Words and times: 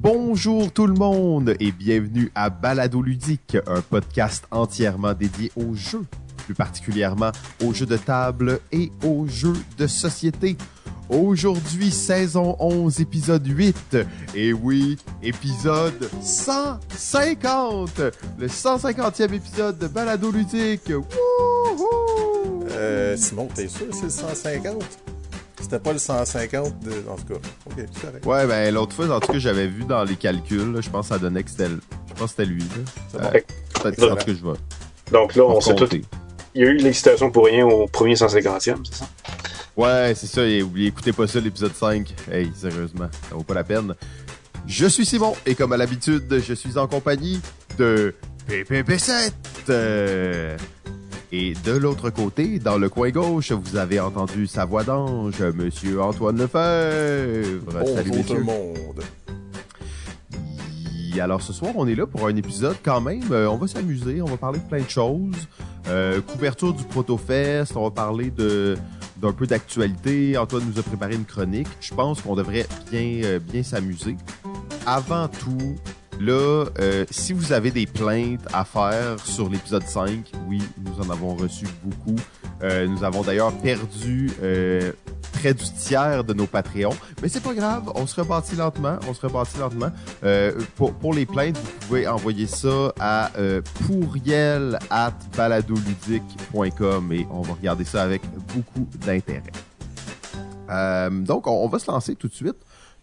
Bonjour 0.00 0.70
tout 0.70 0.86
le 0.86 0.94
monde 0.94 1.56
et 1.58 1.72
bienvenue 1.72 2.30
à 2.36 2.50
Balado 2.50 3.02
Ludique, 3.02 3.56
un 3.66 3.80
podcast 3.80 4.44
entièrement 4.52 5.12
dédié 5.12 5.50
aux 5.56 5.74
jeux, 5.74 6.04
plus 6.44 6.54
particulièrement 6.54 7.32
aux 7.64 7.74
jeux 7.74 7.84
de 7.84 7.96
table 7.96 8.60
et 8.70 8.92
aux 9.04 9.26
jeux 9.26 9.56
de 9.76 9.88
société. 9.88 10.56
Aujourd'hui, 11.08 11.90
saison 11.90 12.54
11, 12.60 13.00
épisode 13.00 13.44
8. 13.44 13.96
Et 14.36 14.52
oui, 14.52 14.98
épisode 15.20 16.08
150! 16.22 18.00
Le 18.38 18.46
150e 18.46 19.32
épisode 19.32 19.78
de 19.78 19.88
Balado 19.88 20.30
Ludique. 20.30 20.90
Wouhou! 20.90 22.62
Euh, 22.70 23.16
Simon, 23.16 23.48
t'es 23.52 23.66
sûr 23.66 23.88
que 23.88 23.96
c'est 23.96 24.04
le 24.04 24.10
150? 24.10 25.17
C'était 25.70 25.82
pas 25.82 25.92
le 25.92 25.98
150 25.98 26.80
de... 26.80 26.90
En 27.10 27.16
tout 27.16 27.24
cas, 27.34 27.40
ok, 27.66 27.74
c'est 27.76 28.00
correct. 28.06 28.24
Ouais, 28.26 28.46
ben 28.46 28.72
l'autre 28.72 28.94
fois, 28.94 29.14
en 29.14 29.20
tout 29.20 29.32
cas, 29.32 29.38
j'avais 29.38 29.66
vu 29.66 29.84
dans 29.84 30.02
les 30.04 30.16
calculs, 30.16 30.72
là, 30.72 30.80
je 30.80 30.88
pense 30.88 31.08
que 31.08 31.14
ça 31.14 31.18
donnait 31.18 31.42
que 31.42 31.50
c'était 31.50 31.68
le- 31.68 31.80
Je 32.08 32.14
pense 32.14 32.32
que 32.32 32.42
c'était 32.42 32.46
lui. 32.46 32.60
là. 32.62 32.66
C'est 33.12 33.18
Euh, 33.18 33.20
bon. 33.20 33.28
Peut-être 33.82 33.96
que- 33.96 34.04
en 34.04 34.16
tout 34.16 34.24
cas, 34.24 34.32
je 34.32 34.32
vais. 34.50 34.58
Donc 35.12 35.34
là, 35.34 35.42
on 35.44 35.56
on 35.56 35.60
sait 35.60 35.74
tout. 35.74 35.88
Il 36.54 36.62
y 36.62 36.64
a 36.66 36.70
eu 36.70 36.76
l'excitation 36.78 37.30
pour 37.30 37.44
rien 37.46 37.66
au 37.66 37.86
premier 37.86 38.16
150e, 38.16 38.82
c'est 38.86 38.94
ça? 38.96 39.08
Ouais, 39.76 40.14
c'est 40.16 40.26
ça, 40.26 40.42
et 40.44 40.62
oubliez, 40.62 40.88
écoutez 40.88 41.12
pas 41.12 41.26
ça, 41.26 41.38
l'épisode 41.38 41.74
5. 41.74 42.14
Hey, 42.32 42.50
sérieusement, 42.56 43.08
ça 43.28 43.34
vaut 43.36 43.42
pas 43.44 43.54
la 43.54 43.62
peine. 43.64 43.94
Je 44.66 44.86
suis 44.86 45.04
Simon, 45.06 45.34
et 45.46 45.54
comme 45.54 45.72
à 45.72 45.76
l'habitude, 45.76 46.24
je 46.46 46.54
suis 46.54 46.78
en 46.78 46.86
compagnie 46.88 47.40
de 47.76 48.14
PPP7. 48.48 49.32
Euh, 49.68 50.56
Et 51.30 51.52
de 51.64 51.72
l'autre 51.72 52.08
côté, 52.10 52.58
dans 52.58 52.78
le 52.78 52.88
coin 52.88 53.10
gauche, 53.10 53.52
vous 53.52 53.76
avez 53.76 54.00
entendu 54.00 54.46
sa 54.46 54.64
voix 54.64 54.82
d'ange, 54.82 55.40
Monsieur 55.54 56.00
Antoine 56.00 56.38
Lefebvre. 56.38 57.86
Salut, 57.94 58.10
Bonjour 58.10 58.26
tout 58.26 58.34
le 58.34 58.44
monde. 58.44 59.02
Et 61.14 61.20
alors 61.20 61.42
ce 61.42 61.52
soir, 61.52 61.72
on 61.76 61.86
est 61.86 61.94
là 61.94 62.06
pour 62.06 62.26
un 62.26 62.36
épisode 62.36 62.76
quand 62.82 63.00
même. 63.00 63.30
euh, 63.32 63.48
on 63.50 63.56
va 63.56 63.66
s'amuser, 63.66 64.22
on 64.22 64.26
va 64.26 64.36
parler 64.36 64.58
de 64.60 64.64
plein 64.64 64.80
de 64.82 64.88
choses. 64.88 65.34
Euh, 65.88 66.20
couverture 66.20 66.72
du 66.72 66.84
ProtoFest, 66.84 67.76
on 67.76 67.84
va 67.84 67.90
parler 67.90 68.30
de 68.30 68.76
d'un 69.16 69.32
peu 69.32 69.46
d'actualité. 69.48 70.38
Antoine 70.38 70.62
nous 70.72 70.78
a 70.78 70.82
préparé 70.82 71.16
une 71.16 71.24
chronique. 71.24 71.66
Je 71.80 71.92
pense 71.92 72.22
qu'on 72.22 72.36
devrait 72.36 72.66
bien 72.90 73.20
euh, 73.24 73.38
bien 73.40 73.62
s'amuser. 73.64 74.16
Avant 74.86 75.26
tout, 75.28 75.74
là, 76.20 76.66
euh, 76.78 77.04
si 77.10 77.32
vous 77.32 77.52
avez 77.52 77.70
des 77.70 77.86
plaintes 77.86 78.46
à 78.52 78.64
faire 78.64 79.18
sur 79.24 79.48
l'épisode 79.48 79.84
5, 79.84 80.32
oui, 80.48 80.62
nous 80.78 81.04
en 81.04 81.10
avons 81.10 81.34
reçu 81.34 81.66
beaucoup. 81.84 82.16
Euh, 82.62 82.86
nous 82.86 83.04
avons 83.04 83.22
d'ailleurs 83.22 83.52
perdu 83.52 84.30
euh, 84.42 84.92
près 85.32 85.54
du 85.54 85.64
tiers 85.64 86.24
de 86.24 86.34
nos 86.34 86.46
Patreons. 86.46 86.96
Mais 87.22 87.28
c'est 87.28 87.42
pas 87.42 87.54
grave, 87.54 87.90
on 87.94 88.06
se 88.06 88.20
rebâtit 88.20 88.56
lentement, 88.56 88.98
on 89.08 89.14
se 89.14 89.26
lentement. 89.58 89.90
Pour, 90.76 91.14
les 91.14 91.26
plaintes, 91.26 91.56
vous 91.56 91.86
pouvez 91.86 92.06
envoyer 92.06 92.46
ça 92.46 92.92
à 92.98 93.30
pourriel 93.86 94.78
at 94.90 95.12
et 95.38 97.26
on 97.30 97.42
va 97.42 97.52
regarder 97.54 97.84
ça 97.84 98.02
avec 98.02 98.22
beaucoup 98.54 98.88
d'intérêt. 99.04 99.52
Donc, 101.10 101.46
on, 101.46 101.64
on 101.64 101.68
va 101.68 101.78
se 101.78 101.90
lancer 101.90 102.14
tout 102.14 102.28
de 102.28 102.34
suite. 102.34 102.56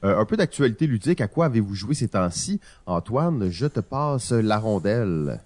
Euh, 0.03 0.19
un 0.19 0.25
peu 0.25 0.37
d'actualité 0.37 0.85
ludique. 0.87 1.21
À 1.21 1.27
quoi 1.27 1.45
avez-vous 1.45 1.73
joué 1.73 1.95
ces 1.95 2.07
temps-ci? 2.09 2.59
Antoine, 2.85 3.49
je 3.49 3.65
te 3.65 3.79
passe 3.79 4.31
la 4.31 4.57
rondelle. 4.59 5.39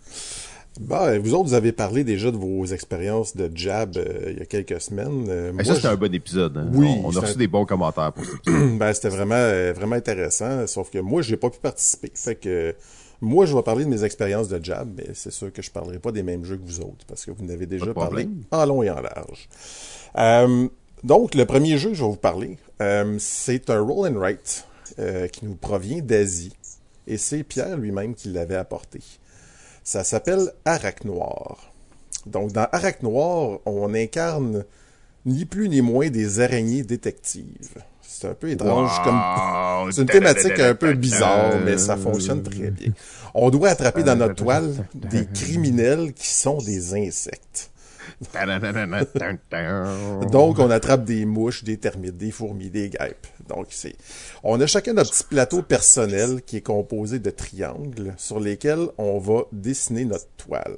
Bah, 0.81 1.17
vous 1.19 1.33
autres, 1.33 1.49
vous 1.49 1.53
avez 1.55 1.71
parlé 1.71 2.03
déjà 2.03 2.31
de 2.31 2.37
vos 2.37 2.65
expériences 2.65 3.35
de 3.35 3.51
jab 3.53 3.97
euh, 3.97 4.31
il 4.31 4.37
y 4.39 4.41
a 4.41 4.45
quelques 4.45 4.79
semaines. 4.79 5.25
Euh, 5.29 5.51
moi, 5.51 5.63
ça, 5.63 5.75
c'était 5.75 5.87
je- 5.89 5.93
un 5.93 5.97
bon 5.97 6.13
épisode. 6.13 6.57
hein. 6.57 6.69
Oui, 6.73 6.87
On, 7.03 7.09
on 7.09 7.15
a 7.17 7.19
reçu 7.21 7.33
un- 7.33 7.37
des 7.37 7.47
bons 7.47 7.65
commentaires 7.65 8.13
pour 8.13 8.23
cet 8.25 8.45
ben, 8.77 8.93
c'était 8.93 9.09
vraiment, 9.09 9.35
euh, 9.35 9.73
vraiment 9.75 9.95
intéressant, 9.97 10.65
sauf 10.67 10.89
que 10.89 10.99
moi, 10.99 11.21
j'ai 11.21 11.35
pas 11.37 11.49
pu 11.49 11.59
participer. 11.59 12.11
Fait 12.13 12.35
que 12.35 12.75
moi, 13.19 13.45
je 13.45 13.53
vais 13.55 13.61
parler 13.63 13.83
de 13.83 13.89
mes 13.89 14.03
expériences 14.05 14.47
de 14.47 14.63
jab, 14.63 14.89
mais 14.95 15.07
c'est 15.13 15.31
sûr 15.33 15.51
que 15.51 15.61
je 15.61 15.69
parlerai 15.69 15.99
pas 15.99 16.13
des 16.13 16.23
mêmes 16.23 16.45
jeux 16.45 16.55
que 16.55 16.65
vous 16.65 16.79
autres, 16.79 17.05
parce 17.07 17.25
que 17.25 17.31
vous 17.31 17.43
n'avez 17.43 17.65
déjà 17.65 17.87
parlé 17.93 18.29
en 18.51 18.65
long 18.65 18.81
et 18.83 18.89
en 18.89 19.01
large. 19.01 19.49
Donc, 21.03 21.33
le 21.35 21.45
premier 21.45 21.77
jeu 21.77 21.89
que 21.89 21.95
je 21.95 22.03
vais 22.03 22.09
vous 22.09 22.15
parler, 22.15 22.57
euh, 22.81 23.15
c'est 23.19 23.69
un 23.69 23.79
roll 23.79 24.09
and 24.09 24.19
write 24.19 24.65
euh, 24.99 25.27
qui 25.27 25.45
nous 25.45 25.55
provient 25.55 26.01
d'Asie, 26.01 26.55
et 27.07 27.17
c'est 27.17 27.43
Pierre 27.43 27.77
lui-même 27.77 28.15
qui 28.15 28.29
l'avait 28.29 28.55
apporté. 28.55 28.99
Ça 29.83 30.03
s'appelle 30.03 30.51
Arac 30.65 31.05
Noir. 31.05 31.71
Donc, 32.25 32.51
dans 32.51 32.67
Arac 32.71 33.01
Noir, 33.01 33.59
on 33.65 33.93
incarne 33.93 34.65
ni 35.25 35.45
plus 35.45 35.69
ni 35.69 35.81
moins 35.81 36.09
des 36.09 36.41
araignées 36.41 36.83
détectives. 36.83 37.83
C'est 38.01 38.27
un 38.27 38.33
peu 38.33 38.49
étrange 38.49 38.91
comme 39.03 39.91
c'est 39.91 40.01
une 40.01 40.07
thématique 40.07 40.59
un 40.59 40.75
peu 40.75 40.93
bizarre, 40.93 41.53
mais 41.63 41.77
ça 41.77 41.95
fonctionne 41.97 42.43
très 42.43 42.71
bien. 42.71 42.91
On 43.33 43.49
doit 43.49 43.69
attraper 43.69 44.03
dans 44.03 44.15
notre 44.15 44.35
toile 44.35 44.73
des 44.93 45.25
criminels 45.25 46.13
qui 46.13 46.29
sont 46.29 46.57
des 46.57 46.95
insectes. 46.95 47.71
Donc, 50.31 50.59
on 50.59 50.69
attrape 50.69 51.05
des 51.05 51.25
mouches, 51.25 51.63
des 51.63 51.77
termites, 51.77 52.17
des 52.17 52.31
fourmis, 52.31 52.69
des 52.69 52.89
guêpes. 52.89 53.27
Donc, 53.47 53.67
c'est, 53.69 53.95
on 54.43 54.59
a 54.59 54.67
chacun 54.67 54.93
notre 54.93 55.11
petit 55.11 55.23
plateau 55.23 55.61
personnel 55.61 56.41
qui 56.45 56.57
est 56.57 56.61
composé 56.61 57.19
de 57.19 57.29
triangles 57.29 58.13
sur 58.17 58.39
lesquels 58.39 58.87
on 58.97 59.19
va 59.19 59.43
dessiner 59.51 60.05
notre 60.05 60.27
toile. 60.37 60.77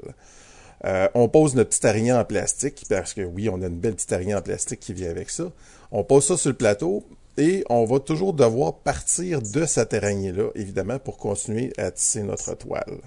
Euh, 0.85 1.07
on 1.13 1.27
pose 1.29 1.55
notre 1.55 1.69
petite 1.69 1.85
araignée 1.85 2.13
en 2.13 2.25
plastique, 2.25 2.85
parce 2.89 3.13
que 3.13 3.21
oui, 3.21 3.49
on 3.49 3.61
a 3.61 3.67
une 3.67 3.79
belle 3.79 3.95
petite 3.95 4.13
araignée 4.13 4.35
en 4.35 4.41
plastique 4.41 4.79
qui 4.79 4.93
vient 4.93 5.09
avec 5.09 5.29
ça. 5.29 5.51
On 5.91 6.03
pose 6.03 6.25
ça 6.25 6.37
sur 6.37 6.49
le 6.49 6.55
plateau 6.55 7.03
et 7.37 7.63
on 7.69 7.85
va 7.85 7.99
toujours 7.99 8.33
devoir 8.33 8.75
partir 8.79 9.41
de 9.41 9.65
cette 9.65 9.93
araignée-là, 9.93 10.49
évidemment, 10.55 10.99
pour 10.99 11.17
continuer 11.17 11.71
à 11.77 11.91
tisser 11.91 12.23
notre 12.23 12.55
toile. 12.55 12.99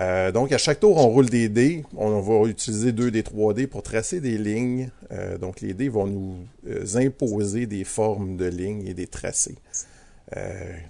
Euh, 0.00 0.30
donc, 0.30 0.52
à 0.52 0.58
chaque 0.58 0.80
tour, 0.80 0.98
on 0.98 1.08
roule 1.08 1.30
des 1.30 1.48
dés. 1.48 1.84
On 1.96 2.20
va 2.20 2.48
utiliser 2.48 2.92
deux 2.92 3.10
des 3.10 3.22
3D 3.22 3.66
pour 3.66 3.82
tracer 3.82 4.20
des 4.20 4.36
lignes. 4.36 4.90
Euh, 5.12 5.38
donc, 5.38 5.60
les 5.60 5.74
dés 5.74 5.88
vont 5.88 6.06
nous 6.06 6.36
euh, 6.68 6.84
imposer 6.96 7.66
des 7.66 7.84
formes 7.84 8.36
de 8.36 8.46
lignes 8.46 8.86
et 8.86 8.94
des 8.94 9.06
tracés. 9.06 9.56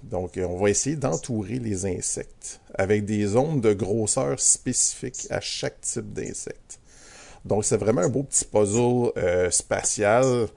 Donc, 0.01 0.39
on 0.43 0.57
va 0.57 0.71
essayer 0.71 0.95
d'entourer 0.95 1.59
les 1.59 1.85
insectes 1.85 2.59
avec 2.73 3.05
des 3.05 3.23
zones 3.27 3.61
de 3.61 3.71
grosseur 3.71 4.39
spécifiques 4.39 5.27
à 5.29 5.39
chaque 5.39 5.79
type 5.81 6.11
d'insecte. 6.11 6.79
Donc, 7.45 7.63
c'est 7.63 7.77
vraiment 7.77 8.01
un 8.01 8.09
beau 8.09 8.23
petit 8.23 8.45
puzzle 8.45 9.11
spatial. 9.51 10.47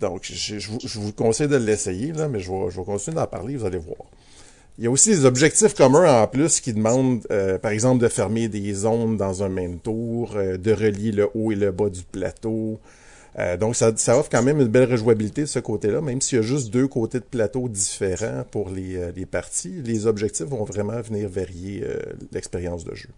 Donc, 0.00 0.22
je, 0.22 0.98
vous, 1.00 1.12
conseille 1.12 1.48
de 1.48 1.56
l'essayer, 1.56 2.12
mais 2.12 2.38
je 2.38 2.52
vais, 2.52 2.70
je 2.70 2.78
vais 2.78 2.84
continuer 2.84 3.16
d'en 3.16 3.26
parler, 3.26 3.56
vous 3.56 3.66
allez 3.66 3.78
voir. 3.78 4.06
Il 4.78 4.84
y 4.84 4.86
a 4.86 4.90
aussi 4.90 5.10
des 5.10 5.24
objectifs 5.24 5.74
communs 5.74 6.22
en 6.22 6.26
plus 6.28 6.60
qui 6.60 6.72
demandent, 6.72 7.26
euh, 7.32 7.58
par 7.58 7.72
exemple, 7.72 8.00
de 8.00 8.06
fermer 8.08 8.48
des 8.48 8.72
zones 8.74 9.16
dans 9.16 9.42
un 9.42 9.48
même 9.48 9.80
tour, 9.80 10.34
euh, 10.36 10.56
de 10.56 10.72
relier 10.72 11.10
le 11.10 11.28
haut 11.34 11.50
et 11.50 11.56
le 11.56 11.72
bas 11.72 11.90
du 11.90 12.02
plateau. 12.04 12.78
Euh, 13.40 13.56
donc, 13.56 13.74
ça, 13.74 13.92
ça 13.96 14.16
offre 14.16 14.28
quand 14.30 14.42
même 14.42 14.60
une 14.60 14.68
belle 14.68 14.88
rejouabilité 14.90 15.40
de 15.42 15.46
ce 15.46 15.58
côté-là, 15.58 16.00
même 16.00 16.20
s'il 16.20 16.36
y 16.36 16.38
a 16.38 16.42
juste 16.42 16.70
deux 16.72 16.86
côtés 16.86 17.18
de 17.18 17.24
plateau 17.24 17.68
différents 17.68 18.44
pour 18.50 18.70
les, 18.70 19.10
les 19.16 19.26
parties. 19.26 19.82
Les 19.84 20.06
objectifs 20.06 20.46
vont 20.46 20.62
vraiment 20.64 21.00
venir 21.00 21.28
varier 21.28 21.84
l'expérience 22.32 22.84
de 22.84 22.94
jeu. 22.94 23.08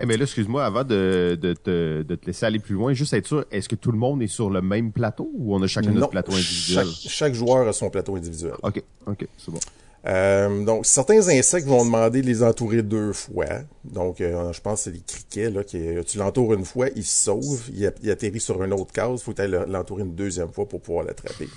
Eh 0.00 0.06
mais 0.06 0.16
là, 0.16 0.24
excuse-moi, 0.24 0.64
avant 0.64 0.82
de, 0.82 1.38
de, 1.40 1.54
te- 1.54 2.02
de 2.02 2.14
te 2.16 2.26
laisser 2.26 2.46
aller 2.46 2.58
plus 2.58 2.74
loin, 2.74 2.92
juste 2.94 3.14
être 3.14 3.28
sûr, 3.28 3.44
est-ce 3.52 3.68
que 3.68 3.76
tout 3.76 3.92
le 3.92 3.98
monde 3.98 4.22
est 4.22 4.26
sur 4.26 4.50
le 4.50 4.60
même 4.60 4.90
plateau 4.90 5.30
ou 5.34 5.54
on 5.54 5.62
a 5.62 5.68
chacun 5.68 5.90
Non, 5.90 5.94
notre 6.00 6.10
plateau 6.10 6.32
individuel? 6.32 6.86
Chaque, 6.86 7.10
chaque 7.12 7.34
joueur 7.34 7.68
a 7.68 7.72
son 7.72 7.90
plateau 7.90 8.16
individuel. 8.16 8.54
Ok, 8.64 8.82
ok, 9.06 9.26
c'est 9.38 9.52
bon. 9.52 9.60
Euh, 10.06 10.64
donc, 10.64 10.84
certains 10.84 11.28
insectes 11.28 11.66
vont 11.66 11.84
demander 11.84 12.20
de 12.20 12.26
les 12.26 12.42
entourer 12.42 12.82
deux 12.82 13.12
fois. 13.12 13.46
Donc, 13.84 14.20
euh, 14.20 14.52
je 14.52 14.60
pense 14.60 14.80
que 14.80 14.84
c'est 14.84 14.90
les 14.90 15.00
criquets, 15.00 15.50
là, 15.50 15.64
qui, 15.64 15.80
tu 16.06 16.18
l'entoures 16.18 16.54
une 16.54 16.64
fois, 16.64 16.88
il 16.94 17.04
se 17.04 17.24
sauve, 17.24 17.62
il, 17.72 18.10
atterrit 18.10 18.40
sur 18.40 18.62
une 18.62 18.72
autre 18.74 18.92
case, 18.92 19.22
faut 19.22 19.34
l'entourer 19.66 20.02
une 20.02 20.14
deuxième 20.14 20.52
fois 20.52 20.68
pour 20.68 20.80
pouvoir 20.80 21.04
l'attraper. 21.04 21.48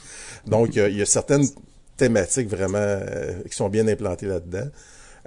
Donc, 0.45 0.77
euh, 0.77 0.89
il 0.89 0.97
y 0.97 1.01
a 1.01 1.05
certaines 1.05 1.45
thématiques 1.97 2.47
vraiment 2.47 2.77
euh, 2.77 3.41
qui 3.49 3.55
sont 3.55 3.69
bien 3.69 3.87
implantées 3.87 4.27
là-dedans. 4.27 4.69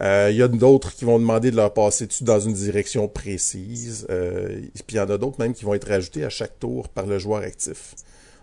Euh, 0.01 0.29
Il 0.31 0.37
y 0.37 0.43
a 0.43 0.49
d'autres 0.49 0.95
qui 0.95 1.05
vont 1.05 1.19
demander 1.19 1.51
de 1.51 1.57
leur 1.57 1.75
passer 1.75 2.07
dessus 2.07 2.25
dans 2.25 2.41
une 2.41 2.55
direction 2.55 3.07
précise. 3.09 4.07
Euh, 4.09 4.61
puis 4.87 4.97
il 4.97 4.97
y 4.97 5.01
en 5.01 5.11
a 5.11 5.19
d'autres 5.19 5.39
même 5.39 5.53
qui 5.53 5.65
vont 5.65 5.75
être 5.75 5.89
rajoutés 5.89 6.25
à 6.25 6.31
chaque 6.31 6.59
tour 6.59 6.89
par 6.89 7.07
le 7.07 7.19
joueur 7.19 7.43
actif. 7.43 7.95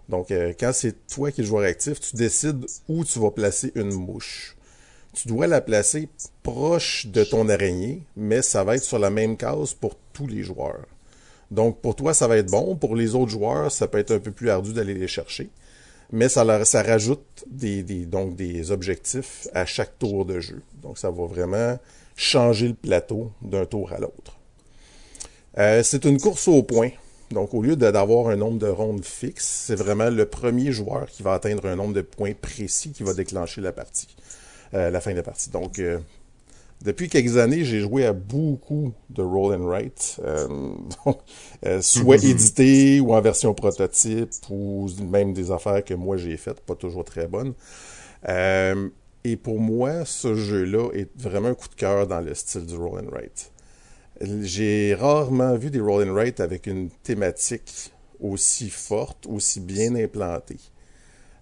Donc, 0.10 0.31
euh, 0.31 0.54
quand 0.57 0.72
c'est 0.74 1.07
toi 1.07 1.31
qui 1.31 1.42
es 1.42 1.44
le 1.44 1.48
joueur 1.48 1.66
actif, 1.66 2.00
tu 2.00 2.16
décides 2.16 2.66
où 2.88 3.04
tu 3.04 3.19
vas 3.19 3.31
placer 3.31 3.72
une 3.75 3.92
mouche 3.92 4.56
tu 5.18 5.28
dois 5.28 5.48
la 5.48 5.62
placer 5.62 6.10
proche 6.44 7.08
de 7.08 7.24
ton 7.24 7.50
araignée, 7.50 8.04
mais 8.16 8.44
ça 8.44 8.64
va 8.64 8.75
être 8.75 8.84
sur 8.84 9.00
la 9.00 9.10
même 9.10 9.36
case 9.36 9.74
pour 9.74 9.96
tous 10.14 10.28
les 10.28 10.44
joueurs. 10.44 10.86
Donc 11.50 11.81
pour 11.81 11.96
toi, 11.96 12.14
ça 12.14 12.28
va 12.28 12.38
être 12.38 12.52
bon. 12.52 12.75
Pour 12.75 12.96
les 12.96 13.16
autres 13.16 13.31
joueurs, 13.31 13.72
ça 13.72 13.88
peut 13.88 13.98
être 13.98 14.12
un 14.12 14.19
peu 14.19 14.30
plus 14.30 14.52
ardu 14.52 14.74
d'aller 14.74 14.94
les 14.94 15.08
chercher. 15.08 15.50
Mais 16.12 16.30
ça, 16.30 16.44
leur, 16.44 16.62
rajoute 16.62 17.46
des, 17.50 17.81
donc 18.06 18.36
des 18.36 18.69
objectifs 18.69 19.48
à 19.56 19.66
chaque 19.66 19.98
tour 19.98 20.24
de 20.24 20.40
jeu. 20.40 20.62
Donc 20.84 21.00
ça 21.00 21.10
va 21.10 21.25
vraiment 21.25 21.80
changer 22.16 22.68
le 22.68 22.75
plateau 22.75 23.31
d'un 23.42 23.66
tour 23.66 23.94
à 23.94 23.98
l'autre. 23.98 24.38
Euh, 25.58 25.81
c'est 25.81 26.06
une 26.06 26.20
course 26.20 26.48
au 26.48 26.62
point. 26.62 26.90
Donc, 27.31 27.54
au 27.54 27.62
lieu 27.62 27.75
d'avoir 27.75 28.30
un 28.30 28.38
nombre 28.38 28.60
de 28.60 28.68
rondes 28.68 29.04
fixe, 29.04 29.66
c'est 29.66 29.75
vraiment 29.75 30.10
le 30.10 30.25
premier 30.25 30.72
joueur 30.72 31.08
qui 31.08 31.24
va 31.24 31.34
atteindre 31.34 31.66
un 31.66 31.75
nombre 31.75 31.94
de 31.94 32.02
points 32.02 32.34
précis 32.34 32.92
qui 32.92 33.04
va 33.04 33.13
déclencher 33.13 33.60
la 33.60 33.74
partie, 33.74 34.16
euh, 34.74 34.90
la 34.90 35.02
fin 35.02 35.12
de 35.12 35.18
la 35.18 35.24
partie. 35.24 35.50
Donc, 35.50 35.80
euh, 35.80 36.00
depuis 36.81 37.10
quelques 37.10 37.38
années, 37.38 37.64
j'ai 37.64 37.80
joué 37.80 38.06
à 38.06 38.14
beaucoup 38.14 38.94
de 39.10 39.22
roll 39.22 39.56
and 39.56 39.66
write, 39.66 40.19
euh, 40.24 40.48
donc, 41.06 41.19
soit 41.81 42.24
édité 42.24 43.00
ou 43.00 43.14
en 43.14 43.22
version 43.22 43.54
prototype 43.54 44.30
ou 44.50 44.88
même 45.10 45.34
des 45.34 45.52
affaires 45.52 45.84
que 45.84 45.96
moi 45.96 46.18
j'ai 46.18 46.38
faites, 46.38 46.62
pas 46.62 46.75
toujours 46.75 47.04
très 47.04 47.28
bonnes. 47.28 47.54
Et 49.24 49.36
pour 49.36 49.60
moi, 49.60 50.06
ce 50.06 50.36
jeu-là 50.36 50.90
est 50.94 51.10
vraiment 51.18 51.50
un 51.50 51.54
coup 51.54 51.68
de 51.68 51.75
cœur 51.75 52.08
dans 52.08 52.22
le 52.22 52.34
style 52.34 52.66
du 52.66 52.75
roll 52.75 53.04
and 53.04 53.10
write. 53.12 53.52
J'ai 54.42 54.96
rarement 54.96 55.56
vu 55.56 55.70
des 55.70 55.80
roll 55.80 56.08
and 56.08 56.13
write 56.13 56.40
avec 56.40 56.66
une 56.68 56.90
thématique 57.04 57.92
aussi 58.20 58.70
forte, 58.70 59.25
aussi 59.28 59.60
bien 59.60 59.96
implantée. 59.96 60.58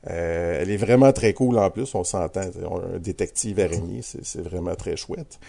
Euh, 0.10 0.62
elle 0.62 0.70
est 0.70 0.78
vraiment 0.78 1.12
très 1.12 1.34
cool 1.34 1.58
en 1.58 1.70
plus, 1.72 1.96
on 1.96 2.04
s'entend. 2.04 2.42
Un 2.42 3.00
détective 3.00 3.60
araignée, 3.60 4.02
c'est 4.04 4.24
c'est 4.24 4.42
vraiment 4.42 4.76
très 4.76 4.96
chouette. 4.96 5.40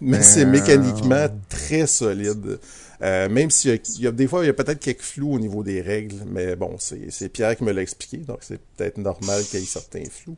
Mais 0.00 0.22
c'est 0.22 0.46
mécaniquement 0.46 1.26
très 1.48 1.86
solide. 1.86 2.58
Euh, 3.02 3.28
même 3.28 3.50
s'il 3.50 3.72
y 3.72 3.74
a, 3.74 3.78
il 3.96 4.02
y 4.02 4.06
a 4.06 4.12
des 4.12 4.26
fois, 4.26 4.44
il 4.44 4.46
y 4.46 4.50
a 4.50 4.54
peut-être 4.54 4.78
quelques 4.78 5.02
flous 5.02 5.34
au 5.34 5.38
niveau 5.38 5.62
des 5.62 5.80
règles, 5.80 6.22
mais 6.26 6.56
bon, 6.56 6.76
c'est 6.78 7.10
c'est 7.10 7.28
Pierre 7.28 7.56
qui 7.56 7.64
me 7.64 7.72
l'a 7.72 7.82
expliqué, 7.82 8.18
donc 8.18 8.38
c'est 8.40 8.60
peut-être 8.76 8.98
normal 8.98 9.42
qu'il 9.42 9.60
y 9.60 9.62
ait 9.62 9.66
certains 9.66 10.04
flous. 10.08 10.36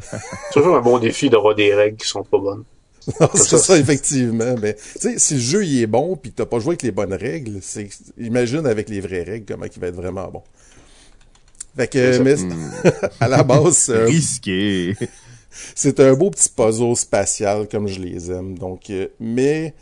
C'est 0.00 0.18
toujours 0.52 0.76
un 0.76 0.82
bon 0.82 0.98
défi 0.98 1.30
d'avoir 1.30 1.54
des 1.54 1.74
règles 1.74 1.96
qui 1.96 2.06
sont 2.06 2.22
pas 2.22 2.38
bonnes. 2.38 2.64
Non, 3.20 3.28
c'est 3.34 3.58
ça, 3.58 3.78
effectivement. 3.78 4.56
Mais, 4.60 4.74
tu 4.74 4.98
sais, 4.98 5.18
si 5.18 5.34
le 5.34 5.40
jeu, 5.40 5.64
il 5.64 5.80
est 5.80 5.86
bon, 5.86 6.16
puis 6.16 6.32
que 6.32 6.36
t'as 6.36 6.46
pas 6.46 6.58
joué 6.58 6.70
avec 6.70 6.82
les 6.82 6.90
bonnes 6.90 7.14
règles, 7.14 7.58
c'est, 7.62 7.88
imagine 8.18 8.66
avec 8.66 8.88
les 8.88 9.00
vraies 9.00 9.22
règles 9.22 9.46
comment 9.46 9.64
il 9.64 9.80
va 9.80 9.86
être 9.86 9.94
vraiment 9.94 10.28
bon. 10.28 10.42
Fait 11.76 11.88
que, 11.88 12.18
mais, 12.22 12.36
Hmm. 12.36 12.70
à 13.20 13.28
la 13.28 13.42
base, 13.42 13.90
euh, 13.90 14.04
Risqué. 14.08 14.94
c'est 15.74 16.00
un 16.00 16.14
beau 16.14 16.30
petit 16.30 16.48
puzzle 16.48 16.96
spatial 16.96 17.68
comme 17.68 17.86
je 17.86 18.00
les 18.00 18.30
aime. 18.30 18.58
Donc, 18.58 18.90
euh, 18.90 19.08
mais, 19.20 19.74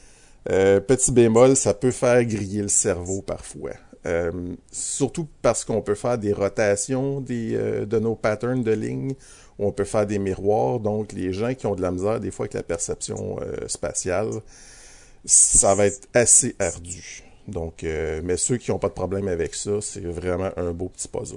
euh, 0.50 0.81
petit 0.81 1.12
bémol, 1.12 1.56
ça 1.56 1.73
peut 1.75 1.91
faire 1.93 2.25
griller 2.25 2.62
le 2.62 2.69
cerveau 2.69 3.23
parfois. 3.23 3.73
Euh, 4.06 4.31
surtout 4.70 5.26
parce 5.41 5.64
qu'on 5.64 5.81
peut 5.81 5.94
faire 5.94 6.19
des 6.19 6.32
rotations 6.35 7.20
des, 7.23 7.55
euh, 7.55 7.87
de 7.87 7.99
nos 7.99 8.14
patterns 8.14 8.62
de 8.62 8.73
lignes, 8.73 9.14
ou 9.58 9.67
on 9.69 9.73
peut 9.73 9.85
faire 9.85 10.06
des 10.06 10.19
miroirs. 10.19 10.81
Donc, 10.81 11.12
les 11.12 11.32
gens 11.32 11.55
qui 11.55 11.67
ont 11.67 11.75
de 11.75 11.81
la 11.82 11.90
misère 11.90 12.20
des 12.20 12.31
fois 12.31 12.44
avec 12.44 12.55
la 12.55 12.62
perception 12.62 13.38
euh, 13.40 13.67
spatiale, 13.69 14.29
ça 15.25 15.75
va 15.75 15.87
être 15.87 16.06
assez 16.12 16.55
ardu. 16.58 17.23
Donc, 17.49 17.85
euh, 17.85 18.20
mais 18.25 18.37
ceux 18.37 18.56
qui 18.58 18.70
n'ont 18.70 18.79
pas 18.79 18.88
de 18.88 18.94
problème 18.94 19.29
avec 19.29 19.55
ça, 19.55 19.81
c'est 19.81 20.05
vraiment 20.05 20.50
un 20.56 20.73
beau 20.73 20.88
petit 20.88 21.08
puzzle. 21.08 21.37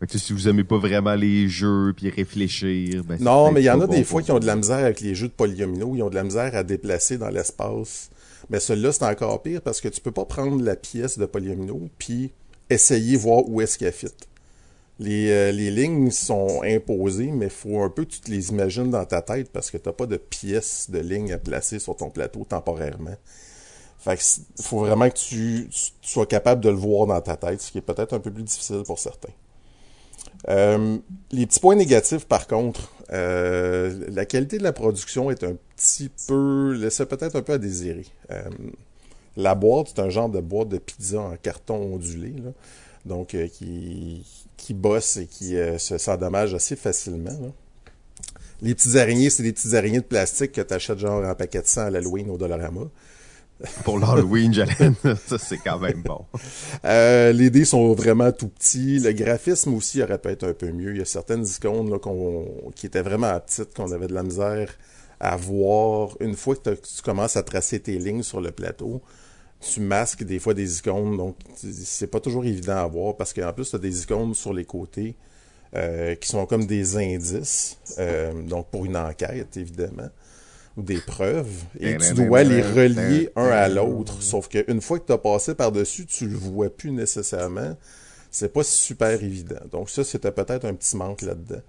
Fait 0.00 0.06
que, 0.06 0.16
si 0.16 0.32
vous 0.32 0.48
aimez 0.48 0.62
pas 0.62 0.78
vraiment 0.78 1.14
les 1.14 1.48
jeux 1.48 1.92
puis 1.96 2.08
réfléchir, 2.08 3.02
ben, 3.04 3.18
Non, 3.20 3.50
mais 3.50 3.62
il 3.62 3.64
y 3.64 3.70
en 3.70 3.80
a 3.80 3.86
bon 3.86 3.92
des 3.92 4.04
fois 4.04 4.22
qui 4.22 4.30
ont 4.30 4.38
de 4.38 4.46
la 4.46 4.54
misère 4.54 4.78
avec 4.78 5.00
les 5.00 5.14
jeux 5.14 5.26
de 5.26 5.32
polyomino, 5.32 5.96
ils 5.96 6.02
ont 6.02 6.10
de 6.10 6.14
la 6.14 6.22
misère 6.22 6.54
à 6.54 6.62
déplacer 6.62 7.18
dans 7.18 7.30
l'espace. 7.30 8.10
Mais 8.50 8.60
celui-là, 8.60 8.92
c'est 8.92 9.04
encore 9.04 9.42
pire 9.42 9.60
parce 9.60 9.80
que 9.80 9.88
tu 9.88 10.00
peux 10.00 10.12
pas 10.12 10.24
prendre 10.24 10.62
la 10.62 10.76
pièce 10.76 11.18
de 11.18 11.26
polyomino 11.26 11.88
puis 11.98 12.30
essayer 12.70 13.16
voir 13.16 13.48
où 13.48 13.60
est-ce 13.60 13.76
qu'elle 13.76 13.92
fit. 13.92 14.06
Les, 15.00 15.30
euh, 15.30 15.52
les 15.52 15.70
lignes 15.70 16.10
sont 16.10 16.62
imposées, 16.62 17.30
mais 17.32 17.48
faut 17.48 17.82
un 17.82 17.88
peu 17.88 18.04
que 18.04 18.10
tu 18.10 18.20
te 18.20 18.30
les 18.30 18.50
imagines 18.50 18.90
dans 18.90 19.04
ta 19.04 19.22
tête 19.22 19.50
parce 19.52 19.70
que 19.70 19.78
t'as 19.78 19.92
pas 19.92 20.06
de 20.06 20.16
pièce 20.16 20.90
de 20.90 20.98
ligne 20.98 21.32
à 21.32 21.38
placer 21.38 21.78
sur 21.80 21.96
ton 21.96 22.10
plateau 22.10 22.44
temporairement. 22.44 23.16
Fait 23.98 24.16
que 24.16 24.62
faut 24.62 24.78
vraiment 24.80 25.08
que 25.08 25.16
tu, 25.16 25.68
tu 25.70 26.08
sois 26.08 26.26
capable 26.26 26.62
de 26.62 26.68
le 26.68 26.76
voir 26.76 27.06
dans 27.06 27.20
ta 27.20 27.36
tête, 27.36 27.60
ce 27.60 27.72
qui 27.72 27.78
est 27.78 27.82
peut-être 27.82 28.12
un 28.12 28.20
peu 28.20 28.30
plus 28.30 28.44
difficile 28.44 28.82
pour 28.86 28.98
certains. 28.98 29.32
Euh, 30.48 30.98
les 31.32 31.46
petits 31.46 31.60
points 31.60 31.74
négatifs, 31.74 32.26
par 32.26 32.46
contre, 32.46 32.92
euh, 33.12 34.06
la 34.10 34.24
qualité 34.24 34.58
de 34.58 34.62
la 34.62 34.72
production 34.72 35.30
est 35.30 35.42
un 35.42 35.56
petit 35.76 36.10
peu, 36.26 36.72
laisse 36.72 36.98
peut-être 36.98 37.36
un 37.36 37.42
peu 37.42 37.54
à 37.54 37.58
désirer. 37.58 38.06
Euh, 38.30 38.42
la 39.36 39.54
boîte, 39.54 39.88
c'est 39.94 40.00
un 40.00 40.10
genre 40.10 40.28
de 40.28 40.40
boîte 40.40 40.68
de 40.68 40.78
pizza 40.78 41.20
en 41.20 41.36
carton 41.36 41.94
ondulé, 41.94 42.34
donc 43.04 43.36
qui, 43.52 44.24
qui 44.56 44.74
bosse 44.74 45.16
et 45.16 45.26
qui 45.26 45.54
se 45.78 45.96
s'endommage 45.98 46.54
assez 46.54 46.76
facilement. 46.76 47.52
Les 48.60 48.74
petites 48.74 48.96
araignées, 48.96 49.30
c'est 49.30 49.44
des 49.44 49.52
petites 49.52 49.74
araignées 49.74 50.00
de 50.00 50.04
plastique 50.04 50.52
que 50.52 50.60
tu 50.60 50.74
achètes 50.74 50.98
genre 50.98 51.24
en 51.24 51.34
paquet 51.36 51.62
de 51.62 51.66
100 51.66 51.82
à 51.82 51.90
l'Halloween 51.90 52.30
au 52.30 52.36
Dollarama. 52.36 52.90
Pour 53.84 53.98
l'Halloween, 53.98 54.54
Jalen, 54.54 54.94
ça 55.26 55.38
c'est 55.38 55.58
quand 55.58 55.78
même 55.78 56.02
bon. 56.02 56.24
Euh, 56.84 57.32
les 57.32 57.50
dés 57.50 57.64
sont 57.64 57.92
vraiment 57.92 58.30
tout 58.30 58.48
petits. 58.48 59.00
Le 59.00 59.12
graphisme 59.12 59.74
aussi 59.74 60.02
aurait 60.02 60.18
pu 60.18 60.28
être 60.28 60.44
un 60.44 60.52
peu 60.52 60.70
mieux. 60.70 60.92
Il 60.92 60.98
y 60.98 61.02
a 61.02 61.04
certaines 61.04 61.44
icônes 61.44 61.98
qui 62.76 62.86
étaient 62.86 63.02
vraiment 63.02 63.38
petites, 63.40 63.74
qu'on 63.74 63.90
avait 63.90 64.06
de 64.06 64.14
la 64.14 64.22
misère 64.22 64.72
à 65.18 65.36
voir. 65.36 66.16
Une 66.20 66.36
fois 66.36 66.54
que 66.54 66.70
tu 66.70 67.02
commences 67.02 67.36
à 67.36 67.42
tracer 67.42 67.80
tes 67.80 67.98
lignes 67.98 68.22
sur 68.22 68.40
le 68.40 68.52
plateau, 68.52 69.02
tu 69.60 69.80
masques 69.80 70.22
des 70.22 70.38
fois 70.38 70.54
des 70.54 70.78
icônes, 70.78 71.16
donc 71.16 71.36
c'est 71.56 72.06
pas 72.06 72.20
toujours 72.20 72.44
évident 72.44 72.76
à 72.76 72.86
voir 72.86 73.16
parce 73.16 73.32
qu'en 73.32 73.52
plus, 73.52 73.70
tu 73.70 73.76
as 73.76 73.80
des 73.80 74.02
icônes 74.02 74.34
sur 74.34 74.52
les 74.52 74.64
côtés 74.64 75.16
euh, 75.74 76.14
qui 76.14 76.28
sont 76.28 76.46
comme 76.46 76.64
des 76.64 76.96
indices, 76.96 77.78
euh, 77.98 78.32
donc 78.42 78.68
pour 78.70 78.84
une 78.86 78.96
enquête, 78.96 79.56
évidemment, 79.56 80.08
ou 80.78 80.82
des 80.82 81.00
preuves, 81.00 81.64
et 81.80 81.96
tu 81.96 82.14
dois 82.14 82.44
les 82.44 82.62
relier 82.62 83.30
un 83.36 83.46
à 83.48 83.68
l'autre. 83.68 84.22
Sauf 84.22 84.48
qu'une 84.48 84.80
fois 84.80 85.00
que 85.00 85.06
tu 85.06 85.12
as 85.12 85.18
passé 85.18 85.54
par-dessus, 85.56 86.06
tu 86.06 86.28
le 86.28 86.36
vois 86.36 86.70
plus 86.70 86.92
nécessairement. 86.92 87.76
C'est 88.30 88.52
pas 88.52 88.62
super 88.62 89.22
évident. 89.22 89.60
Donc 89.72 89.90
ça, 89.90 90.04
c'était 90.04 90.30
peut-être 90.30 90.64
un 90.66 90.74
petit 90.74 90.96
manque 90.96 91.22
là-dedans. 91.22 91.60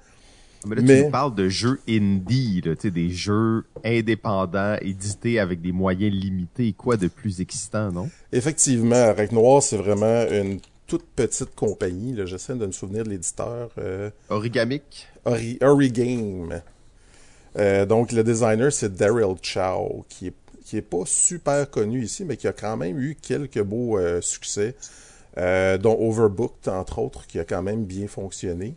Mais 0.67 0.75
là, 0.75 0.81
Mais- 0.85 0.97
tu 0.99 1.03
nous 1.05 1.09
parles 1.09 1.33
de 1.33 1.47
jeux 1.49 1.79
indie, 1.89 2.61
là, 2.65 2.75
des 2.75 3.09
jeux 3.09 3.63
indépendants, 3.85 4.75
édités 4.81 5.39
avec 5.39 5.61
des 5.61 5.71
moyens 5.71 6.13
limités. 6.13 6.73
Quoi 6.73 6.97
de 6.97 7.07
plus 7.07 7.39
excitant, 7.41 7.91
non? 7.91 8.09
Effectivement, 8.31 8.95
Arc 8.95 9.31
Noir, 9.31 9.63
c'est 9.63 9.77
vraiment 9.77 10.25
une 10.29 10.59
toute 10.85 11.05
petite 11.15 11.55
compagnie. 11.55 12.13
J'essaie 12.25 12.55
de 12.55 12.65
me 12.65 12.71
souvenir 12.73 13.05
de 13.05 13.09
l'éditeur. 13.09 13.69
Euh, 13.77 14.09
Origamic? 14.29 15.07
Ori- 15.25 15.57
Origame. 15.61 16.61
Euh, 17.57 17.85
donc, 17.85 18.11
le 18.11 18.23
designer, 18.23 18.71
c'est 18.71 18.93
Daryl 18.93 19.35
Chow, 19.41 20.05
qui 20.09 20.27
est, 20.27 20.33
qui 20.63 20.77
est 20.77 20.81
pas 20.81 21.03
super 21.05 21.69
connu 21.69 22.03
ici, 22.03 22.25
mais 22.25 22.37
qui 22.37 22.47
a 22.47 22.53
quand 22.53 22.77
même 22.77 22.99
eu 22.99 23.15
quelques 23.15 23.61
beaux 23.61 23.97
euh, 23.97 24.21
succès, 24.21 24.75
euh, 25.37 25.77
dont 25.77 25.97
Overbooked, 25.99 26.69
entre 26.69 26.99
autres, 26.99 27.25
qui 27.27 27.39
a 27.39 27.45
quand 27.45 27.63
même 27.63 27.85
bien 27.85 28.07
fonctionné, 28.07 28.75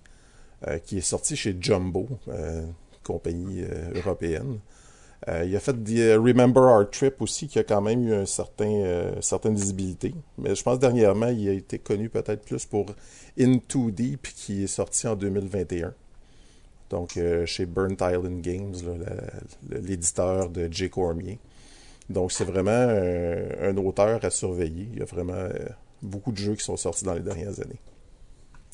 qui 0.86 0.98
est 0.98 1.00
sorti 1.00 1.34
chez 1.34 1.56
Jumbo, 1.60 2.08
compagnie 3.02 3.64
européenne. 3.96 4.60
Il 5.26 5.56
a 5.56 5.58
fait 5.58 5.74
Remember 6.16 6.62
Our 6.62 6.88
Trip 6.88 7.20
aussi, 7.20 7.48
qui 7.48 7.58
a 7.58 7.64
quand 7.64 7.80
même 7.80 8.06
eu 8.06 8.14
un 8.14 8.26
certain, 8.26 9.10
certaine 9.20 9.56
visibilité. 9.56 10.14
Mais 10.38 10.54
je 10.54 10.62
pense 10.62 10.78
dernièrement, 10.78 11.26
il 11.26 11.48
a 11.48 11.52
été 11.52 11.80
connu 11.80 12.08
peut-être 12.08 12.44
plus 12.44 12.64
pour 12.64 12.86
In 13.36 13.58
Too 13.58 13.90
Deep, 13.90 14.28
qui 14.36 14.62
est 14.62 14.68
sorti 14.68 15.08
en 15.08 15.16
2021. 15.16 15.94
Donc, 16.92 17.16
euh, 17.16 17.46
chez 17.46 17.64
Burnt 17.64 17.96
Island 18.02 18.42
Games, 18.42 18.74
l'éditeur 19.70 20.50
de 20.50 20.68
Jay 20.70 20.90
Cormier. 20.90 21.38
Donc, 22.10 22.32
c'est 22.32 22.44
vraiment 22.44 22.70
un, 22.70 23.70
un 23.70 23.76
auteur 23.78 24.22
à 24.22 24.28
surveiller. 24.28 24.88
Il 24.92 24.98
y 24.98 25.02
a 25.02 25.06
vraiment 25.06 25.32
euh, 25.32 25.50
beaucoup 26.02 26.32
de 26.32 26.36
jeux 26.36 26.54
qui 26.54 26.62
sont 26.62 26.76
sortis 26.76 27.06
dans 27.06 27.14
les 27.14 27.20
dernières 27.20 27.58
années. 27.60 27.80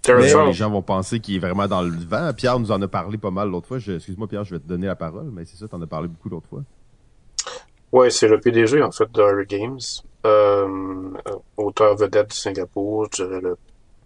Mais-. 0.09 0.47
Les 0.47 0.53
gens 0.53 0.71
vont 0.71 0.83
penser 0.83 1.21
qu'il 1.21 1.37
est 1.37 1.39
vraiment 1.39 1.69
dans 1.69 1.83
le 1.83 1.93
vent. 1.93 2.33
Pierre 2.35 2.59
nous 2.59 2.73
en 2.73 2.83
a 2.83 2.89
parlé 2.89 3.19
pas 3.19 3.31
mal 3.31 3.51
l'autre 3.51 3.69
fois. 3.69 3.77
Excuse-moi, 3.77 4.27
Pierre, 4.27 4.43
je 4.43 4.57
vais 4.57 4.61
te 4.61 4.67
donner 4.67 4.89
la 4.89 4.97
parole, 4.97 5.31
mais 5.33 5.45
c'est 5.45 5.57
ça, 5.57 5.69
t'en 5.69 5.81
as 5.81 5.87
parlé 5.87 6.09
beaucoup 6.09 6.29
l'autre 6.29 6.49
fois. 6.49 6.65
Ouais, 7.93 8.11
c'est 8.11 8.27
le 8.27 8.41
PDG, 8.41 8.83
en 8.83 8.91
fait, 8.91 9.11
de 9.13 9.23
Harry 9.23 9.47
Games. 9.47 9.79
Euh, 10.27 10.67
euh, 11.29 11.37
auteur 11.57 11.95
vedette 11.95 12.31
de 12.31 12.33
Singapour, 12.33 13.07
je 13.15 13.23
dirais 13.23 13.41
le, 13.41 13.57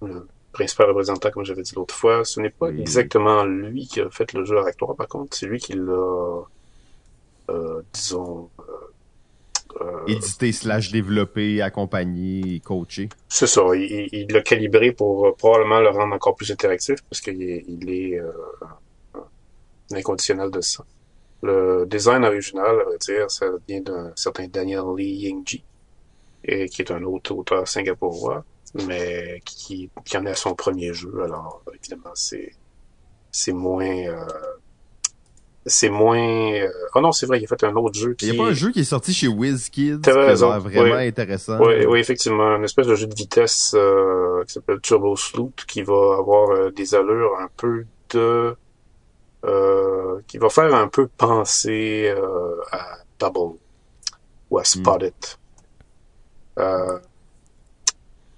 le 0.03 0.27
principal 0.53 0.89
représentant, 0.89 1.31
comme 1.31 1.45
j'avais 1.45 1.63
dit 1.63 1.75
l'autre 1.75 1.95
fois. 1.95 2.25
Ce 2.25 2.41
n'est 2.41 2.51
pas 2.51 2.69
Oui. 2.69 2.81
exactement 2.81 3.45
lui 3.45 3.87
qui 3.87 4.01
a 4.01 4.11
fait 4.11 4.33
le 4.35 4.45
jeu 4.45 4.59
Aractoire, 4.59 4.95
par 4.97 5.09
contre. 5.09 5.37
C'est 5.37 5.47
lui 5.47 5.59
qui 5.59 5.73
l'a, 5.75 6.43
euh, 7.51 7.83
disons, 7.93 8.51
euh, 8.61 8.63
euh, 9.81 10.07
Édité 10.07 10.53
slash 10.53 10.91
développé, 10.93 11.63
accompagné, 11.63 12.61
coaché. 12.65 13.09
c'est 13.29 13.47
ça. 13.47 13.63
Il, 13.75 13.83
il- 13.83 14.09
il 14.13 14.33
l'a 14.33 14.43
calibré 14.43 14.93
pour 14.93 15.27
euh, 15.27 15.33
probablement 15.33 15.81
le 15.81 15.89
rendre 15.89 16.15
encore 16.15 16.35
plus 16.37 16.51
interactif 16.53 16.97
parce 17.09 17.21
qu'il 17.23 17.43
est, 17.43 17.65
il 17.67 17.89
est 17.91 18.19
euh, 18.21 18.31
inconditionnel 19.93 20.51
de 20.51 20.61
ça. 20.61 20.85
Le 21.43 21.87
design 21.87 22.25
original, 22.25 22.81
à 22.81 22.85
vrai 22.85 22.99
dire, 22.99 23.31
ça 23.31 23.47
vient 23.67 23.81
d'un 23.81 24.13
certain 24.15 24.47
Daniel 24.47 24.83
Lee 24.97 25.15
Yingji, 25.27 25.65
et 26.45 26.69
qui 26.69 26.83
est 26.83 26.91
un 26.93 27.03
autre 27.03 27.33
auteur 27.35 27.67
singapurois, 27.67 28.45
mais 28.75 29.41
qui, 29.45 29.91
qui 30.05 30.17
en 30.17 30.27
est 30.27 30.31
à 30.31 30.35
son 30.35 30.55
premier 30.55 30.93
jeu. 30.93 31.23
Alors, 31.23 31.63
évidemment, 31.75 32.13
c'est 32.15 32.53
c'est 33.31 33.53
moins 33.53 33.87
euh, 33.87 34.25
c'est 35.67 35.91
moins. 35.91 36.19
euh, 36.19 36.69
Oh 36.95 37.01
non, 37.01 37.13
c'est 37.13 37.27
vrai, 37.27 37.39
il 37.41 37.45
a 37.45 37.47
fait 37.47 37.65
un 37.65 37.75
autre 37.77 37.99
jeu 37.99 38.15
qui. 38.15 38.27
Il 38.27 38.35
y 38.35 38.39
a 38.39 38.43
pas 38.43 38.51
un 38.51 38.55
jeu 38.55 38.71
qui 38.73 38.81
est 38.81 38.85
sorti 38.85 39.13
chez 39.15 39.29
WizKids 39.29 40.01
qui 40.03 40.11
raison, 40.11 40.59
vraiment 40.59 40.97
oui. 40.97 41.07
intéressant. 41.09 41.59
Oui, 41.61 41.87
oui, 41.87 42.01
effectivement, 42.01 42.57
une 42.57 42.65
espèce 42.65 42.87
de 42.87 42.95
jeu 42.95 43.07
de 43.07 43.15
vitesse 43.15 43.73
euh, 43.75 44.43
qui 44.45 44.55
s'appelle 44.55 44.81
Turbo 44.81 45.17
Sloot, 45.17 45.65
qui 45.67 45.83
va 45.83 46.17
avoir 46.19 46.51
euh, 46.51 46.71
des 46.71 46.95
allures 46.95 47.37
un 47.39 47.49
peu 47.57 47.87
de... 48.11 48.57
euh, 49.45 50.21
qui 50.27 50.39
va 50.39 50.49
faire 50.49 50.75
un 50.75 50.89
peu 50.89 51.07
penser 51.07 52.13
euh, 52.15 52.57
à 52.73 52.99
Double 53.19 53.57
ou 54.51 54.59
à 54.59 54.65
Spotted. 54.65 55.15
Euh, 56.59 56.99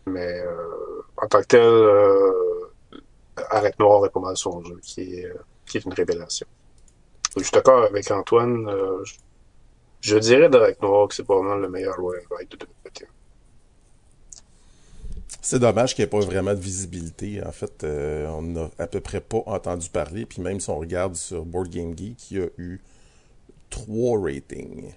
mais 0.07 0.41
euh, 0.41 1.03
en 1.17 1.27
tant 1.29 1.41
que 1.41 1.47
tel, 1.47 1.61
euh, 1.63 2.33
Arrête 3.51 3.79
Noir 3.79 4.05
est 4.07 4.11
pas 4.11 4.21
mal 4.21 4.37
son 4.37 4.63
jeu, 4.65 4.79
qui 4.83 5.21
est, 5.21 5.27
euh, 5.27 5.81
une 5.85 5.93
révélation. 5.93 6.47
Je 7.37 7.43
suis 7.43 7.53
d'accord 7.53 7.83
avec 7.85 8.11
Antoine. 8.11 8.69
je, 10.01 10.19
dirais 10.19 10.49
d'Arrête 10.49 10.81
Noir 10.83 11.09
que 11.09 11.15
c'est 11.15 11.25
probablement 11.25 11.57
le 11.57 11.69
meilleur 11.69 11.97
Royal 11.97 12.23
Ride 12.31 12.49
de 12.51 12.57
2021. 12.59 13.09
C'est 15.43 15.59
dommage 15.59 15.95
qu'il 15.95 16.05
n'y 16.05 16.07
ait 16.07 16.11
pas 16.11 16.25
vraiment 16.25 16.55
de 16.55 16.61
visibilité. 16.61 17.43
En 17.45 17.51
fait, 17.51 17.85
on 17.85 18.43
n'a 18.43 18.71
à 18.79 18.87
peu 18.87 19.01
près 19.01 19.21
pas 19.21 19.43
entendu 19.47 19.89
parler. 19.91 20.27
Puis 20.27 20.41
même 20.43 20.61
si 20.61 20.71
on 20.71 20.79
regarde 20.79 21.17
sur 21.17 21.45
Board 21.45 21.69
Game 21.71 21.99
Geek, 21.99 22.31
il 22.31 22.39
y 22.39 22.41
a 22.41 22.47
eu 22.57 22.81
trois 23.69 24.17
ratings. 24.21 24.93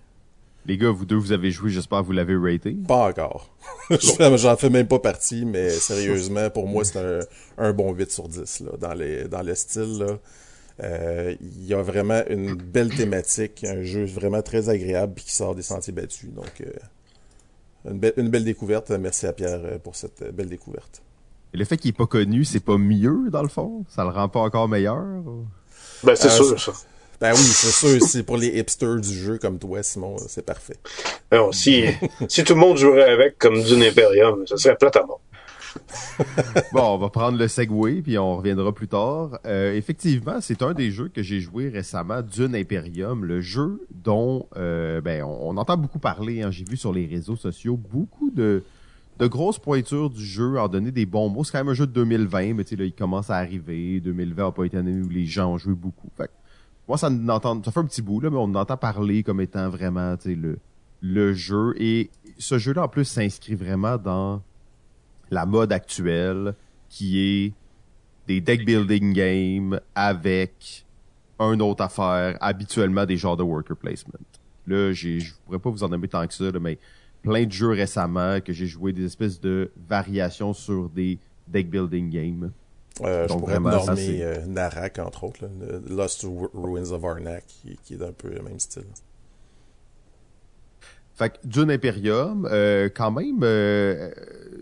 Les 0.67 0.77
gars, 0.77 0.89
vous 0.91 1.05
deux, 1.05 1.15
vous 1.15 1.31
avez 1.31 1.49
joué, 1.49 1.69
j'espère 1.69 2.01
que 2.01 2.05
vous 2.05 2.11
l'avez 2.11 2.35
raté. 2.35 2.71
Pas 2.87 3.07
encore. 3.09 3.49
J'en 3.89 4.57
fais 4.57 4.69
même 4.69 4.87
pas 4.87 4.99
partie, 4.99 5.45
mais 5.45 5.69
sérieusement, 5.69 6.49
pour 6.49 6.67
moi, 6.67 6.83
c'est 6.83 6.99
un, 6.99 7.19
un 7.57 7.71
bon 7.73 7.93
8 7.93 8.11
sur 8.11 8.27
10 8.27 8.59
là, 8.61 8.71
dans, 8.77 8.93
les, 8.93 9.29
dans 9.29 9.41
le 9.43 9.55
style. 9.55 9.99
Là. 9.99 10.19
Euh, 10.83 11.35
Il 11.41 11.65
y 11.65 11.73
a 11.73 11.81
vraiment 11.81 12.21
une 12.29 12.53
belle 12.55 12.93
thématique, 12.93 13.63
un 13.63 13.81
jeu 13.83 14.05
vraiment 14.05 14.41
très 14.41 14.67
agréable 14.69 15.13
puis 15.15 15.23
qui 15.25 15.31
sort 15.35 15.55
des 15.55 15.61
sentiers 15.61 15.93
battus. 15.93 16.29
Donc, 16.33 16.61
euh, 16.61 16.69
une, 17.89 17.97
belle- 17.99 18.13
une 18.17 18.29
belle 18.29 18.43
découverte. 18.43 18.89
Merci 18.91 19.25
à 19.25 19.31
Pierre 19.33 19.61
euh, 19.63 19.77
pour 19.79 19.95
cette 19.95 20.35
belle 20.35 20.49
découverte. 20.49 21.01
Et 21.53 21.57
le 21.57 21.63
fait 21.63 21.77
qu'il 21.77 21.89
est 21.91 21.97
pas 21.97 22.07
connu, 22.07 22.43
c'est 22.43 22.59
pas 22.59 22.77
mieux, 22.77 23.29
dans 23.31 23.41
le 23.41 23.47
fond? 23.47 23.85
Ça 23.87 24.03
le 24.03 24.09
rend 24.09 24.27
pas 24.27 24.41
encore 24.41 24.67
meilleur? 24.67 24.97
ou? 25.25 25.45
Ben, 26.03 26.13
c'est 26.17 26.27
Euh, 26.27 26.29
sûr, 26.43 26.59
ça. 26.59 26.73
Ben 27.19 27.31
oui, 27.31 27.39
c'est 27.39 27.71
sûr, 27.71 28.01
c'est 28.07 28.23
pour 28.23 28.37
les 28.37 28.59
hipsters 28.59 28.97
du 29.01 29.13
jeu 29.13 29.37
comme 29.39 29.57
toi, 29.57 29.81
Simon, 29.81 30.17
c'est 30.27 30.45
parfait. 30.45 30.77
Non, 31.31 31.51
si, 31.51 31.85
si 32.27 32.43
tout 32.43 32.53
le 32.53 32.59
monde 32.59 32.77
jouerait 32.77 33.09
avec 33.11 33.39
comme 33.39 33.61
Dune 33.63 33.81
Imperium, 33.83 34.45
ça 34.45 34.57
serait 34.57 34.75
plate 34.77 34.97
à 34.97 35.05
mort. 35.05 35.21
Bon, 36.71 36.95
on 36.95 36.97
va 36.97 37.09
prendre 37.09 37.37
le 37.37 37.47
segway, 37.47 38.01
puis 38.01 38.17
on 38.17 38.37
reviendra 38.37 38.73
plus 38.73 38.87
tard. 38.87 39.39
Euh, 39.45 39.73
effectivement, 39.73 40.39
c'est 40.41 40.61
un 40.61 40.73
des 40.73 40.91
jeux 40.91 41.07
que 41.09 41.21
j'ai 41.21 41.39
joué 41.39 41.69
récemment, 41.69 42.21
Dune 42.21 42.55
Imperium, 42.55 43.25
le 43.25 43.41
jeu 43.41 43.81
dont 43.93 44.47
euh, 44.57 45.01
ben, 45.01 45.23
on, 45.23 45.49
on 45.49 45.57
entend 45.57 45.77
beaucoup 45.77 45.99
parler. 45.99 46.41
hein. 46.41 46.51
J'ai 46.51 46.65
vu 46.65 46.77
sur 46.77 46.93
les 46.93 47.05
réseaux 47.05 47.35
sociaux 47.35 47.77
beaucoup 47.77 48.31
de, 48.31 48.63
de 49.19 49.27
grosses 49.27 49.59
pointures 49.59 50.09
du 50.09 50.25
jeu, 50.25 50.57
en 50.59 50.67
donner 50.67 50.91
des 50.91 51.05
bons 51.05 51.29
mots. 51.29 51.43
C'est 51.43 51.51
quand 51.51 51.59
même 51.59 51.69
un 51.69 51.75
jeu 51.75 51.85
de 51.87 51.91
2020, 51.93 52.53
mais 52.55 52.63
tu 52.63 52.71
sais, 52.71 52.75
là, 52.75 52.85
il 52.85 52.93
commence 52.93 53.29
à 53.29 53.35
arriver. 53.37 53.99
2020 53.99 54.43
n'a 54.45 54.51
pas 54.51 54.63
été 54.65 54.77
année 54.77 54.99
où 55.01 55.09
les 55.09 55.25
gens 55.25 55.51
ont 55.53 55.57
joué 55.57 55.73
beaucoup. 55.73 56.09
Fait 56.17 56.25
que, 56.25 56.31
moi, 56.87 56.97
ça, 56.97 57.09
ça 57.09 57.71
fait 57.71 57.79
un 57.79 57.85
petit 57.85 58.01
bout, 58.01 58.21
là, 58.21 58.29
mais 58.29 58.37
on 58.37 58.53
entend 58.55 58.77
parler 58.77 59.23
comme 59.23 59.41
étant 59.41 59.69
vraiment 59.69 60.15
le, 60.25 60.59
le 61.01 61.33
jeu. 61.33 61.73
Et 61.77 62.09
ce 62.37 62.57
jeu-là, 62.57 62.83
en 62.83 62.87
plus, 62.87 63.05
s'inscrit 63.05 63.55
vraiment 63.55 63.97
dans 63.97 64.41
la 65.29 65.45
mode 65.45 65.73
actuelle 65.73 66.55
qui 66.89 67.19
est 67.19 67.53
des 68.27 68.41
deck 68.41 68.65
building 68.65 69.13
games 69.13 69.79
avec 69.95 70.85
un 71.39 71.59
autre 71.59 71.83
affaire, 71.83 72.37
habituellement 72.41 73.05
des 73.05 73.17
genres 73.17 73.37
de 73.37 73.43
worker 73.43 73.75
placement. 73.75 74.19
Là, 74.65 74.91
j'ai, 74.91 75.19
je 75.19 75.33
pourrais 75.45 75.59
pas 75.59 75.69
vous 75.69 75.83
en 75.83 75.89
nommer 75.89 76.07
tant 76.07 76.25
que 76.25 76.33
ça, 76.33 76.45
mais 76.59 76.77
plein 77.21 77.45
de 77.45 77.51
jeux 77.51 77.69
récemment 77.69 78.39
que 78.41 78.53
j'ai 78.53 78.67
joué 78.67 78.93
des 78.93 79.05
espèces 79.05 79.39
de 79.39 79.71
variations 79.87 80.53
sur 80.53 80.89
des 80.89 81.19
deck 81.47 81.69
building 81.69 82.09
games. 82.09 82.51
Euh, 83.01 83.23
je 83.23 83.27
Donc, 83.27 83.41
pourrais 83.41 83.59
vraiment, 83.59 83.85
nommer 83.85 84.23
euh, 84.23 84.45
Narak, 84.45 84.99
entre 84.99 85.23
autres, 85.25 85.43
là, 85.43 85.49
Lost 85.89 86.23
Ru- 86.23 86.49
Ruins 86.53 86.91
of 86.91 87.03
Arnak, 87.03 87.45
qui, 87.47 87.77
qui 87.83 87.93
est 87.93 88.01
un 88.01 88.11
peu 88.11 88.29
le 88.29 88.41
même 88.41 88.59
style. 88.59 88.85
Fait 91.13 91.31
que 91.31 91.37
Dune 91.47 91.71
Imperium, 91.71 92.47
euh, 92.51 92.89
quand 92.95 93.09
même, 93.09 93.39
euh, 93.41 94.11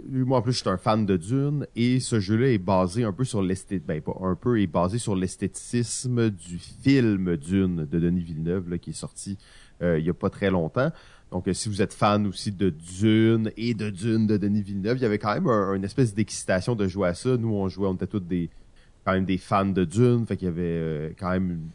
lui, 0.09 0.23
moi 0.23 0.37
en 0.37 0.41
plus 0.41 0.53
je 0.53 0.59
suis 0.59 0.69
un 0.69 0.77
fan 0.77 1.05
de 1.05 1.17
Dune 1.17 1.67
et 1.75 1.99
ce 1.99 2.21
jeu-là 2.21 2.47
est 2.47 2.57
basé 2.57 3.03
un 3.03 3.11
peu 3.11 3.25
sur 3.25 3.41
l'esthétique, 3.41 3.85
ben 3.85 4.01
pas 4.01 4.15
un 4.21 4.35
peu, 4.35 4.61
est 4.61 4.67
basé 4.67 4.97
sur 4.97 5.17
l'esthéticisme 5.17 6.29
du 6.29 6.57
film 6.57 7.35
Dune 7.35 7.85
de 7.85 7.99
Denis 7.99 8.21
Villeneuve 8.23 8.69
là, 8.69 8.77
qui 8.77 8.91
est 8.91 8.93
sorti 8.93 9.37
euh, 9.81 9.99
il 9.99 10.05
y 10.05 10.09
a 10.09 10.13
pas 10.13 10.29
très 10.29 10.49
longtemps. 10.49 10.91
Donc 11.31 11.47
euh, 11.47 11.53
si 11.53 11.69
vous 11.69 11.81
êtes 11.81 11.93
fan 11.93 12.27
aussi 12.27 12.51
de 12.51 12.69
Dune 12.69 13.51
et 13.57 13.73
de 13.73 13.89
Dune 13.89 14.27
de 14.27 14.37
Denis 14.37 14.61
Villeneuve, 14.61 14.97
il 14.97 15.01
y 15.01 15.05
avait 15.05 15.17
quand 15.17 15.33
même 15.33 15.47
un- 15.47 15.73
une 15.73 15.83
espèce 15.83 16.13
d'excitation 16.13 16.75
de 16.75 16.87
jouer 16.87 17.09
à 17.09 17.13
ça. 17.13 17.35
Nous 17.37 17.49
on 17.53 17.67
jouait, 17.67 17.87
on 17.87 17.95
était 17.95 18.07
tous 18.07 18.19
des 18.19 18.49
quand 19.05 19.13
même 19.13 19.25
des 19.25 19.37
fans 19.37 19.65
de 19.65 19.83
Dune, 19.83 20.25
fait 20.25 20.37
qu'il 20.37 20.47
y 20.47 20.49
avait 20.49 20.61
euh, 20.63 21.09
quand 21.19 21.29
même, 21.29 21.51
une- 21.51 21.69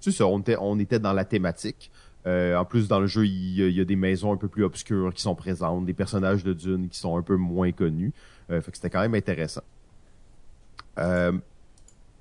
c'est 0.00 0.10
ça, 0.10 0.26
on 0.26 0.40
était 0.40 0.56
on 0.60 0.78
était 0.78 0.98
dans 0.98 1.12
la 1.12 1.24
thématique. 1.24 1.90
Euh, 2.26 2.56
en 2.56 2.64
plus, 2.64 2.88
dans 2.88 3.00
le 3.00 3.06
jeu, 3.06 3.26
il 3.26 3.60
y, 3.76 3.80
a, 3.80 3.84
des 3.84 3.96
maisons 3.96 4.32
un 4.32 4.38
peu 4.38 4.48
plus 4.48 4.64
obscures 4.64 5.12
qui 5.12 5.20
sont 5.20 5.34
présentes, 5.34 5.84
des 5.84 5.92
personnages 5.92 6.42
de 6.42 6.54
Dune 6.54 6.88
qui 6.88 6.98
sont 6.98 7.18
un 7.18 7.22
peu 7.22 7.36
moins 7.36 7.70
connus. 7.70 8.14
Fait 8.48 8.62
que 8.62 8.76
c'était 8.76 8.88
quand 8.88 9.02
même 9.02 9.14
intéressant. 9.14 9.60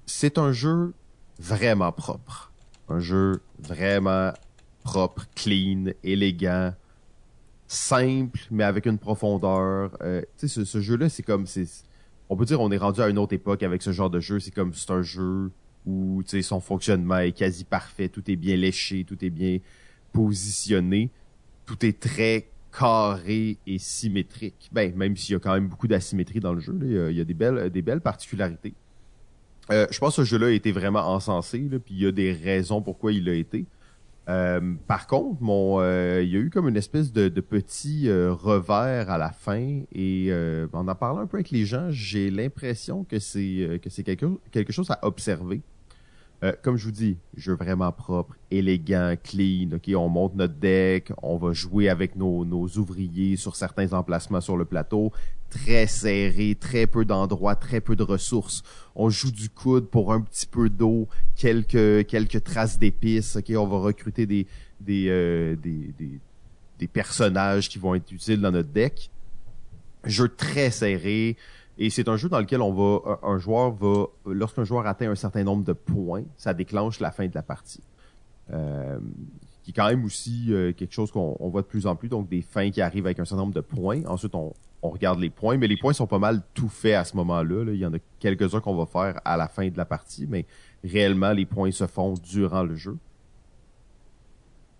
C'est 0.06 0.38
un 0.38 0.52
jeu 0.52 0.94
vraiment 1.40 1.94
propre. 1.94 2.52
Un 2.90 3.00
jeu 3.00 3.42
vraiment 3.60 4.34
propre, 4.84 5.26
clean, 5.36 5.86
élégant, 6.04 6.74
simple, 7.68 8.40
mais 8.52 8.64
avec 8.64 8.86
une 8.86 8.98
profondeur. 8.98 9.98
Euh, 10.02 10.22
tu 10.38 10.48
sais, 10.48 10.66
ce, 10.66 10.82
jeu-là, 10.82 11.10
c'est 11.10 11.24
comme... 11.24 11.48
c'est 11.48 11.68
On 12.30 12.36
peut 12.36 12.46
dire 12.46 12.62
on 12.62 12.72
est 12.72 12.78
rendu 12.78 13.02
à 13.02 13.10
une 13.10 13.18
autre 13.18 13.34
époque 13.34 13.64
avec 13.64 13.82
ce 13.82 13.92
genre 13.92 14.10
de 14.10 14.20
jeu. 14.20 14.40
C'est 14.40 14.52
comme 14.52 14.74
c'est 14.74 14.92
un 14.92 15.02
jeu 15.02 15.52
où 15.86 16.22
tu 16.24 16.30
sais, 16.30 16.42
son 16.42 16.60
fonctionnement 16.60 17.20
est 17.20 17.34
quasi 17.34 17.64
parfait, 17.64 18.10
tout 18.10 18.30
est 18.30 18.36
bien 18.36 18.56
léché, 18.56 19.04
tout 19.04 19.24
est 19.24 19.30
bien 19.30 19.60
positionné, 20.14 21.10
tout 21.66 21.86
est 21.86 22.00
très 22.00 22.48
carré 22.78 23.58
et 23.68 23.78
symétrique. 23.78 24.70
Ben, 24.72 24.96
même 24.96 25.18
s'il 25.18 25.34
y 25.34 25.36
a 25.36 25.40
quand 25.40 25.54
même 25.54 25.68
beaucoup 25.68 25.88
d'asymétrie 25.88 26.40
dans 26.40 26.54
le 26.54 26.60
jeu, 26.60 26.78
il, 26.82 27.18
y 27.18 27.22
a, 27.22 27.24
des 27.24 27.34
belles, 27.34 27.70
des 27.70 27.82
belles 27.82 28.02
particularités. 28.02 28.74
Euh, 29.72 29.88
je 29.92 30.00
pense 30.00 30.16
que 30.16 30.24
ce 30.24 30.30
jeu-là 30.30 30.48
a 30.48 30.52
été 30.52 30.72
vraiment 30.72 31.08
encensé, 31.08 31.60
puis 31.60 31.96
il 31.96 32.02
y 32.02 32.08
a 32.08 32.12
des 32.12 32.34
raisons 32.34 32.82
pourquoi 32.82 33.14
il 33.14 33.30
a 33.30 33.34
été. 33.34 33.66
Euh, 34.30 34.76
par 34.88 35.08
contre, 35.08 35.42
mon, 35.42 35.82
euh, 35.82 36.22
il 36.24 36.30
y 36.30 36.36
a 36.38 36.40
eu 36.40 36.50
comme 36.50 36.70
une 36.70 36.78
espèce 36.78 37.12
de, 37.12 37.28
de 37.28 37.42
petit 37.42 38.08
euh, 38.08 38.32
revers 38.34 39.10
à 39.10 39.18
la 39.18 39.32
fin 39.32 39.82
et 39.92 40.28
euh, 40.30 40.68
en 40.72 40.88
en 40.88 40.96
parlant 40.96 41.20
un 41.20 41.28
peu 41.28 41.38
avec 41.38 41.52
les 41.52 41.66
gens, 41.66 41.88
j'ai 41.90 42.30
l'impression 42.30 43.04
que 43.04 43.20
c'est 43.20 43.58
euh, 43.60 43.78
que 43.80 43.90
c'est 43.90 44.04
quelque, 44.04 44.26
quelque 44.52 44.72
chose 44.72 44.90
à 44.92 45.00
observer. 45.06 45.62
Euh, 46.44 46.52
comme 46.62 46.76
je 46.76 46.86
vous 46.86 46.92
dis, 46.92 47.18
jeu 47.38 47.54
vraiment 47.54 47.92
propre, 47.94 48.36
élégant, 48.52 49.16
clean. 49.24 49.70
Ok, 49.76 49.90
on 49.96 50.10
monte 50.10 50.36
notre 50.36 50.56
deck, 50.56 51.14
on 51.22 51.38
va 51.38 51.54
jouer 51.54 51.88
avec 51.88 52.18
nos, 52.18 52.44
nos 52.44 52.68
ouvriers 52.68 53.38
sur 53.38 53.56
certains 53.56 53.94
emplacements 53.94 54.42
sur 54.42 54.58
le 54.58 54.66
plateau, 54.66 55.14
très 55.50 55.88
serré, 55.88 56.58
très 56.60 56.86
peu 56.86 57.06
d'endroits, 57.06 57.56
très 57.56 57.80
peu 57.80 57.96
de 57.96 58.04
ressources. 58.04 58.62
On 58.94 59.10
joue 59.10 59.32
du 59.32 59.50
coude 59.50 59.88
pour 59.88 60.12
un 60.12 60.20
petit 60.20 60.46
peu 60.46 60.70
d'eau, 60.70 61.08
quelques 61.38 62.06
quelques 62.08 62.44
traces 62.44 62.78
d'épices. 62.78 63.38
Ok, 63.38 63.54
on 63.56 63.68
va 63.68 63.78
recruter 63.78 64.26
des 64.26 64.46
des, 64.82 65.08
euh, 65.08 65.56
des 65.56 65.94
des 65.98 66.20
des 66.78 66.88
personnages 66.88 67.70
qui 67.70 67.80
vont 67.80 67.96
être 67.96 68.12
utiles 68.12 68.42
dans 68.42 68.52
notre 68.52 68.70
deck. 68.70 69.10
Jeu 70.04 70.28
très 70.28 70.72
serré. 70.72 71.38
Et 71.78 71.90
c'est 71.90 72.08
un 72.08 72.18
jeu 72.18 72.30
dans 72.30 72.40
lequel 72.40 72.62
on 72.62 72.72
va, 72.72 73.20
un, 73.24 73.38
joueur 73.40 73.72
va, 73.72 74.06
lorsqu'un 74.26 74.64
joueur 74.64 74.86
atteint 74.86 75.10
un 75.10 75.16
certain 75.16 75.44
nombre 75.44 75.64
de 75.64 75.74
points, 75.74 76.24
ça 76.38 76.54
déclenche 76.54 77.00
la 77.00 77.12
fin 77.12 77.28
de 77.28 77.34
la 77.34 77.42
partie. 77.42 77.84
Euh, 78.52 79.00
qui 79.64 79.72
est 79.72 79.74
quand 79.74 79.88
même 79.88 80.04
aussi 80.04 80.48
euh, 80.50 80.74
quelque 80.74 80.94
chose 80.94 81.12
qu'on 81.12 81.38
on 81.40 81.50
voit 81.50 81.62
de 81.62 81.68
plus 81.68 81.88
en 81.88 81.96
plus, 81.96 82.10
donc 82.10 82.28
des 82.28 82.42
fins 82.42 82.70
qui 82.70 82.82
arrivent 82.82 83.06
avec 83.06 83.20
un 83.20 83.26
certain 83.26 83.44
nombre 83.44 83.54
de 83.54 83.62
points. 83.62 84.06
Ensuite, 84.06 84.36
on, 84.36 84.54
regarde 84.82 85.20
les 85.20 85.30
points, 85.30 85.58
mais 85.58 85.68
les 85.68 85.78
points 85.78 85.94
sont 85.94 86.08
pas 86.08 86.20
mal 86.20 86.42
tout 86.54 86.68
faits 86.68 86.96
à 86.96 87.06
ce 87.06 87.16
moment-là. 87.16 87.64
là. 87.64 87.72
Il 87.72 87.80
y 87.80 87.86
en 87.86 87.94
a 87.94 88.00
quelques-uns 88.20 88.60
qu'on 88.60 88.76
va 88.76 88.86
faire 88.86 89.22
à 89.24 89.38
la 89.38 89.48
fin 89.48 89.70
de 89.70 89.78
la 89.78 89.86
partie, 89.86 90.28
mais 90.28 90.46
réellement, 90.84 91.32
les 91.32 91.46
points 91.46 91.72
se 91.72 91.88
font 91.88 92.16
durant 92.16 92.64
le 92.64 92.76
jeu. 92.76 92.98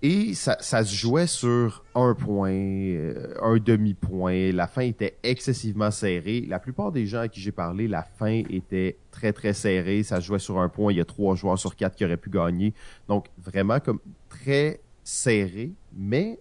Et 0.06 0.34
ça, 0.34 0.58
ça 0.60 0.84
se 0.84 0.94
jouait 0.94 1.28
sur 1.28 1.82
un 1.96 2.14
point, 2.14 2.52
euh, 2.52 3.34
un 3.42 3.56
demi-point. 3.58 4.52
La 4.52 4.68
fin 4.68 4.82
était 4.82 5.16
excessivement 5.24 5.92
serrée. 5.92 6.42
La 6.42 6.60
plupart 6.60 6.92
des 6.92 7.06
gens 7.06 7.22
à 7.22 7.30
qui 7.30 7.40
j'ai 7.40 7.54
parlé, 7.54 7.88
la 7.88 8.04
fin 8.04 8.44
était 8.50 8.98
très 9.12 9.32
très 9.32 9.54
serrée. 9.54 10.04
Ça 10.04 10.20
se 10.20 10.26
jouait 10.26 10.40
sur 10.40 10.60
un 10.60 10.68
point. 10.68 10.92
Il 10.92 10.98
y 10.98 11.02
a 11.02 11.06
trois 11.06 11.36
joueurs 11.36 11.58
sur 11.58 11.78
quatre 11.78 11.96
qui 11.96 12.04
auraient 12.04 12.18
pu 12.18 12.30
gagner. 12.30 12.74
Donc 13.08 13.28
vraiment 13.42 13.80
comme 13.80 14.00
très 14.28 14.82
serré, 15.06 15.72
mais 15.96 16.38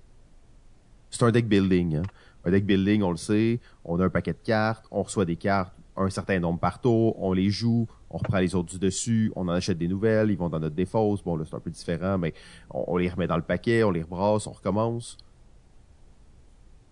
c'est 1.09 1.23
un 1.23 1.31
deck 1.31 1.47
building. 1.47 1.99
hein. 1.99 2.03
Un 2.45 2.51
deck 2.51 2.67
building, 2.67 3.03
on 3.03 3.13
le 3.13 3.17
sait. 3.17 3.61
On 3.85 4.01
a 4.01 4.07
un 4.07 4.11
paquet 4.11 4.33
de 4.33 4.39
cartes, 4.43 4.87
on 4.91 5.05
reçoit 5.05 5.25
des 5.25 5.37
cartes. 5.37 5.73
Un 5.97 6.11
certain 6.11 6.39
nombre 6.41 6.59
par 6.59 6.81
tour, 6.81 7.23
on 7.23 7.33
les 7.33 7.51
joue, 7.51 7.87
on 8.11 8.19
reprend 8.19 8.39
les 8.39 8.55
autres 8.55 8.71
du 8.71 8.79
dessus, 8.79 9.33
on 9.37 9.43
en 9.43 9.53
achète 9.53 9.79
des 9.79 9.89
nouvelles, 9.89 10.31
ils 10.31 10.39
vont 10.39 10.49
dans 10.49 10.61
notre 10.61 10.75
défausse. 10.75 11.23
Bon, 11.23 11.37
là, 11.37 11.45
c'est 11.49 11.55
un 11.55 11.61
peu 11.61 11.71
différent, 11.71 12.19
mais 12.19 12.35
on, 12.71 12.97
les 12.97 13.09
remet 13.09 13.27
dans 13.27 13.37
le 13.37 13.43
paquet, 13.43 13.83
on 13.85 13.91
les 13.91 14.03
rebrasse, 14.03 14.47
on 14.47 14.53
recommence. 14.53 15.17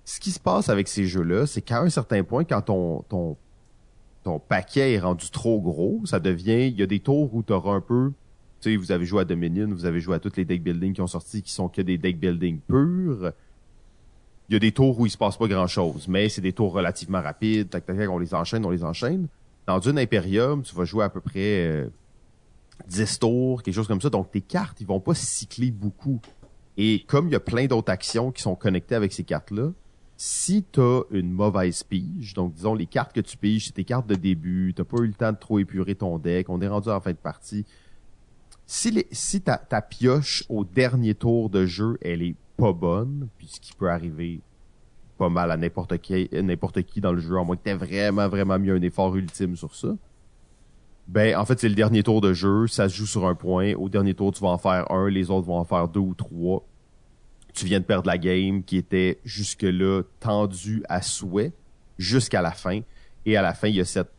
Ce 0.04 0.21
qui 0.21 0.30
se 0.30 0.40
passe 0.40 0.69
avec 0.69 0.88
ces 0.88 1.07
jeux-là, 1.07 1.47
c'est 1.47 1.62
qu'à 1.62 1.80
un 1.80 1.90
certain 1.90 2.25
point, 2.25 2.45
quand 2.45 2.62
ton, 2.62 3.02
ton, 3.09 3.37
ton 4.23 4.38
paquet 4.38 4.95
est 4.95 4.99
rendu 4.99 5.30
trop 5.30 5.61
gros, 5.61 6.00
ça 6.04 6.21
devient, 6.21 6.69
il 6.69 6.78
y 6.78 6.83
a 6.83 6.87
des 6.87 7.00
tours 7.00 7.35
où 7.35 7.42
tu 7.42 7.52
auras 7.52 7.73
un 7.73 7.80
peu, 7.80 8.12
tu 8.61 8.71
sais, 8.71 8.76
vous 8.76 8.92
avez 8.92 9.07
joué 9.07 9.23
à 9.23 9.25
Dominion, 9.25 9.69
vous 9.69 9.87
avez 9.87 10.00
joué 10.00 10.16
à 10.16 10.19
tous 10.19 10.37
les 10.37 10.45
deck 10.45 10.62
building 10.62 10.92
qui 10.92 11.00
ont 11.00 11.07
sorti, 11.07 11.42
qui 11.42 11.52
sont 11.52 11.69
que 11.69 11.80
des 11.80 11.97
deck 11.97 12.19
building 12.19 12.61
purs. 12.61 13.33
Il 14.50 14.54
y 14.54 14.57
a 14.57 14.59
des 14.59 14.73
tours 14.73 14.99
où 14.99 15.07
il 15.07 15.11
se 15.11 15.16
passe 15.16 15.37
pas 15.37 15.47
grand 15.47 15.69
chose, 15.69 16.09
mais 16.09 16.28
c'est 16.28 16.40
des 16.40 16.52
tours 16.52 16.73
relativement 16.73 17.23
rapides, 17.23 17.71
tac, 17.71 17.87
tac, 17.87 17.97
tac, 17.97 18.11
on 18.11 18.19
les 18.19 18.35
enchaîne, 18.35 18.66
on 18.66 18.71
les 18.71 18.83
enchaîne. 18.83 19.28
Dans 19.64 19.78
une 19.78 19.97
Imperium, 19.97 20.64
tu 20.64 20.75
vas 20.75 20.85
jouer 20.85 21.04
à 21.04 21.09
peu 21.09 21.21
près 21.21 21.69
euh, 21.69 21.88
10 22.88 23.21
tours, 23.21 23.62
quelque 23.62 23.76
chose 23.76 23.87
comme 23.87 24.00
ça, 24.00 24.11
donc 24.11 24.33
tes 24.33 24.40
cartes, 24.40 24.80
ils 24.80 24.88
vont 24.88 24.99
pas 24.99 25.14
cycler 25.14 25.71
beaucoup. 25.71 26.21
Et 26.76 27.04
comme 27.07 27.28
il 27.28 27.30
y 27.30 27.37
a 27.37 27.40
plein 27.40 27.66
d'autres 27.66 27.92
actions 27.92 28.33
qui 28.33 28.42
sont 28.42 28.57
connectées 28.57 28.97
avec 28.97 29.12
ces 29.12 29.23
cartes-là, 29.23 29.71
si 30.16 30.64
t'as 30.64 31.02
une 31.12 31.30
mauvaise 31.30 31.85
pige, 31.85 32.35
donc 32.35 32.52
disons 32.54 32.75
les 32.75 32.87
cartes 32.87 33.12
que 33.12 33.21
tu 33.21 33.37
piges, 33.37 33.66
c'est 33.66 33.75
tes 33.75 33.85
cartes 33.85 34.09
de 34.09 34.16
début, 34.16 34.75
t'as 34.75 34.83
pas 34.83 34.99
eu 34.99 35.07
le 35.07 35.14
temps 35.14 35.30
de 35.30 35.38
trop 35.38 35.61
épurer 35.61 35.95
ton 35.95 36.19
deck, 36.19 36.49
on 36.49 36.61
est 36.61 36.66
rendu 36.66 36.88
en 36.88 37.00
fin 37.00 37.12
de 37.12 37.16
partie. 37.16 37.64
Si, 38.66 39.40
ta 39.42 39.80
pioche 39.80 40.42
au 40.49 40.64
dernier 40.64 41.14
tour 41.14 41.50
de 41.50 41.66
jeu, 41.66 41.99
elle 42.02 42.23
est 42.23 42.35
pas 42.61 42.73
bonne, 42.73 43.29
puis 43.38 43.49
ce 43.49 43.61
qui 43.61 43.73
peut 43.73 43.90
arriver 43.90 44.40
pas 45.19 45.29
mal 45.29 45.50
à 45.50 45.57
n'importe 45.57 45.99
qui, 45.99 46.29
qui 46.87 47.00
dans 47.00 47.12
le 47.12 47.21
jeu, 47.21 47.38
à 47.38 47.45
moins 47.45 47.57
que 47.57 47.62
t'aies 47.62 47.75
vraiment, 47.75 48.29
vraiment 48.29 48.59
mis 48.59 48.71
un 48.71 48.81
effort 48.81 49.14
ultime 49.17 49.57
sur 49.57 49.75
ça. 49.75 49.88
Ben, 51.09 51.37
en 51.37 51.45
fait, 51.45 51.59
c'est 51.59 51.69
le 51.69 51.75
dernier 51.75 52.02
tour 52.02 52.21
de 52.21 52.33
jeu, 52.33 52.67
ça 52.69 52.88
se 52.88 52.97
joue 52.97 53.07
sur 53.07 53.26
un 53.26 53.35
point. 53.35 53.75
Au 53.75 53.88
dernier 53.88 54.14
tour, 54.14 54.33
tu 54.33 54.40
vas 54.43 54.50
en 54.50 54.59
faire 54.59 54.90
un, 54.90 55.09
les 55.09 55.31
autres 55.31 55.47
vont 55.47 55.59
en 55.59 55.64
faire 55.64 55.88
deux 55.88 56.00
ou 56.00 56.14
trois 56.14 56.64
tu 57.52 57.67
viens 57.67 57.81
de 57.81 57.85
perdre 57.85 58.07
la 58.07 58.19
game 58.19 58.62
qui 58.62 58.76
était 58.76 59.19
jusque-là 59.25 60.02
tendue 60.19 60.83
à 60.88 61.02
souhait 61.02 61.52
jusqu'à 61.99 62.43
la 62.43 62.52
fin. 62.52 62.81
Et 63.26 63.37
à 63.37 63.43
la 63.43 63.55
fin, 63.55 63.69
il 63.69 63.76
y 63.76 63.81
a 63.81 63.85
cette, 63.85 64.11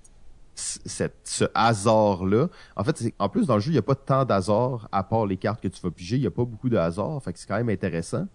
cette 0.56 1.18
ce 1.24 1.46
hasard-là. 1.54 2.50
En 2.76 2.84
fait, 2.84 3.14
en 3.20 3.30
plus, 3.30 3.48
dans 3.48 3.56
le 3.56 3.62
jeu, 3.62 3.70
il 3.70 3.74
n'y 3.74 3.80
a 3.80 3.84
pas 3.84 3.96
tant 3.96 4.26
d'hasard 4.26 4.88
à 4.92 5.04
part 5.04 5.26
les 5.26 5.38
cartes 5.38 5.62
que 5.62 5.68
tu 5.68 5.82
vas 5.82 5.92
piger. 5.92 6.18
Il 6.18 6.22
n'y 6.22 6.28
a 6.28 6.32
pas 6.32 6.46
beaucoup 6.46 6.70
de 6.70 6.78
hasard. 6.78 7.22
Fait 7.24 7.34
que 7.34 7.40
c'est 7.40 7.48
quand 7.48 7.58
même 7.58 7.70
intéressant. 7.70 8.28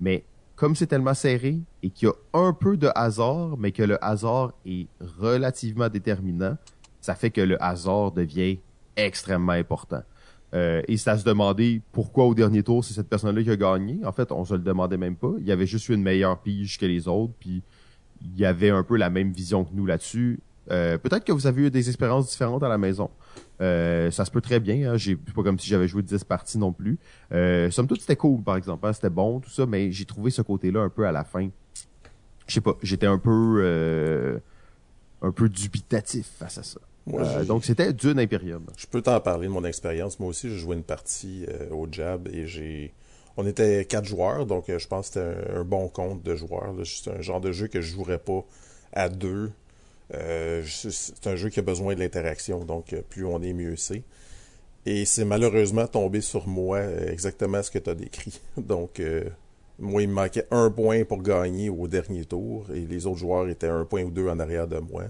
Mais 0.00 0.24
comme 0.56 0.76
c'est 0.76 0.86
tellement 0.86 1.14
serré 1.14 1.60
et 1.82 1.90
qu'il 1.90 2.08
y 2.08 2.10
a 2.10 2.14
un 2.38 2.52
peu 2.52 2.76
de 2.76 2.88
hasard, 2.94 3.56
mais 3.58 3.72
que 3.72 3.82
le 3.82 4.02
hasard 4.04 4.52
est 4.64 4.86
relativement 5.00 5.88
déterminant, 5.88 6.56
ça 7.00 7.14
fait 7.14 7.30
que 7.30 7.40
le 7.40 7.62
hasard 7.62 8.12
devient 8.12 8.58
extrêmement 8.96 9.52
important. 9.52 10.02
Euh, 10.54 10.82
et 10.86 10.96
c'est 10.96 11.10
à 11.10 11.18
se 11.18 11.24
demander 11.24 11.82
pourquoi 11.90 12.26
au 12.26 12.34
dernier 12.34 12.62
tour 12.62 12.84
c'est 12.84 12.94
cette 12.94 13.08
personne-là 13.08 13.42
qui 13.42 13.50
a 13.50 13.56
gagné. 13.56 14.04
En 14.04 14.12
fait, 14.12 14.30
on 14.30 14.44
se 14.44 14.54
le 14.54 14.60
demandait 14.60 14.96
même 14.96 15.16
pas. 15.16 15.32
Il 15.38 15.46
y 15.46 15.52
avait 15.52 15.66
juste 15.66 15.88
eu 15.88 15.94
une 15.94 16.02
meilleure 16.02 16.40
pige 16.40 16.78
que 16.78 16.86
les 16.86 17.08
autres, 17.08 17.32
puis 17.40 17.62
il 18.22 18.38
y 18.38 18.44
avait 18.44 18.70
un 18.70 18.84
peu 18.84 18.96
la 18.96 19.10
même 19.10 19.32
vision 19.32 19.64
que 19.64 19.74
nous 19.74 19.86
là-dessus. 19.86 20.40
Euh, 20.70 20.96
peut-être 20.98 21.24
que 21.24 21.32
vous 21.32 21.46
avez 21.46 21.62
eu 21.66 21.70
des 21.70 21.88
expériences 21.88 22.30
différentes 22.30 22.62
à 22.62 22.68
la 22.68 22.78
maison. 22.78 23.10
Euh, 23.60 24.10
ça 24.10 24.24
se 24.24 24.30
peut 24.30 24.40
très 24.40 24.60
bien. 24.60 24.92
Hein. 24.92 24.96
J'ai 24.96 25.16
pas 25.16 25.42
comme 25.42 25.58
si 25.58 25.68
j'avais 25.68 25.88
joué 25.88 26.02
10 26.02 26.24
parties 26.24 26.58
non 26.58 26.72
plus. 26.72 26.98
Euh, 27.32 27.70
somme 27.70 27.86
toute, 27.86 28.00
c'était 28.00 28.16
cool, 28.16 28.42
par 28.42 28.56
exemple. 28.56 28.86
Hein. 28.86 28.92
C'était 28.92 29.10
bon, 29.10 29.40
tout 29.40 29.50
ça, 29.50 29.66
mais 29.66 29.92
j'ai 29.92 30.04
trouvé 30.04 30.30
ce 30.30 30.42
côté-là 30.42 30.80
un 30.80 30.88
peu 30.88 31.06
à 31.06 31.12
la 31.12 31.24
fin. 31.24 31.48
Je 32.46 32.54
sais 32.54 32.60
pas, 32.60 32.74
j'étais 32.82 33.06
un 33.06 33.18
peu 33.18 33.60
euh, 33.62 34.38
un 35.22 35.32
peu 35.32 35.48
dubitatif 35.48 36.26
face 36.38 36.58
à 36.58 36.62
ça. 36.62 36.80
Moi, 37.06 37.22
Euh, 37.22 37.44
donc 37.44 37.64
c'était 37.64 37.92
Dune 37.92 38.18
Imperium. 38.18 38.66
Je 38.76 38.86
peux 38.86 39.02
t'en 39.02 39.20
parler 39.20 39.46
de 39.46 39.52
mon 39.52 39.64
expérience. 39.64 40.18
Moi 40.18 40.30
aussi, 40.30 40.48
j'ai 40.48 40.56
joué 40.56 40.76
une 40.76 40.82
partie 40.82 41.46
au 41.70 41.86
Jab 41.90 42.28
et 42.28 42.46
j'ai. 42.46 42.92
On 43.36 43.46
était 43.46 43.84
quatre 43.84 44.04
joueurs, 44.04 44.46
donc 44.46 44.66
je 44.68 44.86
pense 44.86 45.08
que 45.10 45.14
c'était 45.14 45.52
un, 45.52 45.60
un 45.60 45.64
bon 45.64 45.88
compte 45.88 46.22
de 46.22 46.36
joueurs. 46.36 46.72
C'est 46.84 47.10
un 47.10 47.20
genre 47.20 47.40
de 47.40 47.50
jeu 47.52 47.66
que 47.66 47.80
je 47.80 47.92
jouerais 47.92 48.18
pas 48.18 48.44
à 48.92 49.08
deux. 49.08 49.50
Euh, 50.12 50.62
c'est 50.66 51.26
un 51.26 51.36
jeu 51.36 51.48
qui 51.48 51.60
a 51.60 51.62
besoin 51.62 51.94
de 51.94 52.00
l'interaction, 52.00 52.64
donc 52.64 52.92
euh, 52.92 53.00
plus 53.08 53.24
on 53.24 53.40
est, 53.42 53.54
mieux 53.54 53.76
c'est. 53.76 54.02
Et 54.86 55.06
c'est 55.06 55.24
malheureusement 55.24 55.86
tombé 55.86 56.20
sur 56.20 56.46
moi 56.46 56.78
euh, 56.78 57.10
exactement 57.10 57.62
ce 57.62 57.70
que 57.70 57.78
tu 57.78 57.88
as 57.88 57.94
décrit. 57.94 58.40
Donc, 58.56 59.00
euh, 59.00 59.24
moi, 59.78 60.02
il 60.02 60.08
me 60.08 60.14
manquait 60.14 60.46
un 60.50 60.70
point 60.70 61.04
pour 61.04 61.22
gagner 61.22 61.70
au 61.70 61.88
dernier 61.88 62.24
tour 62.24 62.66
et 62.72 62.80
les 62.80 63.06
autres 63.06 63.18
joueurs 63.18 63.48
étaient 63.48 63.68
un 63.68 63.84
point 63.84 64.02
ou 64.02 64.10
deux 64.10 64.28
en 64.28 64.38
arrière 64.38 64.68
de 64.68 64.78
moi. 64.78 65.04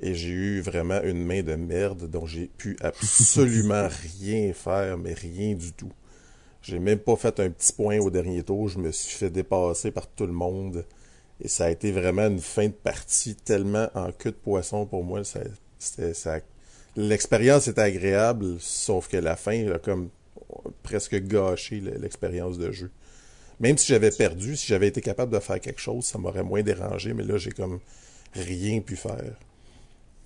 Et 0.00 0.14
j'ai 0.14 0.30
eu 0.30 0.60
vraiment 0.60 1.00
une 1.02 1.24
main 1.24 1.42
de 1.42 1.54
merde 1.54 2.10
dont 2.10 2.26
j'ai 2.26 2.48
pu 2.58 2.76
absolument 2.80 3.88
rien 4.20 4.52
faire, 4.52 4.98
mais 4.98 5.14
rien 5.14 5.54
du 5.54 5.72
tout. 5.72 5.92
J'ai 6.60 6.80
même 6.80 6.98
pas 6.98 7.16
fait 7.16 7.38
un 7.38 7.50
petit 7.50 7.72
point 7.72 7.98
au 7.98 8.10
dernier 8.10 8.42
tour. 8.42 8.68
Je 8.68 8.78
me 8.78 8.90
suis 8.90 9.16
fait 9.16 9.30
dépasser 9.30 9.92
par 9.92 10.08
tout 10.08 10.26
le 10.26 10.32
monde. 10.32 10.84
Et 11.42 11.48
ça 11.48 11.64
a 11.66 11.70
été 11.70 11.90
vraiment 11.90 12.26
une 12.28 12.38
fin 12.40 12.66
de 12.68 12.72
partie 12.72 13.34
tellement 13.34 13.88
en 13.94 14.12
queue 14.12 14.30
de 14.30 14.36
poisson 14.36 14.86
pour 14.86 15.02
moi. 15.02 15.22
L'expérience 16.96 17.68
était 17.68 17.80
agréable, 17.80 18.56
sauf 18.60 19.08
que 19.08 19.16
la 19.16 19.34
fin 19.36 19.66
a 19.72 19.78
comme 19.78 20.08
presque 20.82 21.16
gâché 21.16 21.80
le- 21.80 21.98
l'expérience 21.98 22.58
de 22.58 22.70
jeu. 22.70 22.90
Même 23.60 23.78
si 23.78 23.88
j'avais 23.88 24.10
perdu, 24.10 24.56
si 24.56 24.66
j'avais 24.66 24.88
été 24.88 25.00
capable 25.00 25.32
de 25.32 25.38
faire 25.40 25.60
quelque 25.60 25.80
chose, 25.80 26.04
ça 26.04 26.18
m'aurait 26.18 26.42
moins 26.42 26.62
dérangé, 26.62 27.12
mais 27.14 27.22
là, 27.24 27.38
j'ai 27.38 27.52
comme 27.52 27.80
rien 28.34 28.80
pu 28.80 28.96
faire. 28.96 29.34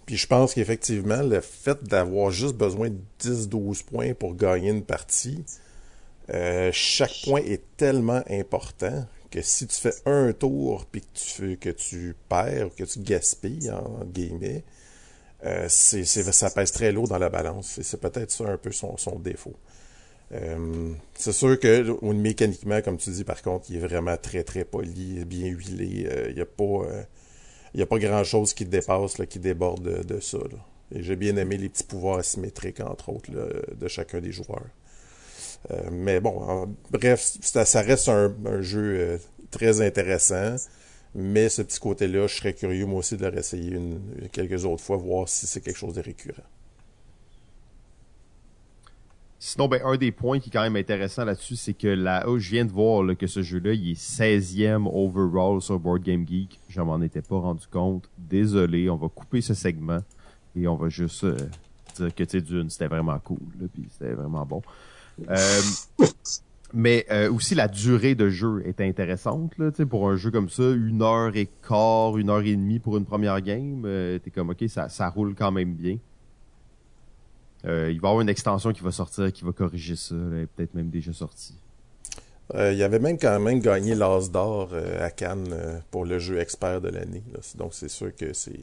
Puis 0.06 0.16
je 0.16 0.26
pense 0.26 0.54
qu'effectivement, 0.54 1.22
le 1.22 1.40
fait 1.40 1.82
d'avoir 1.84 2.30
juste 2.30 2.54
besoin 2.56 2.90
de 2.90 2.98
10-12 3.20 3.82
points 3.84 4.14
pour 4.14 4.34
gagner 4.34 4.70
une 4.70 4.84
partie, 4.84 5.44
euh, 6.30 6.70
chaque 6.72 7.14
point 7.24 7.40
est 7.40 7.62
tellement 7.76 8.22
important 8.30 9.06
que 9.36 9.42
si 9.42 9.66
tu 9.66 9.76
fais 9.76 9.92
un 10.06 10.32
tour 10.32 10.86
puis 10.86 11.02
que 11.60 11.68
tu, 11.70 12.16
perds, 12.26 12.74
que 12.74 12.84
tu 12.84 13.00
gaspilles 13.00 13.70
en 13.70 14.02
guillemets, 14.06 14.64
euh, 15.44 15.68
ça 15.68 16.50
pèse 16.50 16.72
très 16.72 16.90
lourd 16.90 17.06
dans 17.06 17.18
la 17.18 17.28
balance. 17.28 17.78
C'est 17.82 18.00
peut-être 18.00 18.30
ça 18.30 18.44
un 18.44 18.56
peu 18.56 18.72
son, 18.72 18.96
défaut. 19.18 19.54
Euh, 20.32 20.90
c'est 21.14 21.32
sûr 21.32 21.60
que 21.60 22.02
mécaniquement, 22.14 22.80
comme 22.80 22.96
tu 22.96 23.10
dis, 23.10 23.24
par 23.24 23.42
contre, 23.42 23.66
il 23.68 23.76
est 23.76 23.86
vraiment 23.86 24.16
très 24.16 24.42
très 24.42 24.64
poli, 24.64 25.22
bien 25.26 25.48
huilé. 25.48 26.08
Euh, 26.10 26.30
il 26.30 26.34
n'y 26.34 26.40
a 26.40 26.46
pas, 26.46 27.86
pas 27.86 27.98
grand 27.98 28.24
chose 28.24 28.54
qui 28.54 28.64
dépasse, 28.64 29.16
qui 29.28 29.38
déborde 29.38 30.02
de, 30.02 30.20
ça. 30.20 30.38
Et 30.94 31.02
j'ai 31.02 31.16
bien 31.16 31.36
aimé 31.36 31.58
les 31.58 31.68
petits 31.68 31.84
pouvoirs 31.84 32.20
asymétriques, 32.20 32.80
entre 32.80 33.10
autres, 33.10 33.30
de 33.30 33.88
chacun 33.88 34.20
des 34.20 34.32
joueurs. 34.32 34.70
Euh, 35.70 35.88
mais 35.90 36.20
bon, 36.20 36.76
bref, 36.90 37.20
ça, 37.40 37.80
reste 37.80 38.08
un, 38.08 38.32
jeu 38.60 38.96
euh, 38.98 39.18
très 39.50 39.80
intéressant. 39.80 40.56
Mais 41.14 41.48
ce 41.48 41.62
petit 41.62 41.80
côté-là, 41.80 42.26
je 42.26 42.34
serais 42.34 42.52
curieux 42.52 42.84
moi 42.84 42.98
aussi 42.98 43.16
de 43.16 43.22
le 43.22 43.30
réessayer 43.30 43.72
une, 43.72 44.00
quelques 44.32 44.64
autres 44.66 44.82
fois, 44.82 44.96
voir 44.98 45.28
si 45.28 45.46
c'est 45.46 45.62
quelque 45.62 45.78
chose 45.78 45.94
de 45.94 46.02
récurrent. 46.02 46.42
Sinon, 49.38 49.68
ben, 49.68 49.80
un 49.84 49.96
des 49.96 50.12
points 50.12 50.40
qui 50.40 50.48
est 50.48 50.52
quand 50.52 50.62
même 50.62 50.76
intéressant 50.76 51.24
là-dessus, 51.24 51.56
c'est 51.56 51.74
que 51.74 51.88
là, 51.88 52.24
oh, 52.26 52.38
je 52.38 52.50
viens 52.50 52.64
de 52.64 52.70
voir 52.70 53.04
que 53.16 53.26
ce 53.26 53.42
jeu-là, 53.42 53.72
il 53.72 53.92
est 53.92 53.94
16e 53.94 54.88
overall 54.92 55.62
sur 55.62 55.78
Board 55.78 56.02
Game 56.02 56.26
Geek. 56.26 56.58
Je 56.68 56.80
m'en 56.80 57.00
étais 57.00 57.22
pas 57.22 57.38
rendu 57.38 57.66
compte. 57.66 58.08
Désolé, 58.18 58.90
on 58.90 58.96
va 58.96 59.08
couper 59.08 59.40
ce 59.40 59.54
segment 59.54 60.00
et 60.56 60.66
on 60.66 60.76
va 60.76 60.88
juste 60.88 61.24
euh, 61.24 61.36
dire 61.96 62.14
que, 62.14 62.24
tu 62.24 62.42
Dune, 62.42 62.70
c'était 62.70 62.88
vraiment 62.88 63.18
cool, 63.18 63.38
puis 63.72 63.84
c'était 63.90 64.14
vraiment 64.14 64.44
bon. 64.44 64.62
Euh, 65.28 65.60
mais 66.72 67.06
euh, 67.10 67.32
aussi, 67.32 67.54
la 67.54 67.68
durée 67.68 68.14
de 68.14 68.28
jeu 68.28 68.62
est 68.66 68.80
intéressante, 68.80 69.56
là, 69.58 69.70
pour 69.88 70.10
un 70.10 70.16
jeu 70.16 70.30
comme 70.30 70.50
ça, 70.50 70.62
une 70.62 71.00
heure 71.00 71.34
et 71.36 71.48
quart, 71.66 72.18
une 72.18 72.28
heure 72.28 72.42
et 72.42 72.54
demie 72.54 72.80
pour 72.80 72.96
une 72.96 73.04
première 73.04 73.40
game, 73.40 73.84
euh, 73.86 74.18
t'es 74.18 74.30
comme, 74.30 74.50
ok, 74.50 74.64
ça, 74.68 75.08
roule 75.08 75.34
quand 75.34 75.52
même 75.52 75.74
bien. 75.74 75.96
Euh, 77.64 77.90
il 77.90 78.00
va 78.00 78.08
y 78.08 78.10
avoir 78.10 78.20
une 78.20 78.28
extension 78.28 78.72
qui 78.72 78.82
va 78.82 78.90
sortir, 78.90 79.32
qui 79.32 79.44
va 79.44 79.52
corriger 79.52 79.96
ça. 79.96 80.14
Peut-être 80.54 80.74
même 80.74 80.90
déjà 80.90 81.12
sortie. 81.12 81.56
Il 82.54 82.80
avait 82.80 83.00
même 83.00 83.18
quand 83.18 83.40
même 83.40 83.58
gagné 83.58 83.96
l'As 83.96 84.30
d'or 84.30 84.72
à 85.00 85.10
Cannes 85.10 85.82
pour 85.90 86.04
le 86.04 86.20
jeu 86.20 86.38
expert 86.38 86.80
de 86.80 86.90
l'année. 86.90 87.24
Donc 87.56 87.74
c'est 87.74 87.88
sûr 87.88 88.14
que 88.14 88.32
c'est. 88.34 88.60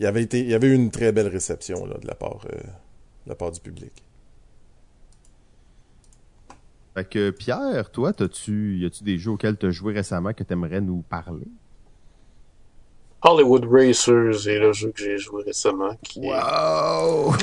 Il 0.00 0.02
y 0.02 0.06
avait 0.06 0.22
été, 0.22 0.40
il 0.40 0.52
avait 0.52 0.66
eu 0.66 0.74
une 0.74 0.90
très 0.90 1.12
belle 1.12 1.28
réception 1.28 1.86
de 1.86 1.94
la 2.04 3.34
part 3.36 3.52
du 3.52 3.60
public. 3.60 3.92
Fait 6.94 7.08
que 7.08 7.30
Pierre, 7.30 7.90
toi, 7.90 8.12
t'as-tu, 8.12 8.78
y 8.78 8.86
a-tu 8.86 9.02
des 9.04 9.18
jeux 9.18 9.32
auxquels 9.32 9.56
t'as 9.56 9.70
joué 9.70 9.94
récemment 9.94 10.32
que 10.32 10.42
t'aimerais 10.42 10.80
nous 10.80 11.02
parler? 11.08 11.48
Hollywood 13.22 13.66
Racers 13.70 14.48
est 14.48 14.58
le 14.58 14.72
jeu 14.72 14.90
que 14.90 15.02
j'ai 15.02 15.16
joué 15.16 15.44
récemment, 15.44 15.94
qui 16.02 16.26
est, 16.26 16.28
Wow! 16.28 17.34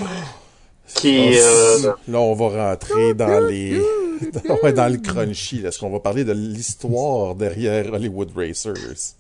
qui 0.85 1.33
est, 1.33 1.41
euh, 1.41 1.93
Là, 2.07 2.19
on 2.19 2.33
va 2.33 2.71
rentrer 2.71 3.13
dans 3.13 3.39
les. 3.47 3.81
dans 4.75 4.91
le 4.91 4.97
crunchy. 4.97 5.65
Est-ce 5.65 5.79
qu'on 5.79 5.89
va 5.89 5.99
parler 5.99 6.25
de 6.25 6.33
l'histoire 6.33 7.35
derrière 7.35 7.93
Hollywood 7.93 8.31
Racers? 8.35 9.15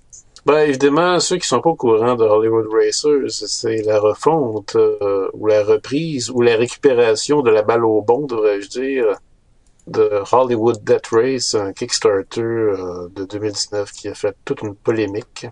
Ben, 0.45 0.59
évidemment, 0.59 1.19
ceux 1.19 1.37
qui 1.37 1.47
sont 1.47 1.61
pas 1.61 1.69
au 1.69 1.75
courant 1.75 2.15
de 2.15 2.23
Hollywood 2.23 2.67
Racers, 2.71 3.47
c'est 3.47 3.81
la 3.83 3.99
refonte, 3.99 4.75
euh, 4.75 5.29
ou 5.33 5.47
la 5.47 5.63
reprise, 5.63 6.29
ou 6.29 6.41
la 6.41 6.55
récupération 6.55 7.41
de 7.41 7.49
la 7.49 7.61
balle 7.61 7.85
au 7.85 8.01
bon, 8.01 8.25
devrais-je 8.25 8.69
dire, 8.69 9.17
de 9.89 10.23
Hollywood 10.31 10.83
Death 10.83 11.07
Race, 11.11 11.55
un 11.55 11.73
Kickstarter 11.73 12.41
euh, 12.41 13.09
de 13.09 13.25
2019 13.25 13.91
qui 13.91 14.07
a 14.07 14.13
fait 14.13 14.35
toute 14.45 14.61
une 14.61 14.75
polémique, 14.75 15.47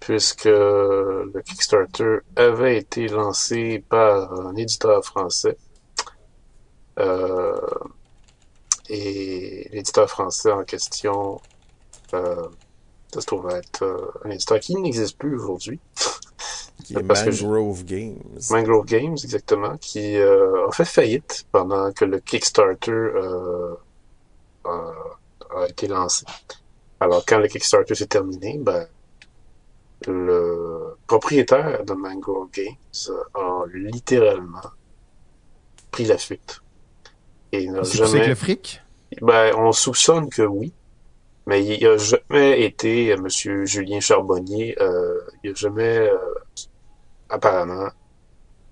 puisque 0.00 0.44
le 0.44 1.42
Kickstarter 1.44 2.18
avait 2.36 2.78
été 2.78 3.08
lancé 3.08 3.84
par 3.88 4.32
un 4.32 4.56
éditeur 4.56 5.04
français. 5.04 5.56
Euh, 6.98 7.60
et 8.88 9.68
l'éditeur 9.72 10.08
français 10.08 10.52
en 10.52 10.64
question 10.64 11.40
euh, 12.14 12.48
ça 13.16 13.22
se 13.22 13.26
trouve 13.26 13.48
être 13.48 13.82
euh, 13.82 14.10
un 14.26 14.30
éditeur 14.30 14.60
qui 14.60 14.76
n'existe 14.76 15.16
plus 15.16 15.34
aujourd'hui. 15.36 15.80
Qui 16.84 16.94
est 16.96 17.02
Mangrove 17.02 17.82
Games. 17.84 18.20
Mangrove 18.50 18.84
Games, 18.84 19.16
exactement, 19.24 19.78
qui 19.78 20.18
euh, 20.18 20.68
a 20.68 20.72
fait 20.72 20.84
faillite 20.84 21.46
pendant 21.50 21.92
que 21.92 22.04
le 22.04 22.20
Kickstarter 22.20 22.92
euh, 22.92 23.74
a 24.64 25.66
été 25.66 25.88
lancé. 25.88 26.26
Alors, 27.00 27.24
quand 27.26 27.38
le 27.38 27.48
Kickstarter 27.48 27.94
s'est 27.94 28.06
terminé, 28.06 28.58
ben, 28.58 28.86
le 30.06 30.98
propriétaire 31.06 31.86
de 31.86 31.94
Mangrove 31.94 32.50
Games 32.52 33.16
a 33.34 33.64
littéralement 33.72 34.60
pris 35.90 36.04
la 36.04 36.18
fuite. 36.18 36.60
Et 37.52 37.66
n'a 37.66 37.82
jamais... 37.82 38.28
le 38.28 38.34
fric? 38.34 38.82
Ben, 39.22 39.54
on 39.56 39.72
soupçonne 39.72 40.28
que 40.28 40.42
oui. 40.42 40.74
Mais 41.46 41.64
il 41.64 41.82
n'a 41.84 41.96
jamais 41.96 42.62
été, 42.62 43.12
euh, 43.12 43.16
Monsieur 43.18 43.64
Julien 43.64 44.00
Charbonnier, 44.00 44.76
euh, 44.80 45.20
il 45.44 45.50
n'a 45.50 45.54
jamais 45.54 45.98
euh, 45.98 46.18
apparemment 47.28 47.88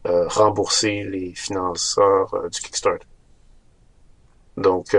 euh, 0.07 0.27
remboursé 0.29 1.05
les 1.05 1.35
financeurs 1.35 2.35
du 2.51 2.61
Kickstarter. 2.61 3.07
Donc 4.57 4.97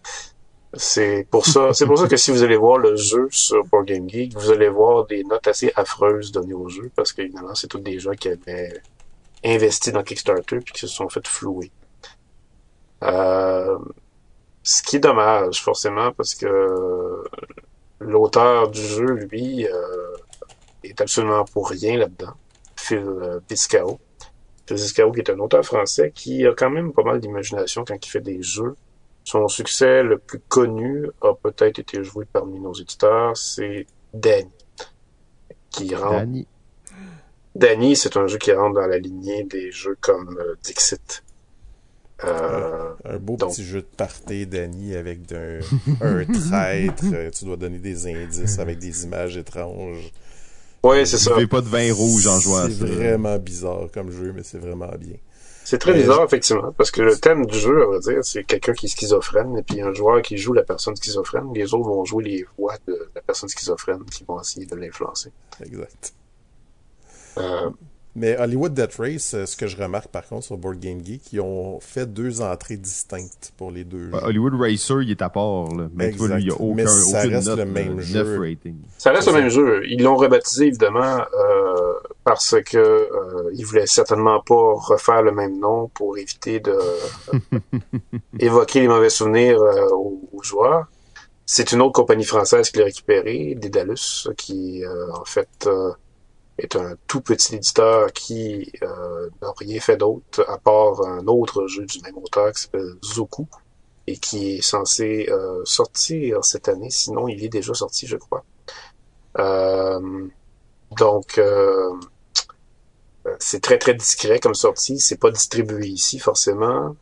c'est 0.74 1.26
pour 1.30 1.46
ça, 1.46 1.72
c'est 1.72 1.86
pour 1.86 1.98
ça 1.98 2.08
que 2.08 2.16
si 2.16 2.30
vous 2.30 2.42
allez 2.42 2.56
voir 2.56 2.78
le 2.78 2.96
jeu 2.96 3.28
sur 3.30 3.64
Board 3.66 3.86
Game 3.86 4.08
Geek, 4.08 4.34
vous 4.34 4.50
allez 4.50 4.68
voir 4.68 5.06
des 5.06 5.22
notes 5.24 5.46
assez 5.48 5.72
affreuses 5.76 6.32
données 6.32 6.54
au 6.54 6.68
jeu 6.68 6.90
parce 6.96 7.12
que 7.12 7.22
évidemment 7.22 7.54
c'est 7.54 7.68
tous 7.68 7.78
des 7.78 7.98
gens 7.98 8.12
qui 8.12 8.28
avaient 8.28 8.80
investi 9.44 9.92
dans 9.92 10.02
Kickstarter 10.02 10.60
puis 10.60 10.72
qui 10.72 10.80
se 10.80 10.86
sont 10.88 11.08
fait 11.08 11.26
flouer. 11.26 11.70
Euh, 13.02 13.78
ce 14.62 14.82
qui 14.82 14.96
est 14.96 15.00
dommage, 15.00 15.62
forcément, 15.62 16.12
parce 16.12 16.34
que 16.34 17.24
l'auteur 18.00 18.70
du 18.70 18.80
jeu, 18.80 19.06
lui, 19.06 19.66
euh, 19.66 20.16
est 20.84 21.00
absolument 21.00 21.44
pour 21.44 21.68
rien 21.68 21.96
là-dedans. 21.96 22.34
Phil 22.76 23.40
Piscao. 23.46 23.98
Phil 24.66 24.76
Piscao, 24.76 25.12
qui 25.12 25.20
est 25.20 25.30
un 25.30 25.38
auteur 25.38 25.64
français 25.64 26.12
qui 26.14 26.46
a 26.46 26.54
quand 26.54 26.70
même 26.70 26.92
pas 26.92 27.02
mal 27.02 27.20
d'imagination 27.20 27.84
quand 27.84 28.04
il 28.04 28.08
fait 28.08 28.20
des 28.20 28.42
jeux. 28.42 28.74
Son 29.24 29.46
succès 29.48 30.02
le 30.02 30.18
plus 30.18 30.40
connu 30.40 31.08
a 31.20 31.34
peut-être 31.34 31.78
été 31.78 32.02
joué 32.02 32.24
parmi 32.24 32.58
nos 32.58 32.72
éditeurs, 32.72 33.36
c'est 33.36 33.86
Danny. 34.12 34.50
Qui 35.70 35.94
rentre... 35.94 36.18
Danny. 36.18 36.46
Danny, 37.54 37.96
c'est 37.96 38.16
un 38.16 38.26
jeu 38.26 38.38
qui 38.38 38.52
rentre 38.52 38.74
dans 38.80 38.86
la 38.86 38.98
lignée 38.98 39.44
des 39.44 39.70
jeux 39.70 39.96
comme 40.00 40.38
euh, 40.40 40.54
Dixit, 40.62 41.22
euh, 42.24 42.90
un 43.04 43.16
beau 43.18 43.36
petit 43.36 43.64
jeu 43.64 43.80
de 43.80 43.86
party, 43.96 44.46
Danny, 44.46 44.94
avec 44.94 45.20
un, 45.32 45.60
un 46.00 46.24
traître. 46.24 47.04
Euh, 47.12 47.30
tu 47.30 47.44
dois 47.44 47.56
donner 47.56 47.78
des 47.78 48.06
indices 48.06 48.58
avec 48.58 48.78
des 48.78 49.04
images 49.04 49.36
étranges. 49.36 50.12
Oui, 50.82 51.06
c'est 51.06 51.18
ça. 51.18 51.32
Tu 51.34 51.40
fais 51.40 51.46
pas 51.46 51.60
de 51.60 51.68
vin 51.68 51.92
rouge 51.92 52.26
en 52.26 52.40
jouant 52.40 52.64
C'est 52.66 52.84
vraiment 52.84 53.38
bizarre 53.38 53.88
comme 53.92 54.10
jeu, 54.10 54.32
mais 54.34 54.42
c'est 54.42 54.58
vraiment 54.58 54.92
bien. 54.98 55.16
C'est 55.64 55.78
très 55.78 55.94
bizarre, 55.94 56.24
effectivement, 56.24 56.72
parce 56.72 56.90
que 56.90 57.02
le 57.02 57.16
thème 57.16 57.46
du 57.46 57.56
jeu, 57.56 57.86
on 57.86 57.92
va 57.92 57.98
dire, 58.00 58.18
c'est 58.22 58.42
quelqu'un 58.42 58.72
qui 58.72 58.86
est 58.86 58.88
schizophrène, 58.88 59.56
et 59.56 59.62
puis 59.62 59.80
un 59.80 59.92
joueur 59.92 60.20
qui 60.20 60.36
joue 60.36 60.52
la 60.52 60.64
personne 60.64 60.96
schizophrène, 60.96 61.52
les 61.54 61.72
autres 61.72 61.88
vont 61.88 62.04
jouer 62.04 62.24
les 62.24 62.46
voix 62.58 62.74
de 62.86 63.08
la 63.14 63.22
personne 63.22 63.48
schizophrène 63.48 64.04
qui 64.06 64.24
vont 64.24 64.40
essayer 64.40 64.66
de 64.66 64.74
l'influencer. 64.74 65.30
Exact. 65.64 66.14
Euh, 67.38 67.70
mais 68.14 68.36
Hollywood 68.38 68.74
Death 68.74 68.96
Race, 68.98 69.34
euh, 69.34 69.46
ce 69.46 69.56
que 69.56 69.66
je 69.66 69.76
remarque 69.76 70.08
par 70.08 70.26
contre 70.26 70.44
sur 70.44 70.58
Board 70.58 70.78
Game 70.78 71.04
Geek, 71.04 71.32
ils 71.32 71.40
ont 71.40 71.80
fait 71.80 72.06
deux 72.06 72.42
entrées 72.42 72.76
distinctes 72.76 73.52
pour 73.56 73.70
les 73.70 73.84
deux 73.84 74.10
jeux. 74.10 74.14
Hollywood 74.22 74.54
Racer, 74.54 75.02
il 75.02 75.10
est 75.10 75.22
à 75.22 75.30
part. 75.30 75.74
Là. 75.74 75.88
Mais 75.94 76.08
exact. 76.08 76.36
il 76.38 76.48
y 76.48 76.50
a 76.50 76.54
aucun, 76.54 76.74
Mais 76.74 76.86
ça 76.86 77.20
reste 77.22 77.56
le 77.56 77.64
même 77.64 77.98
euh, 77.98 78.02
jeu. 78.02 78.38
Rating. 78.38 78.76
Ça 78.98 79.12
reste 79.12 79.28
le 79.28 79.34
même 79.34 79.48
jeu. 79.48 79.82
Ils 79.88 80.02
l'ont 80.02 80.16
rebaptisé 80.16 80.66
évidemment 80.66 81.22
euh, 81.34 81.94
parce 82.24 82.56
que 82.62 82.78
euh, 82.78 83.50
ils 83.54 83.64
voulaient 83.64 83.86
certainement 83.86 84.40
pas 84.40 84.74
refaire 84.74 85.22
le 85.22 85.32
même 85.32 85.58
nom 85.58 85.88
pour 85.88 86.18
éviter 86.18 86.60
de 86.60 86.78
évoquer 88.38 88.80
les 88.80 88.88
mauvais 88.88 89.10
souvenirs 89.10 89.60
euh, 89.60 89.88
aux, 89.90 90.20
aux, 90.32 90.42
joueurs. 90.42 90.86
C'est 91.46 91.72
une 91.72 91.80
autre 91.80 91.92
compagnie 91.92 92.24
française 92.24 92.70
qui 92.70 92.78
l'a 92.78 92.84
récupéré, 92.84 93.54
Dédalus, 93.56 94.28
qui 94.36 94.82
en 95.12 95.24
fait 95.24 95.68
est 96.62 96.76
un 96.76 96.96
tout 97.06 97.20
petit 97.20 97.56
éditeur 97.56 98.12
qui 98.12 98.72
euh, 98.82 99.28
n'a 99.40 99.52
rien 99.56 99.80
fait 99.80 99.96
d'autre 99.96 100.44
à 100.48 100.58
part 100.58 101.04
un 101.06 101.26
autre 101.26 101.66
jeu 101.66 101.84
du 101.84 102.00
même 102.02 102.16
auteur 102.18 102.52
qui 102.52 102.62
s'appelle 102.62 102.94
Zoku 103.04 103.46
et 104.06 104.16
qui 104.16 104.56
est 104.56 104.62
censé 104.62 105.28
euh, 105.28 105.62
sortir 105.64 106.44
cette 106.44 106.68
année. 106.68 106.90
Sinon, 106.90 107.28
il 107.28 107.44
est 107.44 107.48
déjà 107.48 107.74
sorti, 107.74 108.06
je 108.06 108.16
crois. 108.16 108.44
Euh, 109.38 110.28
donc, 110.96 111.38
euh, 111.38 111.90
c'est 113.38 113.60
très 113.60 113.78
très 113.78 113.94
discret 113.94 114.40
comme 114.40 114.54
sortie. 114.54 114.98
C'est 114.98 115.18
pas 115.18 115.30
distribué 115.30 115.86
ici 115.86 116.18
forcément. 116.18 116.96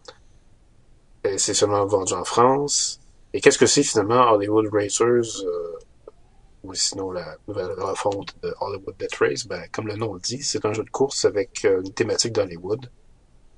C'est 1.36 1.54
seulement 1.54 1.84
vendu 1.86 2.14
en 2.14 2.24
France. 2.24 3.00
Et 3.32 3.40
qu'est-ce 3.40 3.58
que 3.58 3.66
c'est 3.66 3.82
finalement 3.82 4.32
Hollywood 4.32 4.68
Racers 4.72 5.44
ou 6.62 6.74
sinon 6.74 7.10
la 7.10 7.36
nouvelle 7.48 7.72
refonte 7.72 8.34
de 8.42 8.54
Hollywood 8.60 8.94
Death 8.98 9.14
Race, 9.16 9.46
ben, 9.46 9.62
comme 9.72 9.86
le 9.88 9.96
nom 9.96 10.14
le 10.14 10.20
dit, 10.20 10.42
c'est 10.42 10.64
un 10.64 10.72
jeu 10.72 10.84
de 10.84 10.90
course 10.90 11.24
avec 11.24 11.64
euh, 11.64 11.82
une 11.82 11.92
thématique 11.92 12.32
d'Hollywood. 12.32 12.90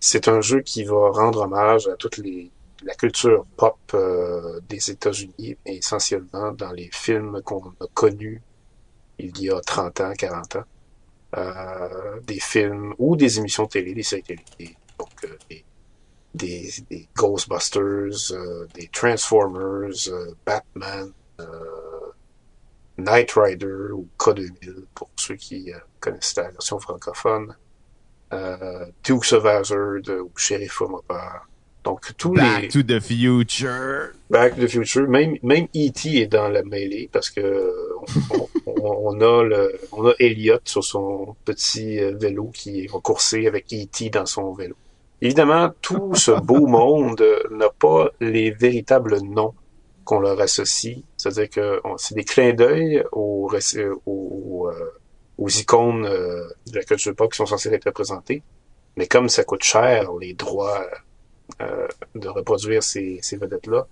C'est 0.00 0.28
un 0.28 0.40
jeu 0.40 0.60
qui 0.60 0.84
va 0.84 1.10
rendre 1.10 1.42
hommage 1.42 1.88
à 1.88 1.94
toute 1.96 2.18
les, 2.18 2.50
la 2.84 2.94
culture 2.94 3.46
pop 3.56 3.78
euh, 3.94 4.60
des 4.68 4.90
États-Unis, 4.90 5.56
essentiellement 5.66 6.52
dans 6.52 6.72
les 6.72 6.90
films 6.92 7.40
qu'on 7.42 7.68
a 7.80 7.86
connus 7.94 8.42
il 9.18 9.38
y 9.40 9.50
a 9.50 9.60
30 9.60 10.00
ans, 10.00 10.12
40 10.16 10.56
ans. 10.56 10.64
Euh, 11.36 12.20
des 12.26 12.40
films 12.40 12.94
ou 12.98 13.16
des 13.16 13.38
émissions 13.38 13.66
télé, 13.66 13.94
des 13.94 14.02
séries 14.02 14.22
télé, 14.22 14.76
donc 14.98 15.08
euh, 15.24 15.28
des, 15.48 15.64
des, 16.34 16.70
des, 16.90 17.08
Ghostbusters, 17.16 18.36
des 18.74 18.88
Transformers, 18.88 20.10
Batman, 20.44 21.10
Knight 22.98 23.32
Rider 23.32 23.92
ou 23.92 24.06
K2000 24.18 24.84
pour 24.94 25.08
ceux 25.16 25.36
qui 25.36 25.72
euh, 25.72 25.78
connaissent 26.00 26.36
la 26.36 26.50
version 26.50 26.78
francophone. 26.78 27.54
Euh, 28.32 28.86
Dukes 29.04 29.32
of 29.32 29.44
Hazzard 29.44 30.08
ou 30.08 30.30
Sheriff 30.36 30.80
Mopar. 30.80 31.46
Donc 31.84 32.16
tous 32.16 32.34
Back 32.34 32.68
to 32.68 32.82
the 32.82 33.00
Future. 33.00 34.12
Back 34.30 34.54
to 34.54 34.62
the 34.62 34.68
Future. 34.68 35.08
Même 35.08 35.36
même 35.42 35.64
E.T. 35.74 36.20
est 36.20 36.26
dans 36.26 36.48
la 36.48 36.62
mêlée 36.62 37.08
parce 37.12 37.28
que 37.28 37.72
on, 38.66 38.78
on, 39.10 39.20
a 39.20 39.42
le 39.42 39.80
on 39.90 40.06
a 40.06 40.12
Elliot 40.20 40.60
sur 40.64 40.84
son 40.84 41.34
petit 41.44 41.98
euh, 41.98 42.16
vélo 42.16 42.50
qui 42.54 42.86
va 42.86 43.00
courser 43.00 43.46
avec 43.48 43.72
E.T. 43.72 44.10
dans 44.10 44.26
son 44.26 44.52
vélo. 44.52 44.76
Évidemment, 45.20 45.70
tout 45.80 46.14
ce 46.14 46.32
beau 46.32 46.66
monde 46.68 47.24
n'a 47.50 47.68
pas 47.70 48.10
les 48.20 48.50
véritables 48.50 49.18
noms 49.20 49.54
qu'on 50.04 50.20
leur 50.20 50.40
associe. 50.40 50.98
C'est-à-dire 51.22 51.50
que 51.50 51.80
c'est 51.98 52.16
des 52.16 52.24
clins 52.24 52.52
d'œil 52.52 53.04
aux, 53.12 53.48
aux, 54.06 54.68
euh, 54.68 54.92
aux, 55.38 55.48
icônes 55.48 56.04
euh, 56.04 56.48
de 56.66 56.76
la 56.76 56.82
culture 56.82 57.14
pop 57.14 57.30
qui 57.30 57.36
sont 57.36 57.46
censées 57.46 57.72
être 57.72 57.84
représentées. 57.84 58.42
Mais 58.96 59.06
comme 59.06 59.28
ça 59.28 59.44
coûte 59.44 59.62
cher, 59.62 60.12
les 60.20 60.34
droits 60.34 60.84
euh, 61.60 61.86
de 62.16 62.28
reproduire 62.28 62.82
ces, 62.82 63.20
ces 63.22 63.36
vedettes-là, 63.36 63.86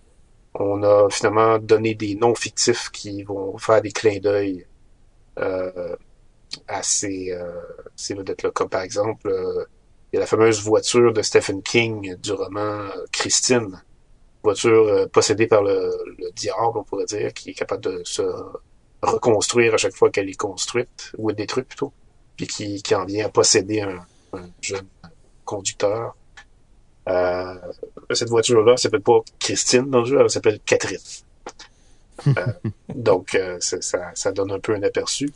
on 0.54 0.82
a 0.82 1.08
finalement 1.08 1.58
donné 1.58 1.94
des 1.94 2.16
noms 2.16 2.34
fictifs 2.34 2.90
qui 2.90 3.22
vont 3.22 3.56
faire 3.58 3.80
des 3.80 3.92
clins 3.92 4.18
d'œil 4.18 4.66
euh, 5.38 5.94
à 6.66 6.82
ces, 6.82 7.32
ces 7.94 8.14
vedettes-là. 8.14 8.50
Comme 8.50 8.68
par 8.68 8.82
exemple, 8.82 9.32
il 10.12 10.16
y 10.16 10.18
a 10.18 10.20
la 10.20 10.26
fameuse 10.26 10.60
voiture 10.64 11.12
de 11.12 11.22
Stephen 11.22 11.62
King 11.62 12.16
du 12.16 12.32
roman 12.32 12.88
Christine, 13.12 13.80
voiture 14.42 14.87
euh, 14.88 15.07
possédée 15.07 15.46
par 15.46 15.62
le, 15.62 15.90
diable, 16.35 16.76
on 16.79 16.85
pourrait 16.85 17.05
dire, 17.05 17.33
qui 17.33 17.50
est 17.50 17.55
capable 17.55 17.83
de 17.83 18.03
se 18.05 18.22
reconstruire 19.03 19.74
à 19.74 19.76
chaque 19.76 19.94
fois 19.94 20.11
qu'elle 20.11 20.29
est 20.29 20.38
construite, 20.38 21.12
ou 21.18 21.33
détruite 21.33 21.66
plutôt, 21.66 21.92
puis 22.37 22.46
qui, 22.46 22.83
qui 22.83 22.94
en 22.94 23.05
vient 23.05 23.26
à 23.26 23.29
posséder 23.29 23.81
un, 23.83 24.07
jeune 24.61 24.87
conducteur. 25.44 26.14
Euh, 27.09 27.55
cette 28.12 28.29
voiture-là 28.29 28.76
s'appelle 28.76 29.00
pas 29.00 29.20
Christine 29.38 29.90
dans 29.90 30.00
le 30.00 30.05
jeu, 30.05 30.20
elle 30.20 30.31
s'appelle 30.31 30.61
Catherine. 30.61 30.98
donc, 32.94 33.37
ça, 33.61 34.12
ça 34.14 34.33
donne 34.33 34.53
un 34.53 34.61
peu 34.61 34.74
un 34.74 34.83
aperçu. 34.83 35.31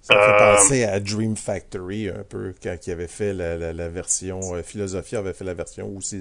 Ça 0.00 0.14
me 0.14 0.20
fait 0.20 0.56
penser 0.56 0.84
à 0.84 0.98
Dream 0.98 1.36
Factory 1.36 2.08
un 2.08 2.24
peu, 2.28 2.54
quand 2.62 2.76
il 2.86 2.90
avait 2.90 3.08
fait 3.08 3.32
la, 3.32 3.56
la, 3.56 3.72
la 3.72 3.88
version, 3.88 4.40
Philosophia 4.62 5.18
avait 5.18 5.32
fait 5.32 5.44
la 5.44 5.54
version 5.54 5.88
où 5.88 6.00
c'est 6.00 6.20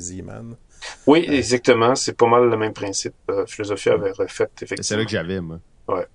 Oui, 1.07 1.25
exactement. 1.29 1.95
C'est 1.95 2.17
pas 2.17 2.27
mal 2.27 2.49
le 2.49 2.57
même 2.57 2.73
principe. 2.73 3.15
Philosophia 3.47 3.93
avait 3.93 4.11
refait, 4.11 4.49
effectivement. 4.61 4.83
C'est 4.83 4.97
là 4.97 5.05
que 5.05 5.11
j'avais, 5.11 5.41
moi. 5.41 5.59
Ouais. 5.87 6.07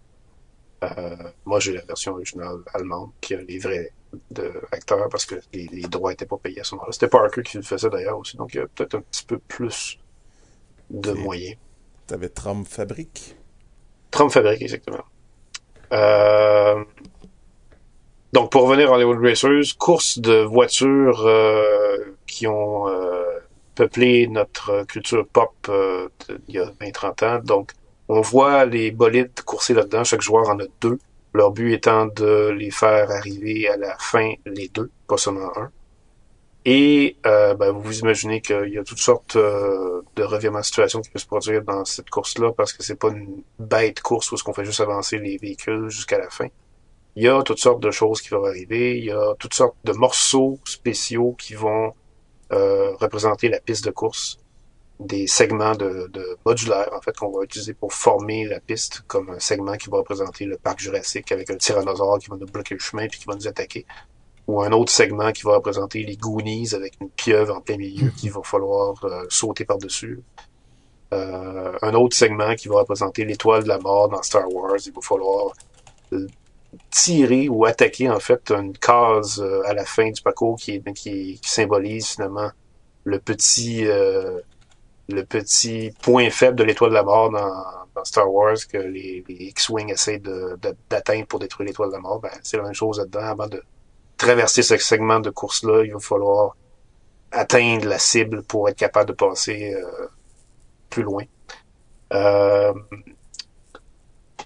Euh, 0.84 1.16
moi, 1.44 1.58
j'ai 1.60 1.72
la 1.72 1.84
version 1.84 2.12
originale 2.12 2.58
allemande 2.74 3.10
qui 3.20 3.34
a 3.34 3.40
les 3.40 3.58
vrais 3.58 3.92
de 4.30 4.52
acteurs 4.72 5.08
parce 5.08 5.26
que 5.26 5.36
les, 5.52 5.66
les 5.72 5.82
droits 5.82 6.12
étaient 6.12 6.26
pas 6.26 6.36
payés 6.36 6.60
à 6.60 6.64
ce 6.64 6.74
moment-là. 6.74 6.92
C'était 6.92 7.08
Parker 7.08 7.42
qui 7.42 7.56
le 7.56 7.62
faisait 7.62 7.90
d'ailleurs 7.90 8.18
aussi, 8.18 8.36
donc 8.36 8.54
il 8.54 8.58
y 8.58 8.60
a 8.60 8.66
peut-être 8.66 8.94
un 8.94 9.00
petit 9.00 9.24
peu 9.24 9.38
plus 9.38 9.98
de 10.90 11.12
moyens. 11.12 11.56
T'avais 12.06 12.28
Tram 12.28 12.64
Fabrique? 12.64 13.36
Trump 14.10 14.30
fabrique, 14.30 14.62
exactement. 14.62 15.04
Euh, 15.92 16.84
donc, 18.32 18.50
pour 18.50 18.62
revenir 18.62 18.92
à 18.92 18.96
Hollywood 18.96 19.18
Racers, 19.20 19.76
course 19.78 20.18
de 20.18 20.42
voitures 20.42 21.26
euh, 21.26 21.98
qui 22.26 22.46
ont 22.46 22.88
euh, 22.88 23.25
peuplé 23.76 24.26
notre 24.26 24.84
culture 24.84 25.26
pop 25.26 25.52
euh, 25.68 26.08
il 26.48 26.56
y 26.56 26.58
a 26.58 26.66
20-30 26.80 27.24
ans. 27.24 27.40
Donc, 27.44 27.72
on 28.08 28.20
voit 28.20 28.64
les 28.64 28.90
bolides 28.90 29.40
courser 29.44 29.74
là-dedans. 29.74 30.02
Chaque 30.02 30.22
joueur 30.22 30.48
en 30.48 30.58
a 30.58 30.64
deux. 30.80 30.98
Leur 31.34 31.50
but 31.52 31.72
étant 31.74 32.06
de 32.06 32.48
les 32.48 32.70
faire 32.70 33.10
arriver 33.10 33.68
à 33.68 33.76
la 33.76 33.96
fin 33.98 34.32
les 34.46 34.68
deux, 34.68 34.90
pas 35.06 35.18
seulement 35.18 35.56
un. 35.58 35.70
Et 36.64 37.16
euh, 37.26 37.54
ben, 37.54 37.70
vous 37.70 37.80
vous 37.80 37.98
imaginez 38.00 38.40
qu'il 38.40 38.70
y 38.70 38.78
a 38.78 38.82
toutes 38.82 38.98
sortes 38.98 39.36
euh, 39.36 40.02
de 40.16 40.22
revirements 40.24 40.60
de 40.60 40.64
situation 40.64 41.00
qui 41.00 41.10
peuvent 41.10 41.22
se 41.22 41.26
produire 41.26 41.62
dans 41.62 41.84
cette 41.84 42.10
course-là 42.10 42.52
parce 42.56 42.72
que 42.72 42.82
c'est 42.82 42.98
pas 42.98 43.10
une 43.10 43.42
bête 43.58 44.00
course 44.00 44.32
où 44.32 44.34
est-ce 44.34 44.42
qu'on 44.42 44.54
fait 44.54 44.64
juste 44.64 44.80
avancer 44.80 45.18
les 45.18 45.36
véhicules 45.36 45.88
jusqu'à 45.90 46.18
la 46.18 46.28
fin. 46.28 46.48
Il 47.14 47.22
y 47.22 47.28
a 47.28 47.42
toutes 47.42 47.60
sortes 47.60 47.80
de 47.80 47.90
choses 47.90 48.20
qui 48.20 48.30
vont 48.30 48.44
arriver. 48.44 48.98
Il 48.98 49.04
y 49.04 49.12
a 49.12 49.34
toutes 49.38 49.54
sortes 49.54 49.76
de 49.84 49.92
morceaux 49.92 50.58
spéciaux 50.64 51.36
qui 51.38 51.54
vont 51.54 51.92
représenter 52.50 53.48
la 53.48 53.60
piste 53.60 53.84
de 53.84 53.90
course. 53.90 54.38
Des 54.98 55.26
segments 55.26 55.74
de, 55.74 56.08
de 56.10 56.38
modulaires, 56.46 56.88
en 56.96 57.02
fait, 57.02 57.14
qu'on 57.14 57.30
va 57.30 57.44
utiliser 57.44 57.74
pour 57.74 57.92
former 57.92 58.46
la 58.46 58.60
piste, 58.60 59.02
comme 59.06 59.28
un 59.28 59.38
segment 59.38 59.76
qui 59.76 59.90
va 59.90 59.98
représenter 59.98 60.46
le 60.46 60.56
parc 60.56 60.78
jurassique 60.80 61.32
avec 61.32 61.50
un 61.50 61.56
tyrannosaure 61.56 62.18
qui 62.18 62.30
va 62.30 62.36
nous 62.36 62.46
bloquer 62.46 62.74
le 62.74 62.80
chemin 62.80 63.06
puis 63.06 63.20
qui 63.20 63.26
va 63.26 63.34
nous 63.34 63.46
attaquer 63.46 63.84
ou 64.46 64.62
un 64.62 64.72
autre 64.72 64.92
segment 64.92 65.32
qui 65.32 65.42
va 65.42 65.56
représenter 65.56 66.04
les 66.04 66.16
Goonies 66.16 66.74
avec 66.74 66.94
une 67.00 67.10
pieuvre 67.10 67.56
en 67.56 67.60
plein 67.60 67.76
milieu 67.76 68.10
qu'il 68.16 68.30
va 68.30 68.42
falloir 68.42 69.04
euh, 69.04 69.24
sauter 69.28 69.64
par-dessus. 69.64 70.22
Euh, 71.12 71.72
un 71.82 71.94
autre 71.94 72.16
segment 72.16 72.54
qui 72.54 72.68
va 72.68 72.80
représenter 72.80 73.24
l'étoile 73.24 73.64
de 73.64 73.68
la 73.68 73.78
mort 73.78 74.08
dans 74.08 74.22
Star 74.22 74.52
Wars. 74.52 74.78
Il 74.84 74.92
va 74.92 75.00
falloir 75.02 75.52
euh, 76.12 76.26
tirer 76.90 77.48
ou 77.48 77.64
attaquer 77.64 78.10
en 78.10 78.20
fait 78.20 78.50
une 78.50 78.76
case 78.76 79.40
euh, 79.40 79.62
à 79.66 79.74
la 79.74 79.84
fin 79.84 80.10
du 80.10 80.22
parcours 80.22 80.56
qui, 80.56 80.82
qui, 80.94 81.40
symbolise 81.42 82.08
finalement 82.08 82.50
le 83.04 83.18
petit 83.18 83.86
euh, 83.86 84.40
le 85.08 85.24
petit 85.24 85.92
point 86.02 86.30
faible 86.30 86.56
de 86.56 86.64
l'étoile 86.64 86.90
de 86.90 86.94
la 86.94 87.02
mort 87.02 87.30
dans, 87.30 88.04
Star 88.04 88.30
Wars 88.30 88.56
que 88.70 88.76
les, 88.76 89.24
X-Wing 89.26 89.90
essaient 89.90 90.20
d'atteindre 90.90 91.26
pour 91.26 91.38
détruire 91.38 91.68
l'étoile 91.68 91.88
de 91.88 91.94
la 91.94 92.00
mort. 92.00 92.20
Ben, 92.20 92.30
c'est 92.42 92.58
la 92.58 92.64
même 92.64 92.74
chose 92.74 92.98
là-dedans 92.98 93.20
avant 93.20 93.46
de 93.46 93.62
traverser 94.16 94.62
ce 94.62 94.76
segment 94.76 95.20
de 95.20 95.30
course-là, 95.30 95.84
il 95.84 95.92
va 95.92 95.98
falloir 95.98 96.56
atteindre 97.32 97.86
la 97.86 97.98
cible 97.98 98.42
pour 98.42 98.68
être 98.68 98.76
capable 98.76 99.08
de 99.08 99.14
passer 99.14 99.74
euh, 99.74 100.08
plus 100.90 101.02
loin. 101.02 101.24
Euh, 102.12 102.72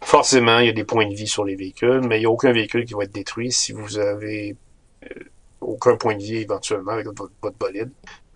forcément, 0.03 0.59
il 0.59 0.67
y 0.67 0.69
a 0.71 0.73
des 0.73 0.85
points 0.85 1.09
de 1.09 1.15
vie 1.15 1.27
sur 1.27 1.45
les 1.45 1.57
véhicules, 1.57 2.01
mais 2.07 2.17
il 2.17 2.21
n'y 2.21 2.27
a 2.27 2.31
aucun 2.31 2.53
véhicule 2.53 2.85
qui 2.85 2.95
va 2.95 3.05
être 3.05 3.13
détruit 3.13 3.53
si 3.53 3.73
vous 3.73 3.99
avez 3.99 4.57
euh, 5.05 5.09
aucun 5.61 5.97
point 5.97 6.15
de 6.15 6.23
vie 6.23 6.37
éventuellement 6.37 6.93
avec 6.93 7.07
votre, 7.07 7.57
bolide. 7.59 7.91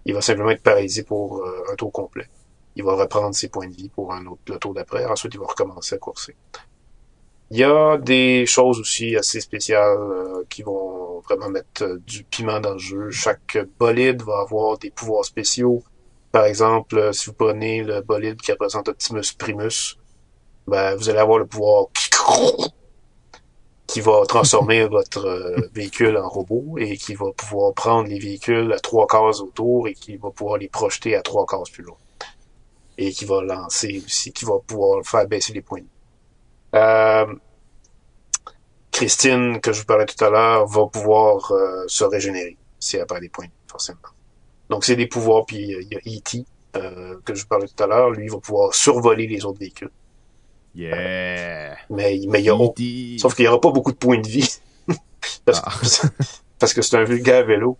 Il 0.05 0.15
va 0.15 0.21
simplement 0.21 0.51
être 0.51 0.63
paralysé 0.63 1.03
pour 1.03 1.43
euh, 1.43 1.65
un 1.73 1.75
tour 1.77 1.91
complet. 1.93 2.29
Il 2.77 2.85
va 2.85 2.95
reprendre 2.95 3.35
ses 3.35 3.49
points 3.49 3.69
de 3.69 3.75
vie 3.75 3.89
pour 3.89 4.13
un 4.13 4.27
autre, 4.27 4.43
le 4.49 4.59
tour 4.59 4.75
d'après. 4.75 5.07
Ensuite, 5.07 5.35
il 5.35 5.41
va 5.41 5.47
recommencer 5.47 5.95
à 5.95 5.99
courser. 5.99 6.37
Il 7.51 7.59
y 7.59 7.65
a 7.65 7.99
des 7.99 8.47
choses 8.47 8.81
aussi 8.81 9.17
assez 9.17 9.41
spéciales 9.41 9.97
euh, 9.99 10.45
qui 10.49 10.63
vont 10.63 11.21
vraiment 11.21 11.49
mettre 11.49 11.99
du 12.07 12.25
piment 12.25 12.61
dans 12.61 12.73
le 12.73 12.79
jeu. 12.79 13.11
Chaque 13.11 13.59
bolide 13.79 14.23
va 14.23 14.41
avoir 14.41 14.79
des 14.79 14.91
pouvoirs 14.91 15.25
spéciaux. 15.25 15.83
Par 16.33 16.47
exemple, 16.47 17.15
si 17.15 17.27
vous 17.27 17.35
prenez 17.35 17.83
le 17.83 18.01
bolide 18.01 18.41
qui 18.41 18.51
représente 18.51 18.89
Optimus 18.89 19.35
Primus, 19.39 19.97
ben, 20.67 20.95
vous 20.97 21.09
allez 21.09 21.19
avoir 21.19 21.39
le 21.39 21.47
pouvoir 21.47 21.87
qui 23.87 24.01
va 24.01 24.25
transformer 24.27 24.87
votre 24.87 25.27
euh, 25.27 25.69
véhicule 25.73 26.17
en 26.17 26.29
robot 26.29 26.79
et 26.79 26.97
qui 26.97 27.15
va 27.15 27.33
pouvoir 27.33 27.75
prendre 27.75 28.09
les 28.09 28.19
véhicules 28.19 28.73
à 28.73 28.81
trois 28.81 29.07
cases 29.07 29.41
autour 29.41 29.89
et 29.89 29.95
qui 29.95 30.17
va 30.17 30.31
pouvoir 30.31 30.59
les 30.59 30.69
projeter 30.69 31.15
à 31.15 31.23
trois 31.23 31.47
cases 31.47 31.71
plus 31.71 31.85
loin. 31.85 31.97
Et 32.97 33.13
qui 33.13 33.25
va 33.25 33.43
lancer 33.43 34.03
aussi, 34.05 34.33
qui 34.33 34.45
va 34.45 34.55
pouvoir 34.67 35.05
faire 35.05 35.27
baisser 35.27 35.53
les 35.53 35.63
points. 35.63 35.83
Euh, 36.75 37.27
Christine, 38.95 39.61
que 39.61 39.73
je 39.73 39.81
vous 39.81 39.87
parlais 39.87 40.07
tout 40.07 40.25
à 40.25 40.31
l'heure, 40.31 40.67
va 40.67 40.87
pouvoir 40.87 41.51
euh, 41.51 41.85
se 41.89 42.05
régénérer 42.05 42.57
si 42.79 42.97
elle 42.97 43.07
perd 43.07 43.21
des 43.23 43.29
points, 43.29 43.49
forcément. 43.67 43.99
Donc, 44.71 44.85
c'est 44.85 44.95
des 44.95 45.09
pouvoirs, 45.09 45.45
puis 45.47 45.75
euh, 45.75 45.83
il 45.83 45.89
y 45.93 45.97
a 45.97 46.19
E.T., 46.19 46.45
euh, 46.77 47.19
que 47.25 47.35
je 47.35 47.43
vous 47.43 47.49
parlais 47.49 47.67
tout 47.67 47.83
à 47.83 47.89
l'heure, 47.89 48.11
lui, 48.11 48.29
va 48.29 48.39
pouvoir 48.39 48.73
survoler 48.73 49.27
les 49.27 49.45
autres 49.45 49.59
véhicules. 49.59 49.91
Yeah! 50.75 51.77
Mais, 51.91 52.21
mais 52.29 52.41
il 52.41 52.47
y 52.47 52.49
a 52.49 52.55
aucun- 52.55 52.83
E.T. 52.83 53.19
Sauf 53.19 53.35
qu'il 53.35 53.45
n'y 53.45 53.49
aura 53.49 53.61
pas 53.61 53.71
beaucoup 53.71 53.93
de 53.93 53.97
points 53.97 54.19
de 54.21 54.29
vie. 54.29 54.49
parce, 55.45 55.61
que, 56.01 56.07
parce 56.59 56.75
que 56.75 56.83
c'est 56.83 56.97
un 56.97 57.05
vulgaire 57.05 57.45
vélo. 57.47 57.77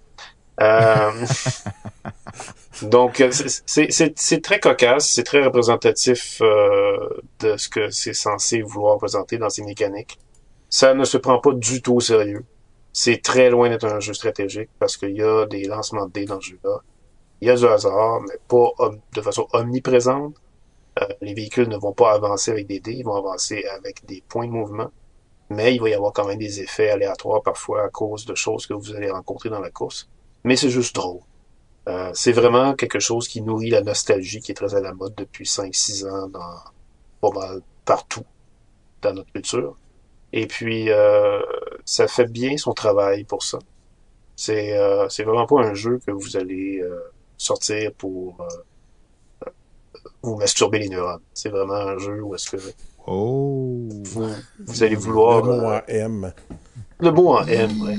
Euh, 0.61 1.11
donc, 2.83 3.21
euh, 3.21 3.31
c'est- 3.33 3.63
c'est 3.67 3.91
c'est- 3.91 4.13
c'est 4.19 4.41
très 4.43 4.61
cocasse, 4.61 5.11
c'est 5.11 5.25
très 5.25 5.45
représentatif 5.45 6.39
euh, 6.43 7.09
de 7.41 7.57
ce 7.57 7.69
que 7.69 7.91
c'est 7.91 8.15
censé 8.15 8.63
vouloir 8.63 8.95
représenter 8.95 9.39
dans 9.39 9.51
ses 9.51 9.63
mécaniques. 9.65 10.19
Ça 10.71 10.95
ne 10.95 11.05
se 11.05 11.17
prend 11.19 11.39
pas 11.39 11.53
du 11.53 11.83
tout 11.83 11.95
au 11.97 12.01
sérieux. 12.01 12.45
C'est 12.93 13.23
très 13.23 13.51
loin 13.51 13.69
d'être 13.69 13.87
un 13.87 14.01
jeu 14.01 14.15
stratégique 14.15 14.71
parce 14.79 14.97
qu'il 14.97 15.17
y 15.17 15.23
a 15.23 15.47
des 15.47 15.65
lancements 15.65 16.07
de 16.07 16.13
dés 16.13 16.25
dans 16.27 16.41
ce 16.41 16.51
jeu-là. 16.51 16.79
Il 17.41 17.49
y 17.49 17.51
a 17.51 17.57
du 17.57 17.67
hasard, 17.67 18.21
mais 18.23 18.39
pas 18.49 18.71
de 19.13 19.21
façon 19.21 19.47
omniprésente. 19.53 20.35
Euh, 21.01 21.07
les 21.21 21.35
véhicules 21.35 21.69
ne 21.69 21.77
vont 21.77 21.93
pas 21.93 22.13
avancer 22.13 22.51
avec 22.51 22.67
des 22.67 22.81
dés, 22.81 22.93
ils 22.93 23.05
vont 23.05 23.17
avancer 23.17 23.65
avec 23.67 24.05
des 24.07 24.23
points 24.29 24.47
de 24.47 24.53
mouvement. 24.53 24.91
Mais 25.51 25.75
il 25.75 25.81
va 25.81 25.89
y 25.91 25.95
avoir 25.95 26.13
quand 26.13 26.27
même 26.27 26.39
des 26.39 26.61
effets 26.61 26.91
aléatoires 26.91 27.43
parfois 27.43 27.85
à 27.85 27.89
cause 27.89 28.25
de 28.25 28.35
choses 28.35 28.67
que 28.67 28.75
vous 28.75 28.95
allez 28.95 29.11
rencontrer 29.11 29.51
dans 29.51 29.61
la 29.61 29.71
course. 29.71 30.09
Mais 30.45 30.57
c'est 30.57 30.71
juste 30.71 30.95
drôle. 30.95 31.21
Euh, 31.89 32.11
c'est 32.15 32.33
vraiment 32.33 32.75
quelque 32.75 32.99
chose 32.99 33.29
qui 33.29 33.43
nourrit 33.43 33.71
la 33.71 33.83
nostalgie 33.83 34.41
qui 34.41 34.53
est 34.53 34.55
très 34.55 34.75
à 34.75 34.81
la 34.81 34.95
mode 34.95 35.15
depuis 35.17 35.45
5-6 35.45 36.09
ans 36.09 36.29
dans 36.29 36.41
pas 37.21 37.31
mal 37.39 37.61
partout 37.85 38.25
dans 39.03 39.13
notre 39.13 39.33
culture. 39.33 39.77
Et 40.33 40.47
puis, 40.47 40.91
euh, 40.91 41.41
ça 41.85 42.09
fait 42.09 42.27
bien 42.27 42.57
son 42.57 42.73
travail 42.73 43.25
pour 43.25 43.43
ça. 43.43 43.59
C'est 44.37 44.77
c'est 45.11 45.23
vraiment 45.23 45.47
pas 45.47 45.61
un 45.61 45.75
jeu 45.75 46.01
que 46.05 46.11
vous 46.11 46.37
allez 46.37 46.83
sortir 47.37 47.93
pour 47.93 48.45
vous 50.25 50.37
masturber 50.37 50.79
les 50.79 50.89
neurones. 50.89 51.21
C'est 51.33 51.49
vraiment 51.49 51.75
un 51.75 51.99
jeu 51.99 52.23
où 52.23 52.35
est-ce 52.35 52.51
que 52.51 52.57
Oh! 53.07 53.89
vous, 54.05 54.29
vous 54.61 54.83
allez 54.83 54.97
vouloir... 54.97 55.45
Le 55.45 55.53
mot 55.53 55.71
euh, 55.71 55.79
en 55.79 55.83
M. 55.89 56.33
le 57.01 57.11
mot 57.11 57.29
en 57.37 57.47
M, 57.47 57.83
ouais. 57.83 57.97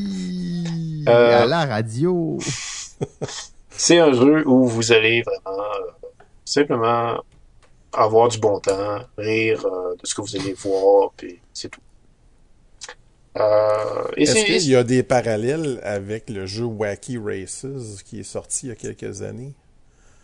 Euh, 1.07 1.43
À 1.43 1.45
la 1.45 1.65
radio! 1.65 2.37
C'est 3.77 3.99
un 3.99 4.13
jeu 4.13 4.47
où 4.47 4.67
vous 4.67 4.91
allez 4.91 5.21
vraiment 5.21 5.61
euh, 5.61 6.09
simplement 6.45 7.17
avoir 7.93 8.29
du 8.29 8.39
bon 8.39 8.59
temps, 8.59 8.99
rire 9.17 9.65
euh, 9.65 9.95
de 10.01 10.05
ce 10.05 10.15
que 10.15 10.21
vous 10.21 10.35
allez 10.35 10.53
voir, 10.53 11.11
puis 11.15 11.39
c'est 11.53 11.69
tout. 11.69 11.81
Euh, 13.37 14.03
Est-ce 14.15 14.45
qu'il 14.45 14.69
y 14.69 14.75
a 14.75 14.83
des 14.83 15.03
parallèles 15.03 15.81
avec 15.83 16.29
le 16.29 16.45
jeu 16.45 16.63
Wacky 16.63 17.17
Races 17.17 17.65
qui 18.05 18.21
est 18.21 18.23
sorti 18.23 18.67
il 18.67 18.69
y 18.69 18.71
a 18.71 18.75
quelques 18.75 19.21
années? 19.21 19.53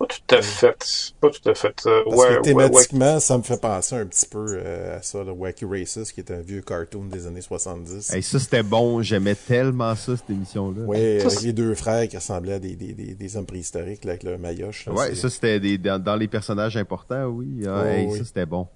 Pas 0.01 0.07
tout 0.07 0.35
à 0.35 0.41
fait, 0.41 1.13
pas 1.19 1.29
tout 1.29 1.49
à 1.49 1.53
fait. 1.53 1.85
euh, 1.85 2.01
Parce 2.05 2.15
ouais, 2.17 2.27
que 2.27 2.31
ouais, 2.31 2.37
ouais. 2.37 2.69
thématiquement, 2.69 3.19
ça 3.19 3.37
me 3.37 3.43
fait 3.43 3.59
penser 3.61 3.95
un 3.95 4.05
petit 4.05 4.25
peu 4.25 4.45
euh, 4.49 4.97
à 4.97 5.01
ça, 5.01 5.23
le 5.23 5.31
Wacky 5.31 5.65
Races, 5.65 6.11
qui 6.11 6.21
est 6.21 6.31
un 6.31 6.41
vieux 6.41 6.61
cartoon 6.61 7.05
des 7.05 7.27
années 7.27 7.41
70. 7.41 8.13
Hey, 8.13 8.23
ça, 8.23 8.39
c'était 8.39 8.63
bon. 8.63 9.01
J'aimais 9.01 9.35
tellement 9.35 9.95
ça, 9.95 10.15
cette 10.17 10.29
émission-là. 10.29 10.81
C'est- 11.29 11.43
les 11.43 11.53
deux 11.53 11.75
frères 11.75 12.07
qui 12.07 12.17
ressemblaient 12.17 12.53
à 12.53 12.59
des, 12.59 12.75
des, 12.75 12.93
des, 12.93 13.13
des 13.15 13.37
hommes 13.37 13.45
préhistoriques 13.45 14.03
là, 14.05 14.11
avec 14.11 14.23
leur 14.23 14.39
maillotche. 14.39 14.87
c'est- 14.95 15.15
ça, 15.15 15.29
c'était 15.29 15.59
des, 15.59 15.77
dans, 15.77 16.01
dans 16.01 16.15
les 16.15 16.27
personnages 16.27 16.77
importants, 16.77 17.25
oui. 17.25 17.63
Ah, 17.67 17.83
Oh, 17.83 17.87
hey, 17.87 18.07
oui. 18.07 18.17
Ça, 18.19 18.25
c'était 18.25 18.45
bon. 18.45 18.67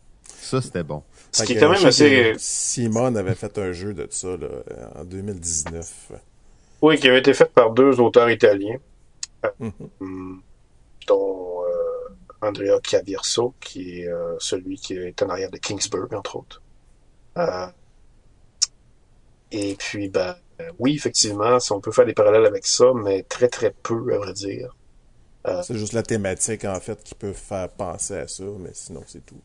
Ça, 0.41 0.61
c'était 0.61 0.83
bon. 0.83 1.01
Ce 1.31 1.43
qui 1.43 1.53
est 1.53 1.59
quand 1.59 1.69
même 1.71 1.85
assez... 1.85 2.33
Simon 2.38 3.15
avait 3.15 3.35
fait 3.35 3.57
un 3.57 3.71
jeu 3.71 3.93
de 3.93 4.07
ça 4.09 4.29
là, 4.38 4.47
en 4.95 5.03
2019. 5.03 6.11
Oui, 6.81 6.97
qui 6.99 7.07
avait 7.07 7.19
été 7.19 7.33
fait 7.33 7.51
par 7.51 7.71
deux 7.71 7.99
auteurs 7.99 8.29
italiens, 8.29 8.77
Mhm. 9.59 9.71
hum, 10.01 10.41
dont 11.08 11.63
euh, 11.63 12.48
Andrea 12.48 12.80
Chiavirso, 12.84 13.54
qui 13.60 14.02
est 14.02 14.08
euh, 14.08 14.36
celui 14.39 14.78
qui 14.78 14.94
est 14.94 15.22
en 15.24 15.30
arrière 15.30 15.52
de 15.52 15.58
Kingsburg, 15.58 16.13
entre 16.13 16.38
autres. 16.38 16.62
Euh, 17.38 17.68
et 19.52 19.76
puis, 19.76 20.10
ben, 20.10 20.36
oui, 20.80 20.96
effectivement, 20.96 21.60
si 21.60 21.72
on 21.72 21.82
peut 21.82 21.91
faire 21.91 22.06
des 22.06 22.13
parallèles 22.13 22.46
avec 22.46 22.65
ça, 22.65 22.86
mais 22.94 23.24
très 23.24 23.48
très 23.48 23.72
peu, 23.72 24.13
à 24.13 24.18
vrai 24.18 24.34
dire. 24.34 24.76
C'est 25.62 25.78
juste 25.78 25.94
la 25.94 26.02
thématique, 26.02 26.65
en 26.65 26.80
fait, 26.80 27.04
qui 27.04 27.13
peut 27.13 27.34
faire 27.34 27.70
penser 27.70 28.15
à 28.15 28.28
ça, 28.28 28.44
mais 28.60 28.72
sinon, 28.74 29.04
c'est 29.06 29.24
tout. 29.24 29.36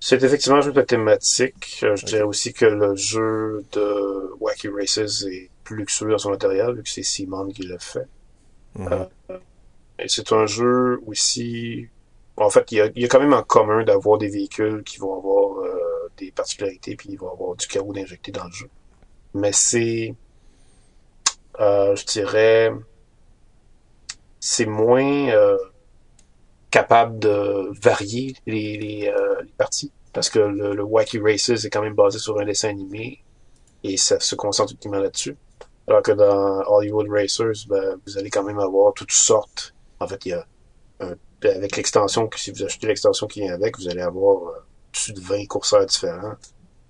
C'est 0.00 0.22
effectivement 0.22 0.60
juste 0.60 0.76
la 0.76 0.84
thématique. 0.84 1.78
Je 1.80 2.04
dirais 2.04 2.22
aussi 2.22 2.52
que 2.52 2.64
le 2.64 2.94
jeu 2.94 3.64
de 3.72 4.32
Wacky 4.38 4.68
Races 4.68 5.24
est 5.24 5.50
plus 5.64 5.76
luxueux 5.76 6.10
dans 6.10 6.18
son 6.18 6.30
matériel, 6.30 6.74
vu 6.74 6.82
que 6.84 6.88
c'est 6.88 7.02
Simon 7.02 7.48
qui 7.48 7.62
l'a 7.66 7.78
fait. 7.78 8.06
Euh, 8.78 9.04
et 9.30 9.34
c'est 10.06 10.32
un 10.32 10.46
jeu 10.46 11.00
aussi... 11.06 11.88
En 12.36 12.50
fait, 12.50 12.70
il 12.72 12.78
y 12.78 12.80
a, 12.80 12.90
y 12.94 13.04
a 13.04 13.08
quand 13.08 13.20
même 13.20 13.34
en 13.34 13.42
commun 13.42 13.82
d'avoir 13.82 14.18
des 14.18 14.28
véhicules 14.28 14.84
qui 14.84 14.98
vont 14.98 15.16
avoir 15.16 15.58
euh, 15.64 16.10
des 16.16 16.30
particularités, 16.30 16.94
puis 16.94 17.08
ils 17.10 17.18
vont 17.18 17.32
avoir 17.32 17.56
du 17.56 17.66
carreau 17.66 17.92
d'injecté 17.92 18.30
dans 18.30 18.44
le 18.44 18.52
jeu. 18.52 18.68
Mais 19.34 19.52
c'est... 19.52 20.14
euh, 21.60 21.96
je 21.96 22.04
dirais... 22.04 22.72
C'est 24.40 24.66
moins 24.66 25.30
euh, 25.30 25.58
capable 26.70 27.18
de 27.18 27.72
varier 27.82 28.36
les, 28.46 28.78
les, 28.78 29.08
euh, 29.08 29.42
les 29.42 29.52
parties. 29.58 29.90
Parce 30.12 30.30
que 30.30 30.38
le, 30.38 30.74
le 30.74 30.82
Wacky 30.84 31.18
Races 31.18 31.64
est 31.64 31.70
quand 31.70 31.82
même 31.82 31.94
basé 31.94 32.20
sur 32.20 32.38
un 32.38 32.44
dessin 32.44 32.68
animé 32.68 33.24
et 33.82 33.96
ça 33.96 34.20
se 34.20 34.36
concentre 34.36 34.72
uniquement 34.72 35.00
là-dessus. 35.00 35.36
Alors 35.88 36.02
que 36.02 36.12
dans 36.12 36.62
Hollywood 36.68 37.08
Racers, 37.10 37.66
ben, 37.68 38.00
vous 38.06 38.16
allez 38.16 38.30
quand 38.30 38.44
même 38.44 38.60
avoir 38.60 38.94
toutes 38.94 39.10
sortes. 39.10 39.74
En 40.00 40.06
fait, 40.06 40.26
il 40.26 40.28
y 40.30 40.32
a 40.32 40.46
un, 41.00 41.14
avec 41.44 41.76
l'extension, 41.76 42.28
si 42.36 42.50
vous 42.50 42.64
achetez 42.64 42.86
l'extension 42.86 43.26
qui 43.26 43.40
vient 43.40 43.54
avec, 43.54 43.78
vous 43.78 43.88
allez 43.88 44.02
avoir 44.02 44.48
euh, 44.48 44.58
plus 44.92 45.12
de 45.12 45.20
20 45.20 45.46
courseurs 45.46 45.86
différents, 45.86 46.34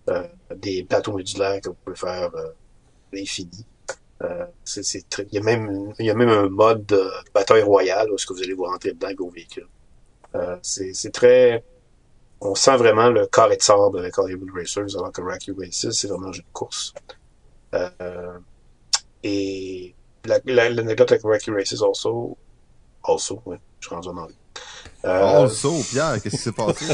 euh, 0.08 0.26
des 0.56 0.84
plateaux 0.84 1.12
modulaires 1.12 1.60
que 1.60 1.68
vous 1.68 1.76
pouvez 1.84 1.96
faire 1.96 2.34
euh, 2.34 2.48
l'infini. 3.12 3.66
Euh, 4.22 4.46
c'est, 4.64 4.82
il 5.30 5.34
y 5.34 5.38
a 5.38 5.42
même, 5.42 5.92
il 5.98 6.06
y 6.06 6.10
a 6.10 6.14
même 6.14 6.28
un 6.28 6.48
mode 6.48 6.86
de 6.86 7.08
bataille 7.32 7.62
royale 7.62 8.10
où 8.10 8.16
est-ce 8.16 8.26
que 8.26 8.32
vous 8.32 8.42
allez 8.42 8.54
vous 8.54 8.64
rentrer 8.64 8.92
dedans 8.92 9.06
avec 9.06 9.18
vos 9.18 9.30
véhicules. 9.30 9.68
Euh, 10.34 10.56
c'est, 10.62 10.92
c'est 10.92 11.10
très, 11.10 11.64
on 12.40 12.54
sent 12.54 12.76
vraiment 12.76 13.10
le 13.10 13.26
carré 13.26 13.56
de 13.56 13.62
sable 13.62 13.98
avec 13.98 14.18
Hollywood 14.18 14.50
Racers, 14.54 14.96
alors 14.96 15.12
que 15.12 15.22
Rocky 15.22 15.52
Races, 15.56 15.90
c'est 15.92 16.08
vraiment 16.08 16.28
un 16.28 16.32
jeu 16.32 16.42
de 16.42 16.52
course. 16.52 16.92
Euh, 17.74 18.38
et 19.22 19.94
la, 20.24 20.40
la, 20.46 20.70
l'anecdote 20.70 21.12
avec 21.12 21.22
Rocky 21.22 21.50
Races 21.50 21.82
also, 21.82 22.36
also, 23.08 23.40
ouais, 23.46 23.58
je 23.80 23.86
suis 23.86 23.94
rendu 23.94 24.08
en 24.08 24.16
anglais. 24.16 24.34
Euh, 25.04 25.42
Also, 25.42 25.72
Pierre, 25.90 26.20
qu'est-ce 26.20 26.36
qui 26.36 26.42
s'est 26.42 26.52
passé? 26.52 26.84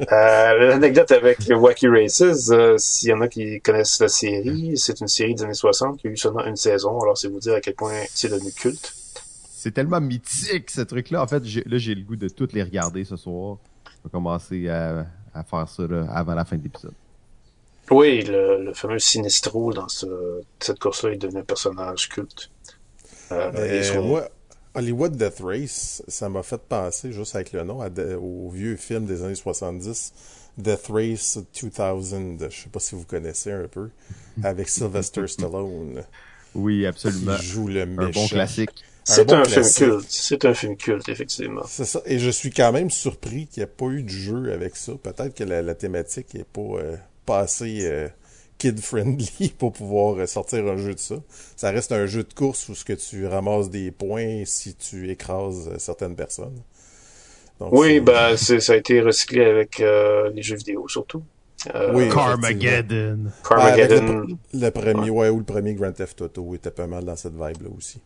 euh, 0.12 0.68
l'anecdote 0.68 1.10
avec 1.12 1.38
Wacky 1.48 1.88
Races, 1.88 2.50
euh, 2.50 2.76
s'il 2.78 3.08
y 3.08 3.12
en 3.12 3.20
a 3.22 3.28
qui 3.28 3.60
connaissent 3.62 4.00
la 4.00 4.08
série, 4.08 4.76
c'est 4.76 5.00
une 5.00 5.08
série 5.08 5.34
des 5.34 5.42
années 5.44 5.54
60 5.54 5.98
qui 5.98 6.08
a 6.08 6.10
eu 6.10 6.16
seulement 6.16 6.44
une 6.44 6.56
saison, 6.56 7.00
alors 7.00 7.16
c'est 7.16 7.28
vous 7.28 7.40
dire 7.40 7.54
à 7.54 7.60
quel 7.60 7.74
point 7.74 8.02
c'est 8.12 8.28
devenu 8.28 8.52
culte. 8.52 8.92
C'est 9.50 9.72
tellement 9.72 10.00
mythique, 10.00 10.70
ce 10.70 10.82
truc-là. 10.82 11.22
En 11.22 11.26
fait, 11.26 11.42
j'ai- 11.44 11.64
là, 11.64 11.78
j'ai 11.78 11.94
le 11.94 12.02
goût 12.02 12.16
de 12.16 12.28
toutes 12.28 12.52
les 12.52 12.62
regarder 12.62 13.04
ce 13.04 13.16
soir. 13.16 13.56
Je 13.86 13.90
vais 14.04 14.10
commencer 14.12 14.68
à, 14.68 15.06
à 15.32 15.42
faire 15.42 15.66
ça 15.66 15.84
là, 15.88 16.06
avant 16.12 16.34
la 16.34 16.44
fin 16.44 16.56
de 16.56 16.62
l'épisode. 16.64 16.92
Oui, 17.90 18.22
le, 18.24 18.62
le 18.64 18.74
fameux 18.74 18.98
Sinestro 18.98 19.72
dans 19.72 19.88
ce, 19.88 20.06
cette 20.60 20.78
course-là 20.78 21.12
est 21.12 21.16
devenu 21.16 21.40
un 21.40 21.44
personnage 21.44 22.10
culte. 22.10 22.50
Euh, 23.32 24.02
moi, 24.02 24.28
Hollywood 24.74 25.16
Death 25.16 25.40
Race, 25.40 26.02
ça 26.08 26.28
m'a 26.28 26.42
fait 26.42 26.60
penser, 26.60 27.12
juste 27.12 27.34
avec 27.36 27.52
le 27.52 27.62
nom, 27.64 27.80
à 27.80 27.90
de- 27.90 28.14
au 28.20 28.48
vieux 28.50 28.76
film 28.76 29.06
des 29.06 29.22
années 29.22 29.34
70, 29.34 30.12
Death 30.58 30.86
Race 30.88 31.38
2000. 31.60 32.48
Je 32.50 32.62
sais 32.62 32.68
pas 32.70 32.80
si 32.80 32.94
vous 32.94 33.04
connaissez 33.04 33.52
un 33.52 33.68
peu, 33.68 33.90
avec 34.42 34.68
Sylvester 34.68 35.26
Stallone, 35.28 36.02
Oui, 36.54 36.86
absolument. 36.86 37.36
qui 37.36 37.46
joue 37.46 37.68
le 37.68 37.82
Un 37.82 37.86
méchant. 37.86 38.20
bon 38.22 38.28
classique. 38.28 38.70
C'est 39.06 39.26
bon 39.26 39.34
un, 39.34 39.44
film 39.44 39.66
culte. 39.70 40.06
C'est 40.08 40.44
un 40.46 40.54
film 40.54 40.76
culte, 40.78 41.08
effectivement. 41.10 41.62
C'est 41.68 41.84
ça. 41.84 42.00
Et 42.06 42.18
je 42.18 42.30
suis 42.30 42.50
quand 42.50 42.72
même 42.72 42.90
surpris 42.90 43.46
qu'il 43.46 43.60
n'y 43.62 43.64
ait 43.64 43.72
pas 43.72 43.86
eu 43.88 44.02
de 44.02 44.08
jeu 44.08 44.50
avec 44.52 44.76
ça. 44.76 44.92
Peut-être 45.02 45.34
que 45.34 45.44
la, 45.44 45.60
la 45.60 45.74
thématique 45.74 46.34
est 46.34 46.44
pas, 46.44 46.60
euh, 46.62 46.96
pas 47.26 47.40
assez 47.40 47.80
euh, 47.84 48.08
kid-friendly 48.58 49.54
pour 49.58 49.72
pouvoir 49.72 50.18
euh, 50.18 50.26
sortir 50.26 50.66
un 50.66 50.76
jeu 50.76 50.94
de 50.94 50.98
ça. 50.98 51.16
Ça 51.56 51.70
reste 51.70 51.92
un 51.92 52.06
jeu 52.06 52.22
de 52.24 52.32
course 52.32 52.68
où 52.68 52.74
ce 52.74 52.84
que 52.84 52.92
tu 52.92 53.26
ramasses 53.26 53.70
des 53.70 53.90
points 53.90 54.44
si 54.44 54.74
tu 54.74 55.10
écrases 55.10 55.68
euh, 55.68 55.78
certaines 55.78 56.16
personnes. 56.16 56.62
Donc, 57.60 57.72
Oui, 57.72 58.00
ben, 58.00 58.36
c'est, 58.36 58.60
ça 58.60 58.72
a 58.72 58.76
été 58.76 59.00
recyclé 59.00 59.44
avec 59.44 59.80
euh, 59.80 60.30
les 60.30 60.42
jeux 60.42 60.56
vidéo, 60.56 60.88
surtout. 60.88 61.22
Euh, 61.74 61.92
Oui. 61.94 62.08
Carmageddon. 62.08 63.18
Ben, 63.24 63.32
Carmageddon. 63.48 64.26
le, 64.52 64.60
le 64.60 64.70
premier, 64.70 65.10
ouais, 65.10 65.28
ou 65.28 65.38
le 65.38 65.44
premier 65.44 65.74
Grand 65.74 65.92
Theft 65.92 66.20
Auto 66.22 66.54
était 66.54 66.70
pas 66.70 66.86
mal 66.86 67.04
dans 67.04 67.16
cette 67.16 67.34
vibe-là 67.34 67.70
aussi. 67.76 68.00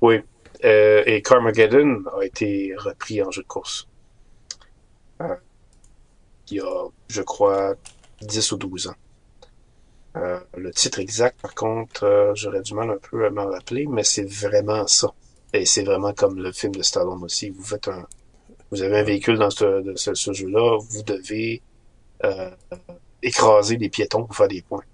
Oui. 0.00 0.20
Euh, 0.64 1.02
et 1.06 1.22
Carmageddon 1.22 2.04
a 2.18 2.24
été 2.24 2.74
repris 2.76 3.22
en 3.22 3.30
jeu 3.30 3.42
de 3.42 3.48
course. 3.48 3.88
Il 6.50 6.56
y 6.56 6.60
a, 6.60 6.88
je 7.08 7.22
crois, 7.22 7.74
10 8.22 8.52
ou 8.52 8.56
12 8.56 8.88
ans. 8.88 8.94
Euh, 10.16 10.40
le 10.56 10.72
titre 10.72 10.98
exact, 10.98 11.40
par 11.40 11.54
contre, 11.54 12.04
euh, 12.04 12.34
j'aurais 12.34 12.60
du 12.62 12.74
mal 12.74 12.90
un 12.90 12.98
peu 12.98 13.24
à 13.26 13.30
m'en 13.30 13.46
rappeler, 13.46 13.86
mais 13.86 14.04
c'est 14.04 14.24
vraiment 14.24 14.86
ça. 14.86 15.08
Et 15.54 15.64
c'est 15.64 15.84
vraiment 15.84 16.12
comme 16.12 16.38
le 16.38 16.52
film 16.52 16.74
de 16.74 16.82
Stallone 16.82 17.22
aussi. 17.24 17.50
Vous 17.50 17.64
faites 17.64 17.88
un, 17.88 18.06
vous 18.70 18.82
avez 18.82 18.98
un 18.98 19.02
véhicule 19.02 19.38
dans 19.38 19.50
ce, 19.50 19.94
ce, 19.96 20.14
ce 20.14 20.32
jeu-là, 20.32 20.78
vous 20.78 21.02
devez 21.02 21.62
euh, 22.24 22.50
écraser 23.22 23.76
des 23.76 23.88
piétons 23.88 24.24
pour 24.24 24.36
faire 24.36 24.48
des 24.48 24.62
points. 24.62 24.84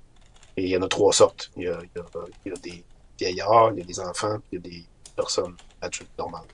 Et 0.56 0.64
il 0.64 0.68
y 0.68 0.76
en 0.76 0.82
a 0.82 0.88
trois 0.88 1.12
sortes. 1.12 1.50
Il 1.56 1.64
y 1.64 1.68
a, 1.68 1.78
il 1.82 1.90
y 1.96 2.00
a, 2.00 2.04
il 2.44 2.52
y 2.52 2.54
a 2.54 2.58
des 2.60 2.84
vieillards, 3.18 3.72
il 3.72 3.78
y 3.80 3.82
a 3.82 3.84
des 3.84 4.00
enfants, 4.00 4.38
puis 4.38 4.48
il 4.52 4.54
y 4.54 4.58
a 4.58 4.70
des 4.70 4.84
personnes 5.16 5.56
adultes 5.80 6.10
normales. 6.18 6.46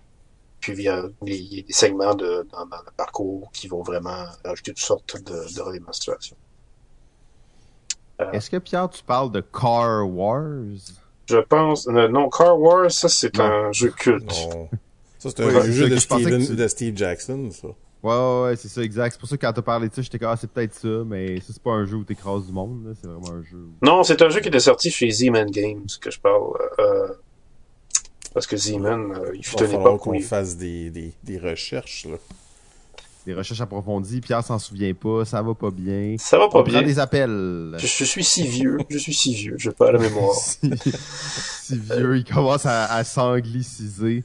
Puis 0.61 0.72
il 0.72 0.83
y 0.83 0.88
a, 0.88 1.05
des- 1.20 1.66
segments 1.68 2.14
de, 2.14 2.46
dans, 2.50 2.64
le 2.64 2.92
parcours 2.96 3.50
qui 3.53 3.68
vont 3.68 3.83
vraiment 3.83 4.24
ajouter 4.44 4.72
toutes 4.72 4.85
sortes 4.85 5.22
de, 5.22 5.33
de. 5.33 6.44
Est-ce 8.33 8.51
que, 8.51 8.57
Pierre, 8.59 8.89
tu 8.91 9.03
parles 9.03 9.31
de 9.31 9.41
Car 9.41 10.09
Wars? 10.09 10.43
Je 11.29 11.39
pense, 11.39 11.87
euh, 11.89 12.09
non, 12.09 12.29
Car 12.29 12.59
Wars, 12.59 12.91
ça 12.91 13.09
c'est 13.09 13.39
un 13.41 13.73
jeu 13.73 13.91
culte. 13.91 14.25
Non. 14.53 14.69
Ça, 15.19 15.31
c'est 15.31 15.41
un 15.43 15.61
jeu 15.71 15.89
de 15.89 15.97
Steven, 15.97 16.47
tu- 16.47 16.55
de 16.55 16.69
Steve 16.69 16.97
Jackson, 16.97 17.49
ça. 17.51 17.69
Ouais, 18.03 18.13
ouais, 18.13 18.43
ouais, 18.51 18.57
c'est 18.57 18.69
ça, 18.69 18.83
exact. 18.83 19.13
C'est 19.15 19.19
pour 19.21 19.29
ça 19.31 19.37
que 19.39 19.47
quand 19.47 19.53
t'as 19.55 19.63
parlé 19.63 19.89
de 19.89 19.95
ça, 19.95 20.03
j'étais 20.03 20.19
comme, 20.19 20.29
ah, 20.29 20.37
c'est 20.37 20.51
peut-être 20.51 20.75
ça, 20.75 20.89
mais 21.07 21.41
ça, 21.41 21.47
c'est 21.55 21.63
pas 21.63 21.71
un 21.71 21.87
jeu 21.87 21.97
où 21.97 22.05
t'écrases 22.05 22.45
du 22.45 22.53
monde, 22.53 22.85
là. 22.87 22.93
C'est 23.01 23.07
vraiment 23.07 23.31
un 23.31 23.43
jeu. 23.43 23.57
où- 23.57 23.87
Non, 23.87 24.03
c'est 24.03 24.21
un 24.21 24.29
jeu 24.29 24.41
qui 24.41 24.49
était 24.49 24.61
sorti 24.61 24.91
chez 24.91 25.09
Z-Man 25.11 25.51
Games 25.51 25.87
que 26.03 26.11
je 26.11 26.21
parle. 26.21 26.53
Euh, 26.79 27.09
parce 28.35 28.47
que 28.47 28.59
Z-Man, 28.59 29.13
euh, 29.17 29.31
il 29.35 29.47
fut 29.47 29.59
une 29.63 29.71
époque 29.71 29.95
où 30.07 30.11
qu'on 30.11 30.15
il- 30.15 30.23
fasse 30.23 30.59
des, 30.59 30.91
des, 30.91 31.15
des 31.23 31.39
recherches, 31.39 32.05
là. 32.05 32.17
Des 33.27 33.33
recherches 33.35 33.61
approfondies. 33.61 34.21
Pierre 34.21 34.45
s'en 34.45 34.59
souvient 34.59 34.93
pas, 34.93 35.25
ça 35.25 35.41
va 35.41 35.55
pas 35.55 35.71
bien. 35.71 36.17
ça 36.19 36.37
va 36.39 36.49
pas 36.49 36.59
On 36.59 36.63
prend 36.63 36.73
bien. 36.73 36.83
des 36.83 36.99
appels. 36.99 37.75
Je, 37.79 37.87
je 37.87 38.05
suis 38.05 38.23
si 38.25 38.47
vieux, 38.47 38.79
je 38.91 38.99
suis 38.99 39.15
si 39.15 39.35
vieux, 39.35 39.57
j'ai 39.59 39.71
pas 39.71 39.91
la 39.93 39.99
mémoire. 39.99 40.35
si, 40.35 40.71
si 41.63 41.79
vieux, 41.79 42.19
il 42.19 42.25
commence 42.25 42.67
à, 42.67 42.85
à 42.93 43.03
s'angliciser. 43.03 44.25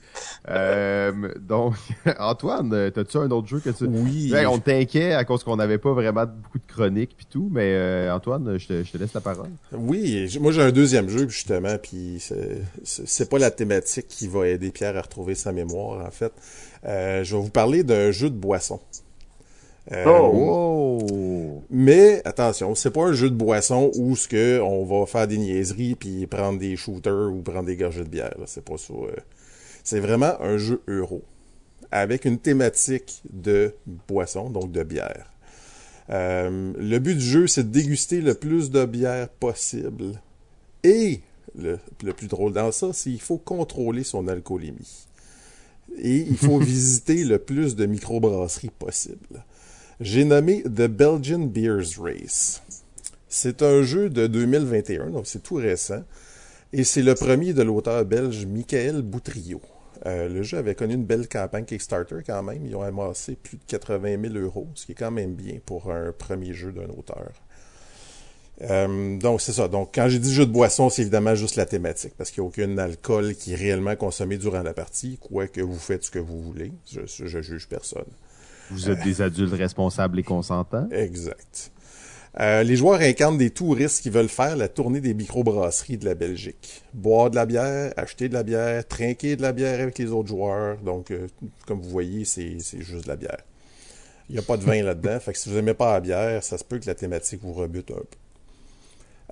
Euh, 0.49 1.33
donc, 1.39 1.75
Antoine, 2.19 2.91
t'as-tu 2.91 3.17
un 3.17 3.31
autre 3.31 3.47
jeu 3.47 3.59
que 3.59 3.69
tu... 3.69 3.85
Oui. 3.85 4.31
Ouais, 4.33 4.45
on 4.45 4.59
t'inquiète 4.59 5.13
à 5.13 5.23
cause 5.23 5.43
qu'on 5.43 5.55
n'avait 5.55 5.77
pas 5.77 5.93
vraiment 5.93 6.25
beaucoup 6.25 6.57
de 6.59 6.67
chroniques 6.71 7.15
puis 7.15 7.25
tout, 7.29 7.49
mais 7.51 7.73
euh, 7.73 8.13
Antoine, 8.13 8.57
je 8.57 8.67
te, 8.67 8.83
je 8.83 8.91
te 8.91 8.97
laisse 8.97 9.13
la 9.13 9.21
parole. 9.21 9.49
Oui, 9.71 10.37
moi 10.41 10.51
j'ai 10.51 10.61
un 10.61 10.71
deuxième 10.71 11.07
jeu 11.09 11.27
justement, 11.29 11.77
puis 11.81 12.21
c'est 12.83 13.29
pas 13.29 13.39
la 13.39 13.51
thématique 13.51 14.07
qui 14.07 14.27
va 14.27 14.47
aider 14.47 14.71
Pierre 14.71 14.97
à 14.97 15.01
retrouver 15.01 15.35
sa 15.35 15.51
mémoire 15.51 16.05
en 16.05 16.11
fait. 16.11 16.33
Euh, 16.85 17.23
je 17.23 17.35
vais 17.35 17.41
vous 17.41 17.49
parler 17.49 17.83
d'un 17.83 18.11
jeu 18.11 18.29
de 18.29 18.35
boisson. 18.35 18.79
Euh, 19.91 20.03
Oh. 20.05 20.99
Wow! 21.01 21.63
Mais 21.71 22.21
attention, 22.25 22.75
c'est 22.75 22.91
pas 22.91 23.05
un 23.05 23.13
jeu 23.13 23.29
de 23.29 23.35
boisson 23.35 23.91
où 23.95 24.15
ce 24.15 24.27
que 24.27 24.59
on 24.61 24.85
va 24.85 25.05
faire 25.05 25.27
des 25.27 25.37
niaiseries 25.37 25.95
puis 25.95 26.27
prendre 26.27 26.59
des 26.59 26.75
shooters 26.75 27.31
ou 27.31 27.41
prendre 27.41 27.65
des 27.65 27.75
gorgées 27.75 28.03
de 28.03 28.09
bière. 28.09 28.35
C'est 28.45 28.63
pas 28.63 28.77
ça. 28.77 28.93
euh. 28.93 29.15
C'est 29.83 29.99
vraiment 29.99 30.39
un 30.41 30.57
jeu 30.57 30.81
euro 30.87 31.23
avec 31.91 32.25
une 32.25 32.37
thématique 32.37 33.21
de 33.31 33.73
boisson, 34.07 34.49
donc 34.49 34.71
de 34.71 34.83
bière. 34.83 35.31
Euh, 36.11 36.73
le 36.77 36.99
but 36.99 37.15
du 37.15 37.23
jeu, 37.25 37.47
c'est 37.47 37.63
de 37.63 37.69
déguster 37.71 38.21
le 38.21 38.33
plus 38.35 38.69
de 38.69 38.85
bière 38.85 39.29
possible. 39.29 40.19
Et 40.83 41.21
le, 41.57 41.79
le 42.03 42.13
plus 42.13 42.27
drôle 42.27 42.53
dans 42.53 42.71
ça, 42.71 42.93
c'est 42.93 43.09
qu'il 43.09 43.21
faut 43.21 43.37
contrôler 43.37 44.03
son 44.03 44.27
alcoolémie. 44.27 45.07
Et 45.97 46.17
il 46.17 46.37
faut 46.37 46.59
visiter 46.59 47.23
le 47.23 47.39
plus 47.39 47.75
de 47.75 47.85
microbrasseries 47.85 48.71
possible. 48.77 49.45
J'ai 49.99 50.23
nommé 50.23 50.63
The 50.63 50.87
Belgian 50.87 51.39
Beers 51.39 51.99
Race. 51.99 52.61
C'est 53.27 53.61
un 53.61 53.81
jeu 53.83 54.09
de 54.09 54.27
2021, 54.27 55.09
donc 55.09 55.27
c'est 55.27 55.43
tout 55.43 55.55
récent. 55.55 56.03
Et 56.71 56.83
c'est 56.83 57.01
le 57.01 57.15
premier 57.15 57.53
de 57.53 57.63
l'auteur 57.63 58.05
belge 58.05 58.45
Michael 58.45 59.01
Boutrillo. 59.01 59.61
Euh, 60.05 60.29
le 60.29 60.43
jeu 60.43 60.57
avait 60.57 60.75
connu 60.75 60.93
une 60.93 61.05
belle 61.05 61.27
campagne 61.27 61.65
Kickstarter 61.65 62.17
quand 62.25 62.43
même. 62.43 62.65
Ils 62.65 62.75
ont 62.75 62.81
amassé 62.81 63.35
plus 63.35 63.57
de 63.57 63.63
80 63.67 64.21
000 64.21 64.35
euros, 64.35 64.67
ce 64.75 64.85
qui 64.85 64.93
est 64.93 64.95
quand 64.95 65.11
même 65.11 65.33
bien 65.33 65.59
pour 65.65 65.91
un 65.91 66.11
premier 66.11 66.53
jeu 66.53 66.71
d'un 66.71 66.89
auteur. 66.89 67.31
Euh, 68.61 69.17
donc 69.17 69.41
c'est 69.41 69.53
ça. 69.53 69.67
Donc 69.67 69.91
quand 69.93 70.09
j'ai 70.09 70.19
dit 70.19 70.33
jeu 70.33 70.45
de 70.45 70.51
boisson, 70.51 70.89
c'est 70.89 71.01
évidemment 71.03 71.35
juste 71.35 71.55
la 71.55 71.65
thématique, 71.65 72.13
parce 72.17 72.31
qu'il 72.31 72.41
n'y 72.43 72.47
a 72.47 72.49
aucun 72.49 72.77
alcool 72.77 73.35
qui 73.35 73.53
est 73.53 73.55
réellement 73.55 73.95
consommé 73.95 74.37
durant 74.37 74.63
la 74.63 74.73
partie, 74.73 75.17
quoique 75.21 75.61
vous 75.61 75.79
faites 75.79 76.03
ce 76.03 76.11
que 76.11 76.19
vous 76.19 76.41
voulez. 76.41 76.71
Je, 76.91 77.01
je 77.05 77.41
juge 77.41 77.67
personne. 77.67 78.05
Vous 78.71 78.89
êtes 78.89 79.01
des 79.03 79.21
adultes 79.21 79.53
responsables 79.53 80.19
et 80.19 80.23
consentants. 80.23 80.87
Exact. 80.91 81.71
Euh, 82.39 82.61
les 82.61 82.75
joueurs 82.75 83.01
incarnent 83.01 83.37
des 83.37 83.49
touristes 83.49 84.01
qui 84.01 84.09
veulent 84.09 84.29
faire 84.29 84.55
la 84.55 84.67
tournée 84.67 85.01
des 85.01 85.13
microbrasseries 85.13 85.97
de 85.97 86.05
la 86.05 86.13
Belgique. 86.13 86.83
Boire 86.93 87.31
de 87.31 87.35
la 87.35 87.45
bière, 87.45 87.93
acheter 87.97 88.29
de 88.29 88.33
la 88.33 88.43
bière, 88.43 88.87
trinquer 88.87 89.35
de 89.35 89.41
la 89.41 89.51
bière 89.51 89.81
avec 89.81 89.97
les 89.97 90.11
autres 90.11 90.29
joueurs. 90.29 90.77
Donc, 90.77 91.09
euh, 91.09 91.27
comme 91.65 91.81
vous 91.81 91.89
voyez, 91.89 92.25
c'est 92.25 92.59
juste 92.59 93.05
de 93.05 93.07
la 93.07 93.15
bière. 93.15 93.41
Il 94.29 94.33
n'y 94.33 94.39
a 94.39 94.43
pas 94.43 94.57
de 94.57 94.63
vin 94.63 94.83
là-dedans. 94.83 95.19
Fait 95.21 95.33
que 95.33 95.39
si 95.39 95.49
vous 95.49 95.55
n'aimez 95.55 95.73
pas 95.73 95.93
la 95.93 95.99
bière, 96.01 96.43
ça 96.43 96.57
se 96.59 96.63
peut 96.63 96.77
que 96.77 96.85
la 96.85 96.95
thématique 96.95 97.41
vous 97.41 97.53
rebute 97.53 97.89
un 97.91 97.95
peu. 97.95 98.17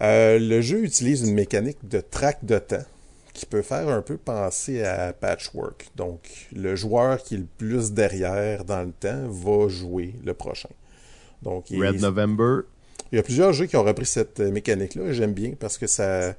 Euh, 0.01 0.37
le 0.39 0.61
jeu 0.61 0.83
utilise 0.83 1.27
une 1.27 1.33
mécanique 1.33 1.79
de 1.87 1.99
track 1.99 2.45
de 2.45 2.59
temps 2.59 2.85
qui 3.33 3.45
peut 3.45 3.61
faire 3.61 3.89
un 3.89 4.01
peu 4.01 4.17
penser 4.17 4.83
à 4.83 5.13
Patchwork. 5.13 5.89
Donc, 5.95 6.47
le 6.55 6.75
joueur 6.75 7.21
qui 7.21 7.35
est 7.35 7.39
le 7.39 7.47
plus 7.57 7.91
derrière 7.91 8.65
dans 8.65 8.81
le 8.81 8.91
temps 8.91 9.27
va 9.27 9.67
jouer 9.67 10.15
le 10.25 10.33
prochain. 10.33 10.69
Donc, 11.43 11.65
Red 11.69 12.01
November. 12.01 12.61
Il 13.11 13.15
y 13.15 13.19
a 13.19 13.23
plusieurs 13.23 13.53
jeux 13.53 13.67
qui 13.67 13.77
ont 13.77 13.83
repris 13.83 14.05
cette 14.05 14.39
mécanique-là. 14.39 15.13
J'aime 15.13 15.33
bien 15.33 15.53
parce 15.57 15.77
que 15.77 15.87
ça, 15.87 16.35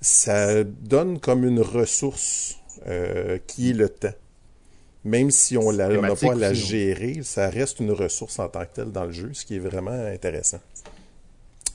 ça 0.00 0.64
donne 0.64 1.20
comme 1.20 1.44
une 1.44 1.60
ressource 1.60 2.56
euh, 2.86 3.38
qui 3.46 3.70
est 3.70 3.74
le 3.74 3.88
temps. 3.88 4.14
Même 5.04 5.30
si 5.30 5.56
on 5.56 5.72
n'a 5.72 5.88
pas 5.88 6.32
à 6.32 6.34
la 6.34 6.54
gérer, 6.54 7.20
ça 7.22 7.48
reste 7.50 7.80
une 7.80 7.92
ressource 7.92 8.38
en 8.38 8.48
tant 8.48 8.64
que 8.64 8.74
telle 8.74 8.92
dans 8.92 9.04
le 9.04 9.12
jeu, 9.12 9.30
ce 9.32 9.44
qui 9.44 9.56
est 9.56 9.60
vraiment 9.60 9.90
intéressant. 9.90 10.60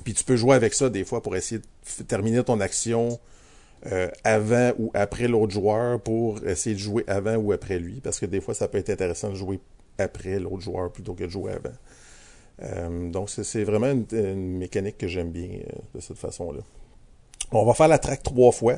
Puis 0.03 0.13
tu 0.13 0.23
peux 0.23 0.35
jouer 0.35 0.55
avec 0.55 0.73
ça 0.73 0.89
des 0.89 1.03
fois 1.03 1.21
pour 1.21 1.35
essayer 1.35 1.59
de 1.59 2.03
terminer 2.03 2.43
ton 2.43 2.59
action 2.59 3.19
euh, 3.85 4.09
avant 4.23 4.71
ou 4.79 4.91
après 4.93 5.27
l'autre 5.27 5.53
joueur 5.53 5.99
pour 6.01 6.45
essayer 6.45 6.75
de 6.75 6.79
jouer 6.79 7.03
avant 7.07 7.35
ou 7.35 7.51
après 7.51 7.77
lui, 7.77 8.01
parce 8.01 8.19
que 8.19 8.25
des 8.25 8.41
fois 8.41 8.53
ça 8.53 8.67
peut 8.67 8.77
être 8.79 8.89
intéressant 8.89 9.29
de 9.29 9.35
jouer 9.35 9.59
après 9.99 10.39
l'autre 10.39 10.61
joueur 10.61 10.91
plutôt 10.91 11.13
que 11.13 11.23
de 11.23 11.29
jouer 11.29 11.53
avant. 11.53 11.75
Euh, 12.63 13.11
donc 13.11 13.29
c'est 13.29 13.63
vraiment 13.63 13.91
une, 14.11 14.57
mécanique 14.57 14.97
que 14.97 15.07
j'aime 15.07 15.29
bien 15.29 15.49
euh, 15.49 15.71
de 15.95 15.99
cette 15.99 16.17
façon-là. 16.17 16.61
On 17.51 17.65
va 17.65 17.73
faire 17.73 17.87
la 17.87 17.99
track 17.99 18.23
trois 18.23 18.51
fois. 18.51 18.77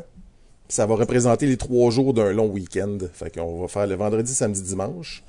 Ça 0.68 0.86
va 0.86 0.96
représenter 0.96 1.48
les 1.48 1.58
trois 1.58 1.90
jours 1.90 2.14
d'un 2.14 2.32
long 2.32 2.48
week-end. 2.48 2.98
Fait 3.14 3.34
qu'on 3.34 3.62
va 3.62 3.68
faire 3.68 3.88
le 3.88 3.96
vendredi, 3.96 4.36
samedi, 4.36 4.62
dimanche. 4.62 5.24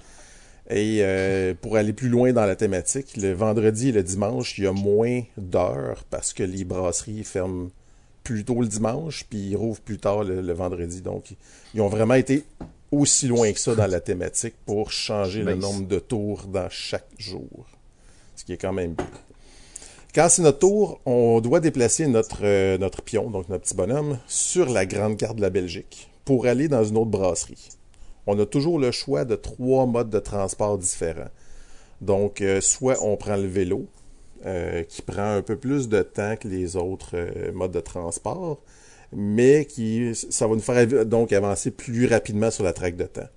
Et 0.70 0.98
euh, 1.00 1.52
pour 1.60 1.76
aller 1.76 1.92
plus 1.92 2.08
loin 2.08 2.32
dans 2.32 2.46
la 2.46 2.54
thématique, 2.54 3.16
le 3.16 3.32
vendredi 3.32 3.88
et 3.88 3.92
le 3.92 4.04
dimanche, 4.04 4.56
il 4.56 4.64
y 4.64 4.66
a 4.68 4.72
moins 4.72 5.22
d'heures 5.36 6.04
parce 6.10 6.32
que 6.32 6.44
les 6.44 6.64
brasseries 6.64 7.24
ferment 7.24 7.70
plus 8.22 8.44
tôt 8.44 8.60
le 8.60 8.68
dimanche, 8.68 9.26
puis 9.28 9.50
ils 9.50 9.56
rouvrent 9.56 9.80
plus 9.80 9.98
tard 9.98 10.22
le, 10.22 10.52
vendredi. 10.52 11.00
Donc, 11.00 11.34
ils 11.74 11.80
ont 11.80 11.88
vraiment 11.88 12.14
été 12.14 12.44
aussi 12.92 13.26
loin 13.26 13.52
que 13.52 13.58
ça 13.58 13.74
dans 13.74 13.88
la 13.88 13.98
thématique 13.98 14.54
pour 14.64 14.92
changer 14.92 15.42
le 15.42 15.56
nombre 15.56 15.88
de 15.88 15.98
tours 15.98 16.44
dans 16.46 16.68
chaque 16.70 17.08
jour. 17.18 17.66
Ce 18.36 18.44
qui 18.44 18.52
est 18.52 18.56
quand 18.56 18.72
même 18.72 18.94
bien. 18.94 19.08
Quand 20.14 20.28
c'est 20.28 20.42
notre 20.42 20.60
tour, 20.60 21.00
on 21.04 21.40
doit 21.40 21.58
déplacer 21.58 22.06
notre, 22.06 22.44
euh, 22.44 22.78
notre 22.78 23.02
pion, 23.02 23.30
donc 23.30 23.48
notre 23.48 23.64
petit 23.64 23.74
bonhomme, 23.74 24.18
sur 24.28 24.68
la 24.68 24.86
grande 24.86 25.16
carte 25.16 25.36
de 25.36 25.42
la 25.42 25.50
Belgique 25.50 26.10
pour 26.24 26.46
aller 26.46 26.68
dans 26.68 26.84
une 26.84 26.96
autre 26.96 27.10
brasserie 27.10 27.70
on 28.30 28.38
a 28.38 28.46
toujours 28.46 28.78
le 28.78 28.90
choix 28.90 29.24
de 29.24 29.36
trois 29.36 29.86
modes 29.86 30.10
de 30.10 30.18
transport 30.18 30.78
différents. 30.78 31.30
Donc, 32.00 32.40
euh, 32.40 32.60
soit 32.60 33.02
on 33.02 33.16
prend 33.16 33.36
le 33.36 33.46
vélo, 33.46 33.86
euh, 34.46 34.82
qui 34.84 35.02
prend 35.02 35.36
un 35.36 35.42
peu 35.42 35.56
plus 35.56 35.88
de 35.88 36.02
temps 36.02 36.36
que 36.36 36.48
les 36.48 36.76
autres 36.76 37.10
euh, 37.14 37.52
modes 37.52 37.72
de 37.72 37.80
transport, 37.80 38.62
mais 39.12 39.64
qui 39.66 40.14
ça 40.14 40.46
va 40.46 40.54
nous 40.54 40.60
faire 40.60 41.04
donc 41.04 41.32
avancer 41.32 41.70
plus 41.70 42.06
rapidement 42.06 42.50
sur 42.50 42.64
la 42.64 42.72
traque 42.72 42.96
de 42.96 43.04
temps. 43.04 43.28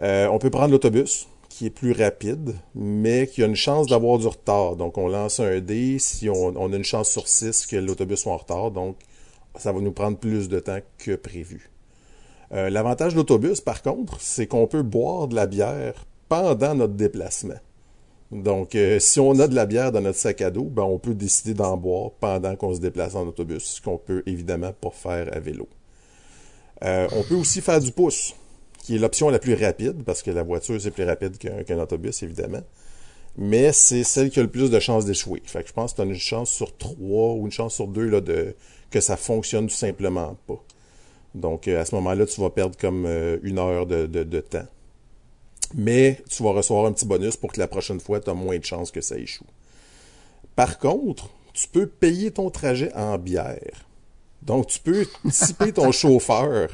on 0.00 0.38
peut 0.38 0.50
prendre 0.50 0.72
l'autobus, 0.72 1.28
qui 1.50 1.66
est 1.66 1.70
plus 1.70 1.92
rapide, 1.92 2.54
mais 2.74 3.26
qui 3.26 3.42
a 3.42 3.46
une 3.46 3.56
chance 3.56 3.86
d'avoir 3.86 4.18
du 4.18 4.26
retard. 4.26 4.76
Donc, 4.76 4.96
on 4.98 5.08
lance 5.08 5.40
un 5.40 5.60
dé 5.60 5.98
si 5.98 6.30
on, 6.30 6.54
on 6.56 6.72
a 6.72 6.76
une 6.76 6.84
chance 6.84 7.10
sur 7.10 7.28
6 7.28 7.66
que 7.66 7.76
l'autobus 7.76 8.20
soit 8.20 8.32
en 8.32 8.38
retard. 8.38 8.70
Donc, 8.70 8.96
ça 9.56 9.72
va 9.72 9.80
nous 9.80 9.92
prendre 9.92 10.16
plus 10.16 10.48
de 10.48 10.60
temps 10.60 10.78
que 10.98 11.16
prévu. 11.16 11.69
Euh, 12.52 12.70
l'avantage 12.70 13.12
de 13.12 13.18
l'autobus, 13.18 13.60
par 13.60 13.82
contre, 13.82 14.20
c'est 14.20 14.46
qu'on 14.46 14.66
peut 14.66 14.82
boire 14.82 15.28
de 15.28 15.34
la 15.34 15.46
bière 15.46 16.06
pendant 16.28 16.74
notre 16.74 16.94
déplacement. 16.94 17.58
Donc, 18.32 18.74
euh, 18.74 18.98
si 19.00 19.18
on 19.18 19.38
a 19.40 19.48
de 19.48 19.54
la 19.54 19.66
bière 19.66 19.90
dans 19.90 20.00
notre 20.00 20.18
sac 20.18 20.40
à 20.40 20.50
dos, 20.50 20.64
ben, 20.64 20.82
on 20.82 20.98
peut 20.98 21.14
décider 21.14 21.54
d'en 21.54 21.76
boire 21.76 22.12
pendant 22.20 22.54
qu'on 22.54 22.74
se 22.74 22.80
déplace 22.80 23.14
en 23.14 23.26
autobus, 23.26 23.64
ce 23.64 23.80
qu'on 23.80 23.98
peut 23.98 24.22
évidemment 24.26 24.72
pas 24.72 24.90
faire 24.90 25.28
à 25.34 25.40
vélo. 25.40 25.68
Euh, 26.84 27.08
on 27.12 27.22
peut 27.24 27.34
aussi 27.34 27.60
faire 27.60 27.80
du 27.80 27.90
pouce, 27.90 28.34
qui 28.78 28.94
est 28.96 28.98
l'option 28.98 29.30
la 29.30 29.40
plus 29.40 29.54
rapide, 29.54 30.04
parce 30.04 30.22
que 30.22 30.30
la 30.30 30.44
voiture, 30.44 30.80
c'est 30.80 30.92
plus 30.92 31.04
rapide 31.04 31.38
qu'un 31.38 31.78
autobus, 31.78 32.22
évidemment. 32.22 32.62
Mais 33.36 33.72
c'est 33.72 34.04
celle 34.04 34.30
qui 34.30 34.38
a 34.38 34.42
le 34.42 34.50
plus 34.50 34.70
de 34.70 34.78
chances 34.78 35.04
d'échouer. 35.04 35.42
Fait 35.44 35.62
que 35.62 35.68
je 35.68 35.72
pense 35.72 35.92
que 35.92 35.96
tu 35.96 36.02
as 36.02 36.04
une 36.04 36.14
chance 36.14 36.50
sur 36.50 36.76
trois 36.76 37.34
ou 37.34 37.46
une 37.46 37.52
chance 37.52 37.74
sur 37.74 37.88
deux 37.88 38.08
là, 38.08 38.20
de, 38.20 38.54
que 38.90 39.00
ça 39.00 39.16
fonctionne 39.16 39.66
tout 39.66 39.74
simplement 39.74 40.36
pas. 40.46 40.62
Donc, 41.34 41.68
euh, 41.68 41.80
à 41.80 41.84
ce 41.84 41.94
moment-là, 41.96 42.26
tu 42.26 42.40
vas 42.40 42.50
perdre 42.50 42.76
comme 42.76 43.06
euh, 43.06 43.38
une 43.42 43.58
heure 43.58 43.86
de, 43.86 44.06
de, 44.06 44.40
temps. 44.40 44.66
Mais 45.74 46.20
tu 46.28 46.42
vas 46.42 46.50
recevoir 46.50 46.86
un 46.86 46.92
petit 46.92 47.06
bonus 47.06 47.36
pour 47.36 47.52
que 47.52 47.60
la 47.60 47.68
prochaine 47.68 48.00
fois, 48.00 48.20
tu 48.20 48.30
as 48.30 48.34
moins 48.34 48.58
de 48.58 48.64
chances 48.64 48.90
que 48.90 49.00
ça 49.00 49.16
échoue. 49.16 49.46
Par 50.56 50.78
contre, 50.78 51.30
tu 51.52 51.68
peux 51.68 51.86
payer 51.86 52.32
ton 52.32 52.50
trajet 52.50 52.92
en 52.94 53.16
bière. 53.18 53.86
Donc, 54.42 54.66
tu 54.66 54.80
peux 54.80 55.06
tiper 55.30 55.72
ton 55.72 55.92
chauffeur. 55.92 56.70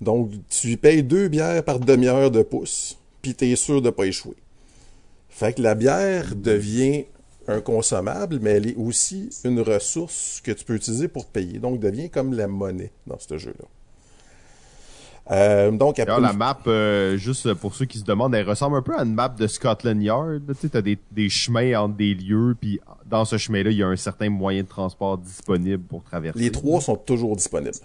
Donc, 0.00 0.32
tu 0.50 0.68
lui 0.68 0.76
payes 0.76 1.02
deux 1.02 1.28
bières 1.28 1.64
par 1.64 1.80
demi-heure 1.80 2.30
de 2.30 2.42
pouce, 2.42 2.98
puis 3.22 3.34
tu 3.34 3.50
es 3.50 3.56
sûr 3.56 3.80
de 3.80 3.86
ne 3.86 3.90
pas 3.90 4.04
échouer. 4.04 4.36
Fait 5.30 5.54
que 5.54 5.62
la 5.62 5.74
bière 5.74 6.34
devient 6.36 7.06
un 7.46 7.60
consommable, 7.60 8.38
mais 8.40 8.52
elle 8.52 8.68
est 8.68 8.76
aussi 8.76 9.30
une 9.44 9.60
ressource 9.60 10.40
que 10.42 10.52
tu 10.52 10.64
peux 10.64 10.74
utiliser 10.74 11.08
pour 11.08 11.26
payer. 11.26 11.58
Donc, 11.58 11.80
devient 11.80 12.10
comme 12.10 12.34
la 12.34 12.48
monnaie 12.48 12.92
dans 13.06 13.18
ce 13.18 13.38
jeu-là. 13.38 13.64
Euh, 15.30 15.70
donc 15.70 15.98
après... 15.98 16.20
la 16.20 16.32
map, 16.32 16.58
euh, 16.66 17.16
juste 17.16 17.54
pour 17.54 17.74
ceux 17.74 17.86
qui 17.86 17.98
se 17.98 18.04
demandent, 18.04 18.34
elle 18.34 18.48
ressemble 18.48 18.76
un 18.76 18.82
peu 18.82 18.94
à 18.94 19.02
une 19.02 19.14
map 19.14 19.28
de 19.30 19.46
Scotland 19.46 20.02
Yard. 20.02 20.42
Tu 20.60 20.76
as 20.76 20.82
des, 20.82 20.98
des 21.10 21.28
chemins 21.28 21.80
entre 21.80 21.96
des 21.96 22.14
lieux, 22.14 22.54
puis 22.60 22.80
dans 23.06 23.24
ce 23.24 23.38
chemin-là, 23.38 23.70
il 23.70 23.78
y 23.78 23.82
a 23.82 23.88
un 23.88 23.96
certain 23.96 24.28
moyen 24.28 24.62
de 24.62 24.68
transport 24.68 25.18
disponible 25.18 25.82
pour 25.82 26.02
traverser. 26.04 26.38
Les 26.38 26.50
trois 26.50 26.80
sont 26.80 26.96
toujours 26.96 27.36
disponibles. 27.36 27.78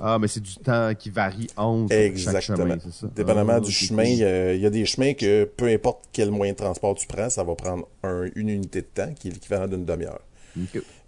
Ah, 0.00 0.18
mais 0.18 0.28
c'est 0.28 0.40
du 0.40 0.56
temps 0.56 0.92
qui 0.98 1.10
varie 1.10 1.48
entre 1.56 1.94
chaque 1.94 2.40
chemin, 2.40 2.78
c'est 2.82 2.92
ça? 2.92 3.06
Dépendamment 3.14 3.54
ah, 3.56 3.60
du 3.60 3.70
chemin, 3.70 4.04
il 4.04 4.60
y, 4.60 4.66
a 4.66 4.70
des 4.70 4.86
chemins 4.86 5.14
que 5.14 5.44
peu 5.44 5.66
importe 5.66 6.04
quel 6.12 6.30
moyen 6.30 6.52
de 6.52 6.58
transport 6.58 6.94
tu 6.94 7.06
prends, 7.06 7.30
ça 7.30 7.44
va 7.44 7.54
prendre 7.54 7.86
une 8.34 8.48
unité 8.48 8.80
de 8.80 8.86
temps 8.86 9.12
qui 9.14 9.28
est 9.28 9.30
l'équivalent 9.30 9.68
d'une 9.68 9.84
demi-heure. 9.84 10.20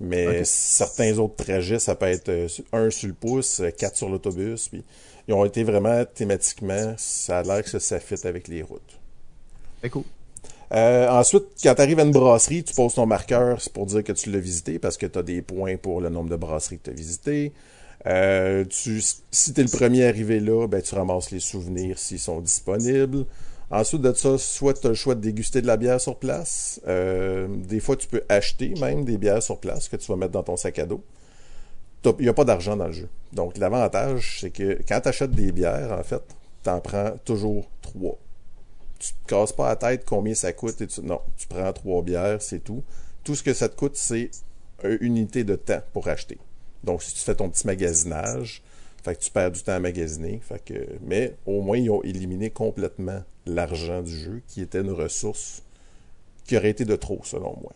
Mais 0.01 0.43
certains 0.45 1.18
autres 1.18 1.37
trajets, 1.45 1.79
ça 1.79 1.95
peut 1.95 2.07
être 2.07 2.29
euh, 2.29 2.49
un 2.72 2.91
sur 2.91 3.09
le 3.09 3.14
pouce, 3.14 3.62
quatre 3.79 3.97
sur 3.97 4.09
l'autobus, 4.09 4.68
puis 4.68 4.83
ils 5.29 5.35
ont 5.35 5.45
été 5.45 5.64
vraiment 5.64 6.05
thématiquement, 6.05 6.95
ça 6.97 7.39
a 7.39 7.43
l'air 7.43 7.62
que 7.62 7.79
ça 7.79 8.01
fit 8.01 8.27
avec 8.27 8.49
les 8.49 8.62
routes. 8.62 9.01
C'est 9.83 9.91
cool. 9.91 10.05
Euh, 10.72 11.09
ensuite, 11.09 11.45
quand 11.62 11.74
tu 11.74 11.83
arrives 11.83 12.01
à 12.01 12.03
une 12.03 12.11
brasserie, 12.11 12.64
tu 12.64 12.74
poses 12.74 12.95
ton 12.95 13.07
marqueur 13.07 13.59
pour 13.72 13.87
dire 13.87 14.03
que 14.03 14.12
tu 14.12 14.31
l'as 14.31 14.39
visité 14.39 14.79
parce 14.79 14.97
que 14.97 15.07
tu 15.07 15.18
as 15.18 15.22
des 15.22 15.43
points 15.43 15.77
pour 15.77 16.01
le 16.01 16.09
nombre 16.09 16.29
de 16.29 16.37
brasseries 16.37 16.79
que 16.79 16.85
tu 16.85 16.91
as 16.91 16.95
visitées. 16.95 17.53
Euh, 18.07 18.64
tu, 18.64 19.01
si 19.01 19.53
tu 19.53 19.61
es 19.61 19.64
le 19.64 19.70
premier 19.70 20.07
arrivé 20.07 20.41
là, 20.41 20.66
ben, 20.66 20.81
tu 20.83 20.95
ramasses 20.95 21.31
les 21.31 21.41
souvenirs 21.41 21.99
s'ils 21.99 22.18
sont 22.18 22.41
disponibles. 22.41 23.24
Ensuite 23.70 24.03
de 24.03 24.12
ça, 24.12 24.39
soit 24.39 24.74
tu 24.74 24.87
as 24.87 24.91
le 24.91 24.95
choix 24.95 25.16
de 25.16 25.20
déguster 25.20 25.61
de 25.61 25.66
la 25.66 25.77
bière 25.77 26.01
sur 26.01 26.16
place. 26.16 26.81
Euh, 26.87 27.49
des 27.49 27.81
fois, 27.81 27.97
tu 27.97 28.07
peux 28.07 28.22
acheter 28.29 28.74
même 28.81 29.05
des 29.05 29.18
bières 29.18 29.43
sur 29.43 29.59
place 29.59 29.89
que 29.89 29.97
tu 29.97 30.07
vas 30.11 30.16
mettre 30.16 30.33
dans 30.33 30.45
ton 30.45 30.57
sac 30.57 30.79
à 30.79 30.87
dos 30.87 31.03
il 32.19 32.23
n'y 32.23 32.29
a 32.29 32.35
pas 32.35 32.45
d'argent 32.45 32.77
dans 32.77 32.87
le 32.87 32.93
jeu. 32.93 33.09
Donc, 33.33 33.59
l'avantage, 33.59 34.39
c'est 34.41 34.51
que 34.51 34.79
quand 34.87 35.01
tu 35.01 35.09
achètes 35.09 35.33
des 35.33 35.53
bières, 35.53 35.93
en 35.93 36.03
fait, 36.03 36.23
tu 36.63 36.71
en 36.71 36.81
prends 36.81 37.13
toujours 37.25 37.69
trois. 37.83 38.19
Tu 38.99 39.13
te 39.13 39.29
casses 39.29 39.53
pas 39.53 39.69
la 39.69 39.77
tête 39.77 40.05
combien 40.07 40.35
ça 40.35 40.53
coûte. 40.53 40.81
Non, 41.03 41.21
tu 41.37 41.47
prends 41.47 41.73
trois 41.73 42.03
bières, 42.03 42.41
c'est 42.41 42.61
tout. 42.61 42.83
Tout 43.25 43.35
ce 43.35 43.43
que 43.43 43.53
ça 43.53 43.69
te 43.69 43.77
coûte, 43.77 43.97
c'est 43.97 44.31
une 44.83 45.17
unité 45.17 45.45
de 45.45 45.57
temps 45.57 45.83
pour 45.93 46.09
acheter. 46.09 46.39
Donc, 46.85 47.03
si 47.03 47.15
tu 47.15 47.21
fais 47.21 47.35
ton 47.35 47.49
petit 47.51 47.67
magasinage, 47.67 48.63
fait 49.03 49.15
que 49.17 49.21
tu 49.21 49.31
perds 49.31 49.53
du 49.53 49.63
temps 49.63 49.73
à 49.73 49.81
magasiner. 49.81 50.41
Fait 50.43 50.65
que... 50.65 50.75
Mais 51.03 51.35
au 51.47 51.61
moins, 51.61 51.79
ils 51.79 51.91
ont 51.91 52.03
éliminé 52.03 52.51
complètement 52.51 53.23
l'argent 53.45 54.03
du 54.03 54.17
jeu, 54.17 54.43
qui 54.49 54.63
était 54.63 54.81
une 54.81 54.93
ressource 54.93 55.63
qui 56.45 56.57
aurait 56.57 56.71
été 56.71 56.85
de 56.85 56.97
trop, 56.97 57.21
selon 57.25 57.57
moi. 57.61 57.73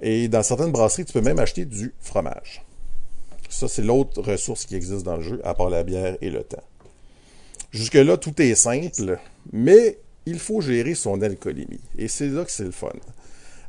Et 0.00 0.28
dans 0.28 0.42
certaines 0.42 0.72
brasseries, 0.72 1.04
tu 1.04 1.12
peux 1.12 1.20
même 1.20 1.38
acheter 1.38 1.64
du 1.64 1.94
fromage. 2.00 2.62
Ça, 3.50 3.68
c'est 3.68 3.82
l'autre 3.82 4.22
ressource 4.22 4.64
qui 4.64 4.76
existe 4.76 5.02
dans 5.02 5.16
le 5.16 5.22
jeu, 5.22 5.40
à 5.44 5.54
part 5.54 5.68
la 5.68 5.82
bière 5.82 6.16
et 6.20 6.30
le 6.30 6.42
temps. 6.42 6.62
Jusque-là, 7.72 8.16
tout 8.16 8.40
est 8.40 8.54
simple, 8.54 9.18
mais 9.52 9.98
il 10.24 10.38
faut 10.38 10.60
gérer 10.60 10.94
son 10.94 11.20
alcoolémie. 11.20 11.80
Et 11.98 12.08
c'est 12.08 12.28
là 12.28 12.44
que 12.44 12.52
c'est 12.52 12.64
le 12.64 12.70
fun. 12.70 12.92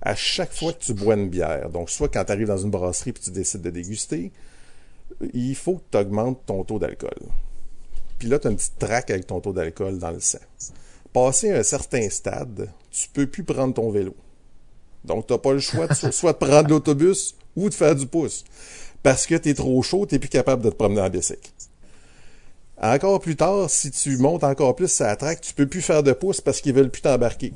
À 0.01 0.15
chaque 0.15 0.53
fois 0.53 0.73
que 0.73 0.83
tu 0.83 0.93
bois 0.93 1.15
une 1.15 1.29
bière, 1.29 1.69
donc 1.69 1.89
soit 1.89 2.09
quand 2.09 2.23
tu 2.23 2.31
arrives 2.31 2.47
dans 2.47 2.57
une 2.57 2.71
brasserie 2.71 3.09
et 3.11 3.13
tu 3.13 3.31
décides 3.31 3.61
de 3.61 3.69
déguster, 3.69 4.31
il 5.33 5.55
faut 5.55 5.75
que 5.75 5.83
tu 5.91 5.97
augmentes 5.97 6.45
ton 6.45 6.63
taux 6.63 6.79
d'alcool. 6.79 7.17
Puis 8.19 8.27
là, 8.27 8.39
tu 8.39 8.47
as 8.47 8.51
une 8.51 8.57
petite 8.57 8.77
traque 8.77 9.09
avec 9.09 9.27
ton 9.27 9.41
taux 9.41 9.53
d'alcool 9.53 9.97
dans 9.97 10.11
le 10.11 10.19
sang. 10.19 10.39
Passé 11.11 11.51
un 11.51 11.63
certain 11.63 12.09
stade, 12.09 12.69
tu 12.91 13.09
peux 13.09 13.27
plus 13.27 13.43
prendre 13.43 13.73
ton 13.73 13.89
vélo. 13.89 14.15
Donc, 15.03 15.27
tu 15.27 15.33
n'as 15.33 15.39
pas 15.39 15.53
le 15.53 15.59
choix 15.59 15.93
soit 16.11 16.33
de 16.33 16.37
prendre 16.37 16.69
l'autobus 16.69 17.35
ou 17.55 17.69
de 17.69 17.73
faire 17.73 17.95
du 17.95 18.07
pouce. 18.07 18.43
Parce 19.03 19.25
que 19.25 19.35
tu 19.35 19.49
es 19.49 19.53
trop 19.53 19.81
chaud, 19.81 20.05
tu 20.05 20.19
plus 20.19 20.29
capable 20.29 20.63
de 20.63 20.69
te 20.69 20.75
promener 20.75 21.01
en 21.01 21.09
bicycle. 21.09 21.51
Encore 22.81 23.19
plus 23.19 23.35
tard, 23.35 23.69
si 23.69 23.91
tu 23.91 24.17
montes 24.17 24.43
encore 24.43 24.75
plus 24.75 24.87
ça 24.87 25.15
traque, 25.15 25.41
tu 25.41 25.53
peux 25.53 25.67
plus 25.67 25.81
faire 25.81 26.01
de 26.01 26.13
pouce 26.13 26.41
parce 26.41 26.61
qu'ils 26.61 26.73
veulent 26.73 26.89
plus 26.89 27.01
t'embarquer. 27.01 27.53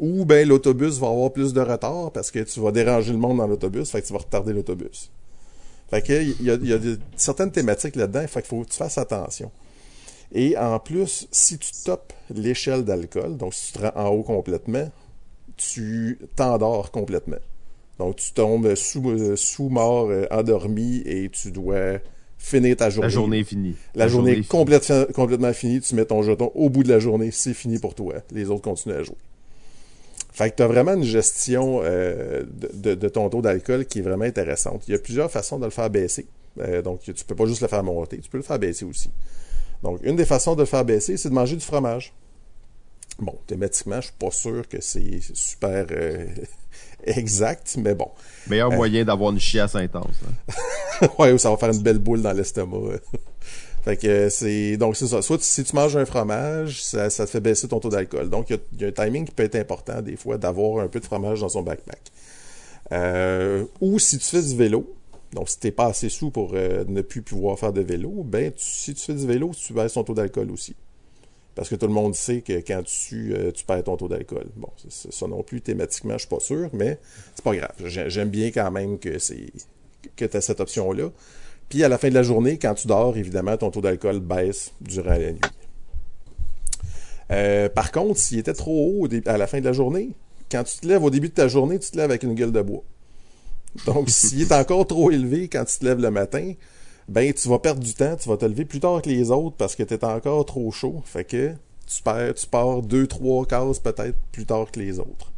Ou 0.00 0.24
ben 0.24 0.48
l'autobus 0.48 0.98
va 0.98 1.08
avoir 1.08 1.32
plus 1.32 1.52
de 1.52 1.60
retard 1.60 2.10
parce 2.10 2.30
que 2.30 2.40
tu 2.40 2.58
vas 2.58 2.72
déranger 2.72 3.12
le 3.12 3.18
monde 3.18 3.38
dans 3.38 3.46
l'autobus, 3.46 3.90
fait 3.90 4.02
que 4.02 4.06
tu 4.06 4.12
vas 4.12 4.18
retarder 4.18 4.52
l'autobus. 4.52 5.10
Fait 5.90 6.02
que 6.02 6.22
il 6.22 6.44
y 6.44 6.72
a, 6.72 6.78
certaines 7.16 7.52
thématiques 7.52 7.96
là-dedans, 7.96 8.26
fait 8.26 8.46
faut 8.46 8.62
que 8.62 8.70
tu 8.70 8.76
fasses 8.76 8.98
attention. 8.98 9.50
Et 10.32 10.56
en 10.56 10.78
plus, 10.78 11.28
si 11.30 11.58
tu 11.58 11.70
topes 11.84 12.12
l'échelle 12.30 12.84
d'alcool, 12.84 13.36
donc 13.36 13.54
si 13.54 13.72
tu 13.72 13.78
te 13.78 13.86
rends 13.86 13.92
en 13.94 14.08
haut 14.08 14.22
complètement, 14.22 14.90
tu 15.56 16.18
t'endors 16.36 16.90
complètement. 16.90 17.36
Donc 18.00 18.16
tu 18.16 18.32
tombes 18.32 18.74
sous, 18.76 19.36
sous 19.36 19.68
mort, 19.68 20.08
euh, 20.08 20.24
endormi 20.30 21.02
et 21.04 21.28
tu 21.28 21.52
dois 21.52 21.98
finir 22.38 22.74
ta 22.74 22.88
journée. 22.88 23.08
La 23.08 23.10
journée 23.10 23.38
est 23.40 23.44
finie. 23.44 23.76
La, 23.94 24.08
journée, 24.08 24.38
est 24.38 24.48
complètement 24.48 25.52
finie. 25.52 25.82
Tu 25.82 25.94
mets 25.94 26.06
ton 26.06 26.22
jeton 26.22 26.50
au 26.54 26.70
bout 26.70 26.82
de 26.82 26.88
la 26.88 26.98
journée, 26.98 27.30
c'est 27.30 27.52
fini 27.52 27.78
pour 27.78 27.94
toi. 27.94 28.14
Les 28.32 28.48
autres 28.48 28.62
continuent 28.62 28.94
à 28.94 29.02
jouer. 29.02 29.18
Fait 30.32 30.50
que 30.50 30.56
tu 30.56 30.62
as 30.62 30.66
vraiment 30.66 30.94
une 30.94 31.04
gestion 31.04 31.82
euh, 31.84 32.42
de, 32.72 33.08
ton 33.08 33.28
taux 33.28 33.42
d'alcool 33.42 33.84
qui 33.84 33.98
est 33.98 34.02
vraiment 34.02 34.24
intéressante. 34.24 34.82
Il 34.88 34.92
y 34.92 34.94
a 34.94 34.98
plusieurs 34.98 35.30
façons 35.30 35.58
de 35.58 35.66
le 35.66 35.70
faire 35.70 35.90
baisser. 35.90 36.26
Euh, 36.58 36.80
donc, 36.80 37.02
tu 37.02 37.12
peux 37.12 37.34
pas 37.34 37.44
juste 37.44 37.60
le 37.60 37.68
faire 37.68 37.84
monter, 37.84 38.16
tu 38.16 38.30
peux 38.30 38.38
le 38.38 38.42
faire 38.42 38.58
baisser 38.58 38.86
aussi. 38.86 39.10
Donc, 39.82 40.00
une 40.04 40.16
des 40.16 40.24
façons 40.24 40.54
de 40.54 40.60
le 40.60 40.66
faire 40.66 40.86
baisser, 40.86 41.18
c'est 41.18 41.28
de 41.28 41.34
manger 41.34 41.56
du 41.56 41.64
fromage. 41.64 42.14
Bon, 43.18 43.36
thématiquement, 43.46 44.00
je 44.00 44.06
suis 44.06 44.16
pas 44.18 44.30
sûr 44.30 44.66
que 44.66 44.80
c'est 44.80 45.20
super 45.34 45.84
euh, 45.90 46.26
exact, 47.18 47.76
mais 47.78 47.94
bon. 47.94 48.08
Meilleur 48.48 48.70
moyen 48.70 49.04
d'avoir 49.04 49.32
une 49.32 49.40
chiasse 49.40 49.74
intense. 49.74 50.16
Hein? 50.26 51.08
ouais, 51.18 51.36
ça 51.38 51.50
va 51.50 51.56
faire 51.56 51.70
une 51.70 51.82
belle 51.82 51.98
boule 51.98 52.22
dans 52.22 52.32
l'estomac. 52.32 52.78
Fait 53.82 53.96
que 53.96 54.28
c'est 54.28 54.76
donc 54.76 54.94
c'est 54.94 55.06
ça. 55.06 55.22
Soit 55.22 55.42
si 55.42 55.64
tu 55.64 55.74
manges 55.74 55.96
un 55.96 56.04
fromage, 56.04 56.82
ça, 56.82 57.08
ça 57.08 57.24
te 57.24 57.30
fait 57.30 57.40
baisser 57.40 57.66
ton 57.66 57.80
taux 57.80 57.88
d'alcool. 57.88 58.28
Donc 58.28 58.50
il 58.50 58.58
y, 58.78 58.84
a 58.84 58.88
un 58.88 58.92
timing 58.92 59.24
qui 59.24 59.32
peut 59.32 59.44
être 59.44 59.56
important 59.56 60.02
des 60.02 60.16
fois 60.16 60.36
d'avoir 60.36 60.84
un 60.84 60.88
peu 60.88 61.00
de 61.00 61.04
fromage 61.06 61.40
dans 61.40 61.48
son 61.48 61.62
backpack. 61.62 62.00
Euh, 62.92 63.64
ou 63.80 63.98
si 63.98 64.18
tu 64.18 64.26
fais 64.26 64.42
du 64.42 64.54
vélo, 64.54 64.94
donc 65.32 65.48
si 65.48 65.58
t'es 65.58 65.70
pas 65.70 65.86
assez 65.86 66.10
sous 66.10 66.30
pour 66.30 66.52
euh, 66.54 66.84
ne 66.88 67.00
plus 67.00 67.22
pouvoir 67.22 67.58
faire 67.58 67.72
de 67.72 67.80
vélo, 67.80 68.22
ben 68.22 68.52
si 68.58 68.92
tu 68.92 69.00
fais 69.00 69.14
du 69.14 69.26
vélo, 69.26 69.52
tu 69.56 69.72
baisses 69.72 69.94
ton 69.94 70.04
taux 70.04 70.14
d'alcool 70.14 70.50
aussi. 70.50 70.76
Parce 71.60 71.68
que 71.68 71.74
tout 71.74 71.88
le 71.88 71.92
monde 71.92 72.14
sait 72.14 72.40
que 72.40 72.54
quand 72.66 72.82
tu, 72.84 73.34
euh, 73.34 73.52
tu 73.52 73.66
perds 73.66 73.84
ton 73.84 73.98
taux 73.98 74.08
d'alcool. 74.08 74.46
Bon, 74.56 74.70
ça 74.88 75.26
non 75.26 75.42
plus 75.42 75.60
thématiquement, 75.60 76.14
je 76.14 76.20
suis 76.20 76.28
pas 76.28 76.40
sûr, 76.40 76.70
mais 76.72 76.98
c'est 77.34 77.44
pas 77.44 77.54
grave. 77.54 77.74
J'aime 77.84 78.30
bien 78.30 78.50
quand 78.50 78.70
même 78.70 78.98
que 78.98 79.18
c'est 79.18 79.52
que 80.16 80.24
tu 80.24 80.36
as 80.38 80.40
cette 80.40 80.60
option-là. 80.60 81.10
Puis 81.68 81.84
à 81.84 81.90
la 81.90 81.98
fin 81.98 82.08
de 82.08 82.14
la 82.14 82.22
journée, 82.22 82.56
quand 82.56 82.72
tu 82.72 82.86
dors, 82.86 83.14
évidemment, 83.18 83.58
ton 83.58 83.70
taux 83.70 83.82
d'alcool 83.82 84.20
baisse 84.20 84.72
durant 84.80 85.10
la 85.10 85.32
nuit. 85.32 85.40
Euh, 87.30 87.68
par 87.68 87.92
contre, 87.92 88.18
s'il 88.18 88.38
était 88.38 88.54
trop 88.54 88.94
haut 88.94 89.08
à 89.26 89.36
la 89.36 89.46
fin 89.46 89.60
de 89.60 89.66
la 89.66 89.74
journée, 89.74 90.12
quand 90.50 90.64
tu 90.64 90.78
te 90.78 90.86
lèves 90.88 91.04
au 91.04 91.10
début 91.10 91.28
de 91.28 91.34
ta 91.34 91.46
journée, 91.46 91.78
tu 91.78 91.90
te 91.90 91.96
lèves 91.98 92.08
avec 92.08 92.22
une 92.22 92.34
gueule 92.34 92.52
de 92.52 92.62
bois. 92.62 92.84
Donc, 93.84 94.08
s'il 94.08 94.40
est 94.40 94.52
encore 94.52 94.86
trop 94.86 95.10
élevé 95.10 95.48
quand 95.48 95.66
tu 95.66 95.78
te 95.78 95.84
lèves 95.84 96.00
le 96.00 96.10
matin, 96.10 96.54
ben 97.10 97.32
tu 97.34 97.48
vas 97.48 97.58
perdre 97.58 97.82
du 97.82 97.92
temps, 97.92 98.14
tu 98.16 98.28
vas 98.28 98.36
te 98.36 98.44
lever 98.44 98.64
plus 98.64 98.78
tard 98.78 99.02
que 99.02 99.08
les 99.08 99.32
autres 99.32 99.56
parce 99.56 99.74
que 99.74 99.82
tu 99.82 99.94
es 99.94 100.04
encore 100.04 100.46
trop 100.46 100.70
chaud. 100.70 101.02
Fait 101.04 101.24
que 101.24 101.52
tu 101.86 102.02
perds, 102.04 102.34
tu 102.34 102.46
pars 102.46 102.82
deux, 102.82 103.08
trois 103.08 103.44
cases 103.46 103.80
peut-être 103.80 104.16
plus 104.30 104.46
tard 104.46 104.70
que 104.70 104.78
les 104.78 105.00
autres. 105.00 105.32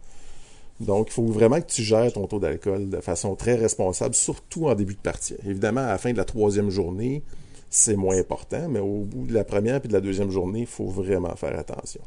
Donc, 0.81 1.09
il 1.09 1.13
faut 1.13 1.27
vraiment 1.27 1.61
que 1.61 1.67
tu 1.67 1.83
gères 1.83 2.13
ton 2.13 2.27
taux 2.27 2.41
d'alcool 2.41 2.91
de 2.91 3.01
façon 3.01 3.37
très 3.37 3.55
responsable, 3.55 4.15
surtout 4.15 4.67
en 4.67 4.75
début 4.75 4.95
de 4.95 5.01
partie. 5.01 5.35
Évidemment, 5.47 5.81
à 5.81 5.89
la 5.89 5.99
fin 5.99 6.13
de 6.13 6.19
la 6.19 6.25
troisième 6.27 6.69
journée, 6.69 7.23
c'est 7.71 7.97
moins 7.97 8.19
important, 8.19 8.69
mais 8.69 8.81
au 8.81 9.05
bout 9.05 9.27
de 9.27 9.33
la 9.33 9.45
première 9.45 9.77
et 9.77 9.89
de 9.89 9.93
la 9.95 10.03
deuxième 10.03 10.31
journée, 10.31 10.61
il 10.61 10.67
faut 10.67 10.89
vraiment 10.89 11.35
faire 11.37 11.59
attention. 11.59 12.03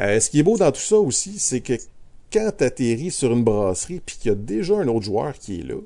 Euh, 0.00 0.18
ce 0.18 0.28
qui 0.28 0.40
est 0.40 0.42
beau 0.42 0.56
dans 0.56 0.72
tout 0.72 0.80
ça 0.80 0.96
aussi, 0.96 1.38
c'est 1.38 1.60
que 1.60 1.74
quand 2.32 2.50
tu 2.58 2.64
atterris 2.64 3.12
sur 3.12 3.30
une 3.30 3.44
brasserie 3.44 4.00
puis 4.04 4.16
qu'il 4.16 4.30
y 4.30 4.32
a 4.32 4.36
déjà 4.36 4.76
un 4.78 4.88
autre 4.88 5.04
joueur 5.04 5.38
qui 5.38 5.60
est 5.60 5.64
là, 5.64 5.80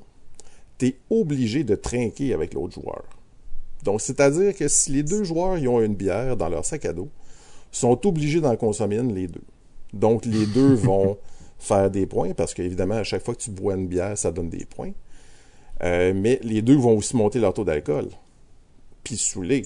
tu 0.77 0.87
es 0.87 0.95
obligé 1.09 1.63
de 1.63 1.75
trinquer 1.75 2.33
avec 2.33 2.53
l'autre 2.53 2.79
joueur. 2.81 3.03
Donc, 3.83 4.01
c'est-à-dire 4.01 4.55
que 4.55 4.67
si 4.67 4.91
les 4.91 5.03
deux 5.03 5.23
joueurs 5.23 5.57
y 5.57 5.67
ont 5.67 5.81
une 5.81 5.95
bière 5.95 6.37
dans 6.37 6.49
leur 6.49 6.65
sac 6.65 6.85
à 6.85 6.93
dos, 6.93 7.09
sont 7.71 8.05
obligés 8.07 8.41
d'en 8.41 8.55
consommer 8.55 8.97
une 8.97 9.13
les 9.13 9.27
deux. 9.27 9.43
Donc, 9.93 10.25
les 10.25 10.45
deux 10.45 10.73
vont 10.73 11.17
faire 11.59 11.89
des 11.89 12.05
points, 12.05 12.33
parce 12.33 12.53
qu'évidemment, 12.53 12.95
à 12.95 13.03
chaque 13.03 13.23
fois 13.23 13.35
que 13.35 13.41
tu 13.41 13.51
bois 13.51 13.75
une 13.75 13.87
bière, 13.87 14.17
ça 14.17 14.31
donne 14.31 14.49
des 14.49 14.65
points. 14.65 14.91
Euh, 15.83 16.13
mais 16.15 16.39
les 16.41 16.61
deux 16.61 16.75
vont 16.75 16.97
aussi 16.97 17.15
monter 17.15 17.39
leur 17.39 17.53
taux 17.53 17.65
d'alcool, 17.65 18.07
puis 19.03 19.17
saouler. 19.17 19.65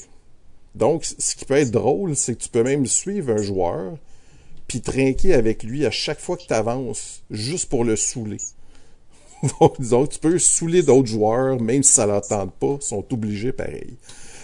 Donc, 0.76 1.06
ce 1.06 1.36
qui 1.36 1.46
peut 1.46 1.56
être 1.56 1.72
drôle, 1.72 2.16
c'est 2.16 2.36
que 2.36 2.44
tu 2.44 2.50
peux 2.50 2.64
même 2.64 2.86
suivre 2.86 3.34
un 3.34 3.42
joueur, 3.42 3.98
puis 4.68 4.82
trinquer 4.82 5.34
avec 5.34 5.64
lui 5.64 5.86
à 5.86 5.92
chaque 5.92 6.20
fois 6.20 6.38
que 6.38 6.46
tu 6.46 6.54
avances, 6.54 7.24
juste 7.30 7.70
pour 7.70 7.84
le 7.84 7.96
saouler. 7.96 8.38
Donc, 9.60 9.80
disons, 9.80 10.08
tu 10.08 10.20
peux 10.20 10.38
saouler 10.40 10.84
d'autres 10.84 11.08
joueurs, 11.08 11.60
même 11.60 11.84
si 11.84 11.94
ça 11.94 12.06
leur 12.06 12.22
tente 12.22 12.54
pas, 12.54 12.78
sont 12.82 13.06
obligés 13.12 13.52
pareil. 13.52 13.98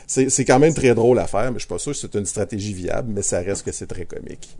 C'est 0.07 0.45
quand 0.45 0.59
même 0.59 0.73
très 0.73 0.93
drôle 0.93 1.17
à 1.19 1.27
faire, 1.27 1.51
mais 1.51 1.57
je 1.57 1.65
suis 1.65 1.67
pas 1.67 1.79
sûr 1.79 1.91
que 1.91 1.97
c'est 1.97 2.15
une 2.15 2.25
stratégie 2.25 2.73
viable, 2.73 3.11
mais 3.13 3.23
ça 3.23 3.39
reste 3.39 3.65
que 3.65 3.71
c'est 3.71 3.87
très 3.87 4.05
comique. 4.05 4.55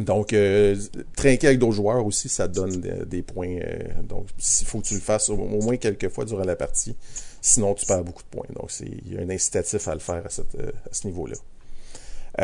Donc, 0.00 0.32
euh, 0.32 0.76
trinquer 1.16 1.48
avec 1.48 1.60
d'autres 1.60 1.74
joueurs 1.74 2.04
aussi, 2.04 2.28
ça 2.28 2.48
donne 2.48 2.80
des, 2.80 3.22
points. 3.22 3.58
Euh, 3.60 4.02
donc, 4.02 4.26
il 4.38 4.66
faut 4.66 4.80
que 4.80 4.86
tu 4.86 4.94
le 4.94 5.00
fasses 5.00 5.30
au, 5.30 5.36
moins 5.36 5.76
quelques 5.76 6.08
fois 6.08 6.24
durant 6.24 6.42
la 6.42 6.56
partie. 6.56 6.96
Sinon, 7.40 7.74
tu 7.74 7.86
perds 7.86 8.02
beaucoup 8.02 8.22
de 8.22 8.28
points. 8.28 8.46
Donc, 8.54 8.70
il 8.80 9.14
y 9.14 9.16
a 9.16 9.20
un 9.20 9.30
incitatif 9.30 9.86
à 9.86 9.94
le 9.94 10.00
faire 10.00 10.24
à, 10.26 10.58
euh, 10.60 10.72
ce 10.90 11.06
niveau-là. 11.06 11.36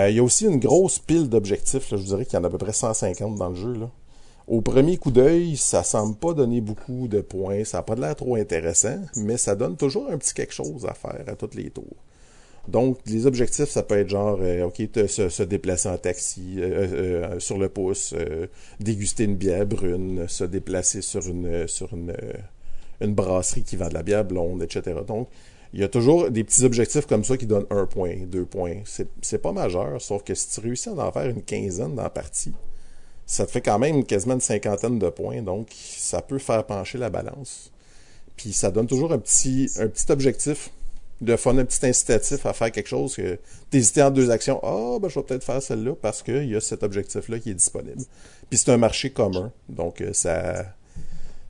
il 0.09 0.15
y 0.15 0.21
a 0.21 0.23
aussi 0.23 0.47
une 0.47 0.61
grosse 0.61 1.01
pile 1.01 1.29
d'objectifs. 1.29 1.89
Je 1.91 1.97
vous 1.97 2.05
dirais 2.05 2.25
qu'il 2.25 2.35
y 2.35 2.41
en 2.41 2.45
a 2.45 2.47
à 2.47 2.51
peu 2.51 2.59
près 2.59 2.73
150 2.73 3.35
dans 3.35 3.49
le 3.49 3.57
jeu. 3.57 3.75
Au 4.51 4.63
premier 4.63 4.97
coup 4.97 5.13
d'œil, 5.13 5.57
ça 5.57 5.85
semble 5.85 6.17
pas 6.17 6.35
donner 6.35 6.61
beaucoup 6.61 7.07
de 7.07 7.21
points. 7.21 7.63
Ça 7.63 7.79
n'a 7.79 7.83
pas 7.85 7.95
l'air 7.95 8.17
trop 8.17 8.35
intéressant, 8.35 8.99
mais 9.15 9.37
ça 9.37 9.55
donne 9.55 9.77
toujours 9.77 10.11
un 10.11 10.19
petit 10.19 10.35
quelque 10.35 10.53
chose 10.53 10.85
à 10.87 10.93
faire 10.93 11.23
à 11.29 11.37
tous 11.37 11.55
les 11.55 11.71
tours. 11.71 11.85
Donc, 12.67 12.99
les 13.07 13.27
objectifs, 13.27 13.69
ça 13.69 13.85
peut 13.85 13.97
être 13.97 14.09
genre, 14.09 14.41
euh, 14.43 14.65
OK, 14.65 14.83
se, 15.07 15.29
se, 15.29 15.43
déplacer 15.45 15.89
en 15.89 15.99
taxi, 15.99 16.57
euh, 16.59 16.89
euh, 16.93 17.39
sur 17.39 17.59
le 17.59 17.69
pouce, 17.69 18.13
déguster 18.81 19.23
une 19.23 19.37
bière 19.37 19.67
brune, 19.67 20.27
se 20.27 20.43
déplacer 20.43 21.01
sur 21.01 21.29
une 21.29 21.69
sur 21.69 21.95
une, 21.95 22.13
brasserie 23.15 23.63
qui 23.63 23.77
vend 23.77 23.89
de 23.89 23.95
la 23.95 24.03
bière 24.03 24.25
blonde, 24.25 24.65
etc. 24.65 24.99
Donc, 25.07 25.29
il 25.73 25.79
y 25.79 25.85
a 25.85 25.89
toujours 25.89 26.29
des 26.29 26.43
petits 26.43 26.65
objectifs 26.65 27.07
comme 27.07 27.23
ça 27.23 27.37
qui 27.37 27.47
donnent 27.47 27.67
un 27.71 27.87
point, 27.87 28.17
deux 28.27 28.47
points. 28.47 28.79
C'est 29.23 29.39
pas 29.39 29.53
majeur, 29.53 30.01
sauf 30.03 30.25
que 30.25 30.35
si 30.35 30.49
tu 30.51 30.59
réussis 30.59 30.89
à 30.89 31.07
en 31.07 31.13
faire 31.13 31.29
une 31.29 31.43
quinzaine 31.43 31.95
dans 31.95 32.03
la 32.03 32.11
partie, 32.11 32.53
ça 33.31 33.47
te 33.47 33.53
fait 33.53 33.61
quand 33.61 33.79
même 33.79 34.05
quasiment 34.05 34.35
une 34.35 34.41
cinquantaine 34.41 34.99
de 34.99 35.09
points, 35.09 35.41
donc 35.41 35.69
ça 35.73 36.21
peut 36.21 36.41
faire 36.41 36.65
pencher 36.67 36.99
la 36.99 37.11
balance. 37.11 37.71
Puis 38.37 38.53
ça 38.53 38.73
donne 38.73 38.89
toujours 38.89 39.13
un 39.13 39.21
petit, 39.21 39.71
un 39.79 39.87
petit 39.87 40.11
objectif 40.11 40.71
de 41.21 41.37
fun, 41.37 41.57
un 41.57 41.65
petit 41.65 41.87
incitatif 41.87 42.45
à 42.45 42.53
faire 42.53 42.73
quelque 42.73 42.89
chose 42.89 43.15
que 43.15 43.39
t'hésitais 43.71 44.03
en 44.03 44.11
deux 44.11 44.33
actions. 44.33 44.59
Ah, 44.65 44.75
oh, 44.75 44.99
ben, 44.99 45.09
je 45.09 45.15
vais 45.15 45.25
peut-être 45.25 45.45
faire 45.45 45.63
celle-là 45.63 45.95
parce 46.03 46.25
qu'il 46.25 46.49
y 46.49 46.57
a 46.57 46.61
cet 46.61 46.83
objectif-là 46.83 47.39
qui 47.39 47.51
est 47.51 47.55
disponible. 47.55 48.03
Puis 48.49 48.59
c'est 48.59 48.73
un 48.73 48.79
marché 48.79 49.11
commun. 49.11 49.53
Donc, 49.69 50.01
euh, 50.01 50.13
ça, 50.13 50.65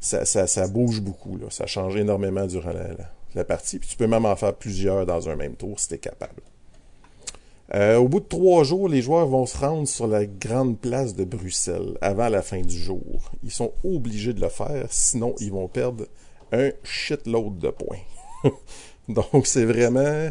ça, 0.00 0.26
ça, 0.26 0.68
bouge 0.68 1.00
beaucoup. 1.00 1.38
Là. 1.38 1.46
Ça 1.48 1.66
change 1.66 1.96
énormément 1.96 2.46
durant 2.46 2.74
la, 2.74 2.88
la, 3.34 3.44
partie. 3.44 3.78
Puis 3.78 3.88
tu 3.88 3.96
peux 3.96 4.06
même 4.06 4.26
en 4.26 4.36
faire 4.36 4.52
plusieurs 4.52 5.06
dans 5.06 5.30
un 5.30 5.36
même 5.36 5.54
tour 5.54 5.80
si 5.80 5.88
t'es 5.88 5.98
capable. 5.98 6.42
Euh, 7.72 7.98
au 7.98 8.08
bout 8.08 8.20
de 8.20 8.26
trois 8.26 8.64
jours, 8.64 8.88
les 8.88 9.00
joueurs 9.00 9.28
vont 9.28 9.46
se 9.46 9.56
rendre 9.56 9.86
sur 9.86 10.08
la 10.08 10.26
grande 10.26 10.78
place 10.78 11.14
de 11.14 11.24
Bruxelles 11.24 11.96
avant 12.00 12.28
la 12.28 12.42
fin 12.42 12.60
du 12.62 12.76
jour. 12.76 13.30
Ils 13.44 13.52
sont 13.52 13.72
obligés 13.84 14.32
de 14.32 14.40
le 14.40 14.48
faire, 14.48 14.86
sinon 14.90 15.34
ils 15.38 15.52
vont 15.52 15.68
perdre 15.68 16.06
un 16.52 16.70
shitload 16.82 17.58
de 17.58 17.70
points. 17.70 18.02
Donc, 19.08 19.46
c'est 19.46 19.64
vraiment. 19.64 20.30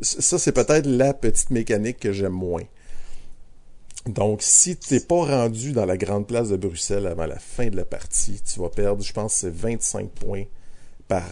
Ça, 0.00 0.38
c'est 0.38 0.52
peut-être 0.52 0.86
la 0.86 1.14
petite 1.14 1.50
mécanique 1.50 2.00
que 2.00 2.12
j'aime 2.12 2.32
moins. 2.32 2.64
Donc, 4.06 4.42
si 4.42 4.76
tu 4.76 4.94
n'es 4.94 5.00
pas 5.00 5.24
rendu 5.24 5.72
dans 5.72 5.86
la 5.86 5.96
grande 5.96 6.26
place 6.26 6.48
de 6.48 6.56
Bruxelles 6.56 7.06
avant 7.06 7.26
la 7.26 7.38
fin 7.38 7.68
de 7.68 7.76
la 7.76 7.84
partie, 7.84 8.40
tu 8.42 8.60
vas 8.60 8.68
perdre, 8.68 9.02
je 9.02 9.12
pense, 9.12 9.34
c'est 9.34 9.52
25 9.52 10.10
points 10.10 10.44
par 11.08 11.28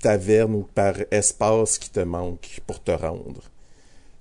taverne 0.00 0.54
ou 0.54 0.68
par 0.74 0.94
espace 1.10 1.78
qui 1.78 1.90
te 1.90 2.00
manque 2.00 2.60
pour 2.66 2.82
te 2.82 2.92
rendre. 2.92 3.42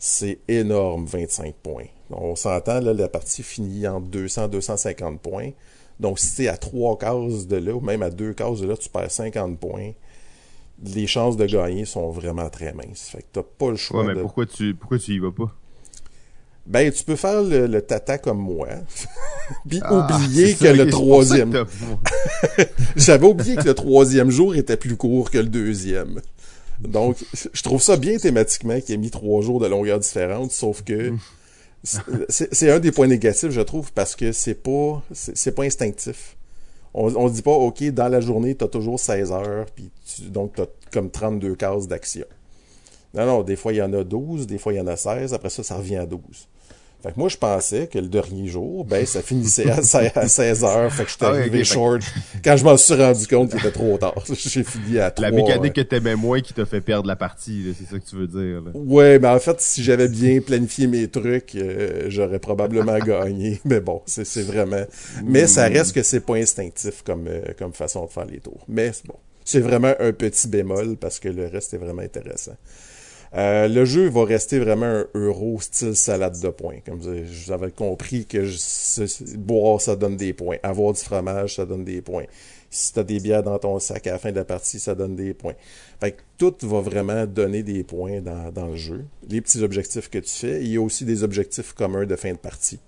C'est 0.06 0.40
énorme, 0.50 1.06
25 1.06 1.56
points. 1.64 1.86
On 2.10 2.36
s'entend, 2.36 2.82
là, 2.82 2.92
la 2.92 3.08
partie 3.08 3.42
finit 3.42 3.88
en 3.88 4.02
200-250 4.02 5.20
points. 5.20 5.52
Donc, 5.98 6.20
si 6.20 6.36
tu 6.36 6.44
es 6.44 6.50
à 6.50 6.58
trois 6.58 6.98
cases 6.98 7.48
de 7.48 7.56
là, 7.56 7.74
ou 7.74 7.80
même 7.80 8.04
à 8.04 8.10
deux 8.10 8.34
cases 8.34 8.60
de 8.60 8.68
là, 8.68 8.76
tu 8.76 8.90
perds 8.90 9.10
50 9.10 9.58
points, 9.58 9.92
les 10.84 11.08
chances 11.08 11.38
de 11.38 11.46
gagner 11.46 11.86
sont 11.86 12.12
vraiment 12.12 12.50
très 12.50 12.74
minces. 12.74 13.08
Fait 13.14 13.20
que 13.20 13.28
t'as 13.32 13.44
pas 13.44 13.70
le 13.70 13.78
choix. 13.78 14.04
Ouais, 14.04 14.14
mais 14.14 14.22
pourquoi 14.22 14.46
tu 14.46 14.76
pourquoi 14.76 15.00
tu 15.00 15.14
y 15.14 15.20
vas 15.20 15.32
pas? 15.32 15.56
Ben, 16.66 16.92
tu 16.92 17.06
peux 17.06 17.16
faire 17.16 17.42
le, 17.42 17.82
tata 17.82 18.18
comme 18.18 18.40
moi, 18.40 18.68
puis 19.70 19.80
Ah, 19.84 20.18
oublier 20.18 20.54
que 20.54 20.68
le 20.68 20.90
troisième... 20.90 21.66
J'avais 22.98 23.26
oublié 23.26 23.56
que 23.56 23.68
le 23.68 23.74
troisième 23.74 24.32
jour 24.32 24.54
était 24.54 24.78
plus 24.78 24.98
court 24.98 25.32
que 25.32 25.38
le 25.38 25.48
deuxième. 25.48 26.20
Donc, 26.88 27.18
je 27.54 27.62
trouve 27.64 27.82
ça 27.82 27.98
bien 27.98 28.18
thématiquement 28.18 28.80
qu'il 28.82 28.96
ait 28.96 28.98
mis 28.98 29.10
trois 29.12 29.42
jours 29.42 29.60
de 29.60 29.68
longueur 29.68 30.00
différente, 30.00 30.52
sauf 30.52 30.82
que 30.84 31.14
c'est 31.84 32.54
c'est 32.54 32.72
un 32.72 32.80
des 32.80 32.92
points 32.92 33.08
négatifs, 33.08 33.50
je 33.52 33.62
trouve, 33.62 33.92
parce 33.94 34.16
que 34.16 34.32
c'est 34.32 34.54
pas 34.56 35.02
c'est 35.12 35.54
pas 35.54 35.64
instinctif. 35.64 36.36
On, 36.94 37.14
on 37.16 37.28
dit 37.30 37.42
pas, 37.42 37.52
OK, 37.52 37.84
dans 37.86 38.08
la 38.08 38.22
journée, 38.22 38.54
t'as 38.56 38.68
toujours 38.68 39.00
16 39.00 39.32
heures, 39.32 39.66
puis 39.76 39.90
tu- 40.06 40.30
donc 40.30 40.54
t'as 40.56 40.66
comme 40.92 41.10
32 41.10 41.56
cases 41.56 41.88
d'action. 41.88 42.26
Non, 43.16 43.26
non, 43.26 43.44
des 43.44 43.56
fois, 43.56 43.74
il 43.74 43.78
y 43.78 43.82
en 43.82 43.92
a 43.94 44.04
12, 44.04 44.46
des 44.48 44.58
fois, 44.60 44.74
il 44.74 44.78
y 44.78 44.80
en 44.80 44.88
a 44.88 44.96
16, 44.96 45.34
après 45.34 45.50
ça, 45.50 45.64
ça 45.64 45.76
revient 45.78 45.98
à 45.98 46.06
12. 46.06 46.22
Fait 47.04 47.12
que 47.12 47.20
moi, 47.20 47.28
je 47.28 47.36
pensais 47.36 47.88
que 47.88 48.00
le 48.00 48.08
dernier 48.08 48.48
jour, 48.48 48.86
ben, 48.86 49.06
ça 49.06 49.22
finissait 49.22 49.70
à 49.70 49.82
16 49.82 50.12
à 50.16 50.26
16 50.30 50.64
heures, 50.64 50.94
fait 50.94 51.04
que 51.04 51.10
j'étais 51.12 51.26
Ah 51.26 51.32
arrivé 51.32 51.66
short. 51.66 52.02
Quand 52.42 52.56
je 52.56 52.64
m'en 52.64 52.78
suis 52.78 52.94
rendu 52.94 53.28
compte, 53.28 53.52
il 53.54 53.60
était 53.60 53.72
trop 53.72 53.98
tard. 53.98 54.24
J'ai 54.34 54.64
fini 54.64 55.00
à 55.00 55.12
3. 55.12 55.30
La 55.30 55.36
mécanique 55.36 55.74
que 55.74 55.82
t'aimais 55.82 56.16
moins 56.16 56.40
qui 56.40 56.54
t'a 56.54 56.66
fait 56.66 56.80
perdre 56.80 57.10
la 57.10 57.18
partie, 57.18 57.76
c'est 57.78 57.92
ça 57.92 58.00
que 58.00 58.06
tu 58.06 58.16
veux 58.16 58.28
dire. 58.28 58.62
Là. 58.62 58.72
Ouais, 58.74 59.20
mais 59.20 59.28
en 59.28 59.40
fait, 59.40 59.60
si 59.60 59.84
j'avais 59.84 60.08
bien 60.08 60.40
planifié 60.40 60.88
mes 60.88 61.10
trucs, 61.10 61.56
euh, 61.56 62.06
j'aurais 62.08 62.40
probablement 62.40 62.98
gagné. 63.06 63.60
Mais 63.66 63.82
bon, 63.82 64.02
c'est 64.06 64.24
c'est 64.24 64.44
vraiment. 64.44 64.86
Mais 65.26 65.48
ça 65.48 65.68
reste 65.68 65.94
que 65.94 66.04
c'est 66.04 66.22
pas 66.22 66.36
instinctif 66.36 67.02
comme 67.04 67.28
euh, 67.28 67.42
comme 67.60 67.74
façon 67.74 68.06
de 68.06 68.12
faire 68.12 68.26
les 68.26 68.40
tours. 68.40 68.64
Mais 68.70 68.94
c'est 68.94 69.06
bon, 69.06 69.18
c'est 69.44 69.60
vraiment 69.60 69.94
un 70.00 70.14
petit 70.14 70.48
bémol 70.48 70.96
parce 70.96 71.20
que 71.20 71.28
le 71.28 71.48
reste 71.48 71.74
est 71.74 71.78
vraiment 71.78 72.02
intéressant. 72.02 72.56
Euh, 73.36 73.68
le 73.68 73.84
jeu 73.84 74.10
va 74.10 74.26
rester 74.26 74.60
vraiment 74.60 74.86
un 74.86 75.08
euro 75.16 75.60
style 75.60 75.96
salade 75.96 76.40
de 76.40 76.50
points. 76.50 76.78
Comme 76.86 77.02
avez- 77.02 77.24
vous 77.24 77.52
avez 77.52 77.72
compris 77.72 78.26
que 78.26 78.44
je- 78.46 79.38
boire, 79.38 79.82
ça 79.82 79.96
donne 79.96 80.18
des 80.18 80.34
points. 80.34 80.58
Avoir 80.62 80.94
du 80.94 81.00
fromage, 81.02 81.56
ça 81.56 81.66
donne 81.66 81.84
des 81.84 82.02
points. 82.02 82.26
Si 82.70 82.94
t'as 82.94 83.04
des 83.04 83.20
bières 83.20 83.42
dans 83.44 83.58
ton 83.58 83.80
sac 83.80 84.06
à 84.08 84.12
la 84.14 84.18
fin 84.20 84.32
de 84.32 84.36
la 84.36 84.46
partie, 84.46 84.80
ça 84.80 84.94
donne 84.96 85.16
des 85.16 85.34
points. 85.34 85.54
Fait 86.00 86.12
que 86.12 86.22
tout 86.38 86.56
va 86.68 86.82
vraiment 86.82 87.26
donner 87.26 87.64
des 87.64 87.84
points 87.84 88.22
dans, 88.22 88.68
le 88.68 88.76
jeu. 88.76 89.06
Les 89.30 89.42
petits 89.42 89.64
objectifs 89.64 90.10
que 90.10 90.20
tu 90.20 90.30
fais. 90.32 90.62
Il 90.62 90.68
y 90.70 90.78
a 90.78 90.82
aussi 90.82 91.06
des 91.06 91.24
objectifs 91.24 91.74
communs 91.74 92.06
de 92.06 92.16
fin 92.16 92.34
de 92.34 92.38
partie. 92.38 92.80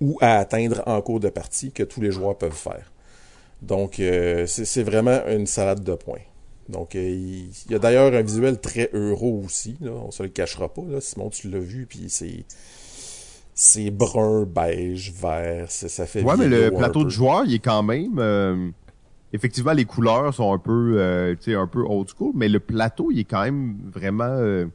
Ou 0.00 0.16
à 0.20 0.38
atteindre 0.38 0.82
en 0.86 1.00
cours 1.00 1.20
de 1.20 1.28
partie 1.28 1.70
que 1.72 1.82
tous 1.82 2.00
les 2.00 2.10
joueurs 2.12 2.38
peuvent 2.38 2.52
faire. 2.52 2.92
Donc, 3.62 3.98
euh, 3.98 4.46
c'est 4.46 4.82
vraiment 4.84 5.20
une 5.26 5.46
salade 5.46 5.82
de 5.82 5.94
points. 5.94 6.20
Donc, 6.68 6.94
euh, 6.96 7.00
il, 7.08 7.48
il 7.66 7.72
y 7.72 7.74
a 7.74 7.78
d'ailleurs 7.78 8.12
un 8.12 8.22
visuel 8.22 8.60
très 8.60 8.90
euro 8.92 9.42
aussi. 9.44 9.76
Là. 9.80 9.90
On 9.92 10.10
se 10.10 10.22
le 10.22 10.28
cachera 10.28 10.68
pas. 10.72 10.82
Là. 10.88 11.00
Simon, 11.00 11.30
tu 11.30 11.48
l'as 11.50 11.58
vu. 11.60 11.86
Puis 11.88 12.04
c'est 12.08 12.44
c'est 13.54 13.90
brun, 13.90 14.44
beige, 14.44 15.12
vert. 15.20 15.66
Ça 15.70 16.06
fait 16.06 16.22
Ouais, 16.22 16.36
mais 16.36 16.46
le 16.48 16.70
plateau 16.70 17.04
de 17.04 17.08
joueur, 17.10 17.42
il 17.46 17.54
est 17.54 17.58
quand 17.58 17.82
même. 17.82 18.16
euh, 18.18 18.68
effectivement, 19.32 19.72
les 19.72 19.84
couleurs 19.84 20.32
sont 20.32 20.52
un 20.52 20.58
peu, 20.58 20.94
euh, 20.98 21.34
tu 21.34 21.50
sais, 21.50 21.54
un 21.56 21.66
peu 21.66 21.80
old 21.80 22.08
school, 22.08 22.32
mais 22.34 22.48
le 22.48 22.60
plateau, 22.60 23.10
il 23.10 23.20
est 23.20 23.24
quand 23.24 23.42
même 23.42 23.76
vraiment 23.92 24.24
euh, 24.28 24.66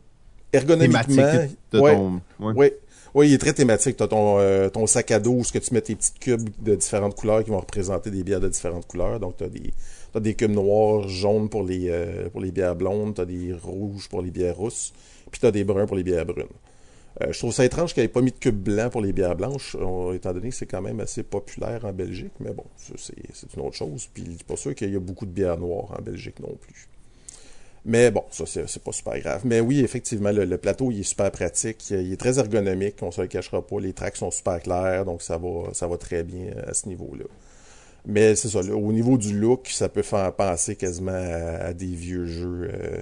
Ergonomiquement, 0.52 1.04
thématique. 1.04 1.58
de 1.72 1.80
ouais, 1.80 1.96
ton- 1.96 2.22
ouais. 2.39 2.54
Oui, 2.58 2.72
oui, 3.16 3.30
il 3.30 3.34
est 3.34 3.38
très 3.38 3.54
thématique. 3.54 3.96
Tu 3.98 4.04
as 4.04 4.08
ton, 4.08 4.38
euh, 4.39 4.70
ton 4.70 4.86
sac 4.86 5.12
à 5.12 5.20
dos 5.20 5.32
où 5.36 5.44
ce 5.44 5.52
que 5.54 5.60
tu 5.60 5.74
mets 5.74 5.82
tes 5.82 5.96
petites 5.96 6.20
cubes 6.20 6.50
de 6.62 6.76
différentes 6.76 7.16
couleurs 7.16 7.44
qui 7.44 7.52
vont 7.52 7.60
représenter 7.60 8.12
des 8.12 8.24
bières 8.24 8.41
de 8.41 8.50
différentes 8.50 8.86
couleurs. 8.88 9.20
Donc, 9.20 9.38
tu 9.38 9.46
as 9.46 9.50
des, 9.50 9.74
t'as 10.14 10.20
des 10.20 10.36
cubes 10.36 10.51
noirs, 10.51 11.07
jaunes 11.07 11.49
pour 11.49 11.64
les, 11.64 11.89
euh, 11.89 12.30
pour 12.30 12.39
les 12.39 12.51
bières 12.51 12.76
blondes, 12.76 13.16
tu 13.16 13.22
as 13.22 13.26
des 13.26 13.53
rouges 13.53 14.07
pour 14.07 14.22
les 14.22 14.32
bières 14.32 14.55
rousses, 14.55 14.93
puis 15.32 15.39
tu 15.39 15.45
as 15.45 15.51
des 15.51 15.64
bruns 15.64 15.88
pour 15.88 15.97
les 15.97 16.03
bières 16.03 16.26
brunes. 16.26 16.45
Euh, 17.22 17.32
je 17.32 17.38
trouve 17.38 17.53
ça 17.53 17.66
étrange 17.66 17.93
qu'il 17.93 18.01
n'y 18.01 18.05
ait 18.05 18.09
pas 18.09 18.22
mis 18.22 18.32
de 18.32 18.38
cubes 18.38 18.55
blancs 18.55 18.91
pour 18.91 19.01
les 19.01 19.14
bières 19.14 19.36
blanches, 19.36 19.76
euh, 19.80 20.14
étant 20.14 20.34
donné 20.34 20.49
que 20.49 20.55
c'est 20.55 20.66
quand 20.66 20.82
même 20.82 20.99
assez 20.99 21.24
populaire 21.24 21.84
en 21.86 21.93
Belgique, 21.93 22.34
mais 22.39 22.53
bon, 22.53 22.66
c'est 22.78 23.53
une 23.55 23.61
autre 23.61 23.76
chose. 23.76 24.07
Puis, 24.14 24.38
je 24.39 24.43
pas 24.43 24.55
sûr 24.55 24.74
qu'il 24.76 24.91
y 24.91 24.95
a 24.95 24.99
beaucoup 24.99 25.26
de 25.26 25.32
bières 25.32 25.57
noires 25.57 25.95
en 25.97 26.01
Belgique 26.01 26.39
non 26.39 26.55
plus. 26.59 26.88
Mais 27.86 28.11
bon, 28.11 28.24
ça, 28.32 28.45
c'est 28.45 28.82
pas 28.82 28.93
super 28.93 29.20
grave. 29.20 29.41
Mais 29.43 29.59
oui, 29.59 29.82
effectivement, 29.82 30.32
le, 30.32 30.45
le 30.45 30.57
plateau, 30.57 30.89
il 30.89 31.01
est 31.01 31.03
super 31.03 31.30
pratique. 31.32 31.89
Il 31.89 32.14
est 32.14 32.18
très 32.18 32.39
ergonomique, 32.39 32.95
on 33.01 33.11
se 33.11 33.22
le 33.22 33.28
cachera 33.28 33.61
pas. 33.61 33.80
Les 33.82 33.91
tracks 33.91 34.16
sont 34.16 34.32
super 34.32 34.61
clairs, 34.61 35.03
donc 35.03 35.22
ça 35.22 35.38
va, 35.38 35.74
ça 35.74 35.86
va 35.88 35.97
très 35.97 36.24
bien 36.24 36.53
à 36.66 36.74
ce 36.74 36.88
niveau-là. 36.88 37.26
Mais 38.06 38.36
c'est 38.36 38.49
ça, 38.49 38.62
là, 38.62 38.76
au 38.76 38.91
niveau 38.91 39.18
du 39.18 39.39
look, 39.39 39.70
ça 39.70 39.88
peut 39.89 40.01
faire 40.01 40.34
penser 40.36 40.76
quasiment 40.76 41.12
à, 41.12 41.68
à 41.68 41.74
des 41.74 41.88
vieux 41.95 42.26
jeux 42.26 42.70
euh, 42.74 42.99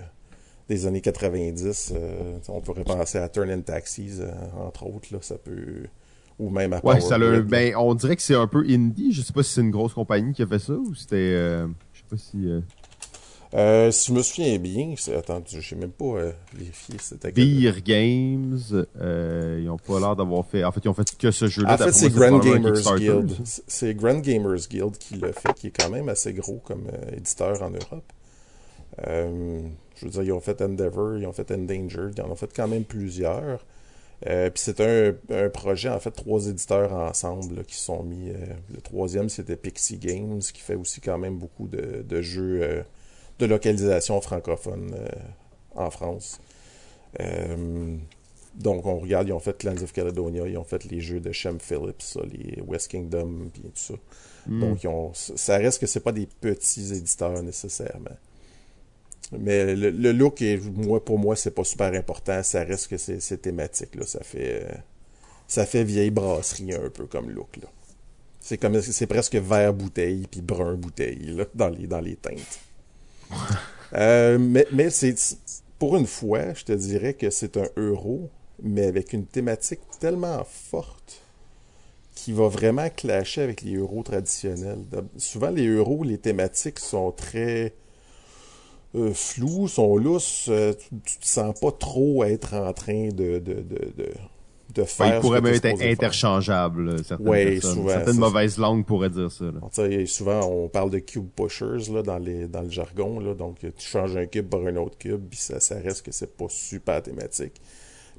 des 0.70 0.86
années 0.86 1.02
90. 1.02 1.93
euh, 1.95 2.38
on 2.49 2.62
pourrait 2.62 2.84
penser 2.84 3.18
à 3.18 3.28
Turn 3.28 3.52
and 3.52 3.62
Taxis, 3.62 4.20
euh, 4.20 4.32
entre 4.60 4.86
autres, 4.86 5.08
là, 5.12 5.20
ça 5.22 5.36
peut... 5.38 5.86
Ou 6.39 6.49
même 6.49 6.74
à 6.74 6.78
Ouais, 6.78 6.82
Power 6.97 7.02
ça 7.02 7.18
le, 7.20 7.41
ben, 7.43 7.76
on 7.76 7.93
dirait 7.93 8.16
que 8.16 8.22
c'est 8.24 8.36
un 8.36 8.47
peu 8.47 8.64
indie. 8.68 9.12
Je 9.12 9.22
sais 9.22 9.34
pas 9.34 9.43
si 9.43 9.54
c'est 9.54 9.62
une 9.62 9.70
grosse 9.70 9.93
compagnie 9.93 10.34
qui 10.34 10.41
a 10.41 10.47
fait 10.47 10.58
ça 10.58 10.74
ou 10.74 10.95
c'était, 10.95 11.34
je 11.34 11.99
sais 11.99 12.06
pas 12.10 12.18
si, 12.18 12.47
euh, 13.54 13.91
si 13.91 14.12
je 14.12 14.18
me 14.18 14.22
souviens 14.24 14.58
bien, 14.60 14.93
attends, 15.18 15.41
je 15.45 15.60
sais 15.60 15.76
même 15.76 15.91
pas 15.91 16.06
euh, 16.06 16.32
vérifier 16.54 16.95
quel- 17.22 17.34
Beer 17.34 17.82
Games, 17.84 18.60
euh, 18.99 19.60
ils 19.62 19.70
ont 19.70 19.78
pas 19.78 19.99
l'air 19.99 20.16
d'avoir 20.16 20.45
fait, 20.45 20.64
en 20.64 20.72
fait, 20.72 20.82
ils 20.86 20.89
ont 20.89 20.93
fait 20.93 21.18
que 21.18 21.32
ce 21.32 21.47
jeu-là. 21.47 21.74
En 21.74 21.78
fait, 21.78 21.91
c'est 21.91 22.10
Grand 22.10 22.39
Gamers. 22.39 22.95
Guild. 22.97 23.32
C'est- 23.68 23.93
Grand 23.93 24.20
Gamers 24.20 24.68
Guild 24.70 24.97
qui 24.97 25.16
l'a 25.16 25.34
fait, 25.34 25.54
qui 25.54 25.68
est 25.68 25.78
quand 25.78 25.89
même 25.89 26.08
assez 26.10 26.34
gros 26.34 26.62
comme 26.64 26.88
euh, 26.93 27.18
éditeur 27.18 27.62
en 27.62 27.72
Europe. 27.72 28.04
Je 29.95 30.06
veux 30.06 30.12
dire, 30.12 30.24
ils 30.24 30.32
ont 30.32 30.39
fait 30.39 30.62
Endeavor, 30.62 31.18
ils 31.18 31.28
ont 31.28 31.32
fait 31.34 31.52
Endangered, 31.52 32.14
ils 32.18 32.22
en 32.22 32.30
ont 32.32 32.36
fait 32.36 32.52
quand 32.56 32.68
même 32.68 32.84
plusieurs. 32.84 33.66
Euh, 34.28 34.49
Puis 34.52 34.62
c'est 34.64 34.80
un, 34.82 35.14
un 35.36 35.49
projet, 35.49 35.89
en 35.89 35.99
fait, 35.99 36.12
trois 36.12 36.47
éditeurs 36.47 36.93
ensemble 36.93 37.56
là, 37.56 37.64
qui 37.64 37.76
sont 37.76 38.04
mis. 38.04 38.30
euh, 38.30 38.36
le 38.74 38.82
troisième, 38.82 39.30
c'était 39.30 39.56
Pixie 39.56 39.97
Games, 39.97 40.39
qui 40.39 40.62
fait 40.62 40.76
aussi 40.76 41.02
quand 41.02 41.18
même 41.18 41.38
beaucoup 41.38 41.68
de, 41.68 42.04
de 42.08 42.22
jeux 42.22 42.60
euh, 42.62 42.82
de 43.42 43.48
localisation 43.48 44.20
francophone 44.22 44.94
euh, 44.96 45.08
en 45.76 45.89
France. 45.89 46.39
Euh, 47.20 47.98
donc, 48.56 48.86
on 48.86 49.00
regarde, 49.00 49.28
ils 49.28 49.34
ont 49.34 49.39
fait 49.39 49.58
Clans 49.58 49.82
of 49.82 49.94
Caledonia, 49.94 50.48
ils 50.48 50.58
ont 50.58 50.64
fait 50.64 50.84
les 50.86 51.00
jeux 51.00 51.20
de 51.20 51.32
Shem 51.32 51.60
Phillips, 51.60 52.02
ça, 52.02 52.22
les 52.32 52.62
West 52.62 52.89
Kingdom, 52.89 53.50
puis 53.54 53.62
tout 53.62 53.70
ça. 53.74 53.94
Hmm. 54.48 54.60
Donc, 54.60 54.84
ils 54.84 54.88
ont, 54.88 55.12
ça 55.14 55.58
reste 55.58 55.80
que 55.80 55.88
c'est 55.88 56.02
pas 56.02 56.12
des 56.12 56.28
petits 56.28 56.94
éditeurs 56.94 57.42
nécessairement. 57.44 58.18
Mais 59.39 59.76
le, 59.76 59.92
le 59.92 60.12
look, 60.12 60.42
est, 60.42 60.58
moi, 60.58 61.04
pour 61.04 61.18
moi, 61.18 61.36
c'est 61.36 61.52
pas 61.52 61.64
super 61.64 61.94
important. 61.94 62.44
Ça 62.44 62.64
reste 62.64 62.88
que 62.89 62.98
c'est 62.98 63.42
thématique. 63.42 63.96
Là. 63.96 64.06
Ça 64.06 64.22
fait 64.24 64.64
euh, 64.64 64.74
ça 65.48 65.66
fait 65.66 65.84
vieille 65.84 66.12
brasserie 66.12 66.74
un 66.74 66.89
peu 66.89 67.06
comme 67.06 67.30
look. 67.30 67.58
là. 67.58 67.70
C'est 68.42 68.58
comme 68.58 68.82
c'est 68.82 69.08
presque 69.08 69.36
vert 69.36 69.74
bouteille 69.74 70.26
puis 70.30 70.42
brun 70.42 70.74
bouteille 70.74 71.36
là, 71.36 71.46
dans 71.54 71.70
les 71.70 71.88
dans 71.88 72.00
les 72.02 72.16
teintes. 72.16 72.60
Euh, 73.94 74.38
mais 74.40 74.90
c'est 74.90 75.14
pour 75.78 75.98
une 75.98 76.08
fois, 76.08 76.54
je 76.54 76.64
te 76.64 76.72
dirais 76.72 77.14
que 77.14 77.30
c'est 77.30 77.58
un 77.58 77.68
euro, 77.76 78.30
mais 78.64 78.86
avec 78.86 79.12
une 79.12 79.26
thématique 79.26 79.82
tellement 80.00 80.46
forte 80.46 81.22
qui 82.16 82.32
va 82.32 82.48
vraiment 82.48 82.90
clasher 82.90 83.42
avec 83.42 83.64
les 83.64 83.76
euros 83.76 84.04
traditionnels. 84.04 84.80
Souvent, 85.18 85.50
les 85.50 85.68
euros, 85.68 86.04
les 86.06 86.18
thématiques 86.18 86.80
sont 86.80 87.12
très 87.12 87.74
euh, 88.96 89.14
floues, 89.14 89.68
sont 89.68 89.96
lousses. 89.98 90.48
euh, 90.50 90.74
tu, 90.74 90.90
tu 91.06 91.18
te 91.20 91.28
sens 91.28 91.58
pas 91.60 91.72
trop 91.72 92.24
être 92.24 92.54
en 92.56 92.74
train 92.74 93.10
de, 93.10 93.42
de 94.74 94.82
Ouais, 94.82 94.88
faire. 94.88 95.16
il 95.18 95.22
pourrait 95.22 95.42
même 95.42 95.54
être 95.56 95.78
faire. 95.78 95.92
interchangeable, 95.92 97.04
certaines 97.04 97.28
Ouais, 97.28 97.46
personnes. 97.54 97.76
souvent, 97.76 97.90
certaines 97.90 98.14
ça, 98.14 98.20
mauvaises 98.20 98.58
langues 98.58 98.86
pourraient 98.86 99.10
dire 99.10 99.32
ça, 99.32 99.46
là. 99.46 100.06
Souvent, 100.06 100.42
on 100.48 100.68
parle 100.70 100.90
de 100.92 101.00
cube 101.00 101.28
pushers 101.36 101.92
là, 101.94 102.02
dans, 102.04 102.18
les, 102.18 102.48
dans 102.48 102.62
le 102.62 102.70
jargon. 102.70 103.20
Là, 103.20 103.34
donc, 103.34 103.60
tu 103.60 103.72
changes 103.88 104.16
un 104.18 104.26
cube 104.26 104.48
par 104.50 104.62
un 104.66 104.76
autre 104.78 104.98
cube, 104.98 105.22
puis 105.30 105.40
ça, 105.40 105.60
ça 105.60 105.76
reste 105.76 106.06
que 106.06 106.12
c'est 106.12 106.36
pas 106.36 106.46
super 106.50 107.02
thématique. 107.02 107.54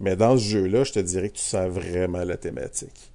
Mais 0.01 0.17
dans 0.17 0.37
ce 0.37 0.43
jeu-là, 0.45 0.85
je 0.85 0.93
te 0.93 0.99
dirais 1.01 1.29
que 1.29 1.37
tu 1.37 1.43
sens 1.45 1.69
vraiment 1.69 2.25
la 2.25 2.37
thématique. 2.37 3.11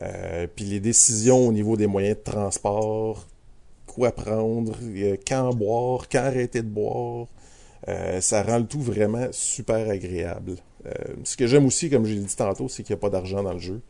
Euh, 0.00 0.46
puis 0.54 0.64
les 0.64 0.80
décisions 0.80 1.46
au 1.48 1.52
niveau 1.52 1.76
des 1.76 1.86
moyens 1.86 2.16
de 2.16 2.22
transport, 2.30 3.26
quoi 3.86 4.10
prendre, 4.12 4.72
euh, 4.82 5.16
quand 5.26 5.50
boire, 5.54 6.08
quand 6.10 6.20
arrêter 6.20 6.62
de 6.62 6.68
boire, 6.68 7.26
euh, 7.88 8.20
ça 8.20 8.42
rend 8.42 8.58
le 8.58 8.66
tout 8.66 8.80
vraiment 8.80 9.26
super 9.32 9.90
agréable. 9.90 10.54
Euh, 10.86 11.14
ce 11.24 11.36
que 11.36 11.46
j'aime 11.46 11.66
aussi, 11.66 11.90
comme 11.90 12.04
je 12.04 12.14
l'ai 12.14 12.20
dit 12.20 12.36
tantôt, 12.36 12.68
c'est 12.68 12.82
qu'il 12.82 12.94
n'y 12.94 12.98
a 12.98 13.00
pas 13.00 13.10
d'argent 13.10 13.42
dans 13.42 13.52
le 13.52 13.58
jeu. 13.58 13.80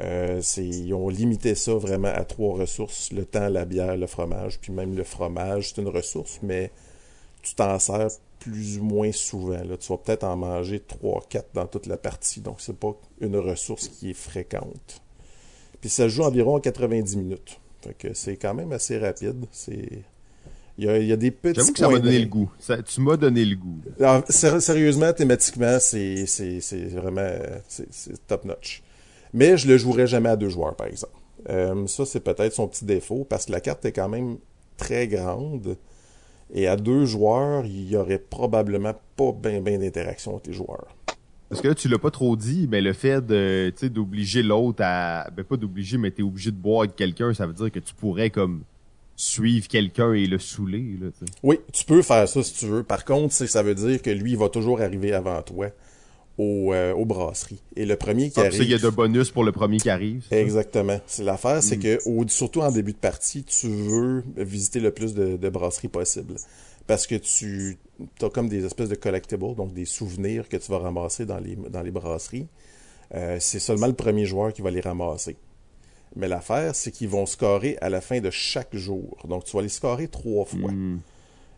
Euh, 0.00 0.40
ils 0.56 0.92
ont 0.92 1.08
limité 1.08 1.54
ça 1.54 1.74
vraiment 1.74 2.08
à 2.08 2.24
trois 2.24 2.56
ressources, 2.56 3.12
le 3.12 3.24
temps, 3.24 3.48
la 3.48 3.64
bière, 3.64 3.96
le 3.96 4.08
fromage, 4.08 4.58
puis 4.60 4.72
même 4.72 4.96
le 4.96 5.04
fromage, 5.04 5.72
c'est 5.72 5.80
une 5.80 5.88
ressource, 5.88 6.40
mais 6.42 6.72
tu 7.42 7.54
t'en 7.54 7.78
sers 7.78 8.08
plus 8.40 8.78
ou 8.78 8.84
moins 8.84 9.12
souvent. 9.12 9.62
Là. 9.62 9.76
Tu 9.76 9.88
vas 9.88 9.98
peut-être 9.98 10.24
en 10.24 10.36
manger 10.36 10.82
3-4 11.02 11.44
dans 11.54 11.66
toute 11.66 11.86
la 11.86 11.96
partie, 11.96 12.40
donc 12.40 12.60
c'est 12.60 12.76
pas 12.76 12.94
une 13.20 13.36
ressource 13.36 13.88
qui 13.88 14.10
est 14.10 14.14
fréquente. 14.14 15.00
Puis 15.80 15.90
ça 15.90 16.08
joue 16.08 16.24
environ 16.24 16.58
90 16.58 17.16
minutes. 17.16 17.60
Fait 17.82 17.94
que 17.94 18.14
c'est 18.14 18.36
quand 18.36 18.54
même 18.54 18.72
assez 18.72 18.98
rapide. 18.98 19.44
C'est 19.52 20.02
il 20.76 21.06
y, 21.06 21.12
a, 21.12 21.16
des 21.16 21.30
petits. 21.30 21.60
J'avoue 21.60 21.72
que 21.72 21.78
ça 21.78 21.88
m'a 21.88 22.00
donné 22.00 22.18
le 22.18 22.26
goût. 22.26 22.50
tu 22.86 23.00
m'as 23.00 23.16
donné 23.16 23.44
le 23.44 23.54
goût. 23.54 23.80
sérieusement, 24.28 25.12
thématiquement, 25.12 25.78
c'est, 25.78 26.26
c'est, 26.26 26.60
c'est 26.60 26.86
vraiment 26.86 27.30
c'est, 27.68 28.26
top 28.26 28.44
notch. 28.44 28.82
Mais 29.32 29.56
je 29.56 29.68
le 29.68 29.78
jouerai 29.78 30.06
jamais 30.06 30.30
à 30.30 30.36
deux 30.36 30.48
joueurs, 30.48 30.74
par 30.74 30.88
exemple. 30.88 31.14
Euh, 31.48 31.86
ça, 31.86 32.04
c'est 32.04 32.20
peut-être 32.20 32.52
son 32.52 32.66
petit 32.66 32.84
défaut, 32.84 33.24
parce 33.28 33.46
que 33.46 33.52
la 33.52 33.60
carte 33.60 33.84
est 33.84 33.92
quand 33.92 34.08
même 34.08 34.38
très 34.76 35.06
grande. 35.06 35.76
Et 36.52 36.66
à 36.66 36.76
deux 36.76 37.04
joueurs, 37.04 37.64
il 37.66 37.88
y 37.90 37.96
aurait 37.96 38.18
probablement 38.18 38.94
pas 39.16 39.32
bien 39.32 39.60
ben, 39.60 39.80
d'interaction 39.80 40.34
entre 40.36 40.50
les 40.50 40.56
joueurs. 40.56 40.88
Parce 41.48 41.60
que 41.60 41.68
là, 41.68 41.74
tu 41.74 41.88
l'as 41.88 41.98
pas 41.98 42.10
trop 42.10 42.36
dit, 42.36 42.66
mais 42.68 42.80
le 42.80 42.92
fait 42.92 43.24
de, 43.24 43.72
d'obliger 43.88 44.42
l'autre 44.42 44.82
à, 44.82 45.30
ben 45.30 45.44
pas 45.44 45.56
d'obliger, 45.56 45.98
mais 45.98 46.10
t'es 46.10 46.22
obligé 46.22 46.50
de 46.50 46.56
boire 46.56 46.80
avec 46.80 46.96
quelqu'un, 46.96 47.32
ça 47.32 47.46
veut 47.46 47.52
dire 47.52 47.70
que 47.70 47.78
tu 47.78 47.94
pourrais 47.94 48.30
comme 48.30 48.64
suivre 49.16 49.68
quelqu'un 49.68 50.12
et 50.12 50.26
le 50.26 50.38
saouler. 50.38 50.98
Là, 51.00 51.08
oui, 51.42 51.58
tu 51.72 51.84
peux 51.84 52.02
faire 52.02 52.28
ça 52.28 52.42
si 52.42 52.54
tu 52.54 52.66
veux. 52.66 52.82
Par 52.82 53.04
contre, 53.04 53.34
ça 53.34 53.62
veut 53.62 53.74
dire 53.74 54.02
que 54.02 54.10
lui, 54.10 54.32
il 54.32 54.38
va 54.38 54.48
toujours 54.48 54.80
arriver 54.80 55.12
avant 55.12 55.40
toi 55.42 55.68
au, 56.38 56.72
euh, 56.72 56.92
aux 56.94 57.04
brasseries. 57.04 57.62
Et 57.76 57.86
le 57.86 57.96
premier 57.96 58.30
qui 58.30 58.40
ah, 58.40 58.44
arrive... 58.44 58.62
Il 58.62 58.70
y 58.70 58.74
a 58.74 58.78
de 58.78 58.88
bonus 58.88 59.30
pour 59.30 59.44
le 59.44 59.52
premier 59.52 59.78
qui 59.78 59.90
arrive. 59.90 60.24
Exactement. 60.30 61.00
C'est 61.06 61.24
l'affaire, 61.24 61.62
c'est 61.62 61.78
que 61.78 62.00
au, 62.06 62.26
surtout 62.28 62.60
en 62.60 62.72
début 62.72 62.92
de 62.92 62.98
partie, 62.98 63.44
tu 63.44 63.68
veux 63.68 64.24
visiter 64.36 64.80
le 64.80 64.90
plus 64.90 65.14
de, 65.14 65.36
de 65.36 65.48
brasseries 65.48 65.88
possible. 65.88 66.34
Parce 66.86 67.06
que 67.06 67.14
tu 67.14 67.78
as 68.20 68.28
comme 68.28 68.48
des 68.48 68.64
espèces 68.64 68.88
de 68.88 68.94
collectibles, 68.94 69.54
donc 69.54 69.72
des 69.72 69.86
souvenirs 69.86 70.48
que 70.48 70.56
tu 70.56 70.70
vas 70.70 70.78
ramasser 70.78 71.24
dans 71.24 71.38
les, 71.38 71.56
dans 71.56 71.82
les 71.82 71.90
brasseries. 71.90 72.46
Euh, 73.14 73.36
c'est 73.40 73.60
seulement 73.60 73.86
le 73.86 73.94
premier 73.94 74.26
joueur 74.26 74.52
qui 74.52 74.60
va 74.60 74.70
les 74.70 74.80
ramasser. 74.80 75.36
Mais 76.16 76.28
l'affaire, 76.28 76.74
c'est 76.74 76.90
qu'ils 76.90 77.08
vont 77.08 77.26
scorer 77.26 77.76
à 77.80 77.88
la 77.88 78.00
fin 78.00 78.20
de 78.20 78.30
chaque 78.30 78.74
jour. 78.76 79.16
Donc, 79.28 79.44
tu 79.44 79.56
vas 79.56 79.62
les 79.62 79.68
scorer 79.68 80.08
trois 80.08 80.44
fois. 80.44 80.70
Hmm. 80.70 81.00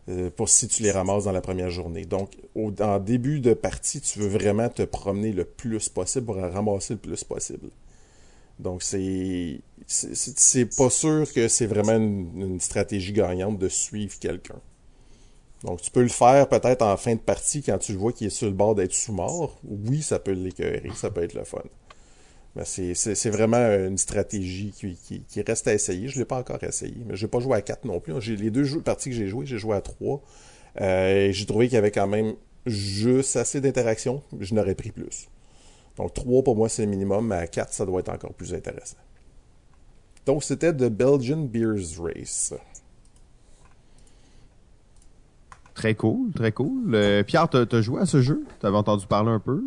Euh, 0.09 0.29
pour 0.29 0.47
si 0.47 0.69
tu 0.69 0.83
les 0.83 0.91
ramasses 0.91 1.25
dans 1.25 1.33
la 1.33 1.41
première 1.41 1.69
journée. 1.69 2.05
Donc, 2.05 2.37
au, 2.55 2.71
en 2.79 2.97
début 2.99 3.41
de 3.41 3.53
partie, 3.53 3.99
tu 3.99 4.19
veux 4.19 4.29
vraiment 4.29 4.69
te 4.69 4.83
promener 4.83 5.33
le 5.33 5.43
plus 5.43 5.89
possible 5.89 6.27
pour 6.27 6.35
ramasser 6.37 6.93
le 6.93 6.99
plus 6.99 7.25
possible. 7.25 7.69
Donc, 8.57 8.83
c'est 8.83 9.59
c'est 9.85 10.75
pas 10.77 10.89
sûr 10.89 11.31
que 11.31 11.49
c'est 11.49 11.65
vraiment 11.65 11.95
une, 11.95 12.59
stratégie 12.61 13.11
gagnante 13.11 13.59
de 13.59 13.67
suivre 13.67 14.17
quelqu'un. 14.17 14.59
Donc, 15.63 15.81
tu 15.81 15.91
peux 15.91 16.03
le 16.03 16.07
faire 16.07 16.47
peut-être 16.47 16.83
en 16.83 16.95
fin 16.95 17.15
de 17.15 17.19
partie 17.19 17.61
quand 17.61 17.77
tu 17.77 17.93
vois 17.93 18.13
qu'il 18.13 18.27
est 18.27 18.31
sur 18.31 18.47
le 18.47 18.53
bord 18.53 18.75
d'être 18.75 18.93
sous-mort. 18.93 19.59
Oui, 19.65 20.01
ça 20.01 20.19
peut 20.19 20.31
l'écœurer, 20.31 20.89
ça 20.95 21.11
peut 21.11 21.23
être 21.23 21.33
le 21.33 21.43
fun. 21.43 21.63
C'est 22.63 23.29
vraiment 23.29 23.57
une 23.57 23.97
stratégie 23.97 24.71
qui, 24.71 25.41
reste 25.41 25.67
à 25.67 25.73
essayer. 25.73 26.07
Je 26.07 26.15
ne 26.15 26.19
l'ai 26.19 26.25
pas 26.25 26.39
encore 26.39 26.63
essayé, 26.63 26.97
mais 27.05 27.15
je 27.15 27.25
n'ai 27.25 27.29
pas 27.29 27.39
joué 27.39 27.55
à 27.55 27.61
4 27.61 27.85
non 27.85 27.99
plus. 27.99 28.13
Les 28.35 28.51
deux 28.51 28.81
parties 28.81 29.09
que 29.09 29.15
j'ai 29.15 29.27
jouées, 29.27 29.45
j'ai 29.45 29.57
joué 29.57 29.75
à 29.75 29.81
3. 29.81 30.21
Euh, 30.81 31.31
j'ai 31.31 31.45
trouvé 31.45 31.67
qu'il 31.67 31.75
y 31.75 31.77
avait 31.77 31.91
quand 31.91 32.07
même 32.07 32.33
juste 32.65 33.35
assez 33.35 33.61
d'interaction. 33.61 34.23
Je 34.39 34.53
n'aurais 34.53 34.75
pris 34.75 34.91
plus. 34.91 35.27
Donc 35.97 36.13
3 36.13 36.43
pour 36.43 36.55
moi 36.55 36.69
c'est 36.69 36.83
le 36.83 36.91
minimum, 36.91 37.27
mais 37.27 37.35
à 37.35 37.47
4 37.47 37.73
ça 37.73 37.85
doit 37.85 37.99
être 37.99 38.09
encore 38.09 38.33
plus 38.33 38.53
intéressant. 38.53 38.97
Donc 40.25 40.43
c'était 40.43 40.73
The 40.73 40.89
Belgian 40.89 41.37
Beers 41.37 41.99
Race. 41.99 42.53
Très 45.73 45.93
cool, 45.93 46.31
très 46.31 46.51
cool. 46.51 46.95
Euh, 46.95 47.23
Pierre, 47.23 47.47
t'as 47.49 47.65
as 47.71 47.81
joué 47.81 48.01
à 48.01 48.07
ce 48.07 48.19
jeu? 48.21 48.43
T'avais 48.59 48.77
entendu 48.77 49.05
parler 49.05 49.29
un 49.29 49.39
peu? 49.39 49.61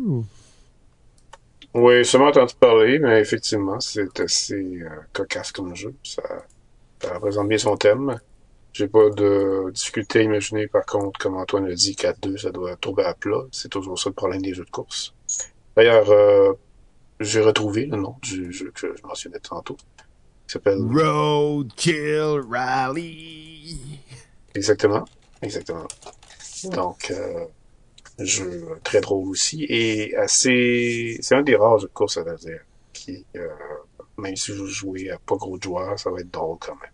Oui, 1.73 2.03
seulement 2.03 2.27
entendu 2.27 2.53
parler, 2.59 2.99
mais 2.99 3.21
effectivement, 3.21 3.79
c'est 3.79 4.19
assez 4.19 4.55
euh, 4.55 4.89
cocasse 5.13 5.51
comme 5.53 5.73
jeu. 5.73 5.93
Ça, 6.03 6.21
ça, 7.01 7.13
représente 7.13 7.47
bien 7.47 7.57
son 7.57 7.77
thème. 7.77 8.19
J'ai 8.73 8.87
pas 8.87 9.09
de 9.09 9.69
difficulté 9.71 10.19
à 10.19 10.21
imaginer, 10.23 10.67
par 10.67 10.85
contre, 10.85 11.17
comme 11.19 11.37
Antoine 11.37 11.67
l'a 11.67 11.75
dit, 11.75 11.93
4-2, 11.93 12.37
ça 12.37 12.51
doit 12.51 12.75
tomber 12.75 13.03
à 13.03 13.13
plat. 13.13 13.43
C'est 13.51 13.69
toujours 13.69 13.97
ça 13.97 14.09
le 14.09 14.15
problème 14.15 14.41
des 14.41 14.53
jeux 14.53 14.65
de 14.65 14.69
course. 14.69 15.13
D'ailleurs, 15.75 16.09
euh, 16.09 16.53
j'ai 17.21 17.41
retrouvé 17.41 17.85
le 17.85 17.97
nom 17.97 18.15
du 18.21 18.51
jeu 18.51 18.71
que 18.73 18.93
je 18.95 19.03
mentionnais 19.07 19.39
tantôt. 19.39 19.77
Il 20.47 20.51
s'appelle... 20.51 20.79
Roadkill 20.79 22.41
Rally. 22.49 23.77
Exactement. 24.55 25.05
Exactement. 25.41 25.87
Donc, 26.65 27.11
euh, 27.11 27.45
jeu 28.25 28.67
très 28.83 29.01
drôle 29.01 29.29
aussi 29.29 29.65
et 29.67 30.15
assez. 30.15 31.17
C'est 31.21 31.35
un 31.35 31.43
des 31.43 31.55
rares 31.55 31.79
jeux 31.79 31.87
de 31.87 31.93
course 31.93 32.17
à 32.17 32.23
dire 32.35 32.61
qui, 32.93 33.25
euh, 33.35 33.47
même 34.17 34.35
si 34.35 34.51
vous 34.51 34.67
jouez 34.67 35.09
à 35.09 35.17
pas 35.17 35.35
gros 35.35 35.57
de 35.57 35.63
joueurs, 35.63 35.97
ça 35.97 36.09
va 36.11 36.19
être 36.19 36.31
drôle 36.31 36.57
quand 36.59 36.75
même. 36.75 36.91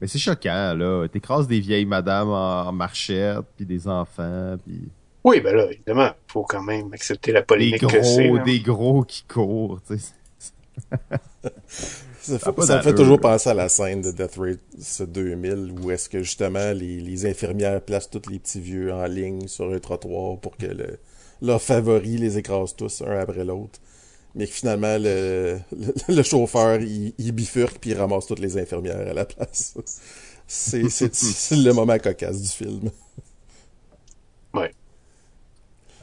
Mais 0.00 0.06
c'est 0.06 0.18
choquant, 0.18 0.74
là. 0.74 1.06
T'écrases 1.08 1.48
des 1.48 1.60
vieilles 1.60 1.86
madames 1.86 2.28
en, 2.28 2.72
marchette, 2.72 3.44
puis 3.56 3.64
des 3.64 3.88
enfants, 3.88 4.56
puis... 4.64 4.88
Oui, 5.24 5.40
ben 5.40 5.56
là, 5.56 5.72
évidemment, 5.72 6.10
faut 6.26 6.42
quand 6.42 6.62
même 6.62 6.92
accepter 6.92 7.32
la 7.32 7.42
polémique 7.42 7.80
des 7.80 7.86
gros, 7.86 8.38
Des 8.40 8.60
gros 8.60 9.04
qui 9.04 9.24
courent, 9.24 9.80
tu 9.86 9.98
sais. 9.98 10.12
Ça, 12.24 12.52
me 12.78 12.82
fait 12.82 12.94
toujours 12.94 13.20
penser 13.20 13.50
à 13.50 13.54
la 13.54 13.68
scène 13.68 14.00
de 14.00 14.10
Death 14.10 14.36
Race 14.38 15.02
2000 15.02 15.74
où 15.82 15.90
est-ce 15.90 16.08
que 16.08 16.22
justement 16.22 16.72
les, 16.72 17.26
infirmières 17.26 17.82
placent 17.82 18.08
tous 18.08 18.30
les 18.30 18.38
petits 18.38 18.60
vieux 18.60 18.92
en 18.92 19.04
ligne 19.04 19.46
sur 19.46 19.70
un 19.70 19.78
trottoir 19.78 20.38
pour 20.38 20.56
que 20.56 20.66
le, 20.66 20.98
leurs 21.42 21.60
favoris 21.60 22.18
les 22.18 22.38
écrasent 22.38 22.74
tous 22.76 23.02
un 23.02 23.18
après 23.18 23.44
l'autre. 23.44 23.78
Mais 24.34 24.46
que 24.46 24.52
finalement, 24.52 24.96
le, 24.98 25.58
le, 26.08 26.22
chauffeur, 26.22 26.80
il, 26.80 27.12
il, 27.18 27.32
bifurque 27.32 27.78
puis 27.78 27.90
il 27.90 27.98
ramasse 27.98 28.26
toutes 28.26 28.40
les 28.40 28.58
infirmières 28.58 29.08
à 29.08 29.12
la 29.12 29.26
place. 29.26 29.74
C'est 30.46 30.82
le 30.82 31.72
moment 31.72 31.98
cocasse 31.98 32.40
du 32.40 32.48
film. 32.48 32.90
Ouais. 34.54 34.72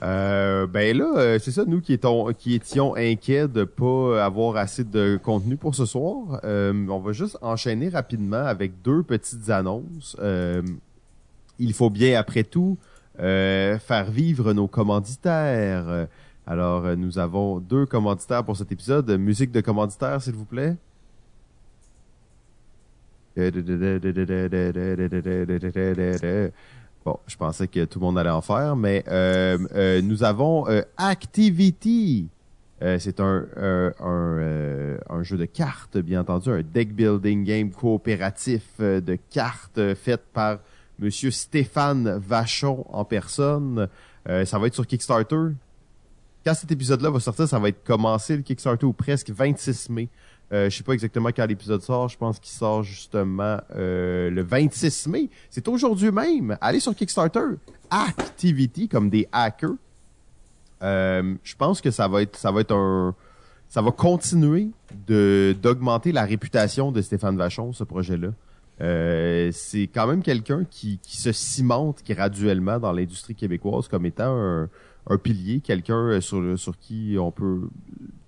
Euh, 0.03 0.65
ben 0.65 0.97
là, 0.97 1.13
euh, 1.15 1.39
c'est 1.39 1.51
ça, 1.51 1.63
nous 1.65 1.79
qui, 1.79 1.93
étions, 1.93 2.33
qui 2.33 2.55
étions 2.55 2.95
inquiets 2.95 3.47
de 3.47 3.63
pas 3.63 4.23
avoir 4.23 4.55
assez 4.55 4.83
de 4.83 5.19
contenu 5.21 5.57
pour 5.57 5.75
ce 5.75 5.85
soir. 5.85 6.39
Euh, 6.43 6.73
on 6.89 6.99
va 6.99 7.11
juste 7.11 7.37
enchaîner 7.41 7.89
rapidement 7.89 8.43
avec 8.45 8.81
deux 8.81 9.03
petites 9.03 9.49
annonces. 9.49 10.17
il 11.59 11.73
faut 11.73 11.89
bien, 11.89 12.19
après 12.19 12.43
tout, 12.43 12.77
faire 13.17 14.09
vivre 14.09 14.53
nos 14.53 14.67
commanditaires. 14.67 16.07
Alors, 16.47 16.97
nous 16.97 17.19
avons 17.19 17.59
deux 17.59 17.85
commanditaires 17.85 18.43
pour 18.43 18.57
cet 18.57 18.71
épisode. 18.71 19.09
Musique 19.11 19.51
de 19.51 19.61
commanditaire, 19.61 20.21
s'il 20.21 20.33
vous 20.33 20.45
plaît. 20.45 20.75
Bon, 27.03 27.17
je 27.25 27.35
pensais 27.35 27.67
que 27.67 27.85
tout 27.85 27.99
le 27.99 28.05
monde 28.05 28.19
allait 28.19 28.29
en 28.29 28.41
faire, 28.41 28.75
mais 28.75 29.03
euh, 29.07 29.57
euh, 29.73 30.01
nous 30.03 30.23
avons 30.23 30.67
euh, 30.69 30.83
Activity. 30.97 32.27
c'est 32.79 33.19
un, 33.19 33.45
un, 33.57 33.93
un, 35.09 35.23
jeu 35.23 35.37
de 35.37 35.45
cartes, 35.45 35.97
bien 35.97 36.21
entendu, 36.21 36.51
un 36.51 36.61
deck 36.61 36.93
building 36.93 37.43
game 37.43 37.71
coopératif 37.71 38.79
de 38.79 39.17
cartes 39.31 39.93
fait 39.95 40.21
par 40.33 40.59
Monsieur 40.99 41.31
Stéphane 41.31 42.17
Vachon 42.17 42.85
en 42.89 43.03
personne. 43.03 43.87
ça 44.25 44.59
va 44.59 44.67
être 44.67 44.75
sur 44.75 44.85
Kickstarter. 44.85 45.53
Quand 46.43 46.55
cet 46.55 46.71
épisode-là 46.71 47.11
va 47.11 47.19
sortir, 47.19 47.47
ça 47.47 47.59
va 47.59 47.69
être 47.69 47.83
commencé 47.83 48.35
le 48.35 48.41
Kickstarter 48.41 48.85
ou 48.85 48.93
presque 48.93 49.29
26 49.29 49.89
mai. 49.89 50.09
Euh, 50.51 50.69
je 50.69 50.77
sais 50.77 50.83
pas 50.83 50.93
exactement 50.93 51.29
quand 51.29 51.45
l'épisode 51.45 51.81
sort. 51.81 52.09
Je 52.09 52.17
pense 52.17 52.39
qu'il 52.39 52.51
sort 52.51 52.83
justement 52.83 53.57
euh, 53.75 54.29
le 54.29 54.41
26 54.41 55.07
mai. 55.07 55.29
C'est 55.49 55.67
aujourd'hui 55.67 56.11
même. 56.11 56.57
Allez 56.59 56.79
sur 56.79 56.93
Kickstarter. 56.93 57.55
Activity 57.89 58.87
comme 58.87 59.09
des 59.09 59.27
hackers. 59.31 59.75
Euh, 60.83 61.35
je 61.43 61.55
pense 61.55 61.79
que 61.79 61.91
ça 61.91 62.07
va 62.07 62.23
être 62.23 62.35
ça 62.35 62.51
va 62.51 62.61
être 62.61 62.73
un 62.73 63.15
ça 63.69 63.81
va 63.81 63.91
continuer 63.91 64.69
de 65.07 65.55
d'augmenter 65.61 66.11
la 66.11 66.25
réputation 66.25 66.91
de 66.91 67.01
Stéphane 67.01 67.37
Vachon 67.37 67.71
ce 67.71 67.83
projet-là. 67.83 68.29
Euh, 68.81 69.51
c'est 69.53 69.83
quand 69.83 70.07
même 70.07 70.23
quelqu'un 70.23 70.65
qui, 70.69 70.97
qui 71.03 71.17
se 71.17 71.31
cimente 71.31 72.01
graduellement 72.03 72.79
dans 72.79 72.91
l'industrie 72.91 73.35
québécoise 73.35 73.87
comme 73.87 74.07
étant 74.07 74.35
un, 74.35 74.69
un 75.07 75.17
pilier, 75.17 75.59
quelqu'un 75.59 76.19
sur, 76.19 76.57
sur 76.57 76.77
qui 76.79 77.15
on 77.19 77.31
peut 77.31 77.61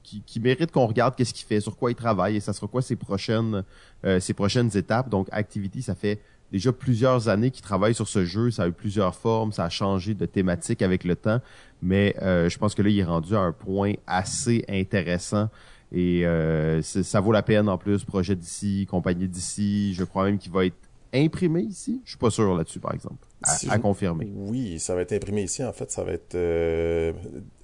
qui, 0.04 0.40
mérite 0.40 0.72
qu'on 0.72 0.86
regarde 0.86 1.16
qu'est-ce 1.16 1.34
qu'il 1.34 1.46
fait, 1.46 1.60
sur 1.60 1.78
quoi 1.78 1.92
il 1.92 1.96
travaille 1.96 2.36
et 2.36 2.40
ça 2.40 2.54
sera 2.54 2.68
quoi 2.68 2.82
ses 2.82 2.96
prochaines 2.96 3.64
euh, 4.06 4.20
ses 4.20 4.34
prochaines 4.34 4.76
étapes. 4.76 5.10
Donc 5.10 5.28
Activity, 5.32 5.82
ça 5.82 5.96
fait 5.96 6.20
déjà 6.52 6.72
plusieurs 6.72 7.30
années 7.30 7.50
qu'il 7.50 7.64
travaille 7.64 7.96
sur 7.96 8.08
ce 8.08 8.26
jeu, 8.26 8.52
ça 8.52 8.64
a 8.64 8.68
eu 8.68 8.72
plusieurs 8.72 9.16
formes, 9.16 9.52
ça 9.52 9.66
a 9.66 9.70
changé 9.70 10.14
de 10.14 10.26
thématique 10.26 10.84
avec 10.84 11.04
le 11.04 11.16
temps, 11.16 11.40
mais 11.82 12.16
euh, 12.22 12.48
je 12.48 12.58
pense 12.60 12.76
que 12.76 12.84
là 12.84 12.90
il 12.90 13.00
est 13.00 13.04
rendu 13.04 13.36
à 13.36 13.40
un 13.40 13.52
point 13.52 13.94
assez 14.06 14.64
intéressant 14.70 15.50
et 15.92 16.26
euh, 16.26 16.82
ça 16.82 17.20
vaut 17.22 17.32
la 17.32 17.42
peine 17.42 17.70
en 17.70 17.78
plus, 17.78 18.04
projet 18.04 18.36
d'ici, 18.36 18.88
compagnie 18.90 19.28
d'ici, 19.28 19.94
je 19.96 20.04
crois 20.04 20.26
même 20.26 20.38
qu'il 20.38 20.52
va 20.52 20.66
être 20.66 20.76
imprimé 21.14 21.62
ici. 21.62 22.02
Je 22.06 22.12
suis 22.12 22.20
pas 22.20 22.30
sûr 22.30 22.56
là-dessus 22.56 22.80
par 22.80 22.94
exemple. 22.94 23.26
À, 23.44 23.80
confirmer. 23.80 24.32
Oui, 24.34 24.80
ça 24.80 24.96
va 24.96 25.02
être 25.02 25.14
imprimé 25.14 25.44
ici. 25.44 25.64
En 25.64 25.74
fait, 25.74 25.92
ça 25.92 26.04
va 26.04 26.14
être 26.14 26.36
euh, 26.36 27.14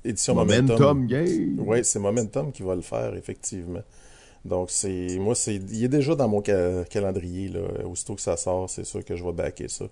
édition 0.04 0.36
Momentum. 0.36 0.80
Momentum. 0.80 1.60
Oui, 1.60 1.80
c'est 1.84 2.00
Momentum 2.00 2.52
qui 2.52 2.64
va 2.64 2.76
le 2.76 2.82
faire, 2.82 3.16
effectivement. 3.16 3.82
Donc, 4.46 4.70
c'est 4.72 5.18
moi, 5.20 5.36
c'est 5.36 5.56
il 5.56 5.84
est 5.84 5.90
déjà 5.90 6.16
dans 6.16 6.28
mon 6.28 6.42
calendrier. 6.42 7.50
Là. 7.50 7.86
Aussitôt 7.86 8.16
que 8.16 8.22
ça 8.22 8.38
sort, 8.38 8.70
c'est 8.70 8.86
sûr 8.86 9.04
que 9.04 9.16
je 9.16 9.24
vais 9.24 9.34
backer 9.34 9.68
ça. 9.68 9.86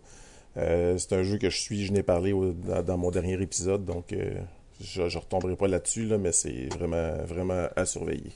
Euh, 0.57 0.97
c'est 0.97 1.13
un 1.13 1.23
jeu 1.23 1.37
que 1.37 1.49
je 1.49 1.57
suis, 1.57 1.85
je 1.85 1.93
n'ai 1.93 2.03
parlé 2.03 2.33
dans, 2.85 2.97
mon 2.97 3.11
dernier 3.11 3.39
épisode, 3.41 3.85
donc 3.85 4.11
euh, 4.11 4.33
je 4.81 5.03
ne 5.03 5.17
retomberai 5.17 5.55
pas 5.55 5.67
là-dessus, 5.67 6.05
là, 6.05 6.17
mais 6.17 6.31
c'est 6.31 6.73
vraiment, 6.73 7.23
vraiment 7.25 7.67
à 7.75 7.85
surveiller. 7.85 8.31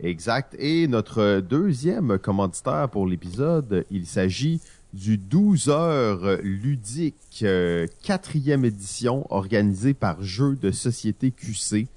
Exact. 0.00 0.54
Et 0.58 0.86
notre 0.86 1.40
deuxième 1.40 2.18
commanditaire 2.18 2.88
pour 2.90 3.06
l'épisode, 3.06 3.84
il 3.90 4.06
s'agit 4.06 4.60
du 4.92 5.18
12 5.18 5.68
heures 5.68 6.38
ludique 6.42 7.40
euh, 7.42 7.86
quatrième 8.02 8.64
édition 8.64 9.26
organisée 9.32 9.94
par 9.94 10.22
Jeux 10.22 10.56
de 10.56 10.70
Société 10.70 11.30
QC 11.30 11.88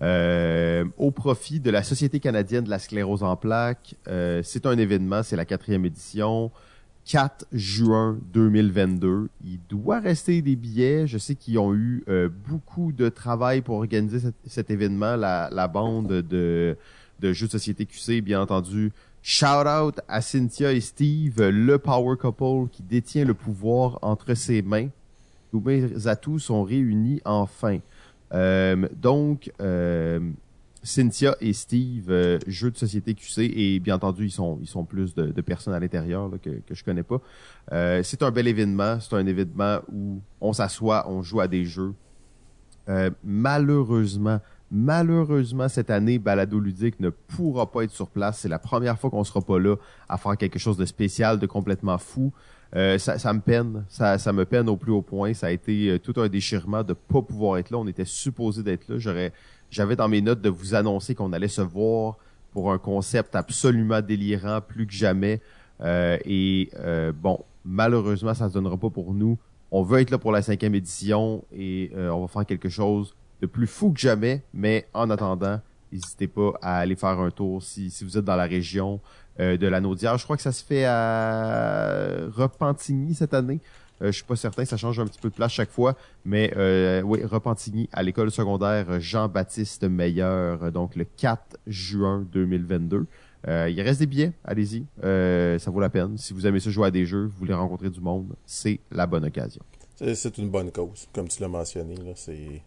euh, 0.00 0.84
au 0.96 1.10
profit 1.10 1.60
de 1.60 1.70
la 1.70 1.82
Société 1.82 2.20
canadienne 2.20 2.64
de 2.64 2.70
la 2.70 2.78
sclérose 2.78 3.22
en 3.22 3.36
plaques. 3.36 3.94
Euh, 4.08 4.40
c'est 4.42 4.66
un 4.66 4.78
événement, 4.78 5.22
c'est 5.22 5.36
la 5.36 5.44
quatrième 5.44 5.84
édition. 5.84 6.50
4 7.04 7.46
juin 7.52 8.16
2022. 8.32 9.28
Il 9.44 9.58
doit 9.68 9.98
rester 9.98 10.40
des 10.40 10.54
billets. 10.54 11.08
Je 11.08 11.18
sais 11.18 11.34
qu'ils 11.34 11.58
ont 11.58 11.74
eu 11.74 12.04
beaucoup 12.48 12.92
de 12.92 13.08
travail 13.08 13.60
pour 13.60 13.74
organiser 13.74 14.30
cet, 14.46 14.70
événement. 14.70 15.16
La, 15.16 15.48
la 15.50 15.66
bande 15.66 16.06
de, 16.06 16.76
de 17.18 17.32
jeux 17.32 17.46
de 17.46 17.50
société 17.52 17.86
QC, 17.86 18.20
bien 18.20 18.40
entendu, 18.40 18.92
Shout 19.24 19.68
out 19.68 20.00
à 20.08 20.20
Cynthia 20.20 20.72
et 20.72 20.80
Steve, 20.80 21.40
le 21.40 21.78
power 21.78 22.16
couple 22.16 22.68
qui 22.72 22.82
détient 22.82 23.24
le 23.24 23.34
pouvoir 23.34 24.00
entre 24.02 24.34
ses 24.34 24.62
mains. 24.62 24.88
Tous 25.52 25.60
mes 25.60 26.08
atouts 26.08 26.40
sont 26.40 26.64
réunis 26.64 27.20
enfin. 27.24 27.78
Euh, 28.34 28.88
donc, 28.96 29.52
euh, 29.60 30.18
Cynthia 30.82 31.36
et 31.40 31.52
Steve, 31.52 32.10
euh, 32.10 32.40
jeux 32.48 32.72
de 32.72 32.76
société 32.76 33.14
QC, 33.14 33.42
et 33.54 33.78
bien 33.78 33.94
entendu, 33.94 34.24
ils 34.24 34.32
sont, 34.32 34.58
ils 34.60 34.66
sont 34.66 34.84
plus 34.84 35.14
de, 35.14 35.40
personnes 35.40 35.74
à 35.74 35.78
l'intérieur 35.78 36.28
que, 36.42 36.50
que 36.50 36.74
je 36.74 36.82
connais 36.82 37.04
pas. 37.04 37.20
c'est 38.02 38.24
un 38.24 38.32
bel 38.32 38.48
événement. 38.48 38.98
C'est 38.98 39.14
un 39.14 39.26
événement 39.26 39.82
où 39.92 40.20
on 40.40 40.52
s'assoit, 40.52 41.08
on 41.08 41.22
joue 41.22 41.40
à 41.40 41.46
des 41.46 41.64
jeux. 41.64 41.94
malheureusement, 43.22 44.40
Malheureusement, 44.74 45.68
cette 45.68 45.90
année, 45.90 46.18
Balado 46.18 46.58
Ludique 46.58 46.98
ne 46.98 47.10
pourra 47.10 47.70
pas 47.70 47.84
être 47.84 47.90
sur 47.90 48.08
place. 48.08 48.38
C'est 48.38 48.48
la 48.48 48.58
première 48.58 48.98
fois 48.98 49.10
qu'on 49.10 49.22
sera 49.22 49.42
pas 49.42 49.58
là 49.58 49.76
à 50.08 50.16
faire 50.16 50.34
quelque 50.38 50.58
chose 50.58 50.78
de 50.78 50.86
spécial, 50.86 51.38
de 51.38 51.44
complètement 51.44 51.98
fou. 51.98 52.32
Euh, 52.74 52.96
ça, 52.96 53.32
me 53.34 53.40
peine, 53.40 53.84
ça, 53.90 54.16
ça 54.16 54.32
me 54.32 54.46
peine 54.46 54.70
au 54.70 54.78
plus 54.78 54.90
haut 54.90 55.02
point. 55.02 55.34
Ça 55.34 55.48
a 55.48 55.50
été 55.50 55.90
euh, 55.90 55.98
tout 55.98 56.18
un 56.18 56.28
déchirement 56.28 56.84
de 56.84 56.94
pas 56.94 57.20
pouvoir 57.20 57.58
être 57.58 57.70
là. 57.70 57.76
On 57.76 57.86
était 57.86 58.06
supposé 58.06 58.62
d'être 58.62 58.88
là. 58.88 58.96
J'aurais, 58.96 59.34
j'avais 59.68 59.94
dans 59.94 60.08
mes 60.08 60.22
notes 60.22 60.40
de 60.40 60.48
vous 60.48 60.74
annoncer 60.74 61.14
qu'on 61.14 61.34
allait 61.34 61.48
se 61.48 61.60
voir 61.60 62.16
pour 62.52 62.72
un 62.72 62.78
concept 62.78 63.36
absolument 63.36 64.00
délirant, 64.00 64.62
plus 64.62 64.86
que 64.86 64.94
jamais. 64.94 65.42
Euh, 65.82 66.16
et 66.24 66.70
bon, 67.20 67.44
malheureusement, 67.66 68.32
ça 68.32 68.48
se 68.48 68.54
donnera 68.54 68.78
pas 68.78 68.88
pour 68.88 69.12
nous. 69.12 69.38
On 69.70 69.82
veut 69.82 70.00
être 70.00 70.10
là 70.10 70.16
pour 70.16 70.32
la 70.32 70.40
cinquième 70.40 70.74
édition 70.74 71.44
et 71.52 71.90
on 71.94 72.22
va 72.22 72.28
faire 72.28 72.46
quelque 72.46 72.70
chose 72.70 73.14
de 73.42 73.46
plus 73.46 73.66
fou 73.66 73.92
que 73.92 74.00
jamais. 74.00 74.42
Mais 74.54 74.86
en 74.94 75.10
attendant, 75.10 75.60
n'hésitez 75.92 76.28
pas 76.28 76.52
à 76.62 76.78
aller 76.78 76.96
faire 76.96 77.20
un 77.20 77.30
tour 77.30 77.62
si, 77.62 77.90
si 77.90 78.04
vous 78.04 78.16
êtes 78.16 78.24
dans 78.24 78.36
la 78.36 78.46
région 78.46 79.00
euh, 79.40 79.58
de 79.58 79.66
la 79.66 79.80
Naudière. 79.80 80.16
Je 80.16 80.24
crois 80.24 80.36
que 80.36 80.42
ça 80.42 80.52
se 80.52 80.64
fait 80.64 80.86
à 80.86 82.28
Repentigny 82.34 83.14
cette 83.14 83.34
année. 83.34 83.60
Euh, 84.02 84.06
je 84.06 84.12
suis 84.12 84.24
pas 84.24 84.36
certain, 84.36 84.64
ça 84.64 84.76
change 84.76 84.98
un 84.98 85.06
petit 85.06 85.20
peu 85.20 85.28
de 85.28 85.34
place 85.34 85.52
chaque 85.52 85.70
fois, 85.70 85.96
mais 86.24 86.52
euh, 86.56 87.02
oui, 87.02 87.24
Repentigny 87.24 87.88
à 87.92 88.02
l'école 88.02 88.30
secondaire 88.30 89.00
Jean-Baptiste 89.00 89.84
Meilleur, 89.84 90.72
donc 90.72 90.96
le 90.96 91.04
4 91.04 91.58
juin 91.66 92.26
2022. 92.32 93.06
Euh, 93.48 93.68
il 93.70 93.80
reste 93.80 94.00
des 94.00 94.06
billets, 94.06 94.32
allez-y, 94.44 94.86
ça 95.02 95.70
vaut 95.70 95.80
la 95.80 95.90
peine. 95.90 96.18
Si 96.18 96.32
vous 96.32 96.46
aimez 96.46 96.60
ça 96.60 96.70
jouer 96.70 96.88
à 96.88 96.90
des 96.90 97.06
jeux, 97.06 97.26
vous 97.26 97.38
voulez 97.38 97.54
rencontrer 97.54 97.90
du 97.90 98.00
monde, 98.00 98.34
c'est 98.44 98.80
la 98.90 99.06
bonne 99.06 99.24
occasion. 99.24 99.62
C'est 99.96 100.38
une 100.38 100.50
bonne 100.50 100.72
cause, 100.72 101.06
comme 101.12 101.28
tu 101.28 101.40
l'as 101.40 101.48
mentionné. 101.48 101.94
C'est 102.16 102.62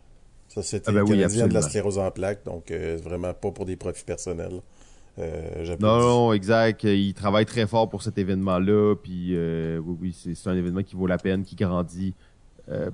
Société 0.56 0.86
ah 0.88 0.94
ben 0.94 1.04
de 1.04 1.54
la 1.54 1.62
sclérose 1.62 1.98
en 1.98 2.10
plaques, 2.12 2.46
donc 2.46 2.72
euh, 2.72 2.98
vraiment 3.04 3.34
pas 3.34 3.52
pour 3.52 3.66
des 3.66 3.76
profits 3.76 4.06
personnels. 4.06 4.62
Euh, 5.20 5.76
non, 5.82 6.00
non, 6.00 6.34
exact. 6.34 6.86
Il 6.86 7.14
travaille 7.14 7.46
très 7.46 7.68
fort 7.68 7.90
pour 7.90 8.02
cet 8.02 8.18
événement-là, 8.18 8.96
puis 8.96 9.32
euh, 9.34 9.80
oui, 9.80 9.98
oui, 10.02 10.34
c'est 10.34 10.50
un 10.50 10.56
événement 10.56 10.82
qui 10.84 10.96
vaut 10.96 11.08
la 11.08 11.18
peine, 11.18 11.44
qui 11.44 11.58
grandit. 11.58 12.14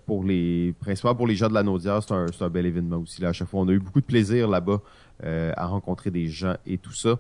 pour 0.08 0.24
les 0.24 0.74
principalement 0.80 1.16
pour 1.16 1.28
les 1.28 1.36
gens 1.36 1.50
de 1.50 1.54
la 1.54 1.62
Naudière, 1.62 2.02
c'est 2.02 2.16
un, 2.16 2.26
un, 2.40 2.50
bel 2.50 2.66
événement 2.66 2.98
aussi. 2.98 3.22
Là, 3.22 3.30
à 3.30 3.34
chaque 3.34 3.48
fois, 3.48 3.60
on 3.60 3.68
a 3.68 3.74
eu 3.74 3.80
beaucoup 3.80 4.02
de 4.02 4.08
plaisir 4.08 4.48
là-bas 4.48 4.82
à 5.24 5.68
rencontrer 5.68 6.10
des 6.10 6.30
gens 6.30 6.56
et 6.66 6.80
tout 6.80 6.94
ça. 6.94 7.20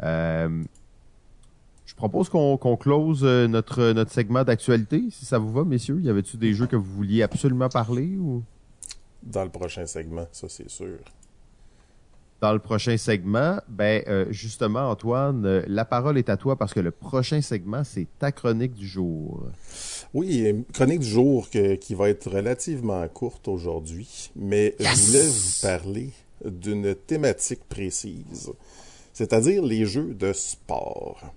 je 0.00 0.64
propose 1.96 2.30
qu'on 2.30 2.76
close 2.78 3.24
notre 3.24 3.92
notre 3.92 4.10
segment 4.10 4.42
d'actualité, 4.42 5.04
si 5.10 5.26
ça 5.26 5.36
vous 5.36 5.52
va, 5.52 5.64
messieurs. 5.64 6.00
Y 6.00 6.08
avait-tu 6.08 6.38
des 6.38 6.54
jeux 6.54 6.66
que 6.66 6.76
vous 6.76 6.94
vouliez 6.94 7.22
absolument 7.22 7.68
parler 7.68 8.16
ou? 8.16 8.42
Dans 9.26 9.44
le 9.44 9.50
prochain 9.50 9.86
segment, 9.86 10.26
ça 10.32 10.48
c'est 10.48 10.70
sûr. 10.70 10.98
Dans 12.40 12.52
le 12.52 12.58
prochain 12.58 12.98
segment, 12.98 13.58
ben 13.66 14.02
euh, 14.08 14.26
justement 14.30 14.90
Antoine, 14.90 15.46
euh, 15.46 15.62
la 15.66 15.86
parole 15.86 16.18
est 16.18 16.28
à 16.28 16.36
toi 16.36 16.56
parce 16.56 16.74
que 16.74 16.80
le 16.80 16.90
prochain 16.90 17.40
segment 17.40 17.82
c'est 17.82 18.06
ta 18.18 18.30
chronique 18.30 18.74
du 18.74 18.86
jour. 18.86 19.46
Oui, 20.12 20.64
chronique 20.74 21.00
du 21.00 21.08
jour 21.08 21.48
qui 21.48 21.94
va 21.94 22.10
être 22.10 22.30
relativement 22.30 23.06
courte 23.08 23.48
aujourd'hui, 23.48 24.30
mais 24.36 24.74
je 24.78 25.06
voulais 25.06 25.28
vous 25.28 25.62
parler 25.62 26.10
d'une 26.44 26.94
thématique 26.94 27.64
précise, 27.68 28.52
c'est-à-dire 29.14 29.64
les 29.64 29.86
jeux 29.86 30.14
de 30.14 30.32
sport. 30.34 31.32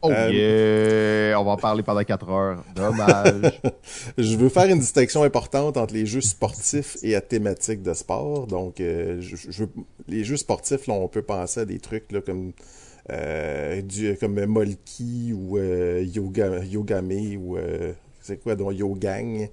Oh 0.00 0.10
euh, 0.10 1.34
On 1.34 1.44
va 1.44 1.52
en 1.52 1.56
parler 1.56 1.82
pendant 1.82 2.02
4 2.02 2.28
heures. 2.30 2.64
Dommage. 2.74 3.60
je 4.18 4.36
veux 4.36 4.48
faire 4.48 4.66
une 4.66 4.78
distinction 4.78 5.22
importante 5.24 5.76
entre 5.76 5.94
les 5.94 6.06
jeux 6.06 6.20
sportifs 6.20 6.96
et 7.02 7.16
à 7.16 7.20
thématique 7.20 7.82
de 7.82 7.92
sport. 7.94 8.46
Donc, 8.46 8.80
euh, 8.80 9.20
je, 9.20 9.64
les 10.06 10.24
jeux 10.24 10.36
sportifs, 10.36 10.86
là, 10.86 10.94
on 10.94 11.08
peut 11.08 11.22
penser 11.22 11.60
à 11.60 11.64
des 11.64 11.80
trucs 11.80 12.12
là, 12.12 12.20
comme 12.20 12.52
euh, 13.10 13.82
du, 13.82 14.16
comme 14.18 14.44
Molki 14.44 15.32
ou 15.32 15.58
Yoga, 15.58 16.64
Yogame 16.64 17.36
ou 17.36 17.56
c'est 18.20 18.42
quoi 18.42 18.54
donc 18.54 18.74
Yogang. 18.74 19.48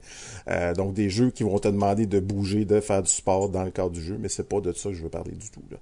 donc 0.76 0.94
des 0.94 1.10
jeux 1.10 1.32
qui 1.32 1.44
vont 1.44 1.58
te 1.58 1.70
demander 1.70 2.06
de 2.06 2.20
bouger, 2.20 2.66
de 2.66 2.82
faire 2.82 3.02
du 3.02 3.12
sport 3.12 3.50
dans 3.50 3.64
le 3.64 3.72
cadre 3.72 3.92
du 3.92 4.02
jeu, 4.02 4.18
mais 4.20 4.30
c'est 4.30 4.48
pas 4.48 4.60
de 4.60 4.74
ça 4.74 4.90
que 4.90 4.96
je 4.96 5.04
veux 5.04 5.10
parler 5.10 5.32
du 5.32 5.50
tout. 5.50 5.64
Là. 5.72 5.78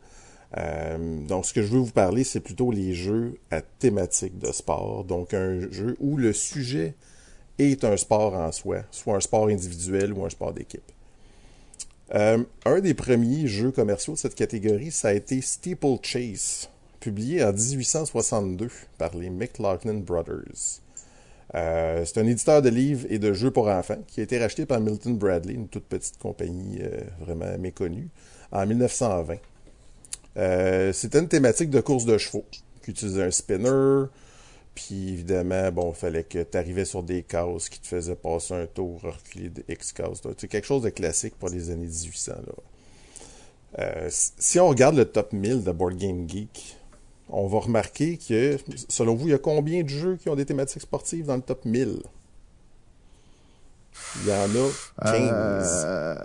Euh, 0.58 1.26
donc, 1.26 1.46
ce 1.46 1.54
que 1.54 1.62
je 1.62 1.68
veux 1.68 1.80
vous 1.80 1.92
parler, 1.92 2.24
c'est 2.24 2.40
plutôt 2.40 2.72
les 2.72 2.94
jeux 2.94 3.40
à 3.50 3.62
thématique 3.62 4.38
de 4.38 4.52
sport. 4.52 5.04
Donc, 5.04 5.34
un 5.34 5.72
jeu 5.72 5.96
où 6.00 6.18
le 6.18 6.34
sujet 6.34 6.96
est 7.60 7.84
un 7.84 7.98
sport 7.98 8.34
en 8.36 8.52
soi, 8.52 8.82
soit 8.92 9.16
un 9.16 9.20
sport 9.20 9.48
individuel 9.48 10.14
ou 10.14 10.26
un 10.26 10.30
sport 10.30 10.54
d'équipe. 10.54 10.92
Euh, 12.14 12.44
un 12.66 12.80
des 12.80 12.94
premiers 12.94 13.48
jeux 13.48 13.72
commerciaux 13.72 14.14
de 14.14 14.20
cette 14.20 14.36
catégorie, 14.36 14.92
ça 14.92 15.10
a 15.10 15.14
été 15.14 15.42
Steeple 15.42 15.98
Chase, 16.04 16.70
publié 17.00 17.44
en 17.44 17.52
1862 17.52 18.70
par 18.98 19.16
les 19.16 19.30
McLaughlin 19.30 19.96
Brothers. 19.96 20.82
Euh, 21.56 22.04
c'est 22.06 22.20
un 22.20 22.28
éditeur 22.28 22.62
de 22.62 22.70
livres 22.70 23.06
et 23.10 23.20
de 23.20 23.34
jeux 23.34 23.52
pour 23.52 23.68
enfants 23.68 24.02
qui 24.08 24.20
a 24.20 24.24
été 24.24 24.40
racheté 24.40 24.66
par 24.66 24.80
Milton 24.80 25.18
Bradley, 25.18 25.54
une 25.54 25.68
toute 25.68 25.86
petite 25.86 26.18
compagnie 26.18 26.82
vraiment 27.20 27.58
méconnue, 27.58 28.10
en 28.52 28.66
1920. 28.66 29.38
Euh, 30.38 30.94
c'était 30.94 31.20
une 31.20 31.28
thématique 31.28 31.70
de 31.70 31.82
course 31.82 32.06
de 32.06 32.18
chevaux, 32.18 32.46
qui 32.84 32.92
utilisait 32.92 33.24
un 33.24 33.32
spinner, 33.32 34.06
puis 34.76 35.10
évidemment, 35.10 35.72
bon, 35.72 35.92
il 35.92 35.96
fallait 35.96 36.24
que 36.24 36.44
tu 36.44 36.58
arrivais 36.58 36.86
sur 36.86 37.04
des 37.04 37.24
cases 37.24 37.70
qui 37.70 37.80
te 37.80 37.88
faisaient 37.88 38.16
passer 38.16 38.56
un 38.56 38.66
tour, 38.66 39.02
reculer 39.02 39.50
de 39.50 39.64
X 39.70 39.94
cases. 39.94 40.22
C'est 40.38 40.48
quelque 40.48 40.66
chose 40.66 40.84
de 40.84 40.90
classique 40.90 41.36
pour 41.38 41.50
les 41.50 41.70
années 41.70 41.86
1800. 41.86 42.32
Là. 42.32 42.54
Euh, 43.80 44.08
si 44.10 44.60
on 44.60 44.68
regarde 44.68 44.96
le 44.96 45.06
top 45.06 45.34
1000 45.34 45.64
de 45.64 45.72
Board 45.72 45.98
Game 45.98 46.28
Geek, 46.30 46.78
on 47.30 47.48
va 47.48 47.60
remarquer 47.60 48.18
que, 48.18 48.58
selon 48.90 49.16
vous, 49.16 49.28
il 49.28 49.32
y 49.32 49.34
a 49.34 49.40
combien 49.40 49.84
de 49.84 49.90
jeux 49.90 50.18
qui 50.18 50.30
ont 50.30 50.36
des 50.36 50.46
thématiques 50.46 50.82
sportives 50.82 51.26
dans 51.26 51.36
le 51.36 51.42
top 51.42 51.66
1000? 51.66 52.02
Il 54.22 54.28
y 54.28 54.32
en 54.32 54.50
a 54.50 55.12
15. 55.12 55.86
Euh... 55.86 56.16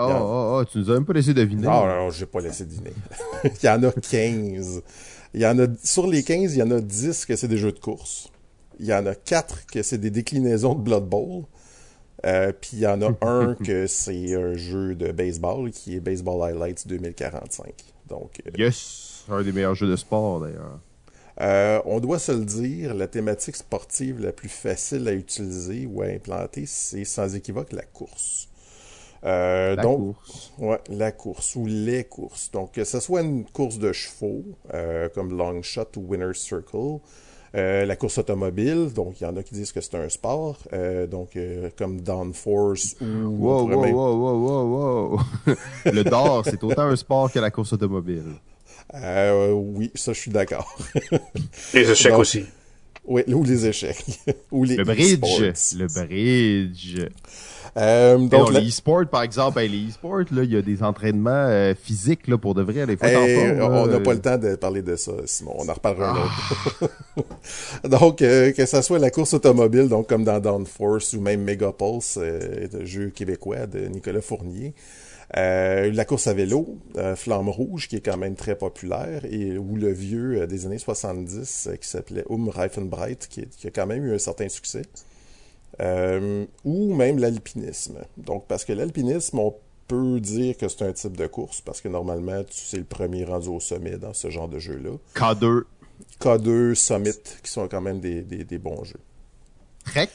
Oh, 0.00 0.10
oh, 0.10 0.58
oh, 0.60 0.64
tu 0.64 0.78
nous 0.78 0.90
as 0.90 0.94
même 0.94 1.04
pas 1.04 1.12
laissé 1.12 1.34
deviner. 1.34 1.66
Non, 1.66 1.86
non, 1.86 1.96
non, 1.96 2.10
j'ai 2.10 2.26
pas 2.26 2.40
laissé 2.40 2.64
deviner. 2.64 2.92
il 3.44 3.66
y 3.66 3.68
en 3.68 3.82
a 3.82 3.90
15. 3.90 4.82
Il 5.34 5.40
y 5.40 5.46
en 5.46 5.58
a, 5.58 5.66
sur 5.82 6.06
les 6.06 6.22
15, 6.22 6.54
il 6.54 6.58
y 6.58 6.62
en 6.62 6.70
a 6.70 6.80
10 6.80 7.26
que 7.26 7.34
c'est 7.34 7.48
des 7.48 7.58
jeux 7.58 7.72
de 7.72 7.80
course. 7.80 8.30
Il 8.78 8.86
y 8.86 8.94
en 8.94 9.04
a 9.06 9.16
4 9.16 9.66
que 9.66 9.82
c'est 9.82 9.98
des 9.98 10.10
déclinaisons 10.10 10.74
de 10.74 10.82
Blood 10.82 11.08
Bowl. 11.08 11.44
Euh, 12.26 12.52
puis 12.52 12.70
il 12.74 12.78
y 12.80 12.86
en 12.86 13.02
a 13.02 13.10
un 13.26 13.54
que 13.54 13.88
c'est 13.88 14.34
un 14.34 14.54
jeu 14.54 14.94
de 14.94 15.10
baseball 15.10 15.70
qui 15.72 15.96
est 15.96 16.00
Baseball 16.00 16.42
Highlights 16.48 16.86
2045. 16.86 17.72
Donc, 18.08 18.40
euh, 18.46 18.50
yes! 18.56 19.24
Un 19.28 19.42
des 19.42 19.52
meilleurs 19.52 19.74
jeux 19.74 19.88
de 19.88 19.96
sport 19.96 20.40
d'ailleurs. 20.40 20.78
Euh, 21.40 21.80
on 21.84 22.00
doit 22.00 22.18
se 22.18 22.32
le 22.32 22.44
dire, 22.44 22.94
la 22.94 23.06
thématique 23.06 23.56
sportive 23.56 24.20
la 24.20 24.32
plus 24.32 24.48
facile 24.48 25.06
à 25.06 25.12
utiliser 25.12 25.86
ou 25.86 26.02
à 26.02 26.06
implanter, 26.06 26.66
c'est 26.66 27.04
sans 27.04 27.34
équivoque 27.34 27.72
la 27.72 27.82
course. 27.82 28.48
Euh, 29.24 29.74
la 29.76 29.82
donc, 29.82 30.16
course. 30.16 30.52
Ouais, 30.58 30.80
la 30.88 31.12
course 31.12 31.56
ou 31.56 31.66
les 31.66 32.04
courses. 32.04 32.50
Donc, 32.50 32.72
que 32.72 32.84
ce 32.84 33.00
soit 33.00 33.22
une 33.22 33.44
course 33.44 33.78
de 33.78 33.92
chevaux, 33.92 34.44
euh, 34.74 35.08
comme 35.14 35.36
Long 35.36 35.62
Shot 35.62 35.88
ou 35.96 36.06
Winner's 36.08 36.38
Circle, 36.38 37.00
euh, 37.54 37.86
la 37.86 37.96
course 37.96 38.18
automobile, 38.18 38.92
donc 38.92 39.20
il 39.20 39.24
y 39.24 39.26
en 39.26 39.36
a 39.36 39.42
qui 39.42 39.54
disent 39.54 39.72
que 39.72 39.80
c'est 39.80 39.94
un 39.94 40.08
sport, 40.10 40.58
euh, 40.74 41.06
donc 41.06 41.34
euh, 41.34 41.70
comme 41.78 42.02
Downforce 42.02 42.96
ou... 43.00 43.04
Wow, 43.06 43.62
wow, 43.62 43.66
même... 43.68 43.94
wow, 43.94 44.16
wow, 44.16 44.36
wow, 44.36 45.20
wow, 45.46 45.54
Le 45.92 46.04
d'or, 46.04 46.42
c'est 46.44 46.62
autant 46.62 46.82
un 46.82 46.96
sport 46.96 47.32
que 47.32 47.38
la 47.38 47.50
course 47.50 47.72
automobile. 47.72 48.34
Euh, 48.94 49.50
oui, 49.52 49.90
ça 49.94 50.12
je 50.12 50.20
suis 50.20 50.30
d'accord. 50.30 50.76
les 51.72 51.90
échecs 51.90 52.12
donc, 52.12 52.20
aussi. 52.20 52.44
Oui, 53.08 53.22
ou 53.28 53.42
les 53.42 53.66
échecs. 53.66 54.04
ou 54.52 54.64
les 54.64 54.76
le 54.76 54.84
bridge. 54.84 55.74
Le 55.76 55.86
bridge. 55.86 57.08
Euh, 57.76 58.18
donc, 58.18 58.52
les 58.52 59.06
par 59.10 59.22
exemple, 59.22 59.60
les 59.60 59.88
e-sports, 59.88 60.24
il 60.30 60.52
y 60.52 60.56
a 60.56 60.62
des 60.62 60.82
entraînements 60.82 61.30
euh, 61.30 61.74
physiques 61.80 62.26
là, 62.26 62.36
pour 62.36 62.54
de 62.54 62.62
vrai. 62.62 62.84
Faut 62.96 63.06
hey, 63.06 63.60
on 63.60 63.86
n'a 63.86 64.00
pas 64.00 64.14
le 64.14 64.20
temps 64.20 64.36
de 64.36 64.56
parler 64.56 64.82
de 64.82 64.96
ça, 64.96 65.12
Simon. 65.24 65.54
On 65.58 65.68
en 65.68 65.72
reparlera 65.72 66.14
ah. 66.16 66.20
un 66.80 66.84
autre. 66.84 66.90
donc, 68.00 68.22
euh, 68.22 68.52
que 68.52 68.66
ça 68.66 68.82
soit 68.82 68.98
la 68.98 69.10
course 69.10 69.34
automobile, 69.34 69.88
donc 69.88 70.08
comme 70.08 70.24
dans 70.24 70.40
Downforce 70.40 71.14
ou 71.14 71.20
même 71.20 71.42
Megapulse, 71.42 72.18
jeu 72.82 73.10
québécois 73.10 73.66
de 73.66 73.86
Nicolas 73.86 74.22
Fournier. 74.22 74.74
Euh, 75.36 75.92
la 75.92 76.04
course 76.04 76.26
à 76.26 76.32
vélo, 76.32 76.78
euh, 76.96 77.14
Flamme 77.14 77.48
Rouge, 77.50 77.88
qui 77.88 77.96
est 77.96 78.00
quand 78.00 78.16
même 78.16 78.34
très 78.34 78.56
populaire, 78.56 79.24
et 79.26 79.58
ou 79.58 79.76
le 79.76 79.92
vieux 79.92 80.42
euh, 80.42 80.46
des 80.46 80.64
années 80.64 80.78
70 80.78 81.68
qui 81.80 81.88
s'appelait 81.88 82.24
Um 82.30 82.48
Reifenbreit, 82.48 83.18
qui, 83.28 83.46
qui, 83.46 83.66
a 83.66 83.70
quand 83.70 83.86
même 83.86 84.04
eu 84.06 84.14
un 84.14 84.18
certain 84.18 84.48
succès. 84.48 84.82
ou 86.64 86.94
même 86.94 87.18
l'alpinisme. 87.18 87.98
Donc, 88.16 88.46
parce 88.46 88.64
que 88.64 88.72
l'alpinisme, 88.72 89.38
on 89.38 89.54
peut 89.86 90.20
dire 90.20 90.56
que 90.56 90.68
c'est 90.68 90.82
un 90.82 90.92
type 90.92 91.16
de 91.16 91.26
course, 91.26 91.60
parce 91.60 91.80
que 91.80 91.88
normalement, 91.88 92.42
tu 92.44 92.54
c'est 92.54 92.78
le 92.78 92.84
premier 92.84 93.24
rendu 93.24 93.48
au 93.48 93.60
sommet 93.60 93.98
dans 93.98 94.14
ce 94.14 94.30
genre 94.30 94.48
de 94.48 94.58
jeu-là. 94.58 94.96
K2. 95.14 95.64
K2, 96.20 96.74
Summit, 96.74 97.20
qui 97.42 97.50
sont 97.50 97.68
quand 97.68 97.80
même 97.80 98.00
des, 98.00 98.22
des, 98.22 98.44
des 98.44 98.58
bons 98.58 98.82
jeux. 98.84 99.00
Trek. 99.84 100.08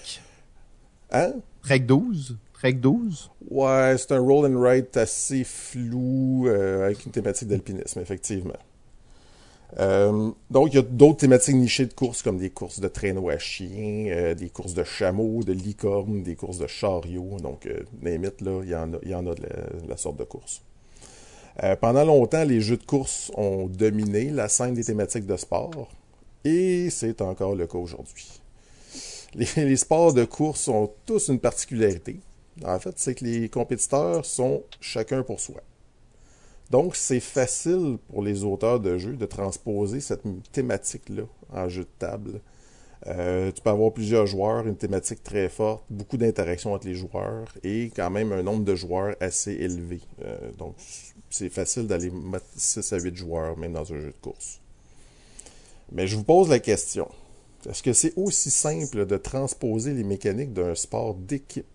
Hein? 1.12 1.34
Trek 1.62 1.80
12. 1.80 2.38
Trek 2.64 2.76
12? 2.76 3.30
Ouais, 3.52 3.96
c'est 3.98 4.14
un 4.14 4.22
roll 4.22 4.50
and 4.50 4.58
write 4.58 4.96
assez 4.96 5.44
flou 5.44 6.48
euh, 6.48 6.86
avec 6.86 7.06
une 7.06 7.12
thématique 7.12 7.50
d'alpinisme, 7.50 8.00
effectivement. 8.00 8.54
Euh, 9.80 10.32
donc, 10.50 10.70
il 10.72 10.76
y 10.78 10.80
a 10.80 10.82
d'autres 10.82 11.18
thématiques 11.18 11.58
nichées 11.58 11.88
de 11.88 11.94
courses 11.94 12.22
comme 12.22 12.38
des 12.38 12.52
courses 12.52 12.80
de 12.80 12.88
traîneau 12.88 13.30
à 13.30 13.38
chien, 13.38 14.06
euh, 14.08 14.34
des 14.34 14.48
courses 14.48 14.76
de 14.76 14.86
chameaux, 14.86 15.44
de 15.44 15.52
licornes, 15.52 16.24
des 16.24 16.36
courses 16.38 16.58
de 16.58 16.68
chariots. 16.68 17.36
Donc, 17.42 17.66
euh, 17.66 17.84
là, 18.02 18.12
il 18.64 18.70
y 18.70 18.76
en 18.76 18.94
a, 18.94 18.98
y 19.04 19.14
en 19.14 19.28
a 19.28 19.36
de 19.36 19.44
la, 19.90 19.98
sorte 19.98 20.16
de 20.16 20.24
course. 20.24 20.62
Pendant 21.82 22.06
longtemps, 22.06 22.46
les 22.46 22.62
jeux 22.62 22.78
de 22.78 22.86
course 22.86 23.30
ont 23.36 23.68
dominé 23.68 24.30
la 24.30 24.48
scène 24.48 24.74
des 24.74 24.86
thématiques 24.86 25.26
de 25.26 25.36
sport 25.36 25.92
et 26.46 26.90
c'est 26.90 27.22
encore 27.22 27.56
le 27.56 27.68
cas 27.68 27.78
aujourd'hui. 27.78 28.40
Les 29.36 29.76
sports 29.76 30.14
de 30.14 30.24
course 30.24 30.70
ont 30.70 30.90
tous 31.06 31.28
une 31.28 31.40
particularité. 31.40 32.22
En 32.64 32.80
fait, 32.80 32.94
c'est 32.98 33.16
que 33.16 33.26
les 33.26 33.50
compétiteurs 33.50 34.26
sont 34.26 34.64
chacun 34.80 35.24
pour 35.24 35.40
soi. 35.40 35.62
Donc, 36.70 36.96
c'est 36.96 37.20
facile 37.20 37.98
pour 38.10 38.24
les 38.24 38.44
auteurs 38.44 38.80
de 38.80 38.98
jeux 38.98 39.16
de 39.16 39.26
transposer 39.26 40.00
cette 40.00 40.24
thématique-là 40.52 41.24
en 41.52 41.70
jeu 41.70 41.84
de 41.84 41.90
table. 42.00 42.42
Euh, 43.08 43.52
tu 43.52 43.62
peux 43.62 43.70
avoir 43.70 43.92
plusieurs 43.92 44.26
joueurs, 44.28 44.66
une 44.66 44.78
thématique 44.78 45.24
très 45.24 45.50
forte, 45.50 45.84
beaucoup 45.90 46.16
d'interactions 46.16 46.74
entre 46.74 46.88
les 46.88 46.96
joueurs 46.96 47.54
et 47.64 47.92
quand 47.94 48.10
même 48.10 48.32
un 48.32 48.44
nombre 48.44 48.64
de 48.64 48.76
joueurs 48.76 49.16
assez 49.20 49.52
élevé. 49.52 50.00
Euh, 50.24 50.52
donc, 50.58 50.76
c'est 51.30 51.50
facile 51.50 51.86
d'aller 51.88 52.10
mettre 52.10 52.46
6 52.56 52.94
à 52.94 53.00
8 53.00 53.16
joueurs, 53.16 53.58
même 53.58 53.74
dans 53.74 53.92
un 53.92 54.00
jeu 54.00 54.08
de 54.08 54.22
course. 54.22 54.62
Mais 55.92 56.08
je 56.08 56.16
vous 56.16 56.24
pose 56.24 56.50
la 56.50 56.60
question. 56.60 57.10
Est-ce 57.70 57.84
que 57.84 57.94
c'est 57.94 58.14
aussi 58.16 58.50
simple 58.50 59.06
de 59.06 59.18
transposer 59.18 59.94
les 59.94 60.04
mécaniques 60.04 60.54
d'un 60.54 60.76
sport 60.76 61.14
d'équipe 61.14 61.66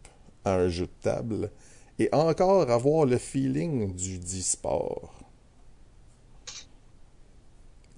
à 0.49 0.57
un 0.57 0.69
jeu 0.69 0.87
de 0.87 1.03
table 1.03 1.51
et 1.99 2.09
encore 2.13 2.71
avoir 2.71 3.05
le 3.07 3.19
feeling 3.19 3.95
du 3.95 4.19
dit 4.19 4.43
sport. 4.43 5.15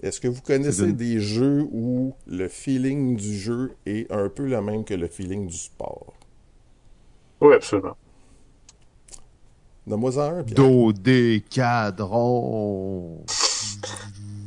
Est-ce 0.01 0.19
que 0.19 0.27
vous 0.27 0.41
connaissez 0.41 0.87
de... 0.87 0.91
des 0.91 1.19
jeux 1.19 1.67
où 1.71 2.15
le 2.25 2.47
feeling 2.47 3.15
du 3.15 3.37
jeu 3.37 3.75
est 3.85 4.11
un 4.11 4.29
peu 4.29 4.47
le 4.47 4.59
même 4.61 4.83
que 4.83 4.95
le 4.95 5.07
feeling 5.07 5.45
du 5.45 5.57
sport? 5.57 6.13
Oui, 7.39 7.53
absolument. 7.53 7.95
Donne-moi 9.85 10.17
un, 10.23 10.43
Pierre. 10.43 10.55
Dodécadron! 10.55 12.03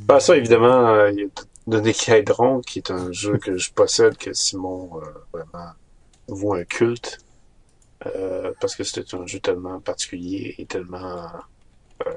Ben 0.07 0.19
ça, 0.19 0.35
évidemment, 0.37 0.87
euh, 0.89 1.11
il 1.11 1.19
y 1.19 1.23
a 1.23 1.27
Dodécadron, 1.67 2.61
qui 2.61 2.79
est 2.79 2.91
un 2.91 3.11
jeu 3.11 3.37
que 3.37 3.57
je 3.57 3.71
possède, 3.71 4.17
que 4.17 4.33
Simon 4.33 4.89
euh, 4.95 5.01
vraiment 5.33 5.71
voit 6.27 6.59
un 6.59 6.63
culte. 6.63 7.24
Euh, 8.05 8.53
parce 8.59 8.75
que 8.75 8.83
c'était 8.83 9.15
un 9.15 9.25
jeu 9.25 9.39
tellement 9.39 9.79
particulier 9.79 10.55
et 10.57 10.65
tellement 10.65 11.27
euh, 12.05 12.13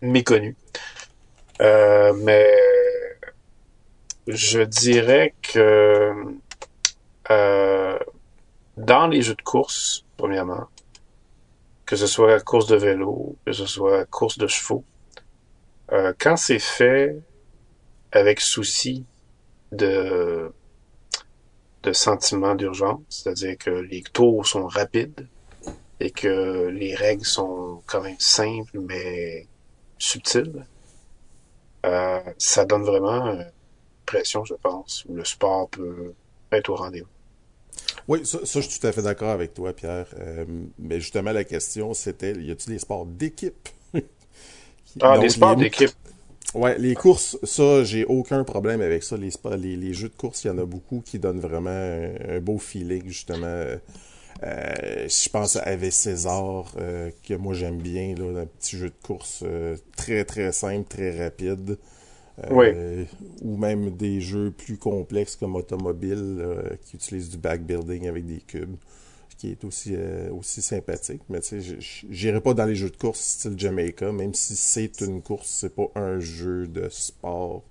méconnu. 0.00 0.56
Euh, 1.60 2.12
mais 2.14 2.48
je 4.26 4.60
dirais 4.62 5.34
que 5.42 6.12
dans 8.76 9.06
les 9.06 9.22
jeux 9.22 9.34
de 9.34 9.42
course, 9.42 10.04
premièrement, 10.16 10.68
que 11.84 11.96
ce 11.96 12.06
soit 12.06 12.40
course 12.40 12.66
de 12.66 12.76
vélo, 12.76 13.36
que 13.44 13.52
ce 13.52 13.66
soit 13.66 14.04
course 14.06 14.38
de 14.38 14.46
chevaux, 14.46 14.84
quand 16.18 16.36
c'est 16.36 16.58
fait 16.58 17.16
avec 18.12 18.40
souci 18.40 19.04
de 19.72 20.52
de 21.82 21.92
sentiment 21.92 22.54
d'urgence, 22.54 23.00
c'est-à-dire 23.08 23.56
que 23.58 23.70
les 23.70 24.02
tours 24.02 24.46
sont 24.46 24.66
rapides 24.66 25.26
et 26.00 26.10
que 26.10 26.68
les 26.68 26.94
règles 26.94 27.24
sont 27.24 27.82
quand 27.86 28.00
même 28.00 28.18
simples 28.18 28.80
mais 28.80 29.46
subtiles. 29.98 30.66
Euh, 31.84 32.20
ça 32.38 32.64
donne 32.64 32.82
vraiment 32.82 33.26
une 33.32 33.50
pression, 34.06 34.44
je 34.44 34.54
pense, 34.54 35.04
où 35.08 35.14
le 35.14 35.24
sport 35.24 35.68
peut 35.68 36.14
être 36.52 36.70
au 36.70 36.76
rendez-vous. 36.76 37.08
Oui, 38.08 38.24
ça, 38.24 38.44
ça, 38.44 38.60
je 38.60 38.68
suis 38.68 38.80
tout 38.80 38.86
à 38.86 38.92
fait 38.92 39.02
d'accord 39.02 39.30
avec 39.30 39.54
toi, 39.54 39.72
Pierre. 39.72 40.06
Euh, 40.18 40.44
mais 40.78 41.00
justement, 41.00 41.32
la 41.32 41.44
question, 41.44 41.94
c'était, 41.94 42.32
y 42.32 42.50
a-t-il 42.50 42.74
des 42.74 42.78
sports 42.78 43.06
d'équipe? 43.06 43.68
ah, 45.00 45.18
des 45.18 45.28
sports 45.28 45.56
d'équipe. 45.56 45.90
Ouais, 46.54 46.76
les 46.78 46.94
courses, 46.94 47.38
ça, 47.44 47.82
j'ai 47.82 48.04
aucun 48.04 48.44
problème 48.44 48.82
avec 48.82 49.02
ça. 49.02 49.16
Les, 49.16 49.30
les, 49.58 49.76
les 49.76 49.94
jeux 49.94 50.08
de 50.10 50.14
course, 50.14 50.44
il 50.44 50.48
y 50.48 50.50
en 50.50 50.58
a 50.58 50.66
beaucoup 50.66 51.00
qui 51.04 51.18
donnent 51.18 51.40
vraiment 51.40 51.70
un, 51.70 52.36
un 52.36 52.40
beau 52.40 52.58
feeling, 52.58 53.04
justement. 53.06 53.46
Euh, 54.42 55.06
si 55.08 55.26
je 55.26 55.30
pense 55.30 55.56
à 55.56 55.62
Ave 55.62 55.90
César, 55.90 56.74
euh, 56.78 57.10
que 57.26 57.34
moi 57.34 57.54
j'aime 57.54 57.78
bien, 57.78 58.14
là, 58.16 58.40
un 58.40 58.46
petit 58.46 58.76
jeu 58.76 58.88
de 58.88 59.06
course 59.06 59.42
euh, 59.46 59.76
très 59.96 60.24
très 60.24 60.52
simple, 60.52 60.88
très 60.88 61.22
rapide. 61.24 61.78
oui. 62.50 62.66
Ou 63.42 63.56
même 63.56 63.90
des 63.90 64.20
jeux 64.20 64.50
plus 64.50 64.76
complexes 64.78 65.36
comme 65.36 65.54
Automobile, 65.54 66.44
qui 66.84 66.96
utilisent 66.96 67.30
du 67.30 67.38
backbuilding 67.38 68.08
avec 68.08 68.26
des 68.26 68.40
cubes 68.40 68.76
qui 69.42 69.50
est 69.50 69.64
aussi, 69.64 69.96
euh, 69.96 70.30
aussi 70.30 70.62
sympathique. 70.62 71.22
Mais 71.28 71.40
tu 71.40 71.60
sais, 71.60 71.76
j'irai 72.08 72.40
pas 72.40 72.54
dans 72.54 72.64
les 72.64 72.76
jeux 72.76 72.90
de 72.90 72.96
course 72.96 73.18
style 73.18 73.58
Jamaica, 73.58 74.12
même 74.12 74.34
si 74.34 74.54
c'est 74.54 75.00
une 75.00 75.20
course, 75.20 75.48
c'est 75.48 75.74
pas 75.74 75.88
un 75.96 76.20
jeu 76.20 76.68
de 76.68 76.88
sport. 76.88 77.64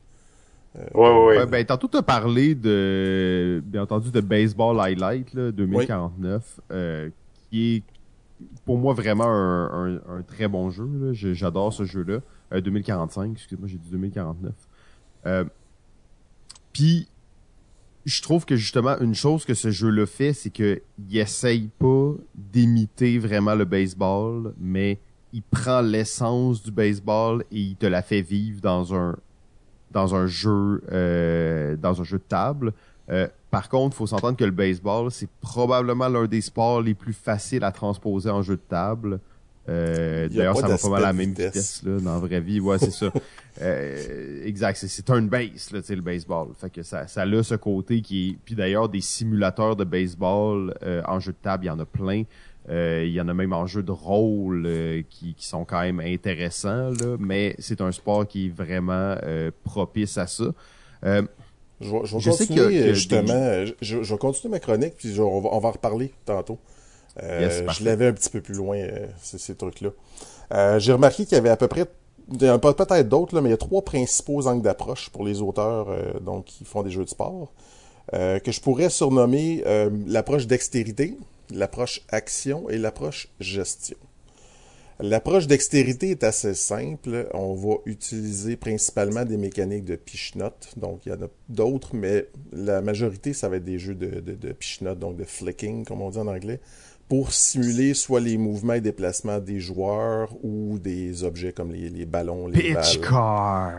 Euh, 0.76 0.84
ouais, 0.94 1.10
ouais. 1.10 1.38
ouais 1.38 1.46
ben, 1.46 1.66
tantôt, 1.66 1.88
tu 1.88 1.96
as 1.96 2.02
parlé 2.02 2.56
de, 2.56 3.64
bien 3.66 3.84
entendu, 3.84 4.12
de 4.12 4.20
Baseball 4.20 4.82
Highlight, 4.82 5.34
là, 5.34 5.54
2049, 5.54 6.44
oui. 6.60 6.64
euh, 6.76 7.10
qui 7.50 7.76
est 7.78 7.84
pour 8.66 8.78
moi 8.78 8.94
vraiment 8.94 9.28
un, 9.30 9.94
un, 9.94 10.02
un 10.10 10.22
très 10.24 10.50
bon 10.50 10.72
jeu. 10.72 11.14
J'adore 11.14 11.72
ce 11.72 11.86
jeu-là. 11.86 12.20
2045, 12.60 13.32
excusez-moi, 13.32 13.70
j'ai 13.70 13.78
dit 13.78 13.90
2049. 13.92 14.52
Euh, 15.26 15.46
Puis, 16.74 17.08
je 18.06 18.22
trouve 18.22 18.46
que 18.46 18.56
justement 18.56 18.98
une 19.00 19.16
chose 19.16 19.46
que 19.46 19.54
ce 19.54 19.72
jeu-là 19.72 20.06
fait, 20.06 20.34
c'est 20.34 20.50
que 20.50 20.82
il 20.98 21.18
essaye 21.18 21.70
pas 21.80 22.14
d'imiter 22.36 23.20
vraiment 23.20 23.56
le 23.56 23.66
baseball, 23.66 24.54
mais 24.60 25.00
il 25.34 25.44
prend 25.44 25.82
l'essence 25.82 26.64
du 26.64 26.72
baseball 26.72 27.44
et 27.52 27.60
il 27.60 27.76
te 27.76 27.86
la 27.86 28.02
fait 28.02 28.22
vivre 28.22 28.62
dans 28.62 28.94
un 28.94 29.16
dans 29.92 30.16
un 30.16 30.26
jeu 30.26 30.82
euh, 30.92 31.76
dans 31.76 32.02
un 32.02 32.04
jeu 32.04 32.18
de 32.18 32.24
table. 32.24 32.74
Euh, 33.10 33.28
par 33.50 33.68
contre, 33.68 33.96
faut 33.96 34.08
s'entendre 34.08 34.38
que 34.38 34.46
le 34.46 34.52
baseball, 34.52 35.12
c'est 35.12 35.30
probablement 35.42 36.08
l'un 36.08 36.26
des 36.26 36.42
sports 36.42 36.82
les 36.82 36.94
plus 36.94 37.14
faciles 37.14 37.64
à 37.64 37.72
transposer 37.72 38.30
en 38.30 38.42
jeu 38.42 38.56
de 38.56 38.62
table 38.62 39.20
Euh, 39.70 40.28
D'ailleurs, 40.30 40.58
ça 40.58 40.68
va 40.68 40.78
pas 40.78 40.90
mal 40.90 41.04
à 41.04 41.08
la 41.08 41.14
même 41.14 41.30
vitesse. 41.30 41.48
vitesse, 41.48 41.84
là, 41.86 42.00
dans 42.00 42.14
la 42.14 42.20
vraie 42.20 42.42
vie. 42.42 42.60
Ouais, 42.60 42.78
c'est 42.80 42.92
ça. 42.92 43.12
Euh, 43.62 44.46
exact, 44.46 44.78
c'est- 44.78 44.88
c'est 44.88 45.04
turn 45.04 45.28
base, 45.28 45.72
là, 45.72 45.82
sais, 45.84 45.96
le 45.96 46.02
baseball. 46.02 46.48
Fait 46.58 46.70
que 46.70 46.84
ça, 46.84 47.06
ça 47.08 47.24
a 47.24 47.44
ce 47.44 47.56
côté 47.56 48.02
qui 48.02 48.30
est... 48.30 48.38
Puis 48.46 48.56
d'ailleurs, 48.56 48.88
des 48.88 49.02
simulateurs 49.02 49.76
de 49.76 49.84
baseball 49.84 50.74
euh, 50.84 51.02
en 51.06 51.20
jeu 51.20 51.34
de 51.34 51.38
table, 51.38 51.66
il 51.66 51.68
y 51.68 51.70
en 51.70 51.78
a 51.80 51.86
plein. 51.86 52.24
Euh, 52.70 53.04
il 53.06 53.12
y 53.12 53.20
en 53.20 53.28
a 53.28 53.34
même 53.34 53.52
en 53.52 53.68
jeu 53.68 53.84
de 53.84 53.92
rôle 53.92 54.64
euh, 54.66 55.02
qui, 55.10 55.34
qui 55.34 55.46
sont 55.46 55.66
quand 55.66 55.82
même 55.82 56.00
intéressants, 56.00 56.92
là, 56.92 57.18
mais 57.20 57.56
c'est 57.60 57.82
un 57.82 57.92
sport 57.92 58.26
qui 58.26 58.46
est 58.48 58.50
vraiment 58.56 59.18
euh, 59.24 59.52
propice 59.66 60.18
à 60.18 60.28
ça. 60.28 60.46
Euh, 61.06 61.22
Je 61.82 61.90
vais, 61.92 62.00
je 62.06 62.14
vais 62.16 62.22
Je 62.22 62.32
sais 62.32 62.48
continuer, 62.48 62.76
y 62.76 62.84
a 62.84 62.94
justement, 62.94 63.66
je, 63.66 63.74
je- 63.82 63.98
vais 64.14 64.18
continuer 64.18 64.52
ma 64.54 64.60
chronique, 64.60 64.94
puis 64.98 65.20
on, 65.20 65.42
va, 65.42 65.50
on 65.52 65.60
va 65.60 65.68
en 65.70 65.72
reparler 65.72 66.14
tantôt. 66.26 66.58
Euh, 67.22 67.42
Yes, 67.42 67.78
je 67.78 67.84
l'avais 67.84 68.08
un 68.08 68.14
petit 68.14 68.30
peu 68.30 68.42
plus 68.42 68.54
loin, 68.56 68.78
euh, 68.78 69.08
ces, 69.22 69.38
ces 69.38 69.56
trucs-là. 69.56 69.90
Euh, 70.54 70.80
J'ai 70.80 70.94
remarqué 70.94 71.26
qu'il 71.26 71.36
y 71.36 71.38
avait 71.38 71.50
à 71.50 71.58
peu 71.58 71.68
près, 71.68 71.86
il 72.32 72.42
y 72.42 72.50
en 72.50 72.56
a 72.56 72.60
peut-être 72.60 73.10
d'autres, 73.10 73.40
mais 73.42 73.50
il 73.50 73.52
y 73.52 73.56
a 73.56 73.58
trois 73.58 73.84
principaux 73.84 74.48
angles 74.48 74.62
d'approche 74.64 75.10
pour 75.10 75.26
les 75.26 75.42
auteurs 75.42 75.90
euh, 75.90 76.20
donc, 76.20 76.46
qui 76.46 76.64
font 76.66 76.84
des 76.84 76.92
jeux 76.92 77.04
de 77.04 77.10
sport, 77.10 77.52
euh, 78.14 78.40
que 78.40 78.52
je 78.52 78.62
pourrais 78.62 78.90
surnommer 78.90 79.64
euh, 79.66 79.90
l'approche 80.08 80.48
dextérité, 80.48 81.18
l'approche 81.50 82.02
action 82.10 82.70
et 82.70 82.78
l'approche 82.78 83.28
gestion. 83.40 83.98
L'approche 85.04 85.48
dextérité 85.48 86.12
est 86.12 86.24
assez 86.24 86.54
simple. 86.54 87.28
On 87.34 87.56
va 87.56 87.78
utiliser 87.88 88.56
principalement 88.56 89.26
des 89.26 89.36
mécaniques 89.36 89.84
de 89.84 89.96
pichenote. 89.96 90.70
Donc, 90.78 91.08
il 91.08 91.10
y 91.10 91.12
en 91.12 91.24
a 91.24 91.28
d'autres, 91.50 91.96
mais 91.96 92.28
la 92.52 92.82
majorité, 92.82 93.34
ça 93.34 93.50
va 93.50 93.56
être 93.56 93.66
des 93.66 93.80
jeux 93.80 93.96
de, 93.96 94.20
de, 94.20 94.36
de 94.36 94.94
donc 94.94 95.18
de 95.18 95.24
flicking, 95.24 95.86
comme 95.86 96.04
on 96.04 96.12
dit 96.12 96.20
en 96.20 96.28
anglais, 96.28 96.60
pour 97.12 97.34
simuler 97.34 97.94
soit 97.94 98.22
les 98.22 98.38
mouvements 98.38 98.76
et 98.76 98.80
déplacements 98.80 99.40
des 99.40 99.60
joueurs 99.60 100.34
ou 100.44 100.80
des 100.80 101.26
objets 101.26 101.52
comme 101.52 101.74
les, 101.74 101.90
les 101.90 102.06
ballons, 102.06 102.48
les 102.48 102.74
pitch 102.74 103.02
balles. 103.02 103.10
car! 103.10 103.74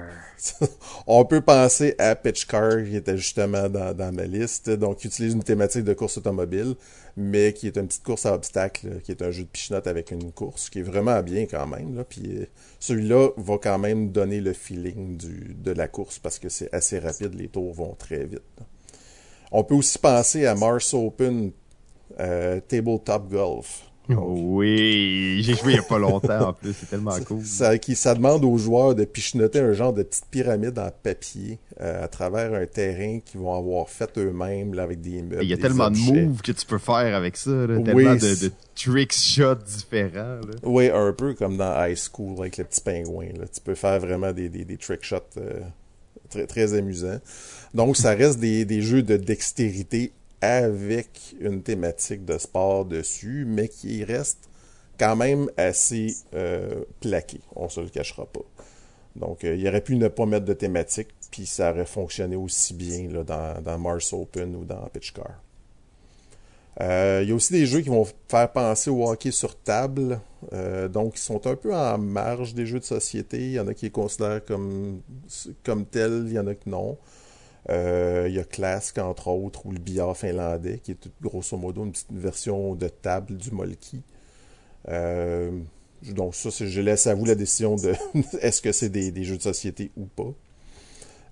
On 1.07 1.25
peut 1.25 1.41
penser 1.41 1.95
à 1.97 2.15
Pitch 2.15 2.45
Car, 2.45 2.85
qui 2.85 2.95
était 2.95 3.17
justement 3.17 3.71
dans, 3.71 3.97
dans 3.97 4.13
ma 4.13 4.25
liste, 4.25 4.69
donc 4.69 4.99
qui 4.99 5.07
utilise 5.07 5.33
une 5.33 5.43
thématique 5.43 5.85
de 5.85 5.95
course 5.95 6.19
automobile, 6.19 6.75
mais 7.17 7.55
qui 7.55 7.69
est 7.69 7.79
une 7.79 7.87
petite 7.87 8.03
course 8.03 8.27
à 8.27 8.35
obstacles, 8.35 9.01
qui 9.03 9.13
est 9.13 9.23
un 9.23 9.31
jeu 9.31 9.45
de 9.45 9.49
pichenote 9.49 9.87
avec 9.87 10.11
une 10.11 10.31
course, 10.31 10.69
qui 10.69 10.81
est 10.81 10.83
vraiment 10.83 11.23
bien 11.23 11.47
quand 11.47 11.67
même. 11.67 11.97
Là, 11.97 12.05
puis 12.05 12.37
euh, 12.37 12.45
celui-là 12.81 13.31
va 13.39 13.57
quand 13.57 13.79
même 13.79 14.13
donner 14.13 14.43
le 14.43 14.53
feeling 14.53 15.17
du, 15.17 15.57
de 15.59 15.71
la 15.71 15.89
course 15.89 16.19
parce 16.19 16.39
que 16.39 16.51
c'est 16.51 16.69
assez 16.75 16.99
rapide, 16.99 17.33
les 17.33 17.49
tours 17.49 17.73
vont 17.73 17.95
très 17.95 18.27
vite. 18.27 18.43
là. 18.59 18.67
On 19.53 19.65
peut 19.65 19.75
aussi 19.75 19.99
penser 19.99 20.45
à 20.47 20.55
Mars 20.55 20.93
Open 20.93 21.53
euh, 22.21 22.61
Tabletop 22.61 23.29
Golf. 23.31 23.93
Oui, 24.09 25.41
j'ai 25.43 25.55
joué 25.55 25.73
il 25.73 25.77
y 25.77 25.79
a 25.79 25.83
pas 25.83 25.99
longtemps 25.99 26.49
en 26.49 26.53
plus, 26.53 26.73
c'est 26.73 26.91
tellement 26.91 27.17
cool. 27.27 27.45
Ça, 27.45 27.79
qui, 27.79 27.95
ça 27.95 28.15
demande 28.15 28.45
aux 28.45 28.59
joueurs 28.59 28.95
de 28.95 29.05
pichenoter 29.05 29.61
un 29.61 29.73
genre 29.73 29.93
de 29.93 30.03
petite 30.03 30.27
pyramide 30.31 30.79
en 30.79 30.91
papier 31.03 31.59
euh, 31.81 32.05
à 32.05 32.09
travers 32.09 32.53
un 32.53 32.67
terrain 32.67 33.21
qu'ils 33.21 33.41
vont 33.41 33.57
avoir 33.57 33.89
fait 33.89 34.19
eux-mêmes 34.19 34.75
là, 34.75 34.83
avec 34.83 35.01
des. 35.01 35.23
Il 35.41 35.49
y 35.49 35.53
a 35.53 35.57
des 35.57 35.63
tellement 35.63 35.85
objets. 35.87 36.13
de 36.13 36.27
moves 36.27 36.43
que 36.43 36.53
tu 36.53 36.67
peux 36.67 36.79
faire 36.79 37.15
avec 37.15 37.37
ça, 37.37 37.51
là, 37.51 37.77
Oui, 37.77 37.85
tellement 37.85 38.15
de, 38.17 38.45
de 38.45 38.53
trick 38.75 39.13
shots 39.13 39.55
différents. 39.55 40.41
Là. 40.41 40.55
Oui, 40.65 40.91
un 40.91 41.13
peu 41.13 41.35
comme 41.35 41.57
dans 41.57 41.85
High 41.85 41.97
School 41.97 42.41
avec 42.41 42.57
le 42.59 42.65
petit 42.65 42.81
pingouin. 42.81 43.29
Là. 43.39 43.45
Tu 43.53 43.61
peux 43.61 43.77
faire 43.77 44.01
vraiment 44.01 44.33
des, 44.33 44.49
des, 44.49 44.65
des 44.65 44.77
trick 44.77 45.05
shots 45.05 45.17
euh, 45.37 45.61
très, 46.29 46.47
très 46.47 46.75
amusants. 46.75 47.21
Donc, 47.73 47.97
ça 47.97 48.15
reste 48.15 48.41
des, 48.41 48.65
des 48.65 48.83
jeux 48.83 49.03
de 49.03 49.17
dextérité 49.17 50.13
avec 50.43 51.35
une 51.41 51.63
thématique 51.63 52.25
de 52.25 52.37
sport 52.37 52.85
dessus, 52.85 53.45
mais 53.47 53.69
qui 53.69 54.05
reste 54.05 54.51
quand 54.99 55.17
même 55.17 55.49
assez 55.57 56.17
euh, 56.35 56.85
plaqué. 57.01 57.41
On 57.57 57.69
se 57.69 57.81
le 57.81 57.89
cachera 57.89 58.27
pas. 58.27 58.45
Donc, 59.17 59.45
euh, 59.45 59.55
il 59.57 59.67
aurait 59.69 59.81
pu 59.81 59.97
ne 59.97 60.09
pas 60.09 60.27
mettre 60.27 60.45
de 60.45 60.53
thématique, 60.53 61.09
puis 61.31 61.47
ça 61.47 61.71
aurait 61.71 61.87
fonctionné 61.87 62.37
aussi 62.37 62.75
bien 62.75 63.09
dans, 63.25 63.79
Mars 63.79 64.13
Open 64.13 64.57
ou 64.57 64.65
dans 64.65 64.85
Pitch 64.93 65.13
Car. 65.13 65.41
Euh, 66.81 67.21
il 67.23 67.29
y 67.29 67.33
a 67.33 67.35
aussi 67.35 67.53
des 67.53 67.67
jeux 67.67 67.83
qui 67.83 67.91
vont 67.91 68.07
faire 68.29 68.51
penser 68.51 68.89
au 68.89 69.07
hockey 69.07 69.31
sur 69.31 69.59
table, 69.59 70.21
euh, 70.55 70.89
donc 70.89 71.17
ils 71.17 71.21
sont 71.21 71.47
un 71.47 71.55
peu 71.55 71.75
en 71.75 71.99
marge 71.99 72.55
des 72.55 72.65
jeux 72.65 72.81
de 72.81 72.85
société. 72.85 73.39
Il 73.39 73.53
y 73.53 73.61
en 73.61 73.69
a 73.69 73.75
qui 73.75 73.87
les 73.87 73.91
considèrent 73.91 74.43
comme, 74.45 75.03
comme 75.65 75.85
tels, 75.85 76.25
il 76.29 76.33
y 76.33 76.39
en 76.39 76.47
a 76.47 76.55
que 76.55 76.69
non. 76.69 76.97
Euh, 77.71 78.27
il 78.29 78.35
y 78.35 78.41
a 78.41 78.45
Clask, 78.45 78.99
entre 78.99 79.29
autres, 79.29 79.67
ou 79.67 79.73
le 79.73 79.79
billard 79.79 80.17
finlandais, 80.17 80.81
qui 80.83 80.93
est 80.93 81.09
grosso 81.21 81.57
modo 81.57 81.85
une 81.85 81.93
petite 81.93 82.13
version 82.13 82.75
de 82.75 82.89
table 82.89 83.37
du 83.37 83.53
Molki. 83.53 84.03
Euh, 84.89 85.53
donc 86.03 86.35
ça, 86.35 86.51
je 86.51 86.81
laisse 86.81 87.07
à 87.07 87.15
vous 87.15 87.25
la 87.25 87.37
décision 87.37 87.77
de 87.77 87.95
est-ce 88.41 88.61
que 88.61 88.73
c'est 88.73 88.89
des, 88.89 89.25
jeux 89.25 89.37
de 89.37 89.43
société 89.43 89.93
ou 89.97 90.07
pas. 90.07 90.35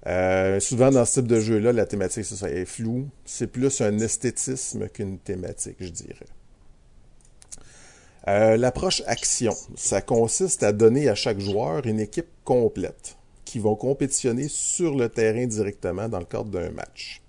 Euh, 0.07 0.61
souvent 0.61 0.91
dans 0.91 1.05
ce 1.05 1.21
type 1.21 1.29
de 1.29 1.41
jeu-là, 1.41 1.73
la 1.73 1.85
thématique 1.85 2.25
est 2.45 2.65
floue. 2.65 3.09
C'est 3.25 3.49
plus 3.49 3.81
un 3.81 3.99
esthétisme 3.99 4.89
qu'une 4.89 5.19
thématique, 5.19 5.77
je 5.81 5.89
dirais. 5.89 6.27
L'approche 8.27 9.03
action, 9.07 9.57
ça 9.75 10.01
consiste 10.01 10.63
à 10.63 10.71
donner 10.73 11.09
à 11.09 11.17
chaque 11.17 11.41
joueur 11.41 11.85
une 11.85 11.99
équipe 11.99 12.29
complète 12.45 13.17
qui 13.51 13.59
vont 13.59 13.75
compétitionner 13.75 14.47
sur 14.49 14.95
le 14.95 15.09
terrain 15.09 15.45
directement 15.45 16.09
dans 16.09 16.21
le 16.21 16.25
cadre 16.25 16.51
d'un 16.51 16.71
match. 16.71 17.21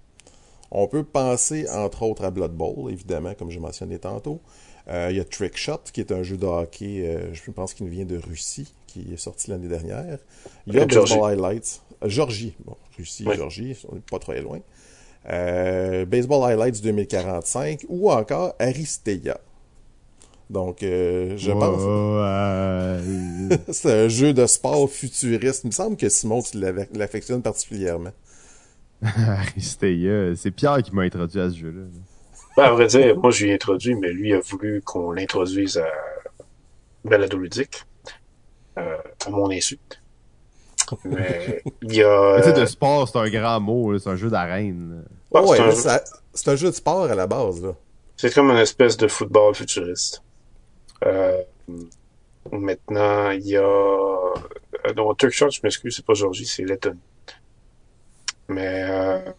On 0.70 0.88
peut 0.88 1.04
penser 1.04 1.68
entre 1.68 2.04
autres 2.04 2.24
à 2.24 2.30
Blood 2.30 2.52
Bowl, 2.54 2.92
évidemment, 2.92 3.34
comme 3.34 3.50
j'ai 3.50 3.60
mentionné 3.60 3.98
tantôt. 3.98 4.40
Euh, 4.88 5.08
il 5.10 5.18
y 5.18 5.20
a 5.20 5.26
Trick 5.26 5.58
Shot, 5.58 5.82
qui 5.92 6.00
est 6.00 6.12
un 6.12 6.22
jeu 6.22 6.38
de 6.38 6.46
hockey, 6.46 7.02
euh, 7.08 7.34
je 7.34 7.50
pense 7.50 7.74
qu'il 7.74 7.88
vient 7.90 8.06
de 8.06 8.18
Russie, 8.18 8.72
qui 8.86 9.12
est 9.12 9.18
sorti 9.18 9.50
l'année 9.50 9.68
dernière. 9.68 10.20
Il 10.68 10.76
y 10.76 10.80
a 10.80 10.88
Georgie. 10.88 11.16
Baseball 11.16 11.32
Highlights. 11.32 11.82
Euh, 12.04 12.10
Georgie, 12.10 12.54
bon, 12.66 12.78
Russie, 12.98 13.26
Oui. 13.28 13.36
Georgie, 13.36 13.76
on 13.90 13.96
n'est 13.96 14.02
pas 14.02 14.20
très 14.20 14.42
loin. 14.42 14.60
Euh, 15.28 16.06
Baseball 16.06 16.52
Highlights 16.52 16.82
2045 16.84 17.86
ou 17.90 18.12
encore 18.12 18.54
Aristeia. 18.60 19.40
Donc, 20.52 20.84
euh, 20.84 21.38
je 21.38 21.52
pense 21.52 21.82
Ouais. 23.50 23.58
c'est 23.74 24.04
un 24.04 24.08
jeu 24.10 24.34
de 24.34 24.46
sport 24.46 24.90
futuriste. 24.90 25.64
Il 25.64 25.68
me 25.68 25.72
semble 25.72 25.96
que 25.96 26.10
Simon, 26.10 26.42
tu 26.42 26.62
l'affectionnes 26.94 27.42
particulièrement. 27.42 28.12
Aristeia, 29.02 30.36
c'est 30.36 30.52
Pierre 30.52 30.84
qui 30.84 30.94
m'a 30.94 31.04
introduit 31.04 31.40
à 31.40 31.50
ce 31.50 31.56
jeu-là. 31.56 31.84
Ben, 32.58 32.64
à 32.64 32.72
vrai 32.72 32.88
dire, 32.88 33.18
moi, 33.18 33.32
je 33.32 33.46
lui 33.46 33.52
ai 33.52 33.54
introduit, 33.56 33.96
mais 33.96 34.12
lui 34.12 34.34
a 34.34 34.42
voulu 34.42 34.82
qu'on 34.82 35.14
l'introduise 35.14 35.78
à 35.78 35.88
Balado 37.06 37.38
Ludique, 37.38 37.86
euh, 38.78 38.98
à 39.26 39.30
mon 39.30 39.50
insu. 39.50 39.80
Mais 41.06 41.64
il 41.82 41.96
y 41.96 42.04
a... 42.04 42.34
Mais 42.36 42.42
Tu 42.42 42.50
sais, 42.50 42.58
euh, 42.58 42.62
de 42.62 42.66
sport, 42.66 43.08
c'est 43.08 43.18
un 43.20 43.30
grand 43.30 43.62
mot, 43.62 43.98
c'est 43.98 44.10
un 44.10 44.18
jeu 44.18 44.30
d'arène. 44.30 45.06
ouais, 45.32 45.42
ouais, 45.42 45.72
c'est 46.34 46.50
un 46.50 46.54
un 46.54 46.56
jeu 46.58 46.70
de 46.70 46.76
sport 46.76 47.06
à 47.06 47.16
la 47.16 47.26
base. 47.26 47.64
Là. 47.64 47.74
C'est 48.18 48.34
comme 48.34 48.52
une 48.52 48.58
espèce 48.58 48.98
de 48.98 49.08
football 49.08 49.56
futuriste. 49.56 50.22
Euh, 51.06 51.42
maintenant, 52.52 53.32
il 53.32 53.48
y 53.48 53.58
a... 53.58 53.62
euh, 53.64 54.94
Non, 54.96 55.14
Turk 55.16 55.32
Shot, 55.32 55.50
je 55.52 55.60
m'excuse, 55.64 55.96
c'est 55.96 56.06
pas 56.06 56.14
Georgie, 56.14 56.46
c'est 56.46 56.64
Letton. 56.64 56.98
Mais... 58.48 58.84
Euh... 58.90 59.32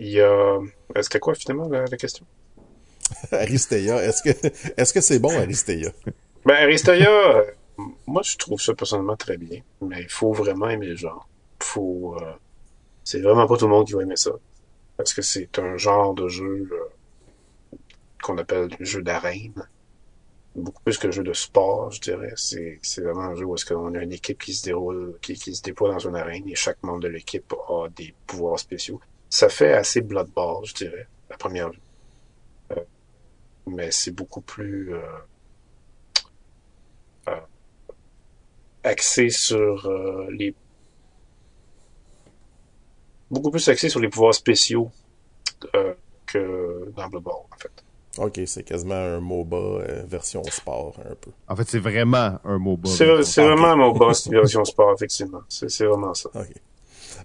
Il 0.00 0.08
y 0.10 0.20
a... 0.20 0.58
C'était 1.00 1.18
quoi, 1.18 1.34
finalement, 1.34 1.68
la, 1.68 1.84
la 1.86 1.96
question? 1.96 2.24
Aristeia, 3.32 4.02
est-ce 4.04 4.22
que 4.22 4.48
est-ce 4.76 4.92
que 4.92 5.00
c'est 5.00 5.18
bon 5.18 5.36
Aristeia? 5.36 5.90
Ben, 6.46 6.54
Aristoia, 6.54 7.10
euh, 7.36 7.44
moi, 8.06 8.22
je 8.24 8.36
trouve 8.38 8.60
ça 8.60 8.72
personnellement 8.74 9.16
très 9.16 9.36
bien. 9.36 9.60
Mais 9.82 10.02
il 10.02 10.08
faut 10.08 10.32
vraiment 10.32 10.68
aimer 10.70 10.86
le 10.86 10.96
genre. 10.96 11.28
Faut... 11.60 12.16
euh, 12.20 12.32
C'est 13.04 13.20
vraiment 13.20 13.46
pas 13.46 13.56
tout 13.56 13.66
le 13.66 13.72
monde 13.72 13.86
qui 13.86 13.92
va 13.92 14.02
aimer 14.02 14.16
ça. 14.16 14.30
Parce 14.96 15.12
que 15.12 15.20
c'est 15.20 15.58
un 15.58 15.76
genre 15.76 16.14
de 16.14 16.28
jeu 16.28 16.68
euh, 16.72 16.88
qu'on 18.22 18.38
appelle 18.38 18.68
jeu 18.80 19.02
d'arène. 19.02 19.68
Beaucoup 20.54 20.82
plus 20.82 20.98
que 20.98 21.10
jeu 21.10 21.22
de 21.22 21.32
sport, 21.32 21.90
je 21.92 22.00
dirais. 22.00 22.32
C'est 22.36 23.00
vraiment 23.00 23.22
un 23.22 23.34
jeu 23.34 23.44
où 23.44 23.54
est-ce 23.54 23.66
qu'on 23.66 23.94
a 23.94 24.02
une 24.02 24.12
équipe 24.12 24.42
qui 24.42 24.54
se 24.54 24.64
déroule, 24.64 25.18
qui, 25.22 25.36
se 25.36 25.62
déploie 25.62 25.92
dans 25.92 25.98
une 25.98 26.16
arène 26.16 26.48
et 26.48 26.54
chaque 26.54 26.82
membre 26.82 27.00
de 27.00 27.08
l'équipe 27.08 27.52
a 27.68 27.88
des 27.88 28.14
pouvoirs 28.26 28.58
spéciaux. 28.58 29.00
Ça 29.30 29.48
fait 29.48 29.74
assez 29.74 30.00
Blood 30.00 30.30
je 30.64 30.74
dirais, 30.74 31.06
à 31.30 31.36
première 31.36 31.70
vue. 31.70 31.80
Euh, 32.72 32.80
mais 33.66 33.90
c'est 33.90 34.10
beaucoup 34.10 34.40
plus 34.40 34.94
euh, 34.94 35.00
euh, 37.28 37.40
axé 38.84 39.28
sur 39.28 39.86
euh, 39.86 40.28
les 40.30 40.54
beaucoup 43.30 43.50
plus 43.50 43.68
axé 43.68 43.88
sur 43.88 44.00
les 44.00 44.08
pouvoirs 44.08 44.34
spéciaux 44.34 44.90
euh, 45.74 45.94
que 46.26 46.90
dans 46.96 47.08
Blood 47.08 47.22
Bowl, 47.22 47.44
en 47.50 47.56
fait. 47.58 47.84
Ok, 48.18 48.40
c'est 48.46 48.64
quasiment 48.64 48.94
un 48.94 49.20
MOBA 49.20 49.56
euh, 49.56 50.02
version 50.06 50.42
sport 50.44 50.96
un 51.08 51.14
peu. 51.14 51.30
En 51.46 51.54
fait, 51.54 51.68
c'est 51.68 51.78
vraiment 51.78 52.38
un 52.44 52.58
MOBA. 52.58 52.88
C'est 52.90 53.42
vraiment 53.44 53.76
mon 53.76 53.92
boss 53.92 54.28
version 54.30 54.64
sport, 54.64 54.92
effectivement. 54.94 55.42
C'est 55.48 55.84
vraiment 55.84 56.14
ça. 56.14 56.28
Ok. 56.34 56.52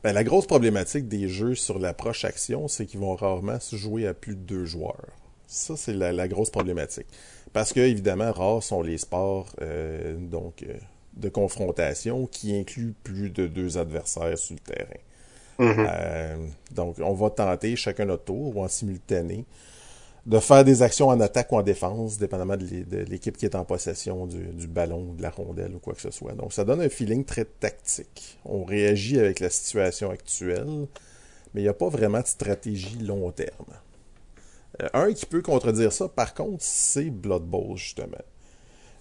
Ben, 0.03 0.13
la 0.13 0.23
grosse 0.23 0.47
problématique 0.47 1.07
des 1.07 1.27
jeux 1.29 1.55
sur 1.55 1.79
l'approche 1.79 2.25
action, 2.25 2.67
c'est 2.67 2.85
qu'ils 2.85 2.99
vont 2.99 3.15
rarement 3.15 3.59
se 3.59 3.75
jouer 3.75 4.05
à 4.07 4.13
plus 4.13 4.35
de 4.35 4.41
deux 4.41 4.65
joueurs. 4.65 5.07
Ça, 5.47 5.75
c'est 5.77 5.93
la, 5.93 6.11
la 6.11 6.27
grosse 6.27 6.49
problématique. 6.49 7.07
parce 7.53 7.73
que, 7.73 7.79
évidemment, 7.79 8.31
rares 8.31 8.63
sont 8.63 8.81
les 8.81 8.97
sports 8.97 9.47
euh, 9.61 10.15
donc, 10.17 10.63
euh, 10.63 10.73
de 11.15 11.29
confrontation 11.29 12.27
qui 12.27 12.57
incluent 12.57 12.95
plus 13.03 13.29
de 13.29 13.47
deux 13.47 13.77
adversaires 13.77 14.37
sur 14.37 14.55
le 14.55 14.59
terrain. 14.59 14.99
Mhm. 15.59 15.87
Euh, 15.87 16.37
donc, 16.71 16.95
on 16.99 17.13
va 17.13 17.29
tenter 17.29 17.75
chacun 17.75 18.05
notre 18.05 18.25
tour 18.25 18.55
ou 18.55 18.63
en 18.63 18.67
simultané 18.67 19.45
de 20.25 20.39
faire 20.39 20.63
des 20.63 20.81
actions 20.81 21.09
en 21.09 21.19
attaque 21.19 21.51
ou 21.51 21.57
en 21.57 21.63
défense, 21.63 22.17
dépendamment 22.17 22.55
de 22.55 22.63
l'é- 22.65 22.85
de 22.85 22.97
l'équipe 22.99 23.35
qui 23.35 23.45
est 23.45 23.55
en 23.55 23.65
possession 23.65 24.25
du, 24.25 24.67
ballon, 24.67 25.13
de 25.13 25.21
la 25.21 25.29
rondelle 25.29 25.75
ou 25.75 25.79
quoi 25.79 25.93
que 25.93 26.01
ce 26.01 26.11
soit. 26.11 26.31
Donc, 26.33 26.53
ça 26.53 26.63
donne 26.63 26.81
un 26.81 26.89
feeling 26.89 27.25
très 27.25 27.45
tactique. 27.45 28.39
On 28.45 28.63
réagit 28.63 29.19
avec 29.19 29.41
la 29.41 29.49
situation 29.49 30.09
actuelle, 30.11 30.87
mais 31.53 31.61
il 31.61 31.63
n'y 31.63 31.69
a 31.69 31.73
pas 31.73 31.89
vraiment 31.89 32.21
de 32.21 32.27
stratégie 32.27 32.99
long 32.99 33.31
terme. 33.31 33.73
Euh, 34.81 34.87
un 34.93 35.13
qui 35.13 35.25
peut 35.25 35.41
contredire 35.41 35.91
ça, 35.91 36.07
par 36.07 36.33
contre, 36.33 36.63
c'est 36.63 37.09
Blood 37.09 37.43
Bowl, 37.43 37.75
justement. 37.77 38.17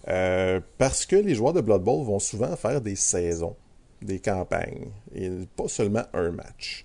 Euh, 0.08 0.60
parce 0.78 1.06
que 1.06 1.14
les 1.14 1.34
joueurs 1.36 1.52
de 1.52 1.60
Blood 1.60 1.84
Bowl 1.84 2.04
vont 2.04 2.18
souvent 2.18 2.56
faire 2.56 2.80
des 2.80 2.96
saisons, 2.96 3.54
des 4.02 4.18
campagnes, 4.18 4.88
et 5.14 5.30
pas 5.56 5.68
seulement 5.68 6.02
un 6.12 6.32
match. 6.32 6.84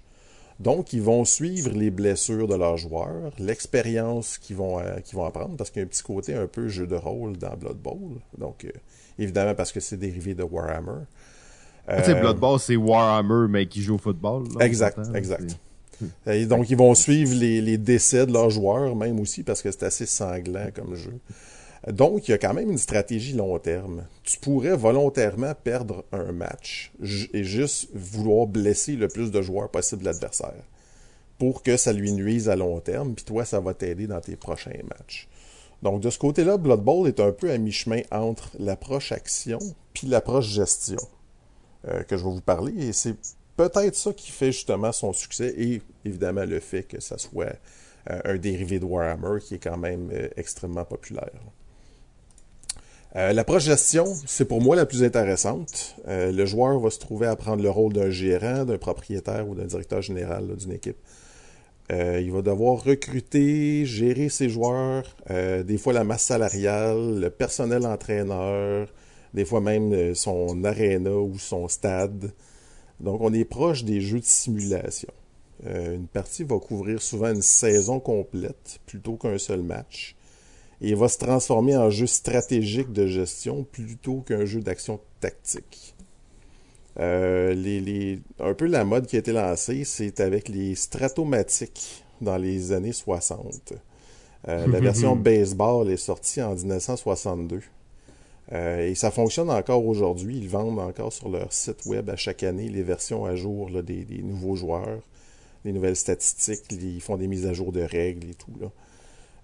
Donc, 0.60 0.92
ils 0.92 1.02
vont 1.02 1.24
suivre 1.24 1.70
les 1.72 1.92
blessures 1.92 2.48
de 2.48 2.56
leurs 2.56 2.78
joueurs, 2.78 3.32
l'expérience 3.38 4.38
qu'ils 4.40 4.56
vont, 4.56 4.80
euh, 4.80 4.98
vont 5.14 5.26
apprendre, 5.26 5.56
parce 5.56 5.70
qu'il 5.70 5.82
y 5.82 5.84
a 5.84 5.86
un 5.86 5.90
petit 5.90 6.02
côté 6.04 6.34
un 6.34 6.48
peu 6.48 6.68
jeu 6.68 6.88
de 6.88 6.96
rôle 6.96 7.38
dans 7.38 7.56
Blood 7.56 7.78
Bowl. 7.78 8.20
Donc, 8.38 8.66
euh, 8.66 8.72
évidemment, 9.20 9.54
parce 9.54 9.72
que 9.72 9.80
c'est 9.80 9.98
dérivé 9.98 10.34
de 10.34 10.44
Warhammer. 10.44 11.04
Tu 11.90 12.04
sais, 12.04 12.16
Euh, 12.16 12.22
Blood 12.22 12.38
Bowl, 12.40 12.60
c'est 12.60 12.76
Warhammer, 12.76 13.48
mais 13.50 13.68
qui 13.68 13.82
joue 13.82 13.96
au 13.96 14.00
football. 14.00 14.46
là, 14.58 14.66
Exact, 14.66 15.00
exact. 15.14 15.58
Et 16.28 16.46
donc, 16.46 16.70
ils 16.70 16.78
vont 16.78 16.94
suivre 16.96 17.34
les, 17.36 17.62
les 17.62 17.78
décès 17.78 18.26
de 18.26 18.34
leurs 18.34 18.50
joueurs, 18.50 18.96
même 18.96 19.20
aussi, 19.20 19.44
parce 19.44 19.62
que 19.62 19.72
c'est 19.72 19.84
assez 19.84 20.06
sanglant 20.06 20.70
comme 20.74 20.96
jeu. 20.96 21.14
Donc, 21.88 22.28
il 22.28 22.32
y 22.32 22.34
a 22.34 22.38
quand 22.38 22.54
même 22.54 22.70
une 22.70 22.78
stratégie 22.78 23.34
long 23.34 23.58
terme. 23.60 24.06
Tu 24.24 24.40
pourrais 24.40 24.76
volontairement 24.76 25.54
perdre 25.56 26.04
un 26.12 26.32
match 26.34 26.92
et 27.34 27.44
juste 27.44 27.90
vouloir 27.94 28.46
blesser 28.46 28.96
le 28.96 29.08
plus 29.08 29.32
de 29.32 29.42
joueurs 29.42 29.70
possible 29.70 30.02
de 30.02 30.08
l'adversaire 30.08 30.64
pour 31.38 31.64
que 31.64 31.78
ça 31.78 31.94
lui 31.94 32.12
nuise 32.12 32.50
à 32.50 32.56
long 32.56 32.80
terme, 32.80 33.14
puis 33.14 33.26
toi, 33.26 33.46
ça 33.46 33.60
va 33.60 33.74
t'aider 33.74 34.08
dans 34.08 34.22
tes 34.22 34.36
prochains 34.36 34.80
matchs. 34.98 35.28
Donc, 35.84 36.02
de 36.02 36.10
ce 36.10 36.18
côté-là, 36.18 36.58
Blood 36.58 36.82
Bowl 36.82 37.08
est 37.08 37.20
un 37.20 37.32
peu 37.32 37.52
à 37.52 37.58
mi-chemin 37.58 38.02
entre 38.12 38.52
l'approche 38.60 39.12
action 39.12 39.60
puis 39.94 40.08
l'approche 40.08 40.48
gestion 40.48 40.98
euh, 41.88 42.02
que 42.04 42.18
je 42.18 42.24
vais 42.24 42.32
vous 42.32 42.42
parler. 42.42 42.88
Et 42.88 42.94
c'est 42.94 43.16
peut-être 43.56 43.96
ça 43.96 44.14
qui 44.14 44.32
fait 44.32 44.52
justement 44.52 44.92
son 44.92 45.14
succès 45.14 45.54
et 45.58 45.82
évidemment 46.04 46.46
le 46.46 46.60
fait 46.60 46.84
que 46.84 47.00
ça 47.00 47.20
soit 47.20 47.56
euh, 48.10 48.20
un 48.26 48.38
dérivé 48.38 48.80
de 48.80 48.86
Warhammer 48.86 49.40
qui 49.40 49.56
est 49.56 49.60
quand 49.60 49.78
même 49.78 50.10
euh, 50.12 50.30
extrêmement 50.36 50.86
populaire. 50.86 51.32
Euh, 53.16 53.60
gestion, 53.60 54.06
c'est 54.26 54.46
pour 54.46 54.62
moi 54.62 54.76
la 54.76 54.86
plus 54.86 55.04
intéressante. 55.04 55.96
Euh, 56.08 56.32
le 56.32 56.46
joueur 56.46 56.80
va 56.80 56.90
se 56.90 57.00
trouver 57.00 57.28
à 57.28 57.36
prendre 57.36 57.64
le 57.64 57.70
rôle 57.70 57.94
d'un 57.94 58.10
gérant, 58.10 58.66
d'un 58.66 58.78
propriétaire 58.78 59.48
ou 59.48 59.56
d'un 59.56 59.66
directeur 59.66 60.02
général 60.02 60.56
d'une 60.58 60.74
équipe. 60.74 60.98
Euh, 61.92 62.20
il 62.22 62.32
va 62.34 62.42
devoir 62.42 62.84
recruter, 62.84 63.86
gérer 63.86 64.28
ses 64.28 64.50
joueurs, 64.50 65.16
euh, 65.30 65.64
des 65.64 65.78
fois 65.78 65.94
la 65.94 66.04
masse 66.04 66.24
salariale, 66.24 67.20
le 67.20 67.30
personnel 67.30 67.86
entraîneur, 67.86 68.90
des 69.34 69.46
fois 69.46 69.62
même 69.62 70.14
son 70.14 70.66
aréna 70.66 71.12
ou 71.12 71.40
son 71.40 71.70
stade. 71.70 72.34
Donc 73.00 73.22
on 73.22 73.34
est 73.34 73.46
proche 73.46 73.86
des 73.86 74.02
jeux 74.02 74.20
de 74.20 74.26
simulation. 74.26 75.10
Une 75.66 76.08
partie 76.08 76.44
va 76.44 76.60
couvrir 76.60 77.02
souvent 77.02 77.34
une 77.34 77.42
saison 77.42 78.00
complète 78.00 78.80
plutôt 78.86 79.16
qu'un 79.16 79.38
seul 79.38 79.64
match. 79.64 80.16
Et 80.82 80.90
il 80.90 80.96
va 80.96 81.08
se 81.10 81.18
transformer 81.18 81.76
en 81.78 81.90
jeu 81.90 82.06
stratégique 82.08 82.92
de 82.94 83.08
gestion 83.08 83.64
plutôt 83.64 84.22
qu'un 84.22 84.46
jeu 84.46 84.62
d'action 84.62 85.00
tactique. 85.20 85.96
Euh, 87.00 87.54
les, 87.54 87.80
les- 87.80 88.20
un 88.40 88.54
peu 88.54 88.66
la 88.66 88.84
mode 88.84 89.06
qui 89.08 89.16
a 89.18 89.20
été 89.20 89.32
lancée, 89.32 89.84
c'est 89.84 90.20
avec 90.20 90.50
les 90.50 90.76
stratomatiques 90.76 92.04
dans 92.22 92.38
les 92.38 92.72
années 92.72 92.94
60. 92.94 93.74
Euh, 94.48 94.68
la 94.68 94.80
version 94.80 95.16
baseball 95.16 95.90
est 95.92 95.98
sortie 95.98 96.42
en 96.42 96.56
1962. 96.56 97.62
Euh, 98.54 98.88
et 98.88 98.96
ça 98.96 99.12
fonctionne 99.12 99.50
encore 99.50 99.86
aujourd'hui. 99.86 100.38
Ils 100.38 100.50
vendent 100.50 100.80
encore 100.80 101.12
sur 101.14 101.30
leur 101.30 101.52
site 101.54 101.86
web 101.86 102.10
à 102.10 102.16
chaque 102.16 102.44
année 102.44 102.70
les 102.70 102.84
versions 102.84 103.26
à 103.26 103.36
jour 103.36 103.70
là, 103.70 103.82
des, 103.82 104.06
des 104.06 104.22
nouveaux 104.24 104.56
joueurs, 104.56 105.02
les 105.66 105.74
nouvelles 105.74 105.96
statistiques. 105.98 106.64
Ils 106.72 107.02
font 107.02 107.18
des 107.18 107.28
mises 107.28 107.46
à 107.46 107.54
jour 107.54 107.72
de 107.72 107.82
règles 107.82 108.30
et 108.32 108.36
tout. 108.36 108.54
Là. 108.62 108.68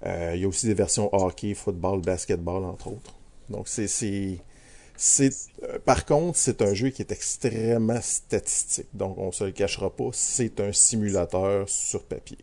Euh, 0.05 0.33
il 0.35 0.41
y 0.41 0.45
a 0.45 0.47
aussi 0.47 0.65
des 0.67 0.73
versions 0.73 1.09
hockey, 1.13 1.53
football, 1.53 2.01
basketball, 2.01 2.63
entre 2.65 2.87
autres. 2.89 3.15
Donc, 3.49 3.67
c'est. 3.67 3.87
euh, 5.63 5.79
par 5.85 6.05
contre, 6.05 6.37
c'est 6.37 6.61
un 6.61 6.73
jeu 6.73 6.89
qui 6.89 7.01
est 7.01 7.11
extrêmement 7.11 8.01
statistique. 8.01 8.87
Donc, 8.93 9.17
on 9.17 9.31
se 9.31 9.45
le 9.45 9.51
cachera 9.51 9.89
pas, 9.95 10.09
c'est 10.13 10.59
un 10.59 10.71
simulateur 10.73 11.67
sur 11.69 12.03
papier. 12.03 12.37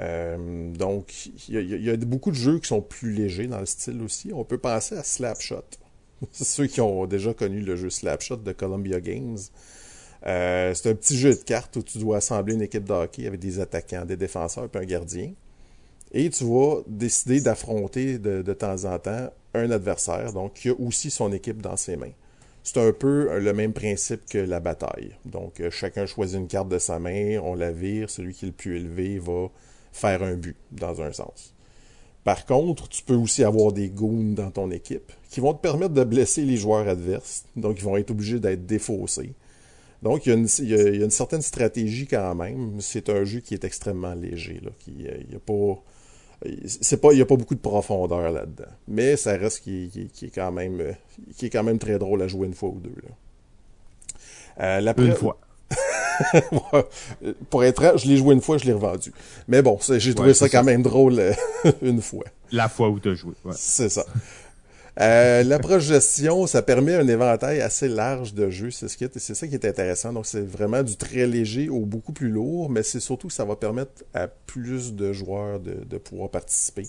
Euh, 0.00 0.72
donc, 0.74 1.26
il 1.48 1.54
y, 1.84 1.90
a- 1.90 1.96
beaucoup 1.96 2.30
de 2.30 2.36
jeux 2.36 2.58
qui 2.58 2.68
sont 2.68 2.82
plus 2.82 3.12
légers 3.12 3.46
dans 3.46 3.60
le 3.60 3.66
style 3.66 4.02
aussi. 4.02 4.30
On 4.32 4.44
peut 4.44 4.58
penser 4.58 4.94
à 4.96 5.02
Slapshot. 5.02 5.64
Ceux 6.32 6.66
qui 6.66 6.80
ont 6.80 7.06
déjà 7.06 7.32
connu 7.34 7.60
le 7.60 7.76
jeu 7.76 7.88
Slapshot 7.90 8.36
de 8.36 8.52
Columbia 8.52 9.00
Games. 9.00 9.38
C'est 10.22 10.86
un 10.86 10.94
petit 10.94 11.16
jeu 11.16 11.30
de 11.34 11.42
cartes 11.42 11.76
où 11.76 11.82
tu 11.82 11.98
dois 11.98 12.18
assembler 12.18 12.54
une 12.54 12.62
équipe 12.62 12.84
de 12.84 12.92
hockey 12.92 13.26
avec 13.26 13.40
des 13.40 13.60
attaquants, 13.60 14.04
des 14.04 14.16
défenseurs 14.16 14.68
et 14.74 14.76
un 14.78 14.84
gardien. 14.84 15.32
Et 16.12 16.30
tu 16.30 16.44
vas 16.44 16.82
décider 16.86 17.40
d'affronter 17.40 18.18
de, 18.18 18.52
temps 18.52 18.84
en 18.84 18.98
temps 18.98 19.30
un 19.54 19.70
adversaire, 19.70 20.32
donc 20.32 20.54
qui 20.54 20.68
a 20.68 20.74
aussi 20.78 21.10
son 21.10 21.32
équipe 21.32 21.60
dans 21.60 21.76
ses 21.76 21.96
mains. 21.96 22.12
C'est 22.62 22.78
un 22.78 22.92
peu 22.92 23.30
euh, 23.30 23.40
le 23.40 23.52
même 23.52 23.72
principe 23.72 24.26
que 24.26 24.38
la 24.38 24.60
bataille. 24.60 25.12
Donc, 25.24 25.60
euh, 25.60 25.70
chacun 25.70 26.04
choisit 26.04 26.38
une 26.38 26.48
carte 26.48 26.68
de 26.68 26.78
sa 26.78 26.98
main, 26.98 27.38
on 27.38 27.54
la 27.54 27.70
vire, 27.70 28.10
celui 28.10 28.34
qui 28.34 28.44
est 28.44 28.48
le 28.48 28.54
plus 28.54 28.76
élevé 28.76 29.18
va 29.18 29.48
faire 29.92 30.22
un 30.22 30.34
but, 30.34 30.56
dans 30.72 31.00
un 31.00 31.12
sens. 31.12 31.54
Par 32.24 32.44
contre, 32.44 32.88
tu 32.88 33.04
peux 33.04 33.14
aussi 33.14 33.44
avoir 33.44 33.72
des 33.72 33.88
goons 33.88 34.32
dans 34.34 34.50
ton 34.50 34.70
équipe 34.72 35.12
qui 35.30 35.38
vont 35.38 35.54
te 35.54 35.60
permettre 35.60 35.94
de 35.94 36.02
blesser 36.02 36.44
les 36.44 36.56
joueurs 36.56 36.88
adverses, 36.88 37.44
donc 37.54 37.78
ils 37.78 37.84
vont 37.84 37.96
être 37.96 38.10
obligés 38.10 38.40
d'être 38.40 38.66
défaussés. 38.66 39.32
Donc, 40.02 40.26
il 40.26 40.30
y, 40.30 40.74
a 40.74 41.04
une, 41.04 41.10
certaine 41.10 41.42
stratégie 41.42 42.06
quand 42.06 42.34
même. 42.34 42.80
C'est 42.80 43.08
un 43.08 43.24
jeu 43.24 43.40
qui 43.40 43.54
est 43.54 43.64
extrêmement 43.64 44.14
léger. 44.14 44.60
Euh, 44.64 44.70
il 44.88 45.32
y 45.32 45.36
a 45.36 45.38
pas, 45.38 45.82
c'est 46.66 47.00
pas, 47.00 47.12
il 47.12 47.18
y 47.18 47.22
a 47.22 47.26
pas 47.26 47.36
beaucoup 47.36 47.54
de 47.54 47.60
profondeur 47.60 48.30
là-dedans. 48.30 48.70
Mais 48.88 49.16
ça 49.16 49.36
reste 49.36 49.60
qui, 49.60 49.88
qui, 49.92 50.06
qui 50.08 50.26
est 50.26 50.30
quand 50.34 50.52
même, 50.52 50.94
qui 51.36 51.46
est 51.46 51.50
quand 51.50 51.64
même 51.64 51.78
très 51.78 51.98
drôle 51.98 52.22
à 52.22 52.28
jouer 52.28 52.46
une 52.46 52.54
fois 52.54 52.68
ou 52.70 52.80
deux. 52.80 52.94
Là. 53.02 53.08
Euh, 54.64 54.80
la 54.80 54.94
Une 54.98 55.14
fois. 55.14 55.38
Pour 57.50 57.64
être 57.64 57.98
je 57.98 58.06
l'ai 58.08 58.16
joué 58.16 58.34
une 58.34 58.40
fois, 58.40 58.58
je 58.58 58.64
l'ai 58.64 58.72
revendu. 58.72 59.12
Mais 59.48 59.62
bon, 59.62 59.78
j'ai 59.98 60.14
trouvé 60.14 60.30
Ouais, 60.30 60.34
ça 60.34 60.48
quand 60.48 60.58
ça. 60.58 60.62
même 60.62 60.82
drôle 60.82 61.18
euh, 61.18 61.32
une 61.82 62.00
fois. 62.00 62.24
La 62.52 62.68
fois 62.68 62.88
où 62.88 62.98
tu 63.00 63.10
as 63.10 63.14
joué. 63.14 63.34
ouais. 63.44 63.52
C'est 63.56 63.88
ça. 63.88 64.04
Euh, 64.98 65.42
L'approche 65.42 65.84
gestion, 65.84 66.46
ça 66.46 66.62
permet 66.62 66.94
un 66.94 67.06
éventail 67.06 67.60
assez 67.60 67.86
large 67.88 68.32
de 68.32 68.48
jeux. 68.48 68.70
C'est 68.70 68.88
ce 68.88 68.96
qui 68.96 69.04
est- 69.04 69.18
c'est 69.18 69.34
ça 69.34 69.46
qui 69.46 69.54
est 69.54 69.64
intéressant. 69.66 70.12
Donc, 70.12 70.24
c'est 70.26 70.40
vraiment 70.40 70.82
du 70.82 70.96
très 70.96 71.26
léger 71.26 71.68
au 71.68 71.80
beaucoup 71.80 72.12
plus 72.12 72.28
lourd, 72.30 72.70
mais 72.70 72.82
c'est 72.82 73.00
surtout 73.00 73.28
que 73.28 73.34
ça 73.34 73.44
va 73.44 73.56
permettre 73.56 74.04
à 74.14 74.26
plus 74.28 74.94
de 74.94 75.12
joueurs 75.12 75.60
de, 75.60 75.98
pouvoir 75.98 76.30
participer. 76.30 76.86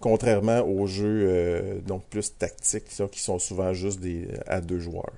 Contrairement 0.00 0.60
aux 0.62 0.86
jeux 0.86 1.26
euh, 1.28 1.80
donc 1.80 2.04
plus 2.10 2.36
tactiques, 2.38 2.84
qui 3.12 3.20
sont 3.22 3.38
souvent 3.40 3.72
juste 3.74 4.00
des 4.00 4.28
à 4.46 4.60
deux 4.60 4.80
joueurs. 4.80 5.12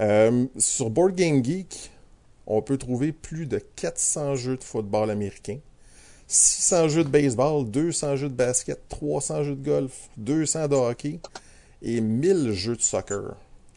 Euh, 0.00 0.46
sur 0.58 0.90
Board 0.90 1.14
Game 1.14 1.44
Geek, 1.44 1.90
on 2.46 2.62
peut 2.62 2.78
trouver 2.78 3.12
plus 3.12 3.46
de 3.46 3.58
400 3.76 4.36
jeux 4.36 4.56
de 4.56 4.64
football 4.64 5.10
américain. 5.10 5.58
600 6.28 6.88
jeux 6.88 7.04
de 7.04 7.08
baseball, 7.08 7.68
200 7.68 8.16
jeux 8.16 8.28
de 8.28 8.34
basket, 8.34 8.78
300 8.88 9.44
jeux 9.44 9.56
de 9.56 9.64
golf, 9.64 10.10
200 10.18 10.68
de 10.68 10.74
hockey 10.74 11.20
et 11.82 12.00
1000 12.00 12.52
jeux 12.52 12.76
de 12.76 12.82
soccer. 12.82 13.34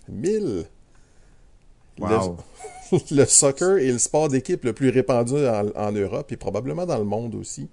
1000! 0.10 0.66
Wow. 2.00 2.38
Le, 2.92 2.98
le 3.16 3.26
soccer 3.26 3.78
est 3.78 3.92
le 3.92 4.00
sport 4.00 4.28
d'équipe 4.28 4.66
le 4.66 4.74
plus 4.74 4.90
répandu 4.90 5.48
en, 5.48 5.70
en 5.76 5.92
Europe 5.92 6.32
et 6.32 6.38
probablement 6.38 6.86
dans 6.86 6.98
le 6.98 7.06
monde 7.06 7.36
aussi. 7.36 7.70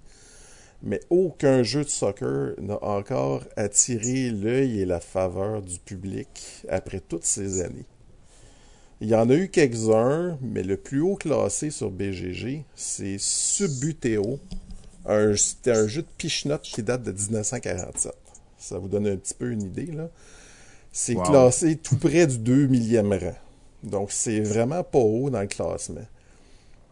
Mais 0.81 1.01
aucun 1.09 1.61
jeu 1.61 1.83
de 1.83 1.89
soccer 1.89 2.53
n'a 2.57 2.81
encore 2.81 3.43
attiré 3.57 4.29
l'œil 4.29 4.79
et 4.79 4.85
la 4.85 5.01
faveur 5.01 5.61
du 5.61 5.77
public 5.79 6.63
après 6.69 7.01
toutes 7.01 7.25
ces 7.25 7.61
années. 7.61 7.85
Il 9.01 9.07
y 9.07 9.15
en 9.15 9.29
a 9.29 9.33
eu 9.33 9.49
quelques-uns, 9.49 10.37
mais 10.41 10.63
le 10.63 10.75
plus 10.75 11.01
haut 11.01 11.15
classé 11.15 11.69
sur 11.69 11.89
BGG, 11.89 12.63
c'est 12.75 13.17
Subbuteo. 13.17 14.39
Un- 15.05 15.35
C'était 15.35 15.71
un 15.71 15.87
jeu 15.87 16.01
de 16.01 16.07
pichenotte 16.17 16.61
qui 16.63 16.83
date 16.83 17.03
de 17.03 17.11
1947. 17.11 18.13
Ça 18.57 18.77
vous 18.77 18.87
donne 18.87 19.07
un 19.07 19.15
petit 19.17 19.33
peu 19.33 19.51
une 19.51 19.63
idée, 19.63 19.87
là. 19.87 20.09
C'est 20.91 21.15
Wow. 21.15 21.23
classé 21.23 21.77
tout 21.77 21.97
près 21.97 22.27
du 22.27 22.37
2 22.39 22.67
millième 22.67 23.13
rang. 23.13 23.35
Donc, 23.83 24.11
c'est 24.11 24.39
vraiment 24.41 24.83
pas 24.83 24.99
haut 24.99 25.29
dans 25.29 25.41
le 25.41 25.47
classement. 25.47 26.05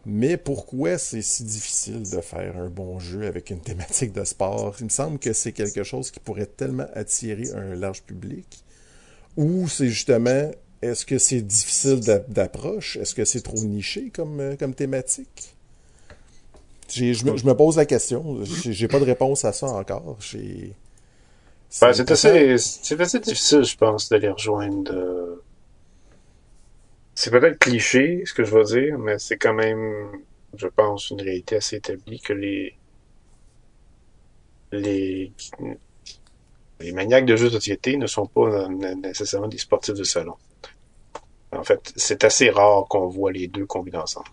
Mais 0.06 0.36
pourquoi 0.38 0.96
c'est 0.96 1.20
si 1.20 1.42
difficile 1.44 2.08
de 2.08 2.20
faire 2.22 2.56
un 2.56 2.68
bon 2.70 2.98
jeu 2.98 3.26
avec 3.26 3.50
une 3.50 3.60
thématique 3.60 4.12
de 4.12 4.24
sport? 4.24 4.74
Il 4.80 4.84
me 4.84 4.88
semble 4.90 5.18
que 5.18 5.32
c'est 5.34 5.52
quelque 5.52 5.82
chose 5.82 6.10
qui 6.10 6.20
pourrait 6.20 6.46
tellement 6.46 6.86
attirer 6.94 7.50
un 7.54 7.74
large 7.74 8.02
public. 8.02 8.64
Ou 9.36 9.68
c'est 9.68 9.88
justement, 9.88 10.50
est-ce 10.80 11.04
que 11.04 11.18
c'est 11.18 11.42
difficile 11.42 12.00
d'approche? 12.28 12.96
Est-ce 12.96 13.14
que 13.14 13.24
c'est 13.26 13.42
trop 13.42 13.58
niché 13.58 14.10
comme, 14.10 14.40
euh, 14.40 14.56
comme 14.56 14.74
thématique? 14.74 15.56
Je 16.90 17.24
me, 17.24 17.36
je 17.36 17.46
me, 17.46 17.54
pose 17.54 17.76
la 17.76 17.86
question. 17.86 18.38
J'ai 18.44 18.88
pas 18.88 18.98
de 18.98 19.04
réponse 19.04 19.44
à 19.44 19.52
ça 19.52 19.66
encore. 19.66 20.16
C'est 20.20 20.74
ben, 21.80 21.88
assez, 21.88 22.54
assez 22.54 23.20
difficile, 23.20 23.62
je 23.62 23.76
pense, 23.76 24.08
de 24.08 24.16
les 24.16 24.30
rejoindre. 24.30 24.92
Euh, 24.94 25.42
c'est 27.14 27.30
peut-être 27.30 27.58
cliché, 27.58 28.22
ce 28.24 28.32
que 28.32 28.44
je 28.44 28.52
veux 28.52 28.64
dire, 28.64 28.98
mais 28.98 29.18
c'est 29.18 29.36
quand 29.36 29.52
même, 29.52 30.22
je 30.56 30.68
pense, 30.68 31.10
une 31.10 31.20
réalité 31.20 31.56
assez 31.56 31.76
établie 31.76 32.20
que 32.20 32.32
les 32.32 32.74
les 34.72 35.32
les 36.80 36.92
maniaques 36.92 37.26
de 37.26 37.36
jeux 37.36 37.48
de 37.48 37.54
société 37.54 37.96
ne 37.96 38.06
sont 38.06 38.26
pas 38.26 38.68
nécessairement 38.68 39.48
des 39.48 39.58
sportifs 39.58 39.94
de 39.94 40.04
salon. 40.04 40.36
En 41.52 41.64
fait, 41.64 41.92
c'est 41.96 42.24
assez 42.24 42.50
rare 42.50 42.86
qu'on 42.88 43.08
voit 43.08 43.32
les 43.32 43.48
deux 43.48 43.66
combinés 43.66 43.98
ensemble. 43.98 44.28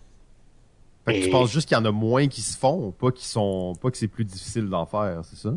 Et... 1.08 1.22
Tu 1.22 1.30
penses 1.30 1.50
juste 1.52 1.68
qu'il 1.68 1.76
y 1.76 1.80
en 1.80 1.84
a 1.84 1.92
moins 1.92 2.26
qui 2.26 2.40
se 2.40 2.56
font, 2.58 2.92
pas 2.92 3.12
qui 3.12 3.26
sont, 3.26 3.74
pas 3.80 3.90
que 3.90 3.96
c'est 3.96 4.08
plus 4.08 4.24
difficile 4.24 4.68
d'en 4.68 4.86
faire, 4.86 5.22
c'est 5.24 5.36
ça? 5.36 5.54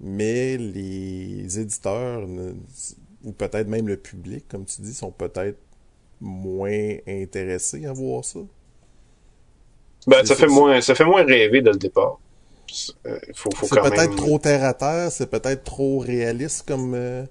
Mais 0.00 0.56
les 0.56 1.58
éditeurs, 1.58 2.26
ou 3.24 3.32
peut-être 3.32 3.66
même 3.66 3.88
le 3.88 3.96
public, 3.96 4.44
comme 4.48 4.64
tu 4.64 4.82
dis, 4.82 4.94
sont 4.94 5.10
peut-être 5.10 5.58
moins 6.20 6.96
intéressé 7.08 7.86
à 7.86 7.92
voir 7.92 8.24
ça? 8.24 8.40
Ben, 10.06 10.24
ça, 10.24 10.36
fait 10.36 10.46
moins, 10.46 10.80
ça 10.80 10.94
fait 10.94 11.04
moins 11.04 11.24
rêver 11.24 11.62
dès 11.62 11.72
le 11.72 11.78
départ. 11.78 12.20
Euh, 13.06 13.18
faut, 13.34 13.50
faut 13.50 13.66
c'est 13.66 13.80
peut-être 13.80 14.14
trop 14.14 14.38
terre 14.38 14.64
à 14.64 14.74
terre, 14.74 15.10
c'est 15.10 15.30
peut-être 15.30 15.64
trop 15.64 15.98
réaliste 15.98 16.66
comme, 16.66 16.94
euh, 16.94 17.24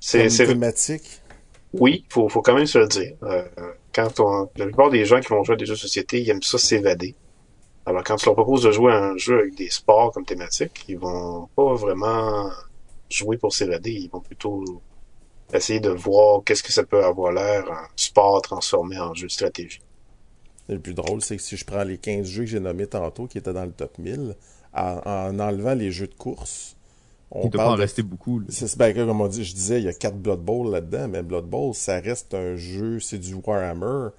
c'est, 0.00 0.28
thématique. 0.28 1.22
Oui, 1.72 2.04
faut, 2.08 2.28
faut 2.28 2.42
quand 2.42 2.54
même 2.54 2.66
se 2.66 2.78
le 2.78 2.88
dire. 2.88 3.14
Euh, 3.22 3.44
quand 3.94 4.48
la 4.56 4.64
plupart 4.66 4.90
des 4.90 5.04
gens 5.04 5.20
qui 5.20 5.28
vont 5.28 5.42
jouer 5.44 5.54
à 5.54 5.56
des 5.56 5.66
jeux 5.66 5.74
de 5.74 5.78
société, 5.78 6.20
ils 6.20 6.30
aiment 6.30 6.42
ça 6.42 6.58
s'évader. 6.58 7.14
Alors 7.86 8.02
quand 8.02 8.16
tu 8.16 8.26
leur 8.26 8.34
proposes 8.34 8.62
de 8.62 8.70
jouer 8.70 8.92
à 8.92 9.04
un 9.04 9.16
jeu 9.16 9.40
avec 9.40 9.54
des 9.56 9.70
sports 9.70 10.12
comme 10.12 10.24
thématique, 10.24 10.84
ils 10.88 10.98
vont 10.98 11.48
pas 11.54 11.74
vraiment 11.74 12.50
jouer 13.10 13.36
pour 13.36 13.52
s'évader, 13.52 13.92
ils 13.92 14.10
vont 14.10 14.20
plutôt 14.20 14.64
essayer 15.52 15.80
de 15.80 15.90
voir 15.90 16.42
qu'est-ce 16.44 16.62
que 16.62 16.72
ça 16.72 16.84
peut 16.84 17.04
avoir 17.04 17.32
l'air 17.32 17.70
un 17.70 17.86
sport 17.96 18.40
transformé 18.42 18.98
en 18.98 19.14
jeu 19.14 19.26
de 19.26 19.32
stratégie. 19.32 19.80
le 20.68 20.78
plus 20.78 20.94
drôle, 20.94 21.20
c'est 21.20 21.36
que 21.36 21.42
si 21.42 21.56
je 21.56 21.64
prends 21.64 21.84
les 21.84 21.98
15 21.98 22.26
jeux 22.26 22.44
que 22.44 22.50
j'ai 22.50 22.60
nommés 22.60 22.86
tantôt, 22.86 23.26
qui 23.26 23.38
étaient 23.38 23.52
dans 23.52 23.66
le 23.66 23.72
top 23.72 23.98
1000, 23.98 24.34
en, 24.72 25.38
enlevant 25.38 25.74
les 25.74 25.90
jeux 25.90 26.08
de 26.08 26.14
course, 26.14 26.73
on 27.34 27.48
doit 27.48 27.64
pas 27.64 27.70
en 27.70 27.74
rester 27.74 28.02
beaucoup. 28.02 28.42
C'est 28.48 28.78
ben, 28.78 28.94
comme 28.94 29.20
on 29.20 29.28
dit, 29.28 29.44
je 29.44 29.54
disais, 29.54 29.80
il 29.80 29.84
y 29.84 29.88
a 29.88 29.92
4 29.92 30.16
Blood 30.16 30.40
Bowl 30.40 30.70
là-dedans, 30.70 31.08
mais 31.08 31.22
Blood 31.22 31.46
Bowl, 31.46 31.74
ça 31.74 32.00
reste 32.00 32.34
un 32.34 32.56
jeu, 32.56 33.00
c'est 33.00 33.18
du 33.18 33.34
Warhammer. 33.34 34.10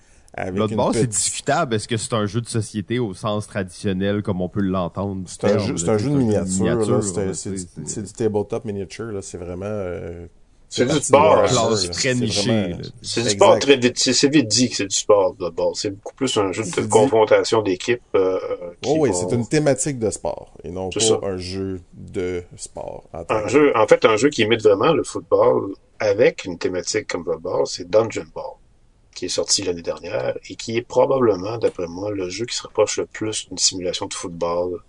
Blood 0.52 0.74
Bowl, 0.74 0.94
c'est 0.94 1.08
discutable. 1.08 1.76
Est-ce 1.76 1.88
que 1.88 1.98
c'est 1.98 2.14
un 2.14 2.26
jeu 2.26 2.42
de 2.42 2.48
société 2.48 3.00
au 3.00 3.14
sens 3.14 3.48
traditionnel, 3.48 4.22
comme 4.22 4.42
on 4.42 4.50
peut 4.50 4.62
l'entendre? 4.62 5.24
C'est 5.28 5.46
un, 5.46 5.58
jeu, 5.58 5.76
un 5.90 5.98
jeu 5.98 6.10
de 6.10 6.16
miniature. 6.18 7.02
c'est 7.04 8.04
du 8.04 8.12
tabletop 8.12 8.66
miniature. 8.66 9.24
C'est 9.24 9.38
vraiment... 9.38 9.66
Euh, 9.66 10.28
c'est 10.76 10.86
du 10.86 11.00
sport. 11.00 11.78
C'est 11.78 11.90
très 11.90 12.16
niché. 12.16 12.76
C'est 13.02 13.24
du 13.24 13.30
sport 13.30 13.60
très 13.60 13.78
vite. 13.78 13.98
C'est 13.98 14.28
vite 14.28 14.48
dit 14.48 14.70
que 14.70 14.76
c'est 14.76 14.88
du 14.88 14.96
sport 14.96 15.34
de 15.36 15.52
C'est 15.74 15.92
beaucoup 15.92 16.16
plus 16.16 16.38
un 16.38 16.52
jeu 16.52 16.64
de 16.64 16.88
confrontation 16.88 17.62
d'équipe. 17.62 18.02
Euh, 18.16 18.40
oh 18.86 18.98
oui, 19.00 19.12
c'est 19.14 19.34
une 19.34 19.48
thématique 19.48 20.00
de 20.00 20.10
sport 20.10 20.54
et 20.64 20.70
non 20.70 20.90
pas 20.90 21.00
un 21.24 21.38
jeu 21.38 21.82
de 21.94 22.44
sport. 22.58 23.04
un 23.14 23.48
jeu, 23.48 23.72
en 23.76 23.88
fait, 23.88 24.04
un 24.06 24.18
jeu 24.18 24.30
qui 24.30 24.42
imite 24.42 24.62
vraiment 24.62 24.94
le 24.94 25.04
football 25.04 25.74
avec 26.00 26.46
une 26.46 26.58
thématique 26.58 27.08
comme 27.08 27.24
le 27.26 27.38
ball, 27.38 27.66
c'est 27.66 27.90
Dungeon 27.90 28.26
Ball, 28.34 28.56
qui 29.16 29.26
est 29.26 29.30
sorti 29.30 29.64
l'année 29.64 29.82
dernière 29.82 30.38
et 30.50 30.56
qui 30.56 30.76
est 30.78 30.82
probablement, 30.82 31.58
d'après 31.58 31.88
moi, 31.88 32.12
le 32.12 32.30
jeu 32.30 32.46
qui 32.46 32.56
se 32.56 32.64
rapproche 32.64 32.98
le 32.98 33.06
plus 33.06 33.48
d'une 33.48 33.58
simulation 33.58 34.08
de 34.08 34.14
football 34.14 34.82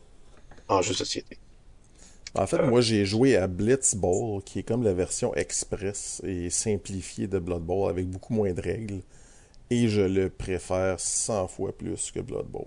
en 0.69 0.83
jeu 0.83 0.93
de 0.93 0.97
société. 0.97 1.39
En 2.35 2.47
fait, 2.47 2.63
moi, 2.63 2.81
j'ai 2.81 3.07
joué 3.07 3.37
à 3.37 3.47
Blitz 3.47 3.95
Ball, 3.95 4.43
qui 4.43 4.59
est 4.59 4.63
comme 4.63 4.83
la 4.83 4.93
version 4.93 5.35
express 5.35 6.21
et 6.25 6.51
simplifiée 6.51 7.27
de 7.27 7.39
Blood 7.39 7.63
Bowl, 7.63 7.89
avec 7.89 8.07
beaucoup 8.07 8.35
moins 8.35 8.53
de 8.53 8.61
règles. 8.61 9.01
Et 9.71 9.89
je 9.89 10.03
le 10.03 10.29
préfère 10.29 11.01
100 11.01 11.49
fois 11.49 11.77
plus 11.77 12.11
que 12.11 12.21
Blood 12.21 12.47
Bowl. 12.47 12.67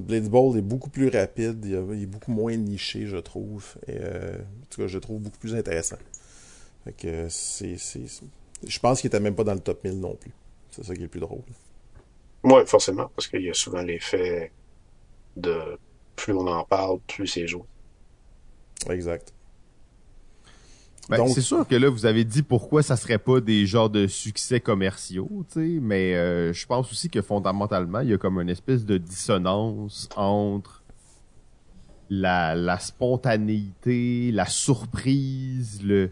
Blitz 0.00 0.28
Ball 0.28 0.58
est 0.58 0.62
beaucoup 0.62 0.90
plus 0.90 1.08
rapide, 1.08 1.64
il 1.64 2.02
est 2.02 2.06
beaucoup 2.06 2.30
moins 2.30 2.54
niché, 2.56 3.06
je 3.06 3.16
trouve. 3.16 3.74
Et, 3.88 3.96
euh, 3.98 4.36
en 4.38 4.66
tout 4.70 4.82
cas, 4.82 4.86
je 4.86 4.94
le 4.94 5.00
trouve 5.00 5.20
beaucoup 5.20 5.38
plus 5.38 5.54
intéressant. 5.54 5.96
Fait 6.84 6.92
que 6.92 7.28
c'est, 7.28 7.76
Je 8.66 8.78
pense 8.78 9.00
qu'il 9.00 9.08
était 9.08 9.20
même 9.20 9.34
pas 9.34 9.44
dans 9.44 9.54
le 9.54 9.60
top 9.60 9.82
1000 9.84 9.98
non 9.98 10.14
plus. 10.14 10.32
C'est 10.70 10.84
ça 10.84 10.94
qui 10.94 11.00
est 11.00 11.04
le 11.04 11.08
plus 11.10 11.20
drôle. 11.20 11.42
Oui, 12.44 12.60
forcément, 12.66 13.10
parce 13.16 13.26
qu'il 13.26 13.42
y 13.42 13.50
a 13.50 13.54
souvent 13.54 13.82
l'effet 13.82 14.52
de 15.36 15.78
plus 16.14 16.32
on 16.32 16.46
en 16.46 16.64
parle, 16.64 17.00
plus 17.06 17.26
c'est 17.26 17.46
joué. 17.46 17.62
Exact. 18.90 19.32
Ben, 21.08 21.28
c'est 21.28 21.40
sûr 21.40 21.66
que 21.66 21.76
là, 21.76 21.88
vous 21.88 22.04
avez 22.04 22.24
dit 22.24 22.42
pourquoi 22.42 22.82
ça 22.82 22.96
serait 22.96 23.18
pas 23.18 23.40
des 23.40 23.64
genres 23.64 23.90
de 23.90 24.08
succès 24.08 24.58
commerciaux, 24.58 25.44
tu 25.52 25.60
sais, 25.60 25.80
mais 25.80 26.16
euh, 26.16 26.52
je 26.52 26.66
pense 26.66 26.90
aussi 26.90 27.08
que 27.08 27.22
fondamentalement, 27.22 28.00
il 28.00 28.08
y 28.08 28.12
a 28.12 28.18
comme 28.18 28.40
une 28.40 28.48
espèce 28.48 28.84
de 28.84 28.98
dissonance 28.98 30.08
entre 30.16 30.82
la, 32.10 32.56
la 32.56 32.78
spontanéité, 32.80 34.32
la 34.32 34.46
surprise, 34.46 35.80
le, 35.84 36.10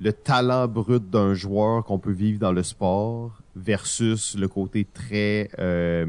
le 0.00 0.12
talent 0.12 0.66
brut 0.66 1.08
d'un 1.08 1.34
joueur 1.34 1.84
qu'on 1.84 2.00
peut 2.00 2.12
vivre 2.12 2.40
dans 2.40 2.52
le 2.52 2.64
sport 2.64 3.40
versus 3.54 4.36
le 4.36 4.48
côté 4.48 4.84
très 4.84 5.48
euh, 5.60 6.06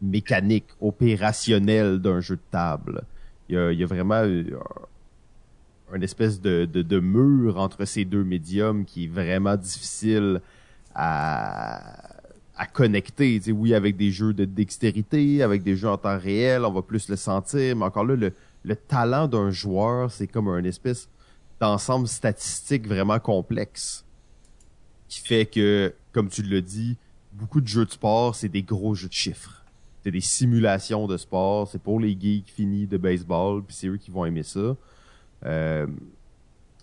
mécanique, 0.00 0.66
opérationnel 0.80 1.98
d'un 1.98 2.20
jeu 2.20 2.36
de 2.36 2.42
table 2.52 3.04
il 3.48 3.54
y 3.54 3.82
a, 3.82 3.86
vraiment 3.86 4.22
une 5.92 6.02
espèce 6.02 6.40
de, 6.40 6.64
de, 6.64 7.00
mur 7.00 7.58
entre 7.58 7.84
ces 7.84 8.04
deux 8.04 8.24
médiums 8.24 8.84
qui 8.84 9.04
est 9.04 9.08
vraiment 9.08 9.56
difficile 9.56 10.40
à, 10.94 12.16
à 12.56 12.66
connecter. 12.66 13.40
Tu 13.40 13.52
oui, 13.52 13.74
avec 13.74 13.96
des 13.96 14.10
jeux 14.10 14.32
de 14.32 14.44
dextérité, 14.44 15.42
avec 15.42 15.62
des 15.62 15.76
jeux 15.76 15.88
en 15.88 15.98
temps 15.98 16.18
réel, 16.18 16.64
on 16.64 16.72
va 16.72 16.82
plus 16.82 17.08
le 17.08 17.16
sentir, 17.16 17.76
mais 17.76 17.84
encore 17.84 18.04
là, 18.04 18.16
le, 18.16 18.32
le 18.64 18.76
talent 18.76 19.28
d'un 19.28 19.50
joueur, 19.50 20.10
c'est 20.10 20.26
comme 20.26 20.48
un 20.48 20.64
espèce 20.64 21.08
d'ensemble 21.60 22.08
statistique 22.08 22.86
vraiment 22.86 23.18
complexe 23.18 24.04
qui 25.08 25.20
fait 25.20 25.46
que, 25.46 25.94
comme 26.12 26.28
tu 26.28 26.42
l'as 26.42 26.60
dit, 26.60 26.96
beaucoup 27.32 27.60
de 27.60 27.68
jeux 27.68 27.84
de 27.84 27.92
sport, 27.92 28.34
c'est 28.34 28.48
des 28.48 28.62
gros 28.62 28.94
jeux 28.94 29.08
de 29.08 29.12
chiffres 29.12 29.55
c'est 30.06 30.12
des 30.12 30.20
simulations 30.20 31.08
de 31.08 31.16
sport. 31.16 31.66
C'est 31.66 31.82
pour 31.82 31.98
les 31.98 32.16
geeks 32.16 32.48
finis 32.48 32.86
de 32.86 32.96
baseball, 32.96 33.64
puis 33.64 33.74
c'est 33.74 33.88
eux 33.88 33.96
qui 33.96 34.12
vont 34.12 34.24
aimer 34.24 34.44
ça. 34.44 34.76
Euh, 35.44 35.84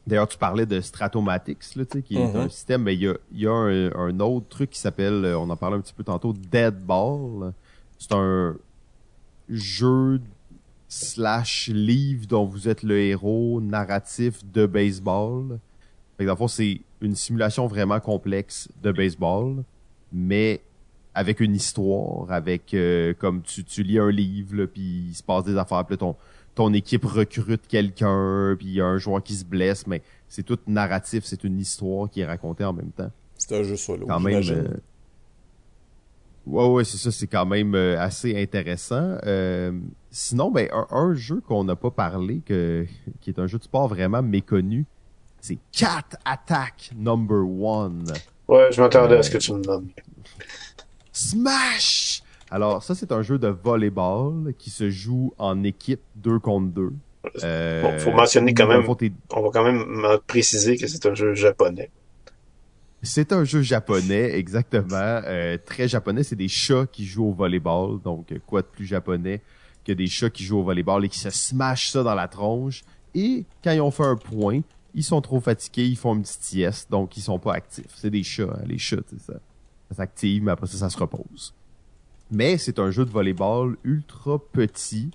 d'ailleurs, 0.06 0.28
tu 0.28 0.38
parlais 0.38 0.66
de 0.66 0.82
Stratomatics, 0.82 1.78
là, 1.78 1.86
qui 1.86 2.18
est 2.18 2.22
un 2.22 2.48
mm-hmm. 2.48 2.50
système, 2.50 2.84
mais 2.84 2.96
il 2.96 3.18
y 3.32 3.48
a, 3.48 3.54
un, 3.54 4.20
autre 4.20 4.50
truc 4.50 4.72
qui 4.72 4.80
s'appelle, 4.80 5.24
euh, 5.24 5.40
on 5.40 5.50
en 5.50 5.56
parlait 5.56 5.78
un 5.78 5.80
petit 5.80 5.94
peu 5.94 6.04
tantôt, 6.04 6.34
Dead 6.34 6.78
Ball. 6.80 7.54
C'est 7.98 8.12
un 8.12 8.58
jeu 9.48 10.20
slash 10.90 11.70
livre 11.70 12.28
dont 12.28 12.44
vous 12.44 12.68
êtes 12.68 12.84
le 12.84 13.00
héros 13.00 13.62
narratif 13.62 14.44
de 14.52 14.66
baseball. 14.66 15.60
Fait 16.18 16.26
dans 16.26 16.34
le 16.34 16.38
fond, 16.38 16.50
c'est 16.50 16.82
une 17.00 17.16
simulation 17.16 17.68
vraiment 17.68 18.02
complexe 18.02 18.68
de 18.82 18.92
baseball, 18.92 19.64
mais 20.12 20.62
avec 21.16 21.40
une 21.40 21.56
histoire, 21.56 22.32
avec 22.32 22.74
euh, 22.74 23.14
comme 23.18 23.42
tu, 23.42 23.64
tu 23.64 23.84
lis 23.84 24.00
un 24.00 24.10
livre, 24.10 24.66
puis 24.66 25.08
il 25.10 25.14
se 25.14 25.24
passe 25.24 25.44
des 25.44 25.58
affaires, 25.58 25.86
puis 25.86 25.98
ton, 25.98 26.16
ton 26.56 26.74
équipe 26.74 27.06
recrute 27.06 27.62
quelqu'un, 27.68 28.56
puis 28.58 28.68
il 28.68 28.74
y 28.74 28.82
a 28.82 28.86
un 28.86 28.98
joueur 28.98 29.22
qui 29.22 29.36
se 29.36 29.46
blesse, 29.46 29.86
mais 29.86 30.02
c'est 30.28 30.44
tout 30.44 30.58
narratif, 30.68 31.24
c'est 31.26 31.44
une 31.44 31.60
histoire 31.60 32.10
qui 32.10 32.22
est 32.22 32.26
racontée 32.26 32.64
en 32.64 32.74
même 32.74 32.92
temps. 32.92 33.12
C'est 33.38 33.56
un 33.56 33.64
jeu 33.64 33.76
solo. 33.76 34.08
Quand 34.08 34.20
même. 34.20 34.42
Euh, 34.50 34.68
ouais, 36.48 36.68
ouais, 36.68 36.84
c'est 36.84 36.98
ça, 36.98 37.12
c'est 37.12 37.28
quand 37.28 37.46
même 37.46 37.76
euh, 37.76 38.00
assez 38.00 38.42
intéressant. 38.42 39.18
sinon, 40.10 40.50
ben 40.50 40.68
un, 40.90 41.14
jeu 41.14 41.42
qu'on 41.48 41.64
n'a 41.64 41.76
pas 41.76 41.92
parlé, 41.92 42.42
que 42.46 42.86
qui 43.22 43.30
est 43.30 43.40
un 43.40 43.48
jeu 43.48 43.60
de 43.60 43.64
sport 43.64 43.88
vraiment 43.88 44.24
méconnu, 44.24 44.86
c'est 45.42 45.60
Cat 45.72 46.18
Attack 46.26 46.92
Number 46.96 47.46
One. 47.46 48.06
Ouais, 48.48 48.70
je 48.72 48.82
m'attendais 48.82 49.18
à 49.18 49.24
ce 49.24 49.30
que 49.30 49.38
tu 49.38 49.54
me 49.54 49.62
nommes. 49.62 49.90
Smash! 51.14 52.24
Alors, 52.50 52.84
ça, 52.84 52.96
c'est 52.96 53.12
un 53.12 53.22
jeu 53.22 53.38
de 53.40 53.48
volleyball 53.48 54.54
qui 54.58 54.70
se 54.70 54.90
joue 54.90 55.34
en 55.38 55.64
équipe 55.64 56.02
2 56.16 56.40
contre 56.40 56.74
2. 56.74 56.92
Euh, 57.44 57.82
bon, 57.82 58.00
faut 58.00 58.12
mentionner 58.12 58.54
quand 58.54 58.68
même, 58.68 58.84
on 59.32 59.42
va 59.42 59.50
quand 59.54 59.64
même 59.64 60.20
préciser 60.28 60.76
que 60.76 60.88
c'est 60.88 61.06
un 61.06 61.16
jeu 61.16 61.34
japonais. 61.36 61.90
C'est 63.02 63.32
un 63.32 63.44
jeu 63.44 63.62
japonais, 63.62 64.38
exactement. 64.38 65.22
Euh, 65.26 65.58
très 65.64 65.88
japonais. 65.88 66.24
C'est 66.24 66.36
des 66.36 66.48
chats 66.48 66.86
qui 66.92 67.06
jouent 67.06 67.30
au 67.30 67.34
volleyball. 67.34 68.02
Donc, 68.02 68.34
quoi 68.46 68.62
de 68.62 68.68
plus 68.68 68.86
japonais 68.86 69.42
que 69.86 69.92
des 69.92 70.08
chats 70.08 70.30
qui 70.30 70.44
jouent 70.44 70.60
au 70.60 70.64
volleyball 70.64 71.06
et 71.06 71.10
qui 71.10 71.20
se 71.20 71.30
smashent 71.30 71.92
ça 71.92 72.04
dans 72.04 72.16
la 72.16 72.28
tronche. 72.28 72.84
Et 73.14 73.46
quand 73.64 73.72
ils 73.72 73.82
ont 73.82 73.92
fait 73.92 74.06
un 74.06 74.16
point, 74.16 74.62
ils 74.96 75.04
sont 75.04 75.22
trop 75.22 75.40
fatigués, 75.40 75.86
ils 75.86 75.98
font 75.98 76.16
une 76.16 76.24
petite 76.24 76.44
sieste, 76.44 76.92
donc 76.92 77.18
ils 77.18 77.22
sont 77.22 77.40
pas 77.40 77.54
actifs. 77.54 77.92
C'est 77.96 78.10
des 78.10 78.24
chats, 78.24 78.44
hein, 78.44 78.64
les 78.66 78.78
chats, 78.78 78.98
ça, 79.26 79.34
ça 79.90 79.96
s'active, 79.98 80.44
mais 80.44 80.52
après 80.52 80.68
ça, 80.68 80.78
ça 80.78 80.90
se 80.90 80.98
repose. 80.98 81.54
Mais 82.32 82.58
c'est 82.58 82.80
un 82.80 82.92
jeu 82.92 83.06
de 83.06 83.12
volleyball 83.12 83.78
ultra 83.84 84.40
petit 84.40 85.12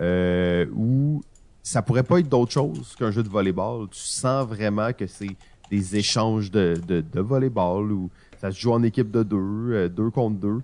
euh, 0.00 0.66
où 0.74 1.22
ça 1.62 1.82
pourrait 1.82 2.02
pas 2.02 2.20
être 2.20 2.28
d'autre 2.28 2.52
chose 2.52 2.94
qu'un 2.98 3.10
jeu 3.10 3.22
de 3.22 3.28
volleyball. 3.28 3.88
Tu 3.90 4.00
sens 4.00 4.46
vraiment 4.46 4.92
que 4.92 5.06
c'est 5.06 5.36
des 5.70 5.96
échanges 5.96 6.50
de, 6.50 6.74
de, 6.86 7.00
de 7.00 7.20
volleyball 7.20 7.92
où 7.92 8.10
ça 8.40 8.50
se 8.50 8.58
joue 8.58 8.72
en 8.72 8.82
équipe 8.82 9.10
de 9.10 9.22
deux, 9.22 9.36
euh, 9.72 9.88
deux 9.88 10.10
contre 10.10 10.36
deux. 10.36 10.62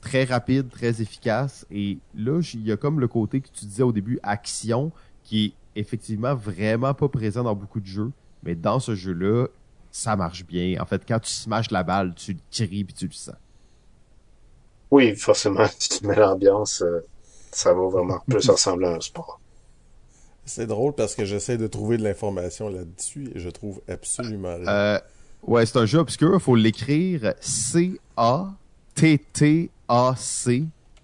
Très 0.00 0.24
rapide, 0.24 0.68
très 0.68 1.00
efficace. 1.00 1.66
Et 1.70 1.98
là, 2.16 2.40
il 2.54 2.66
y 2.66 2.72
a 2.72 2.76
comme 2.76 2.98
le 2.98 3.08
côté 3.08 3.40
que 3.40 3.48
tu 3.52 3.66
disais 3.66 3.84
au 3.84 3.92
début, 3.92 4.18
action, 4.22 4.90
qui 5.22 5.46
est 5.46 5.80
effectivement 5.80 6.34
vraiment 6.34 6.94
pas 6.94 7.08
présent 7.08 7.44
dans 7.44 7.54
beaucoup 7.54 7.80
de 7.80 7.86
jeux. 7.86 8.10
Mais 8.42 8.54
dans 8.54 8.80
ce 8.80 8.94
jeu-là, 8.94 9.46
ça 9.92 10.16
marche 10.16 10.44
bien. 10.44 10.80
En 10.80 10.86
fait, 10.86 11.02
quand 11.06 11.20
tu 11.20 11.30
smashes 11.30 11.70
la 11.70 11.84
balle, 11.84 12.14
tu 12.14 12.32
le 12.32 12.40
cries 12.50 12.82
puis 12.82 12.94
tu 12.94 13.06
le 13.06 13.12
sens. 13.12 13.36
Oui, 14.90 15.14
forcément, 15.14 15.66
si 15.78 15.88
tu 16.00 16.06
mets 16.06 16.16
l'ambiance, 16.16 16.82
euh, 16.82 17.06
ça 17.52 17.72
va 17.74 17.86
vraiment 17.86 18.18
plus 18.28 18.48
ressembler 18.48 18.88
à 18.88 18.94
un 18.94 19.00
sport. 19.00 19.38
C'est 20.44 20.66
drôle 20.66 20.94
parce 20.94 21.14
que 21.14 21.24
j'essaie 21.24 21.56
de 21.56 21.68
trouver 21.68 21.98
de 21.98 22.02
l'information 22.02 22.68
là-dessus 22.68 23.30
et 23.34 23.38
je 23.38 23.48
trouve 23.48 23.80
absolument 23.88 24.56
rien. 24.56 24.66
Euh, 24.66 24.98
ouais, 25.42 25.64
c'est 25.66 25.78
un 25.78 25.86
jeu 25.86 25.98
obscur. 25.98 26.34
Il 26.34 26.40
faut 26.40 26.56
l'écrire 26.56 27.34
C-A-T-T-A-C 27.40 28.54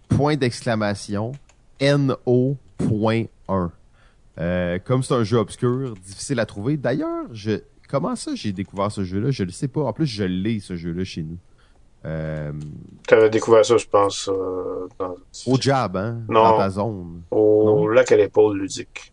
point 0.09 0.37
d'exclamation 0.37 1.33
N-O.1. 1.79 3.29
Euh, 4.41 4.79
comme 4.85 5.03
c'est 5.03 5.15
un 5.15 5.25
jeu 5.25 5.37
obscur, 5.37 5.95
difficile 6.05 6.41
à 6.41 6.47
trouver. 6.47 6.77
D'ailleurs, 6.77 7.27
je 7.33 7.61
comment 7.89 8.15
ça 8.15 8.35
j'ai 8.35 8.53
découvert 8.53 8.93
ce 8.93 9.03
jeu-là? 9.05 9.31
Je 9.31 9.45
le 9.45 9.51
sais 9.51 9.69
pas. 9.69 9.83
En 9.83 9.93
plus, 9.93 10.07
je 10.07 10.25
l'ai 10.25 10.61
ce 10.61 10.77
jeu-là 10.77 11.05
chez 11.05 11.23
nous. 11.23 11.39
Euh... 12.05 12.53
Tu 13.09 13.15
avais 13.15 13.29
découvert 13.31 13.65
ça, 13.65 13.77
je 13.77 13.87
pense, 13.87 14.29
euh, 14.33 14.87
dans... 14.99 15.17
au 15.47 15.61
Jab, 15.61 15.97
hein, 15.97 16.21
non, 16.29 16.43
dans 16.45 16.59
ta 16.59 16.71
zone. 16.71 17.23
Au 17.33 17.65
Non? 17.65 17.89
lac 17.89 18.13
à 18.13 18.17
l'épaule 18.17 18.57
ludique. 18.59 19.13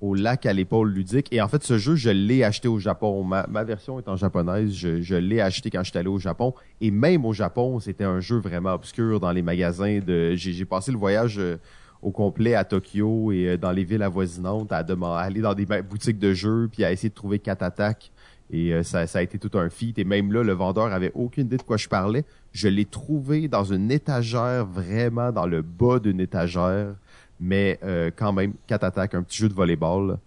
Au 0.00 0.14
lac 0.14 0.46
à 0.46 0.52
l'épaule 0.52 0.90
ludique. 0.90 1.28
Et 1.32 1.42
en 1.42 1.48
fait, 1.48 1.62
ce 1.64 1.76
jeu, 1.76 1.96
je 1.96 2.08
l'ai 2.08 2.44
acheté 2.44 2.68
au 2.68 2.78
Japon. 2.78 3.22
Ma, 3.24 3.46
ma 3.48 3.64
version 3.64 3.98
est 3.98 4.08
en 4.08 4.16
japonaise. 4.16 4.72
Je, 4.72 5.02
je 5.02 5.16
l'ai 5.16 5.40
acheté 5.40 5.70
quand 5.70 5.82
j'étais 5.82 5.98
allé 5.98 6.08
au 6.08 6.18
Japon. 6.20 6.54
Et 6.80 6.90
même 6.90 7.26
au 7.26 7.32
Japon, 7.32 7.78
c'était 7.80 8.04
un 8.04 8.20
jeu 8.20 8.38
vraiment 8.38 8.72
obscur 8.74 9.18
dans 9.20 9.32
les 9.32 9.42
magasins. 9.42 9.98
de 9.98 10.34
J'ai 10.36 10.52
j'ai 10.52 10.64
passé 10.64 10.92
le 10.92 10.98
voyage 10.98 11.38
euh, 11.38 11.56
au 12.02 12.10
complet 12.10 12.54
à 12.54 12.64
Tokyo 12.64 13.32
et 13.32 13.48
euh, 13.48 13.56
dans 13.56 13.72
les 13.72 13.84
villes 13.84 14.02
avoisinantes 14.02 14.72
à, 14.72 14.82
demander, 14.82 15.18
à 15.18 15.24
aller 15.24 15.40
dans 15.40 15.54
des 15.54 15.66
ma- 15.66 15.82
boutiques 15.82 16.18
de 16.18 16.32
jeux 16.32 16.68
puis 16.70 16.84
à 16.84 16.92
essayer 16.92 17.08
de 17.08 17.14
trouver 17.14 17.38
quatre 17.38 17.62
attaques. 17.62 18.10
Et 18.50 18.72
euh, 18.72 18.82
ça, 18.82 19.06
ça 19.06 19.18
a 19.18 19.22
été 19.22 19.38
tout 19.38 19.58
un 19.58 19.68
feat. 19.68 19.98
Et 19.98 20.04
même 20.04 20.32
là, 20.32 20.42
le 20.42 20.52
vendeur 20.52 20.86
avait 20.92 21.12
aucune 21.14 21.46
idée 21.46 21.58
de 21.58 21.62
quoi 21.62 21.76
je 21.76 21.88
parlais. 21.88 22.24
Je 22.52 22.68
l'ai 22.68 22.86
trouvé 22.86 23.46
dans 23.48 23.64
une 23.64 23.90
étagère, 23.90 24.64
vraiment 24.64 25.32
dans 25.32 25.46
le 25.46 25.60
bas 25.60 25.98
d'une 25.98 26.20
étagère. 26.20 26.94
Mais 27.40 27.78
euh, 27.84 28.10
quand 28.14 28.32
même, 28.32 28.54
quatre 28.66 28.84
attaques, 28.84 29.14
un 29.14 29.22
petit 29.22 29.38
jeu 29.38 29.48
de 29.48 29.54
volleyball 29.54 30.18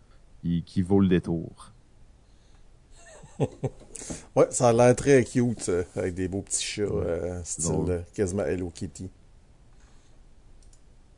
qui, 0.41 0.61
qui 0.63 0.81
vaut 0.81 0.99
le 0.99 1.07
détour. 1.07 1.71
Ouais, 4.35 4.47
ça 4.49 4.69
a 4.69 4.73
l'air 4.73 4.95
très 4.95 5.23
cute, 5.23 5.69
avec 5.95 6.15
des 6.15 6.27
beaux 6.27 6.41
petits 6.41 6.63
chats, 6.63 6.81
euh, 6.83 7.39
style 7.43 8.03
quasiment 8.15 8.43
Hello 8.43 8.71
Kitty. 8.73 9.09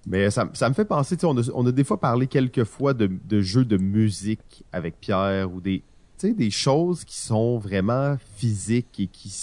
Mais 0.06 0.30
ça, 0.30 0.50
ça 0.54 0.68
me 0.68 0.74
fait 0.74 0.86
penser, 0.86 1.16
on 1.24 1.38
a, 1.38 1.50
on 1.54 1.66
a 1.66 1.72
des 1.72 1.84
fois 1.84 2.00
parlé 2.00 2.28
quelques 2.28 2.66
fois 2.66 2.94
de, 2.94 3.10
de 3.26 3.42
jeux 3.42 3.64
de 3.64 3.78
musique 3.78 4.64
avec 4.72 5.00
Pierre 5.00 5.54
ou 5.54 5.62
des, 5.62 5.82
des 6.22 6.52
choses 6.52 7.04
qui 7.04 7.18
sont 7.18 7.58
vraiment 7.58 8.18
physiques 8.36 9.00
et 9.00 9.08
qui, 9.08 9.34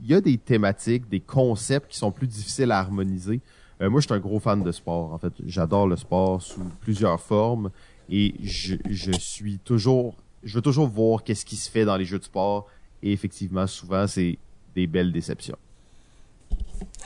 il 0.00 0.06
y 0.06 0.14
a 0.14 0.20
des 0.20 0.38
thématiques, 0.38 1.08
des 1.08 1.20
concepts 1.20 1.90
qui 1.90 1.98
sont 1.98 2.12
plus 2.12 2.26
difficiles 2.26 2.70
à 2.70 2.78
harmoniser. 2.78 3.40
Euh, 3.82 3.90
moi, 3.90 4.00
je 4.00 4.06
suis 4.06 4.14
un 4.14 4.20
gros 4.20 4.40
fan 4.40 4.62
de 4.62 4.72
sport. 4.72 5.12
En 5.12 5.18
fait, 5.18 5.32
j'adore 5.44 5.86
le 5.86 5.96
sport 5.96 6.40
sous 6.40 6.62
plusieurs 6.80 7.20
formes 7.20 7.70
et 8.08 8.34
je, 8.42 8.76
je 8.88 9.12
suis 9.12 9.58
toujours, 9.58 10.14
je 10.42 10.54
veux 10.54 10.62
toujours 10.62 10.88
voir 10.88 11.24
qu'est-ce 11.24 11.44
qui 11.44 11.56
se 11.56 11.70
fait 11.70 11.84
dans 11.84 11.96
les 11.96 12.04
jeux 12.04 12.18
de 12.18 12.24
sport 12.24 12.66
et 13.02 13.12
effectivement, 13.12 13.66
souvent, 13.66 14.06
c'est 14.06 14.38
des 14.74 14.86
belles 14.86 15.12
déceptions. 15.12 15.56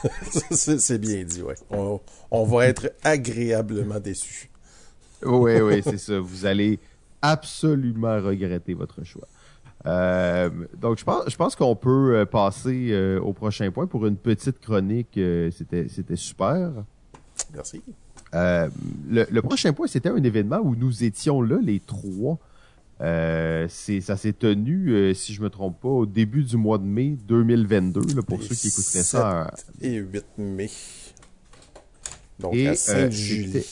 c'est 0.50 0.98
bien 0.98 1.24
dit, 1.24 1.42
ouais. 1.42 1.54
On, 1.70 2.00
on 2.30 2.44
va 2.44 2.66
être 2.66 2.92
agréablement 3.02 4.00
déçus. 4.00 4.50
Oui, 5.24 5.60
oui, 5.60 5.82
c'est 5.84 5.98
ça. 5.98 6.18
Vous 6.18 6.46
allez 6.46 6.78
absolument 7.20 8.20
regretter 8.22 8.74
votre 8.74 9.04
choix. 9.04 9.28
Euh, 9.86 10.50
donc, 10.80 10.98
je 10.98 11.04
pense, 11.04 11.24
je 11.28 11.36
pense 11.36 11.56
qu'on 11.56 11.76
peut 11.76 12.16
euh, 12.16 12.24
passer 12.26 12.88
euh, 12.90 13.20
au 13.20 13.32
prochain 13.32 13.70
point 13.70 13.86
pour 13.86 14.06
une 14.06 14.16
petite 14.16 14.60
chronique. 14.60 15.16
euh, 15.18 15.50
c'était, 15.50 15.88
c'était 15.88 16.16
super. 16.16 16.70
Merci. 17.54 17.82
Le, 18.32 18.70
le 19.30 19.42
prochain 19.42 19.72
point, 19.72 19.86
c'était 19.86 20.08
un 20.10 20.22
événement 20.22 20.60
où 20.62 20.74
nous 20.76 21.02
étions 21.04 21.42
là, 21.42 21.58
les 21.62 21.80
trois. 21.80 22.38
Euh, 23.00 23.66
c'est, 23.70 24.00
ça 24.02 24.16
s'est 24.16 24.34
tenu, 24.34 24.90
euh, 24.90 25.14
si 25.14 25.32
je 25.32 25.40
me 25.42 25.48
trompe 25.48 25.80
pas, 25.80 25.88
au 25.88 26.04
début 26.06 26.42
du 26.44 26.56
mois 26.58 26.76
de 26.78 26.84
mai 26.84 27.16
2022, 27.26 28.00
là, 28.14 28.22
pour 28.22 28.42
ceux 28.42 28.54
qui 28.54 28.68
écouteraient 28.68 29.02
ça. 29.02 29.46
euh, 29.46 29.50
Et 29.80 29.94
8 29.96 30.24
mai. 30.38 30.70
Donc, 32.38 32.54
Et, 32.54 32.66
à 32.68 32.70
euh, 32.72 32.74
Sainte-Julie. 32.74 33.64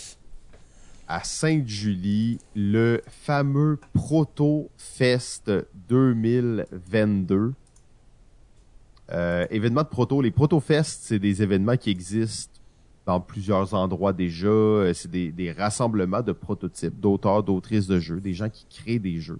à 1.09 1.25
Sainte-Julie, 1.25 2.39
le 2.57 3.03
fameux 3.07 3.79
Proto 3.93 4.71
Fest 4.79 5.51
2022. 5.89 7.53
Euh, 9.11 9.47
événement 9.51 9.83
de 9.83 9.89
proto. 9.89 10.21
Les 10.21 10.31
Proto 10.31 10.61
Fest, 10.61 11.01
c'est 11.05 11.19
des 11.19 11.43
événements 11.43 11.77
qui 11.79 11.89
existent 11.91 12.53
dans 13.09 13.21
plusieurs 13.21 13.73
endroits 13.73 14.13
déjà. 14.13 14.49
Euh, 14.49 14.93
C'est 14.93 15.11
des, 15.11 15.55
rassemblements 15.57 16.21
de 16.21 16.33
prototypes, 16.33 17.01
d'auteurs, 17.01 17.43
d'autrices 17.43 17.87
de 17.87 17.99
jeux, 17.99 18.21
des 18.21 18.35
gens 18.35 18.51
qui 18.51 18.67
créent 18.69 18.99
des 18.99 19.19
jeux. 19.19 19.39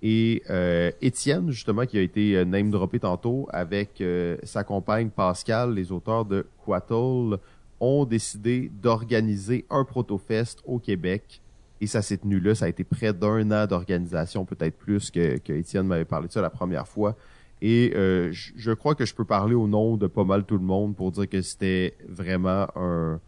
Et 0.00 0.42
euh, 0.48 0.92
Étienne, 1.02 1.50
justement, 1.50 1.86
qui 1.86 1.98
a 1.98 2.02
été 2.02 2.36
euh, 2.36 2.44
name 2.44 2.70
droppé 2.70 3.00
tantôt, 3.00 3.48
avec 3.50 4.02
sa 4.44 4.62
compagne 4.62 5.10
Pascal, 5.10 5.74
les 5.74 5.90
auteurs 5.90 6.24
de 6.24 6.46
Quattle, 6.64 7.38
ont 7.80 8.04
décidé 8.04 8.70
d'organiser 8.80 9.64
un 9.70 9.84
protofest 9.84 10.60
au 10.64 10.78
Québec. 10.78 11.42
Et 11.80 11.88
ça 11.88 12.00
s'est 12.00 12.18
tenu 12.18 12.38
là. 12.38 12.54
Ça 12.54 12.66
a 12.66 12.68
été 12.68 12.84
près 12.84 13.12
d'un 13.12 13.50
an 13.50 13.66
d'organisation, 13.66 14.44
peut-être 14.44 14.78
plus 14.78 15.10
que, 15.10 15.38
que 15.38 15.52
Étienne 15.52 15.88
m'avait 15.88 16.04
parlé 16.04 16.28
de 16.28 16.32
ça 16.32 16.40
la 16.40 16.50
première 16.50 16.86
fois. 16.86 17.16
Et 17.62 17.92
euh, 17.94 18.30
je 18.32 18.72
crois 18.72 18.94
que 18.94 19.04
je 19.04 19.14
peux 19.14 19.24
parler 19.24 19.54
au 19.54 19.66
nom 19.66 19.96
de 19.96 20.06
pas 20.06 20.24
mal 20.24 20.44
tout 20.44 20.58
le 20.58 20.64
monde 20.64 20.94
pour 20.96 21.12
dire 21.12 21.28
que 21.28 21.40
c'était 21.40 21.94
vraiment 22.08 22.66
un, 22.76 23.20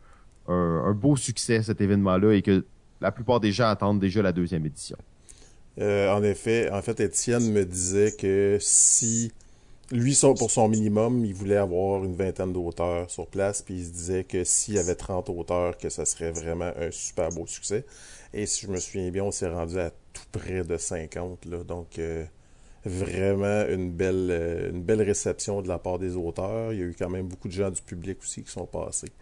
un, 0.49 0.93
beau 0.93 1.17
succès 1.17 1.63
cet 1.63 1.81
événement-là 1.81 2.33
et 2.33 2.43
que 2.43 2.65
la 3.01 3.13
plupart 3.13 3.41
des 3.41 3.53
gens 3.53 3.69
attendent 3.69 4.01
déjà 4.01 4.23
la 4.23 4.33
deuxième 4.33 4.67
édition. 4.67 4.99
Euh, 5.79 6.11
en 6.11 6.23
effet, 6.23 6.71
en 6.71 6.83
fait, 6.83 7.01
Étienne 7.01 7.53
me 7.53 7.65
disait 7.65 8.13
que 8.13 8.59
si 8.61 9.33
lui, 9.93 10.19
pour 10.37 10.51
son 10.51 10.69
minimum, 10.69 11.25
il 11.25 11.35
voulait 11.35 11.57
avoir 11.57 12.05
une 12.05 12.17
vingtaine 12.17 12.53
d'auteurs 12.53 13.09
sur 13.11 13.27
place, 13.29 13.63
puis 13.63 13.75
il 13.75 13.85
se 13.85 13.91
disait 13.91 14.25
que 14.25 14.43
s'il 14.43 14.75
y 14.75 14.79
avait 14.79 14.97
30 14.97 15.31
auteurs, 15.31 15.79
que 15.79 15.91
ça 15.91 16.05
serait 16.05 16.33
vraiment 16.33 16.73
un 16.77 16.91
super 16.91 17.31
beau 17.31 17.47
succès. 17.47 17.85
Et 18.33 18.47
si 18.47 18.67
je 18.67 18.71
me 18.71 18.79
souviens 18.79 19.11
bien, 19.11 19.25
on 19.25 19.31
s'est 19.31 19.49
rendu 19.49 19.79
à 19.79 19.91
tout 20.13 20.25
près 20.33 20.65
de 20.65 20.77
50, 20.77 21.45
là. 21.45 21.63
Donc, 21.63 21.99
euh, 21.99 22.25
vraiment 22.87 23.67
une 23.69 23.91
belle, 23.91 24.29
euh, 24.31 24.71
une 24.71 24.83
belle 24.83 25.03
réception 25.03 25.61
de 25.61 25.69
la 25.69 25.79
part 25.79 25.99
des 25.99 26.17
auteurs. 26.17 26.73
Il 26.73 26.79
y 26.79 26.83
a 26.83 26.87
eu 26.87 26.95
quand 26.99 27.11
même 27.11 27.27
beaucoup 27.27 27.49
de 27.49 27.53
gens 27.53 27.71
du 27.71 27.83
public 27.83 28.19
aussi 28.23 28.43
qui 28.43 28.51
sont 28.51 28.67
passés. 28.67 29.13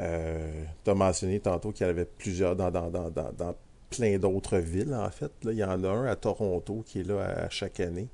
Euh, 0.00 0.64
tu 0.84 0.90
as 0.90 0.94
mentionné 0.94 1.40
tantôt 1.40 1.72
qu'il 1.72 1.86
y 1.86 1.88
en 1.88 1.90
avait 1.90 2.06
plusieurs 2.06 2.56
dans, 2.56 2.70
dans, 2.70 2.90
dans, 2.90 3.10
dans, 3.10 3.54
plein 3.88 4.18
d'autres 4.18 4.58
villes, 4.58 4.94
en 4.94 5.10
fait. 5.10 5.30
Il 5.44 5.52
y 5.52 5.62
en 5.62 5.84
a 5.84 5.88
un 5.88 6.06
à 6.06 6.16
Toronto 6.16 6.82
qui 6.84 7.00
est 7.00 7.04
là 7.04 7.20
à, 7.22 7.48
chaque 7.50 7.78
année. 7.78 8.08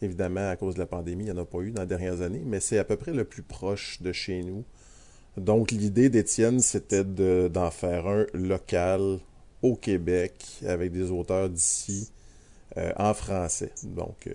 Évidemment, 0.00 0.48
à 0.48 0.56
cause 0.56 0.74
de 0.74 0.80
la 0.80 0.86
pandémie, 0.86 1.24
il 1.24 1.32
n'y 1.32 1.38
en 1.38 1.42
a 1.42 1.44
pas 1.44 1.58
eu 1.58 1.70
dans 1.70 1.82
les 1.82 1.86
dernières 1.86 2.22
années, 2.22 2.42
mais 2.46 2.60
c'est 2.60 2.78
à 2.78 2.84
peu 2.84 2.96
près 2.96 3.12
le 3.12 3.24
plus 3.24 3.42
proche 3.42 4.00
de 4.00 4.10
chez 4.12 4.42
nous. 4.42 4.64
Donc, 5.36 5.70
l'idée 5.70 6.08
d'Étienne, 6.08 6.60
c'était 6.60 7.04
de- 7.04 7.50
d'en 7.52 7.70
faire 7.70 8.06
un 8.06 8.24
local 8.32 9.18
au 9.62 9.76
Québec 9.76 10.44
avec 10.66 10.92
des 10.92 11.10
auteurs 11.10 11.50
d'ici 11.50 12.10
euh, 12.76 12.92
en 12.96 13.14
français. 13.14 13.72
Donc, 13.84 14.26
euh, 14.28 14.32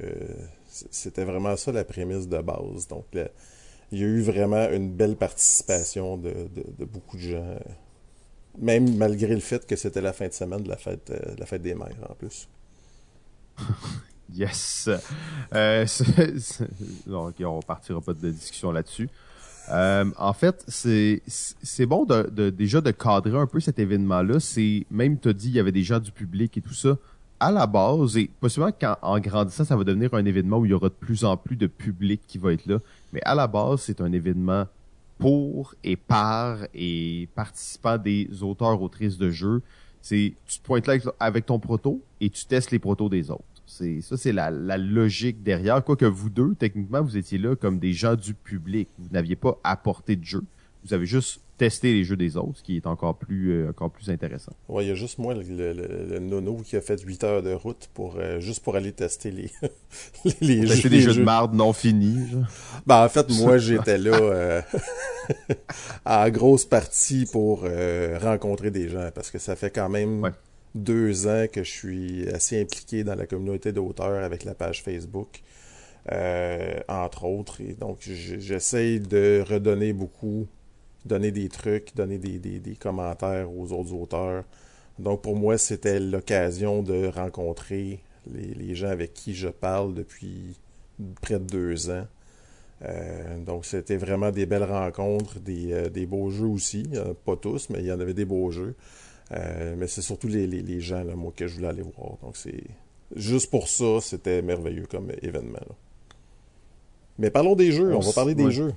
c- 0.70 0.88
c'était 0.92 1.24
vraiment 1.26 1.56
ça 1.56 1.72
la 1.72 1.84
prémisse 1.84 2.28
de 2.28 2.40
base. 2.42 2.88
Donc, 2.90 3.06
il 3.14 4.00
y 4.00 4.04
a 4.04 4.08
eu 4.08 4.22
vraiment 4.22 4.70
une 4.70 4.92
belle 4.92 5.16
participation 5.16 6.18
de, 6.18 6.34
beaucoup 6.86 7.18
de 7.18 7.22
gens, 7.22 7.38
euh, 7.38 7.60
même 8.60 8.96
malgré 8.98 9.34
le 9.34 9.40
fait 9.42 9.66
que 9.66 9.76
c'était 9.76 10.02
la 10.02 10.14
fin 10.14 10.28
de 10.28 10.34
semaine 10.34 10.64
de 10.64 10.70
la 10.70 10.78
fête, 10.78 11.12
la 11.38 11.46
fête 11.46 11.62
des 11.62 11.76
mères 11.76 11.96
en 12.10 12.14
plus. 12.16 12.48
Yes. 14.34 14.90
Euh, 15.54 15.86
non, 17.08 17.28
ok, 17.28 17.36
on 17.46 17.62
partira 17.62 18.02
pas 18.02 18.14
de 18.14 18.32
discussion 18.32 18.72
là-dessus. 18.72 19.10
En 19.70 20.34
fait, 20.34 20.64
c'est 20.68 21.86
bon 21.86 22.06
de, 22.06 22.50
déjà 22.50 22.82
de 22.82 22.92
cadrer 22.92 23.38
un 23.38 23.48
peu 23.48 23.60
cet 23.60 23.80
événement-là. 23.80 24.38
Même 24.92 25.18
t'as 25.18 25.34
dit 25.34 25.50
il 25.50 25.56
y 25.56 25.60
avait 25.60 25.72
des 25.72 25.84
du 25.84 26.12
public 26.12 26.58
et 26.58 26.62
tout 26.62 26.74
ça. 26.74 26.98
À 27.44 27.52
la 27.52 27.68
base, 27.68 28.16
et 28.16 28.30
possiblement 28.40 28.72
qu'en 28.72 29.20
grandissant, 29.20 29.66
ça 29.66 29.76
va 29.76 29.84
devenir 29.84 30.14
un 30.14 30.24
événement 30.24 30.60
où 30.60 30.66
il 30.66 30.72
y 30.72 30.74
aura 30.74 30.88
de 30.88 30.94
plus 30.94 31.26
en 31.26 31.36
plus 31.36 31.58
de 31.58 31.68
public 31.68 32.22
qui 32.26 32.38
va 32.38 32.54
être 32.54 32.66
là. 32.66 32.80
Mais 33.12 33.20
à 33.26 33.36
la 33.36 33.48
base, 33.48 33.82
c'est 33.82 34.00
un 34.00 34.14
événement 34.14 34.66
pour 35.18 35.76
et 35.84 35.98
par 35.98 36.60
et 36.74 37.28
participant 37.36 37.98
des 37.98 38.30
auteurs 38.42 38.82
autrices 38.82 39.18
de 39.18 39.30
jeux. 39.30 39.62
C'est 40.02 40.36
tu 40.48 40.60
te 40.60 40.64
pointes 40.64 40.88
là 40.88 40.96
avec 41.20 41.46
ton 41.46 41.60
proto 41.60 42.02
et 42.22 42.30
tu 42.30 42.46
testes 42.46 42.72
les 42.72 42.80
protos 42.80 43.10
des 43.10 43.30
autres. 43.30 43.44
C'est 43.66 44.00
ça, 44.00 44.16
c'est 44.16 44.32
la, 44.32 44.50
la, 44.50 44.78
logique 44.78 45.44
derrière. 45.44 45.84
Quoique 45.84 46.06
vous 46.06 46.30
deux, 46.30 46.56
techniquement, 46.56 47.02
vous 47.02 47.18
étiez 47.18 47.40
là 47.40 47.58
comme 47.58 47.78
des 47.78 47.92
gens 47.92 48.16
du 48.16 48.34
public. 48.34 48.88
Vous 48.98 49.10
n'aviez 49.12 49.36
pas 49.36 49.60
apporté 49.66 50.16
de 50.16 50.24
jeu. 50.24 50.46
Vous 50.86 50.94
avez 50.94 51.06
juste 51.06 51.42
testé 51.64 51.94
les 51.94 52.04
jeux 52.04 52.18
des 52.18 52.36
autres, 52.36 52.58
ce 52.58 52.64
qui 52.64 52.76
est 52.76 52.88
encore 52.88 53.16
plus 53.16 53.52
euh, 53.52 53.70
encore 53.70 53.90
plus 53.90 54.10
intéressant. 54.10 54.52
Il 54.80 54.88
y 54.88 54.92
a 54.92 54.96
juste 54.96 55.18
moi, 55.18 55.34
le, 55.34 55.74
le, 55.74 56.20
nono, 56.20 56.58
qui 56.58 56.76
a 56.76 56.82
fait 56.82 57.02
8 57.02 57.24
heures 57.24 57.44
de 57.44 57.54
route 57.54 57.90
pour 57.94 58.18
euh, 58.18 58.40
juste 58.40 58.64
pour 58.64 58.76
aller 58.76 58.92
tester 58.92 59.32
les 59.32 59.50
les, 60.42 60.68
jeux, 60.68 60.90
des 60.90 61.02
jeux, 61.02 61.14
de 61.14 61.24
marde 61.24 61.54
non 61.54 61.72
finis. 61.72 62.28
Ben 62.86 63.06
en 63.06 63.10
fait, 63.10 63.30
moi 63.30 63.58
j'étais 63.60 63.98
là 63.98 64.12
euh, 64.12 64.62
en 66.06 66.30
grosse 66.30 66.66
partie 66.66 67.26
pour 67.32 67.66
rencontrer 68.22 68.72
des 68.72 68.90
gens 68.90 69.10
parce 69.16 69.32
que 69.32 69.40
ça 69.40 69.56
fait 69.56 69.72
quand 69.72 69.90
même 69.90 70.32
deux 70.76 71.28
ans 71.28 71.46
que 71.52 71.64
je 71.64 71.72
suis 71.72 72.28
assez 72.30 72.60
impliqué 72.62 73.04
dans 73.04 73.16
la 73.16 73.26
communauté 73.26 73.72
d'auteurs 73.72 74.24
avec 74.24 74.44
la 74.44 74.54
page 74.54 74.82
Facebook, 74.84 75.42
euh, 76.12 76.80
entre 76.88 77.26
autres. 77.26 77.62
Et 77.62 77.74
donc, 77.74 78.00
j'essaye 78.02 79.00
de 79.00 79.44
redonner 79.48 79.94
beaucoup, 79.94 80.48
donner 81.06 81.32
des 81.32 81.50
trucs, 81.50 81.96
donner 81.96 82.18
des, 82.18 82.40
des, 82.40 82.76
commentaires 82.76 83.52
aux 83.52 83.72
autres 83.72 83.94
auteurs. 83.94 84.44
Donc, 85.00 85.22
pour 85.22 85.36
moi, 85.36 85.58
c'était 85.58 86.00
l'occasion 86.00 86.84
de 86.84 87.08
rencontrer 87.08 88.00
les, 88.32 88.54
les, 88.54 88.76
gens 88.76 88.90
avec 88.90 89.14
qui 89.14 89.34
je 89.34 89.50
parle 89.50 89.94
depuis 89.94 90.58
près 91.22 91.40
de 91.40 91.46
deux 91.46 91.90
ans. 91.90 92.08
Euh, 92.84 93.40
donc, 93.40 93.66
c'était 93.66 93.98
vraiment 93.98 94.32
des 94.32 94.46
belles 94.46 94.64
rencontres, 94.64 95.40
des, 95.40 95.72
euh, 95.72 95.90
des 95.90 96.06
beaux 96.06 96.30
jeux 96.30 96.48
aussi. 96.48 96.90
pas 97.26 97.36
tous, 97.36 97.70
mais 97.70 97.80
il 97.80 97.86
y 97.86 97.92
en 97.92 98.00
avait 98.00 98.14
des 98.14 98.26
beaux 98.26 98.52
jeux. 98.52 98.76
Euh, 99.32 99.76
mais 99.78 99.88
c'est 99.88 100.02
surtout 100.02 100.28
les, 100.28 100.46
les, 100.48 100.80
gens, 100.82 101.04
là, 101.04 101.16
moi, 101.16 101.32
que 101.36 101.48
je 101.48 101.56
voulais 101.56 101.68
aller 101.68 101.82
voir. 101.82 102.18
Donc, 102.22 102.36
c'est 102.36 102.64
juste 103.16 103.50
pour 103.50 103.68
ça, 103.68 104.00
c'était 104.02 104.42
merveilleux 104.42 104.86
comme 104.86 105.12
événement. 105.22 105.60
Mais 107.18 107.30
parlons 107.30 107.56
des 107.56 107.72
jeux, 107.72 107.94
on, 107.96 108.00
va 108.00 108.12
parler 108.12 108.36
des 108.36 108.52
jeux. 108.52 108.74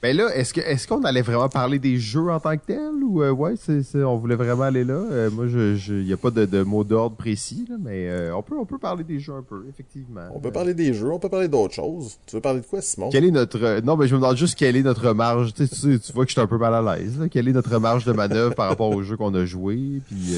Ben 0.00 0.16
là, 0.16 0.32
est-ce 0.32 0.54
que 0.54 0.60
est-ce 0.60 0.86
qu'on 0.86 1.02
allait 1.02 1.22
vraiment 1.22 1.48
parler 1.48 1.80
des 1.80 1.98
jeux 1.98 2.30
en 2.30 2.38
tant 2.38 2.56
que 2.56 2.64
tels 2.64 3.02
ou 3.02 3.20
euh, 3.20 3.32
ouais, 3.32 3.54
c'est, 3.56 4.04
on 4.04 4.16
voulait 4.16 4.36
vraiment 4.36 4.62
aller 4.62 4.84
là? 4.84 4.94
Euh, 4.94 5.28
moi, 5.28 5.48
je, 5.48 5.74
il 5.92 6.06
y 6.06 6.12
a 6.12 6.16
pas 6.16 6.30
de, 6.30 6.44
de 6.44 6.62
mot 6.62 6.84
d'ordre 6.84 7.16
précis, 7.16 7.66
là, 7.68 7.74
mais 7.80 8.08
euh, 8.08 8.32
on 8.32 8.42
peut 8.42 8.56
on 8.56 8.64
peut 8.64 8.78
parler 8.78 9.02
des 9.02 9.18
jeux 9.18 9.32
un 9.32 9.42
peu, 9.42 9.64
effectivement. 9.68 10.20
On 10.32 10.38
peut 10.38 10.52
parler 10.52 10.74
des 10.74 10.94
jeux, 10.94 11.10
on 11.10 11.18
peut 11.18 11.28
parler 11.28 11.48
d'autres 11.48 11.74
choses. 11.74 12.18
Tu 12.26 12.36
veux 12.36 12.40
parler 12.40 12.60
de 12.60 12.66
quoi, 12.66 12.80
Simon? 12.80 13.10
Quelle 13.10 13.24
est 13.24 13.32
notre 13.32 13.80
non, 13.80 13.96
mais 13.96 14.06
je 14.06 14.14
me 14.14 14.20
demande 14.20 14.36
juste 14.36 14.56
quelle 14.56 14.76
est 14.76 14.84
notre 14.84 15.12
marge. 15.14 15.52
Tu, 15.52 15.66
sais, 15.66 15.98
tu, 15.98 16.12
vois 16.12 16.24
que 16.24 16.30
je 16.30 16.34
suis 16.34 16.40
un 16.40 16.46
peu 16.46 16.58
mal 16.58 16.74
à 16.74 16.96
l'aise. 16.96 17.18
Là. 17.18 17.28
Quelle 17.28 17.48
est 17.48 17.52
notre 17.52 17.76
marge 17.80 18.04
de 18.04 18.12
manœuvre 18.12 18.54
par 18.54 18.68
rapport 18.68 18.90
aux 18.90 19.02
jeux 19.02 19.16
qu'on 19.16 19.34
a 19.34 19.44
joués, 19.44 20.00
puis 20.06 20.32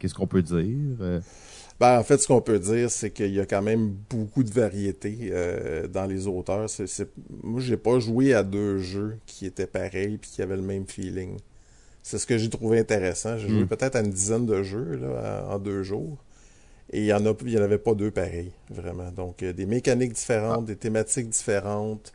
qu'est-ce 0.00 0.14
qu'on 0.14 0.26
peut 0.26 0.42
dire 0.42 0.76
ben, 1.80 1.98
en 1.98 2.02
fait, 2.02 2.18
ce 2.18 2.26
qu'on 2.26 2.40
peut 2.40 2.58
dire, 2.58 2.90
c'est 2.90 3.10
qu'il 3.10 3.32
y 3.32 3.40
a 3.40 3.46
quand 3.46 3.62
même 3.62 3.94
beaucoup 4.10 4.42
de 4.42 4.50
variété 4.50 5.30
euh, 5.30 5.86
dans 5.86 6.06
les 6.06 6.26
auteurs. 6.26 6.68
C'est, 6.68 6.88
c'est... 6.88 7.08
Moi, 7.42 7.60
j'ai 7.60 7.76
pas 7.76 8.00
joué 8.00 8.34
à 8.34 8.42
deux 8.42 8.78
jeux 8.78 9.18
qui 9.26 9.46
étaient 9.46 9.66
pareils 9.66 10.18
puis 10.18 10.30
qui 10.30 10.42
avaient 10.42 10.56
le 10.56 10.62
même 10.62 10.86
feeling. 10.86 11.38
C'est 12.02 12.18
ce 12.18 12.26
que 12.26 12.36
j'ai 12.36 12.50
trouvé 12.50 12.80
intéressant. 12.80 13.38
J'ai 13.38 13.48
joué 13.48 13.62
hmm. 13.62 13.68
peut-être 13.68 13.94
à 13.96 14.00
une 14.00 14.10
dizaine 14.10 14.46
de 14.46 14.62
jeux 14.62 14.96
là, 14.96 15.46
en 15.50 15.58
deux 15.58 15.82
jours. 15.84 16.18
Et 16.90 17.00
il 17.00 17.06
y 17.06 17.12
en 17.12 17.24
a, 17.26 17.34
il 17.42 17.50
y 17.50 17.58
en 17.58 17.62
avait 17.62 17.78
pas 17.78 17.94
deux 17.94 18.10
pareils, 18.10 18.52
vraiment. 18.70 19.10
Donc, 19.12 19.42
euh, 19.42 19.52
des 19.52 19.66
mécaniques 19.66 20.14
différentes, 20.14 20.64
ah. 20.64 20.66
des 20.66 20.76
thématiques 20.76 21.28
différentes, 21.28 22.12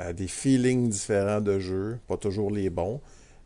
euh, 0.00 0.12
des 0.12 0.26
feelings 0.26 0.88
différents 0.88 1.40
de 1.40 1.58
jeux, 1.58 1.98
pas 2.08 2.16
toujours 2.16 2.50
les 2.50 2.70
bons. 2.70 3.00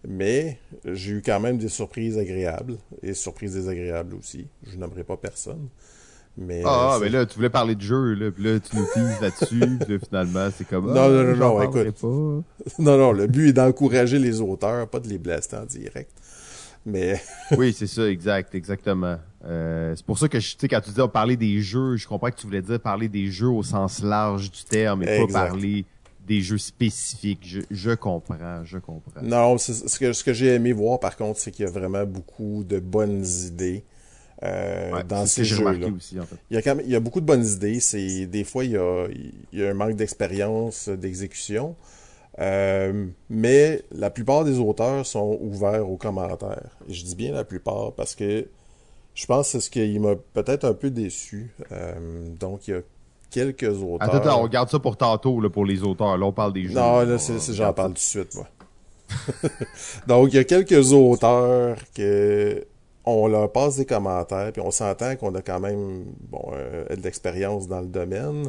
Mais 0.06 0.58
j'ai 0.84 1.12
eu 1.12 1.22
quand 1.24 1.40
même 1.40 1.58
des 1.58 1.68
surprises 1.68 2.18
agréables 2.18 2.76
et 3.02 3.14
surprises 3.14 3.54
désagréables 3.54 4.14
aussi. 4.14 4.46
Je 4.66 4.76
n'aimerais 4.76 5.04
pas 5.04 5.16
personne. 5.16 5.68
Mais, 6.36 6.62
ah, 6.64 6.96
euh, 6.96 7.00
mais 7.00 7.10
là, 7.10 7.26
tu 7.26 7.36
voulais 7.36 7.50
parler 7.50 7.76
de 7.76 7.80
jeu, 7.80 8.14
là, 8.14 8.30
puis 8.32 8.42
là, 8.42 8.58
tu 8.58 8.76
nous 8.76 8.86
teases 8.92 9.20
là-dessus, 9.20 9.78
puis 9.86 9.98
finalement, 10.04 10.48
c'est 10.56 10.66
comme... 10.66 10.86
Non, 10.86 11.08
non, 11.08 11.22
non, 11.22 11.36
non, 11.36 11.62
écoute. 11.62 12.02
Non, 12.80 12.98
non, 12.98 13.12
le 13.12 13.28
but 13.28 13.50
est 13.50 13.52
d'encourager 13.52 14.18
les 14.18 14.40
auteurs, 14.40 14.88
pas 14.88 14.98
de 14.98 15.08
les 15.08 15.18
blaster 15.18 15.56
en 15.56 15.64
direct. 15.64 16.10
Mais... 16.84 17.22
oui, 17.56 17.72
c'est 17.72 17.86
ça, 17.86 18.08
exact, 18.08 18.52
exactement. 18.56 19.16
Euh, 19.44 19.94
c'est 19.94 20.04
pour 20.04 20.18
ça 20.18 20.28
que, 20.28 20.38
tu 20.38 20.56
sais, 20.58 20.66
quand 20.66 20.80
tu 20.80 20.90
dis 20.90 21.00
parler 21.12 21.36
des 21.36 21.60
jeux, 21.60 21.96
je 21.96 22.08
comprends 22.08 22.30
que 22.30 22.36
tu 22.36 22.46
voulais 22.46 22.62
dire 22.62 22.80
parler 22.80 23.08
des 23.08 23.30
jeux 23.30 23.48
au 23.48 23.62
sens 23.62 24.02
large 24.02 24.50
du 24.50 24.64
terme, 24.64 25.04
et 25.04 25.26
pas 25.26 25.32
parler 25.32 25.84
des 26.26 26.40
jeux 26.40 26.58
spécifiques. 26.58 27.40
Je, 27.42 27.60
je 27.70 27.90
comprends, 27.90 28.64
je 28.64 28.78
comprends. 28.78 29.22
Non, 29.22 29.58
ce 29.58 29.98
que, 29.98 30.12
ce 30.12 30.24
que 30.24 30.32
j'ai 30.32 30.54
aimé 30.54 30.72
voir 30.72 31.00
par 31.00 31.16
contre, 31.16 31.38
c'est 31.38 31.50
qu'il 31.50 31.64
y 31.64 31.68
a 31.68 31.70
vraiment 31.70 32.04
beaucoup 32.04 32.64
de 32.64 32.78
bonnes 32.78 33.24
idées. 33.46 33.84
Euh, 34.42 35.02
dans 35.04 35.26
ces 35.26 35.44
jeux-là. 35.44 35.70
En 35.70 35.98
fait. 35.98 36.36
il, 36.50 36.54
y 36.54 36.56
a 36.56 36.62
quand 36.62 36.74
même, 36.74 36.84
il 36.84 36.92
y 36.92 36.96
a 36.96 37.00
beaucoup 37.00 37.20
de 37.20 37.26
bonnes 37.26 37.46
idées. 37.46 37.80
C'est 37.80 38.26
des 38.26 38.44
fois 38.44 38.64
il 38.64 38.72
y 38.72 38.76
a, 38.76 39.06
il 39.52 39.58
y 39.58 39.64
a 39.64 39.70
un 39.70 39.74
manque 39.74 39.94
d'expérience 39.94 40.88
d'exécution, 40.88 41.76
euh, 42.40 43.06
mais 43.30 43.82
la 43.92 44.10
plupart 44.10 44.44
des 44.44 44.58
auteurs 44.58 45.06
sont 45.06 45.38
ouverts 45.40 45.88
aux 45.88 45.96
commentaires. 45.96 46.76
Et 46.88 46.92
je 46.92 47.04
dis 47.04 47.14
bien 47.14 47.32
la 47.32 47.44
plupart 47.44 47.92
parce 47.92 48.14
que 48.14 48.46
je 49.14 49.26
pense 49.26 49.46
que 49.46 49.52
c'est 49.52 49.60
ce 49.60 49.70
qui 49.70 49.98
m'a 49.98 50.16
peut-être 50.34 50.64
un 50.64 50.74
peu 50.74 50.90
déçu. 50.90 51.54
Euh, 51.72 52.28
donc 52.38 52.66
il 52.66 52.72
y 52.72 52.74
a 52.74 52.82
quelques 53.34 53.82
auteurs. 53.82 54.14
Attends, 54.14 54.42
on 54.42 54.46
garde 54.46 54.70
ça 54.70 54.78
pour 54.78 54.96
tantôt, 54.96 55.40
là, 55.40 55.50
pour 55.50 55.64
les 55.66 55.82
auteurs. 55.82 56.16
Là, 56.16 56.26
on 56.26 56.32
parle 56.32 56.52
des 56.52 56.68
jeux. 56.68 56.74
Non, 56.74 57.00
là, 57.00 57.18
c'est, 57.18 57.52
j'en 57.52 57.72
parle 57.72 57.88
tout 57.88 57.94
de 57.94 57.98
suite, 57.98 58.34
moi. 58.36 58.46
Donc, 60.06 60.32
il 60.32 60.36
y 60.36 60.38
a 60.38 60.44
quelques 60.44 60.92
auteurs 60.92 61.76
que 61.94 62.64
on 63.04 63.26
leur 63.26 63.52
passe 63.52 63.76
des 63.76 63.84
commentaires, 63.84 64.50
puis 64.52 64.62
on 64.62 64.70
s'entend 64.70 65.16
qu'on 65.16 65.34
a 65.34 65.42
quand 65.42 65.60
même 65.60 66.04
bon, 66.30 66.42
euh, 66.52 66.86
de 66.88 67.02
l'expérience 67.02 67.68
dans 67.68 67.80
le 67.80 67.88
domaine. 67.88 68.48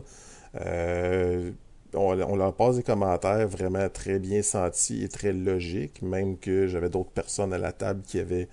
Euh, 0.66 1.52
on, 1.94 2.22
on, 2.22 2.36
leur 2.38 2.54
passe 2.54 2.78
des 2.78 2.84
commentaires 2.84 3.48
vraiment 3.50 3.90
très 3.90 4.18
bien 4.20 4.42
sentis 4.42 5.04
et 5.04 5.10
très 5.10 5.34
logiques, 5.34 6.02
même 6.02 6.38
que 6.38 6.68
j'avais 6.68 6.90
d'autres 6.90 7.12
personnes 7.12 7.54
à 7.54 7.58
la 7.58 7.74
table 7.74 8.02
qui 8.08 8.20
avaient 8.20 8.48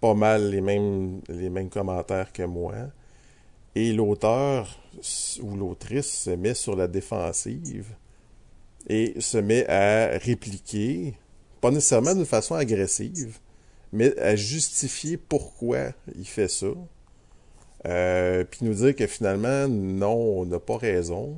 pas 0.00 0.14
mal 0.14 0.48
les 0.50 0.62
mêmes, 0.62 1.20
les 1.28 1.50
mêmes 1.50 1.68
commentaires 1.68 2.32
que 2.32 2.44
moi. 2.44 2.72
Et 3.74 3.92
l'auteur 3.92 4.78
ou 5.42 5.56
l'autrice 5.56 6.06
se 6.06 6.30
met 6.30 6.54
sur 6.54 6.76
la 6.76 6.86
défensive 6.86 7.94
et 8.88 9.20
se 9.20 9.38
met 9.38 9.66
à 9.68 10.18
répliquer, 10.18 11.14
pas 11.60 11.70
nécessairement 11.70 12.14
d'une 12.14 12.26
façon 12.26 12.54
agressive, 12.54 13.38
mais 13.92 14.16
à 14.18 14.36
justifier 14.36 15.16
pourquoi 15.16 15.92
il 16.16 16.26
fait 16.26 16.48
ça. 16.48 16.66
Euh, 17.86 18.44
puis 18.44 18.60
nous 18.62 18.74
dire 18.74 18.94
que 18.94 19.06
finalement, 19.06 19.68
non, 19.68 20.40
on 20.40 20.46
n'a 20.46 20.58
pas 20.58 20.76
raison. 20.76 21.36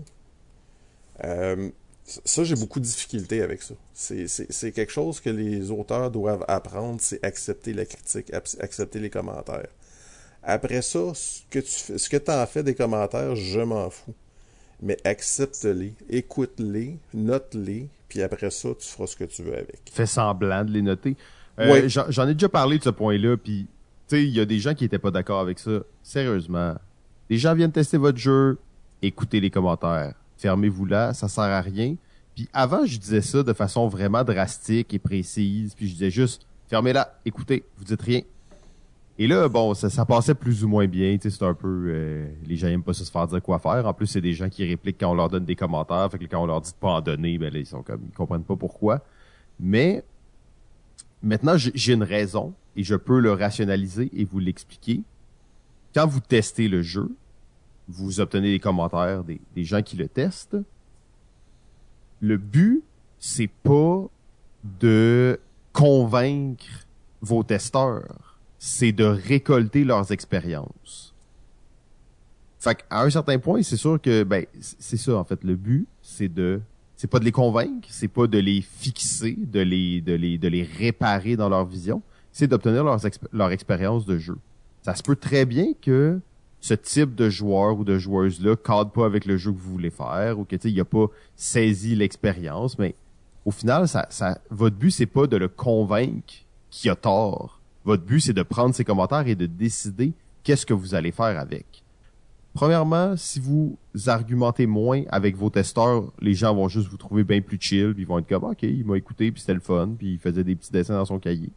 Euh, 1.25 1.71
ça, 2.05 2.45
j'ai 2.45 2.55
beaucoup 2.55 2.79
de 2.79 2.85
difficultés 2.85 3.43
avec 3.43 3.63
ça. 3.63 3.75
C'est 3.93 4.73
quelque 4.73 4.93
chose 4.93 5.21
que 5.21 5.31
les 5.31 5.71
auteurs 5.71 6.11
doivent 6.11 6.45
apprendre, 6.47 7.01
c'est 7.01 7.23
accepter 7.25 7.73
la 7.73 7.85
critique, 7.85 8.33
accepter 8.33 9.01
les 9.01 9.11
commentaires. 9.11 9.69
Après 10.48 10.81
ça, 10.81 11.12
ce 11.12 11.40
que 11.51 11.59
tu 11.59 11.98
ce 11.98 12.09
que 12.09 12.31
en 12.31 12.47
fais 12.47 12.62
des 12.62 12.77
commentaires, 12.77 13.35
je 13.35 13.59
m'en 13.59 13.90
fous. 13.90 14.14
Mais 14.81 14.97
accepte-les, 15.05 15.94
écoute-les, 16.09 16.98
note-les, 17.12 17.89
puis 18.09 18.23
après 18.23 18.51
ça, 18.51 18.68
tu 18.78 18.86
feras 18.86 19.09
ce 19.09 19.16
que 19.16 19.24
tu 19.24 19.43
veux 19.43 19.55
avec. 19.55 19.81
Fais 19.93 20.06
semblant 20.06 20.64
de 20.64 20.70
les 20.70 20.82
noter. 20.82 21.16
Euh, 21.59 21.89
J'en 21.89 22.28
ai 22.28 22.35
déjà 22.35 22.48
parlé 22.48 22.78
de 22.78 22.85
ce 22.85 22.90
point-là, 22.90 23.36
puis 23.36 23.66
tu 24.09 24.16
sais, 24.16 24.24
il 24.24 24.31
y 24.31 24.39
a 24.39 24.44
des 24.44 24.60
gens 24.60 24.74
qui 24.74 24.85
étaient 24.85 25.01
pas 25.01 25.10
d'accord 25.10 25.40
avec 25.40 25.59
ça. 25.59 25.81
Sérieusement, 26.02 26.74
les 27.28 27.39
gens 27.39 27.55
viennent 27.55 27.73
tester 27.73 27.97
votre 27.97 28.18
jeu, 28.18 28.59
écoutez 29.02 29.40
les 29.40 29.51
commentaires, 29.51 30.14
fermez-vous 30.36 30.85
là, 30.85 31.12
ça 31.12 31.27
sert 31.27 31.44
à 31.44 31.60
rien. 31.60 31.97
Puis 32.36 32.48
avant, 32.52 32.86
je 32.86 32.98
disais 32.98 33.23
ça 33.23 33.43
de 33.43 33.52
façon 33.52 33.89
vraiment 33.89 34.23
drastique 34.23 34.94
et 34.94 35.01
précise, 35.01 35.74
puis 35.74 35.89
je 35.89 35.94
disais 35.94 36.10
juste 36.10 36.47
fermez-la, 36.68 37.18
écoutez, 37.24 37.64
vous 37.78 37.85
dites 37.85 38.02
rien, 38.02 38.20
et 39.18 39.26
là, 39.26 39.48
bon, 39.48 39.74
ça, 39.74 39.88
ça 39.88 40.05
passait 40.05 40.34
plus 40.34 40.64
ou 40.64 40.68
moins 40.68 40.86
bien. 40.86 41.16
C'est 41.20 41.43
un 41.43 41.55
peu... 41.55 41.86
Euh, 41.88 42.28
les 42.44 42.56
gens 42.56 42.68
aiment 42.68 42.82
pas 42.82 42.93
se 42.93 43.10
faire 43.10 43.26
dire 43.26 43.43
quoi 43.43 43.59
faire. 43.59 43.86
En 43.86 43.94
plus, 43.94 44.06
c'est 44.06 44.20
des 44.20 44.34
gens 44.34 44.48
qui 44.48 44.64
répliquent 44.66 44.98
quand 45.01 45.10
on 45.10 45.14
leur 45.14 45.28
donne 45.28 45.44
des 45.44 45.56
commentaires. 45.56 46.10
Fait 46.10 46.18
que 46.18 46.26
quand 46.26 46.43
on 46.43 46.47
leur 46.47 46.60
dit 46.60 46.70
de 46.70 46.76
pas 46.76 46.88
en 46.88 47.01
donner, 47.01 47.38
ben 47.38 47.52
là, 47.52 47.59
ils 47.59 47.66
sont 47.66 47.82
comme... 47.82 48.02
Ils 48.06 48.14
comprennent 48.14 48.44
pas 48.44 48.56
pourquoi. 48.56 49.02
Mais 49.59 50.05
maintenant, 51.22 51.56
j'ai 51.56 51.93
une 51.93 52.02
raison 52.02 52.52
et 52.76 52.84
je 52.84 52.94
peux 52.94 53.20
le 53.20 53.32
rationaliser 53.32 54.10
et 54.12 54.24
vous 54.24 54.38
l'expliquer. 54.38 55.02
Quand 55.94 56.06
vous 56.06 56.20
testez 56.20 56.68
le 56.68 56.82
jeu, 56.82 57.10
vous 57.88 58.20
obtenez 58.20 58.51
des 58.51 58.60
commentaires 58.60 59.24
des, 59.24 59.40
des 59.55 59.64
gens 59.64 59.82
qui 59.82 59.97
le 59.97 60.09
testent. 60.09 60.59
Le 62.20 62.36
but, 62.36 62.82
c'est 63.18 63.51
pas 63.62 64.05
de 64.80 65.40
convaincre 65.72 66.64
vos 67.20 67.43
testeurs, 67.43 68.26
c'est 68.66 68.90
de 68.90 69.05
récolter 69.05 69.84
leurs 69.84 70.10
expériences. 70.10 71.14
Fait 72.59 72.74
qu'à 72.74 73.02
un 73.02 73.10
certain 73.10 73.38
point, 73.38 73.62
c'est 73.62 73.76
sûr 73.76 74.01
que 74.02 74.24
ben 74.24 74.44
c'est 74.59 74.97
ça 74.97 75.14
en 75.14 75.22
fait 75.22 75.44
le 75.44 75.55
but, 75.55 75.86
c'est 76.02 76.28
de 76.28 76.60
c'est 76.97 77.06
pas 77.06 77.20
de 77.20 77.24
les 77.24 77.30
convaincre, 77.30 77.86
c'est 77.88 78.09
pas 78.09 78.26
de 78.26 78.38
les 78.38 78.60
fixer, 78.62 79.38
de 79.38 79.60
les 79.60 80.01
de 80.01 80.14
les 80.14 80.36
de 80.36 80.48
les 80.48 80.64
réparer 80.64 81.36
dans 81.36 81.48
leur 81.48 81.64
vision, 81.64 82.02
c'est 82.32 82.48
d'obtenir 82.48 82.82
leur, 82.82 82.98
leur 83.32 83.52
expérience 83.52 84.05
de 84.05 84.18
jeu. 84.18 84.36
Ça 84.82 84.97
se 84.97 85.02
peut 85.05 85.14
très 85.14 85.44
bien 85.44 85.66
que 85.80 86.18
ce 86.60 86.74
type 86.74 87.14
de 87.14 87.30
joueur 87.30 87.78
ou 87.78 87.84
de 87.84 87.98
joueuse 87.98 88.44
là 88.44 88.56
cadre 88.56 88.90
pas 88.90 89.06
avec 89.06 89.26
le 89.26 89.36
jeu 89.36 89.52
que 89.52 89.59
vous 89.59 89.70
voulez 89.70 89.90
faire 89.90 90.40
ou 90.40 90.44
que 90.44 90.56
tu 90.56 90.70
il 90.70 90.80
a 90.80 90.84
pas 90.84 91.06
saisi 91.36 91.94
l'expérience, 91.94 92.80
mais 92.80 92.97
au 93.44 93.52
final 93.52 93.86
ça 93.86 94.09
ça 94.10 94.40
votre 94.51 94.74
but 94.74 94.90
c'est 94.90 95.06
pas 95.06 95.28
de 95.28 95.36
le 95.36 95.47
convaincre 95.47 96.34
qu'il 96.68 96.90
a 96.90 96.97
tort. 96.97 97.56
Votre 97.87 98.03
but 98.03 98.19
c'est 98.21 98.33
de 98.33 98.43
prendre 98.43 98.75
ses 98.75 98.85
commentaires 98.85 99.27
et 99.29 99.37
de 99.37 99.47
décider 99.47 100.13
qu'est-ce 100.43 100.67
que 100.67 100.75
vous 100.75 100.97
allez 100.97 101.13
faire 101.13 101.39
avec. 101.39 101.85
Premièrement, 102.53 103.17
si 103.17 103.39
vous 103.39 103.79
argumentez 104.07 104.67
moins 104.67 105.05
avec 105.09 105.37
vos 105.37 105.51
testeurs, 105.51 106.13
les 106.21 106.35
gens 106.35 106.53
vont 106.53 106.69
juste 106.69 106.89
vous 106.89 106.97
trouver 106.97 107.23
bien 107.23 107.41
plus 107.41 107.59
chill, 107.61 107.93
puis 107.95 108.03
ils 108.03 108.07
vont 108.07 108.19
être 108.19 108.29
comme 108.29 108.45
OK, 108.45 108.63
il 108.63 108.85
m'a 108.85 108.97
écouté, 108.97 109.31
puis 109.31 109.41
c'était 109.41 109.55
le 109.55 109.61
fun, 109.61 109.91
puis 109.97 110.15
il 110.15 110.19
faisait 110.19 110.43
des 110.43 110.57
petits 110.57 110.73
dessins 110.73 110.95
dans 110.95 111.05
son 111.05 111.21
cahier. 111.21 111.53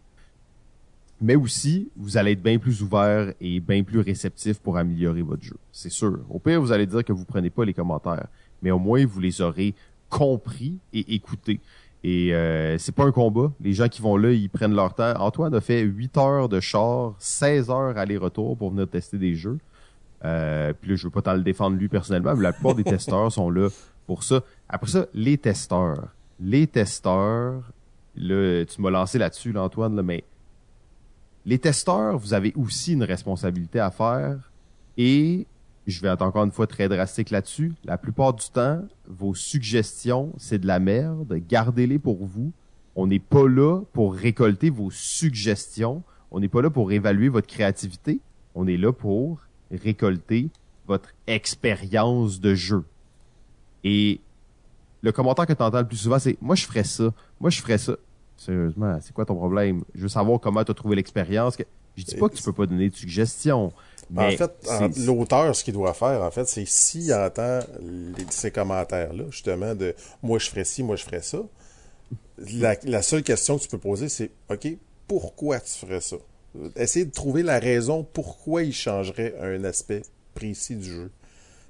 Mais 1.20 1.36
aussi, 1.36 1.90
vous 1.98 2.16
allez 2.16 2.34
être 2.34 2.44
bien 2.44 2.60
plus 2.60 2.84
ouvert 2.84 3.34
et 3.42 3.60
bien 3.60 3.82
plus 3.84 4.00
réceptif 4.00 4.60
pour 4.60 4.78
améliorer 4.78 5.24
votre 5.24 5.42
jeu. 5.42 5.58
C'est 5.72 5.90
sûr. 5.90 6.20
Au 6.30 6.38
pire, 6.38 6.62
vous 6.62 6.72
allez 6.72 6.86
dire 6.86 7.04
que 7.04 7.12
vous 7.12 7.26
prenez 7.26 7.50
pas 7.50 7.66
les 7.66 7.74
commentaires, 7.74 8.28
mais 8.62 8.70
au 8.70 8.80
moins 8.80 9.04
vous 9.04 9.20
les 9.20 9.42
aurez 9.42 9.74
compris 10.10 10.78
et 10.94 11.16
écoutés. 11.16 11.60
Et 12.04 12.34
euh, 12.34 12.78
c'est 12.78 12.94
pas 12.94 13.04
un 13.04 13.12
combat. 13.12 13.52
Les 13.60 13.74
gens 13.74 13.90
qui 13.90 14.02
vont 14.02 14.16
là, 14.16 14.32
ils 14.32 14.50
prennent 14.50 14.74
leur 14.74 14.94
temps. 14.94 15.14
Antoine 15.20 15.54
a 15.54 15.62
fait 15.62 15.82
8 15.82 16.18
heures 16.18 16.50
de 16.50 16.60
char, 16.60 17.16
16 17.20 17.70
heures 17.70 17.98
aller-retour 17.98 18.58
pour 18.58 18.72
venir 18.72 18.88
tester 18.88 19.18
des 19.18 19.36
jeux. 19.36 19.58
Euh, 20.24 20.74
puis 20.80 20.92
là, 20.92 20.96
je 20.96 21.04
veux 21.06 21.12
pas 21.12 21.22
t'en 21.22 21.34
le 21.34 21.42
défendre 21.42 21.78
lui 21.78 21.90
personnellement, 21.90 22.36
mais 22.36 22.44
la 22.44 22.54
plupart 22.54 22.76
des 22.76 22.84
testeurs 22.84 23.32
sont 23.32 23.50
là 23.50 23.70
pour 24.08 24.24
ça. 24.24 24.42
Après 24.68 24.90
ça, 24.90 25.06
les 25.14 25.38
testeurs. 25.38 26.08
Les 26.40 26.68
testeurs, 26.68 27.62
là, 28.16 28.66
tu 28.66 28.82
m'as 28.82 28.90
lancé 28.90 29.18
là-dessus, 29.18 29.52
là, 29.52 29.64
Antoine, 29.64 29.96
là, 29.96 30.04
mais 30.04 30.24
les 31.46 31.60
testeurs, 31.60 32.18
vous 32.18 32.34
avez 32.34 32.54
aussi 32.56 32.94
une 32.94 33.04
responsabilité 33.04 33.80
à 33.80 33.92
faire 33.92 34.52
et 34.98 35.48
je 35.90 36.02
vais 36.02 36.10
être 36.10 36.22
encore 36.22 36.44
une 36.44 36.52
fois 36.52 36.68
très 36.68 36.90
drastique 36.90 37.30
là-dessus. 37.30 37.74
La 37.86 37.98
plupart 37.98 38.34
du 38.34 38.50
temps, 38.50 38.82
vos 39.08 39.34
suggestions, 39.34 40.34
c'est 40.38 40.60
de 40.60 40.68
la 40.68 40.80
merde. 40.80 41.34
Gardez-les 41.48 42.00
pour 42.00 42.26
vous. 42.26 42.52
On 42.96 43.08
n'est 43.08 43.20
pas 43.20 43.48
là 43.48 43.82
pour 43.94 44.14
récolter 44.14 44.70
vos 44.70 44.92
suggestions. 44.92 46.04
On 46.32 46.40
n'est 46.40 46.48
pas 46.48 46.62
là 46.62 46.70
pour 46.70 46.92
évaluer 46.92 47.30
votre 47.30 47.48
créativité. 47.48 48.20
On 48.56 48.68
est 48.68 48.78
là 48.78 48.92
pour 48.92 49.40
récolter 49.72 50.50
votre 50.88 51.10
expérience 51.28 52.40
de 52.40 52.56
jeu. 52.56 52.84
Et 53.84 54.20
le 55.02 55.12
commentaire 55.12 55.46
que 55.46 55.54
tu 55.54 55.64
entends 55.64 55.80
le 55.80 55.88
plus 55.88 55.98
souvent, 55.98 56.20
c'est 56.20 56.38
moi 56.42 56.56
je 56.56 56.66
ferais 56.66 56.84
ça, 56.84 57.14
moi 57.40 57.50
je 57.50 57.62
ferais 57.62 57.78
ça. 57.78 57.96
Sérieusement, 58.38 58.98
c'est 59.02 59.14
quoi 59.14 59.26
ton 59.26 59.36
problème? 59.36 59.84
Je 59.94 60.02
veux 60.02 60.08
savoir 60.08 60.40
comment 60.40 60.64
tu 60.64 60.72
as 60.72 60.74
trouvé 60.74 60.96
l'expérience. 60.96 61.58
Je 61.96 62.04
dis 62.04 62.16
pas 62.16 62.30
que 62.30 62.36
tu 62.36 62.44
peux 62.44 62.54
pas 62.54 62.66
donner 62.66 62.90
de 62.90 62.96
suggestions. 62.96 63.72
En 64.16 64.32
fait, 64.32 64.52
l'auteur, 64.98 65.56
ce 65.56 65.64
qu'il 65.64 65.74
doit 65.74 65.94
faire, 65.94 66.22
en 66.22 66.32
fait, 66.32 66.48
c'est 66.48 66.66
s'il 66.68 67.14
entend 67.14 67.60
ces 68.30 68.52
commentaires-là, 68.52 69.26
justement, 69.30 69.76
de 69.76 69.96
moi 70.24 70.40
je 70.40 70.50
ferais 70.50 70.64
ci, 70.64 70.84
moi 70.84 70.96
je 70.96 71.04
ferais 71.04 71.22
ça, 71.22 71.40
la, 72.54 72.76
la 72.84 73.02
seule 73.02 73.24
question 73.24 73.58
que 73.58 73.64
tu 73.64 73.70
peux 73.70 73.78
poser, 73.78 74.10
c'est 74.10 74.32
OK, 74.50 74.68
pourquoi 75.08 75.60
tu 75.60 75.72
ferais 75.72 76.02
ça? 76.02 76.18
essayer 76.76 77.06
de 77.06 77.12
trouver 77.12 77.44
la 77.44 77.60
raison 77.60 78.04
pourquoi 78.04 78.64
il 78.64 78.74
changerait 78.74 79.36
un 79.42 79.64
aspect 79.64 80.02
précis 80.34 80.76
du 80.76 80.90
jeu. 80.90 81.12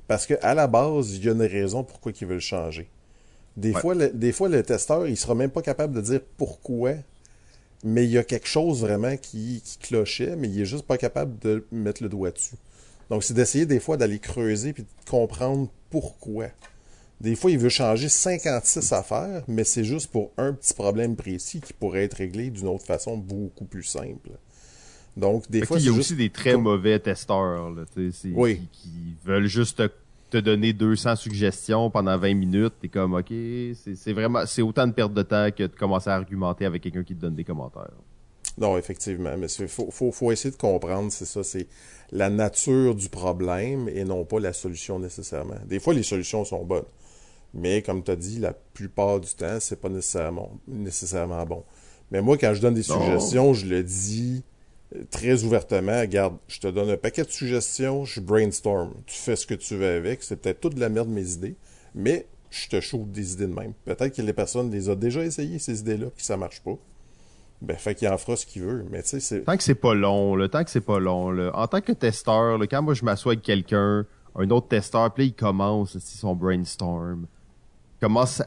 Parce 0.08 0.26
qu'à 0.26 0.54
la 0.54 0.68
base, 0.68 1.16
il 1.16 1.26
y 1.26 1.30
a 1.30 1.34
une 1.34 1.42
raison 1.42 1.84
pourquoi 1.84 2.12
il 2.20 2.28
veut 2.28 2.36
le 2.36 2.40
changer. 2.40 2.90
Des, 3.58 3.74
fois, 3.74 3.94
le, 3.94 4.10
des 4.10 4.32
fois, 4.32 4.48
le 4.48 4.64
testeur, 4.64 5.08
il 5.08 5.18
sera 5.18 5.36
même 5.36 5.52
pas 5.52 5.62
capable 5.62 5.94
de 5.94 6.02
dire 6.02 6.22
pourquoi, 6.38 6.94
mais 7.84 8.06
il 8.06 8.12
y 8.12 8.18
a 8.18 8.24
quelque 8.24 8.48
chose 8.48 8.82
vraiment 8.82 9.16
qui, 9.18 9.62
qui 9.64 9.78
clochait, 9.78 10.36
mais 10.36 10.50
il 10.50 10.62
est 10.62 10.66
juste 10.66 10.86
pas 10.86 10.98
capable 10.98 11.38
de 11.40 11.66
mettre 11.72 12.04
le 12.04 12.10
doigt 12.10 12.32
dessus. 12.32 12.56
Donc, 13.10 13.24
c'est 13.24 13.34
d'essayer 13.34 13.66
des 13.66 13.80
fois 13.80 13.98
d'aller 13.98 14.20
creuser 14.20 14.74
puis 14.74 14.84
de 14.84 15.10
comprendre 15.10 15.70
pourquoi. 15.90 16.48
Des 17.22 17.36
fois, 17.36 17.52
il 17.52 17.58
veut 17.58 17.70
changer 17.70 18.08
56 18.08 18.94
affaires, 18.94 19.44
mais 19.48 19.64
c'est 19.64 19.84
juste 19.84 20.12
pour 20.12 20.32
un 20.38 20.54
petit 20.54 20.74
problème 20.74 21.16
précis 21.16 21.60
qui 21.60 21.74
pourrait 21.74 22.04
être 22.04 22.16
réglé 22.16 22.50
d'une 22.50 22.68
autre 22.68 22.86
façon 22.86 23.18
beaucoup 23.18 23.66
plus 23.66 23.84
simple. 23.84 24.30
Donc, 25.18 25.50
des 25.52 25.66
fois, 25.66 25.80
il 25.80 25.86
y 25.86 25.90
a 25.90 25.92
aussi 25.92 26.16
des 26.16 26.30
très 26.30 26.56
mauvais 26.56 27.00
testeurs, 27.00 27.72
là, 27.72 27.84
oui. 28.36 28.62
qui, 28.72 29.18
veulent 29.26 29.48
juste 29.48 29.84
te, 30.30 30.38
donner 30.38 30.74
200 30.74 31.16
suggestions 31.16 31.90
pendant 31.90 32.18
20 32.18 32.34
minutes. 32.34 32.74
T'es 32.82 32.88
comme, 32.88 33.14
OK, 33.14 33.32
c'est 33.96 34.14
vraiment, 34.14 34.46
c'est 34.46 34.62
autant 34.62 34.88
de 34.88 34.94
perte 34.94 35.14
de 35.14 35.22
temps 35.22 35.50
que 35.56 35.64
de 35.64 35.76
commencer 35.76 36.10
à 36.10 36.16
argumenter 36.16 36.66
avec 36.66 36.84
quelqu'un 36.84 37.04
qui 37.04 37.16
te 37.16 37.22
donne 37.22 37.36
des 37.36 37.44
commentaires. 37.44 37.92
Non, 38.58 38.78
effectivement, 38.78 39.38
mais 39.38 39.48
il 39.48 39.68
faut, 39.68 39.90
faut, 39.90 40.12
faut, 40.12 40.32
essayer 40.32 40.52
de 40.52 40.58
comprendre, 40.58 41.12
c'est 41.12 41.26
ça, 41.26 41.44
c'est 41.44 41.68
la 42.12 42.30
nature 42.30 42.94
du 42.94 43.08
problème 43.08 43.88
et 43.88 44.04
non 44.04 44.26
pas 44.26 44.40
la 44.40 44.52
solution 44.52 45.00
nécessairement. 45.00 45.56
Des 45.66 45.80
fois, 45.80 45.94
les 45.94 46.04
solutions 46.04 46.44
sont 46.44 46.66
bonnes, 46.66 46.84
mais 47.54 47.82
comme 47.82 48.04
tu 48.04 48.12
as 48.12 48.18
dit, 48.18 48.40
la 48.40 48.54
plupart 48.54 49.22
du 49.22 49.34
temps, 49.34 49.60
c'est 49.62 49.80
pas 49.80 49.88
nécessairement, 49.88 50.52
nécessairement 50.68 51.46
bon. 51.46 51.64
Mais 52.12 52.22
moi, 52.22 52.38
quand 52.38 52.54
je 52.54 52.62
donne 52.62 52.74
des 52.74 52.84
suggestions, 52.84 53.54
je 53.54 53.68
le 53.68 53.84
dis 53.84 54.44
très 55.12 55.44
ouvertement, 55.44 56.00
regarde, 56.02 56.38
je 56.48 56.60
te 56.60 56.68
donne 56.68 56.90
un 56.90 56.98
paquet 56.98 57.24
de 57.24 57.30
suggestions, 57.30 58.06
je 58.06 58.22
brainstorm. 58.22 58.94
Tu 59.06 59.16
fais 59.16 59.36
ce 59.36 59.46
que 59.46 59.54
tu 59.54 59.76
veux 59.76 59.88
avec, 59.88 60.24
c'est 60.24 60.38
peut-être 60.42 60.60
toute 60.60 60.78
la 60.80 60.90
merde 60.90 61.10
mes 61.10 61.34
idées, 61.34 61.56
mais 61.94 62.28
je 62.50 62.68
te 62.68 62.80
chauffe 62.82 63.08
des 63.08 63.34
idées 63.34 63.48
de 63.48 63.54
même. 63.54 63.74
Peut-être 63.86 64.16
que 64.16 64.22
les 64.22 64.34
personnes 64.34 64.72
les 64.72 64.90
ont 64.90 64.96
déjà 64.96 65.24
essayées, 65.24 65.60
ces 65.60 65.82
idées-là, 65.82 66.08
puis 66.16 66.26
ça 66.26 66.38
marche 66.38 66.62
pas. 66.62 66.78
Ben, 67.62 67.76
fait 67.76 67.94
qu'il 67.94 68.08
en 68.08 68.18
fera 68.18 68.38
ce 68.38 68.46
qu'il 68.46 68.64
veut. 68.64 68.86
Mais 68.90 69.04
tu 69.04 69.10
sais, 69.10 69.20
c'est. 69.20 69.42
Tant 69.44 69.58
que 69.58 69.64
c'est 69.64 69.76
pas 69.76 69.94
long, 69.94 70.36
le 70.36 70.48
tant 70.48 70.64
que 70.64 70.70
c'est 70.70 70.82
pas 70.82 71.00
long, 71.00 71.30
là. 71.30 71.52
En 71.54 71.68
tant 71.68 71.82
que 71.82 71.92
testeur, 71.92 72.58
là, 72.58 72.68
quand 72.68 72.82
moi 72.82 72.94
je 72.94 73.04
m'assois 73.04 73.34
avec 73.34 73.44
quelqu'un, 73.44 74.06
un 74.36 74.50
autre 74.50 74.70
testeur, 74.70 75.14
puis 75.14 75.26
là, 75.26 75.28
il 75.28 75.34
commence 75.34 75.96
aussi 75.96 76.18
son 76.18 76.36
brainstorm. 76.36 77.28
Il 77.98 78.00
commence 78.00 78.42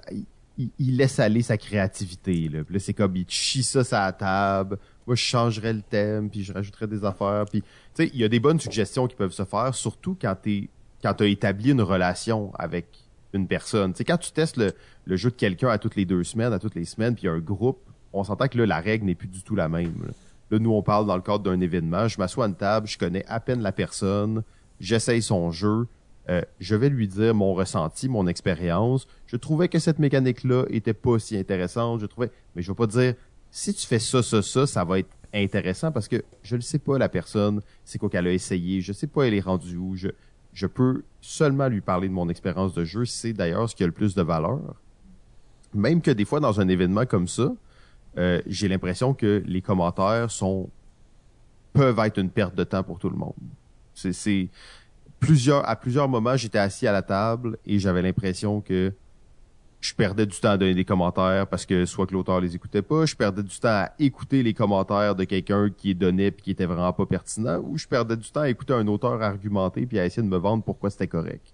il, 0.56 0.96
laisse 0.96 1.18
aller 1.18 1.42
sa 1.42 1.56
créativité, 1.56 2.48
là. 2.48 2.64
Puis 2.64 2.74
là, 2.74 2.80
c'est 2.80 2.94
comme 2.94 3.14
il 3.16 3.26
chie 3.28 3.62
ça 3.62 3.84
sur 3.84 3.96
la 3.96 4.12
table 4.12 4.78
moi 5.06 5.16
je 5.16 5.22
changerais 5.22 5.72
le 5.72 5.82
thème, 5.82 6.30
puis 6.30 6.44
je 6.44 6.52
rajouterais 6.52 6.86
des 6.86 7.04
affaires, 7.04 7.44
puis 7.50 7.62
tu 7.62 7.68
sais, 7.94 8.10
il 8.12 8.20
y 8.20 8.24
a 8.24 8.28
des 8.28 8.40
bonnes 8.40 8.60
suggestions 8.60 9.06
qui 9.06 9.16
peuvent 9.16 9.32
se 9.32 9.44
faire, 9.44 9.74
surtout 9.74 10.16
quand 10.20 10.36
t'es 10.40 10.68
quand 11.02 11.14
t'as 11.14 11.26
établi 11.26 11.72
une 11.72 11.82
relation 11.82 12.52
avec 12.54 12.86
une 13.32 13.48
personne. 13.48 13.92
Tu 13.92 13.98
sais, 13.98 14.04
quand 14.04 14.18
tu 14.18 14.30
testes 14.30 14.56
le, 14.56 15.16
jeu 15.16 15.30
de 15.30 15.34
quelqu'un 15.34 15.68
à 15.68 15.78
toutes 15.78 15.96
les 15.96 16.04
deux 16.04 16.22
semaines, 16.22 16.52
à 16.52 16.58
toutes 16.58 16.76
les 16.76 16.84
semaines, 16.84 17.14
puis 17.14 17.24
il 17.24 17.28
un 17.28 17.38
groupe, 17.38 17.80
on 18.12 18.24
s'entend 18.24 18.46
que 18.46 18.58
là 18.58 18.66
la 18.66 18.80
règle 18.80 19.06
n'est 19.06 19.14
plus 19.14 19.28
du 19.28 19.42
tout 19.42 19.56
la 19.56 19.68
même. 19.68 19.94
Là. 20.50 20.58
nous 20.58 20.72
on 20.72 20.82
parle 20.82 21.06
dans 21.06 21.16
le 21.16 21.22
cadre 21.22 21.40
d'un 21.40 21.60
événement, 21.60 22.08
je 22.08 22.18
m'assois 22.18 22.44
à 22.44 22.48
une 22.48 22.54
table, 22.54 22.86
je 22.86 22.98
connais 22.98 23.24
à 23.26 23.40
peine 23.40 23.62
la 23.62 23.72
personne, 23.72 24.42
j'essaye 24.80 25.22
son 25.22 25.50
jeu. 25.50 25.86
Euh, 26.28 26.42
je 26.60 26.76
vais 26.76 26.88
lui 26.88 27.08
dire 27.08 27.34
mon 27.34 27.52
ressenti, 27.52 28.08
mon 28.08 28.28
expérience. 28.28 29.08
Je 29.26 29.36
trouvais 29.36 29.66
que 29.68 29.80
cette 29.80 29.98
mécanique-là 29.98 30.66
était 30.70 30.94
pas 30.94 31.18
si 31.18 31.36
intéressante. 31.36 32.00
Je 32.00 32.06
trouvais, 32.06 32.30
mais 32.54 32.62
je 32.62 32.70
vais 32.70 32.76
pas 32.76 32.86
dire 32.86 33.14
si 33.54 33.74
tu 33.74 33.86
fais 33.86 33.98
ça, 33.98 34.22
ça, 34.22 34.42
ça, 34.42 34.66
ça 34.66 34.82
va 34.82 34.98
être 34.98 35.14
intéressant 35.34 35.92
parce 35.92 36.08
que 36.08 36.24
je 36.42 36.56
ne 36.56 36.62
sais 36.62 36.78
pas 36.78 36.98
la 36.98 37.10
personne, 37.10 37.60
c'est 37.84 37.98
quoi 37.98 38.08
qu'elle 38.08 38.26
a 38.26 38.32
essayé, 38.32 38.80
je 38.80 38.92
sais 38.92 39.06
pas 39.06 39.24
elle 39.24 39.34
est 39.34 39.40
rendue 39.40 39.76
où, 39.76 39.94
je, 39.94 40.08
je 40.54 40.66
peux 40.66 41.04
seulement 41.20 41.68
lui 41.68 41.82
parler 41.82 42.08
de 42.08 42.14
mon 42.14 42.28
expérience 42.30 42.72
de 42.72 42.84
jeu, 42.84 43.04
c'est 43.04 43.34
d'ailleurs 43.34 43.68
ce 43.68 43.76
qui 43.76 43.84
a 43.84 43.86
le 43.86 43.92
plus 43.92 44.14
de 44.14 44.22
valeur. 44.22 44.58
Même 45.74 46.00
que 46.00 46.10
des 46.10 46.24
fois 46.24 46.40
dans 46.40 46.60
un 46.60 46.68
événement 46.68 47.04
comme 47.04 47.28
ça, 47.28 47.52
euh, 48.18 48.40
j'ai 48.46 48.68
l'impression 48.68 49.12
que 49.12 49.42
les 49.46 49.60
commentaires 49.60 50.30
sont 50.30 50.70
peuvent 51.74 51.98
être 52.00 52.18
une 52.18 52.30
perte 52.30 52.54
de 52.54 52.64
temps 52.64 52.82
pour 52.82 52.98
tout 52.98 53.10
le 53.10 53.16
monde. 53.16 53.34
C'est 53.94 54.48
plusieurs 55.20 55.68
à 55.68 55.76
plusieurs 55.76 56.08
moments 56.08 56.36
j'étais 56.36 56.58
assis 56.58 56.86
à 56.86 56.92
la 56.92 57.02
table 57.02 57.58
et 57.66 57.78
j'avais 57.78 58.02
l'impression 58.02 58.62
que 58.62 58.92
je 59.82 59.94
perdais 59.94 60.26
du 60.26 60.38
temps 60.38 60.50
à 60.50 60.56
donner 60.56 60.74
des 60.74 60.84
commentaires 60.84 61.46
parce 61.48 61.66
que 61.66 61.84
soit 61.86 62.06
que 62.06 62.12
l'auteur 62.12 62.40
les 62.40 62.54
écoutait 62.54 62.82
pas, 62.82 63.04
je 63.04 63.16
perdais 63.16 63.42
du 63.42 63.58
temps 63.58 63.68
à 63.68 63.92
écouter 63.98 64.42
les 64.44 64.54
commentaires 64.54 65.16
de 65.16 65.24
quelqu'un 65.24 65.70
qui 65.70 65.94
donné 65.94 66.30
puis 66.30 66.44
qui 66.44 66.50
était 66.52 66.66
vraiment 66.66 66.92
pas 66.92 67.04
pertinent, 67.04 67.58
ou 67.58 67.76
je 67.76 67.88
perdais 67.88 68.16
du 68.16 68.30
temps 68.30 68.42
à 68.42 68.48
écouter 68.48 68.72
un 68.74 68.86
auteur 68.86 69.20
argumenter 69.20 69.84
puis 69.84 69.98
à 69.98 70.06
essayer 70.06 70.22
de 70.22 70.28
me 70.28 70.38
vendre 70.38 70.62
pourquoi 70.62 70.88
c'était 70.88 71.08
correct. 71.08 71.52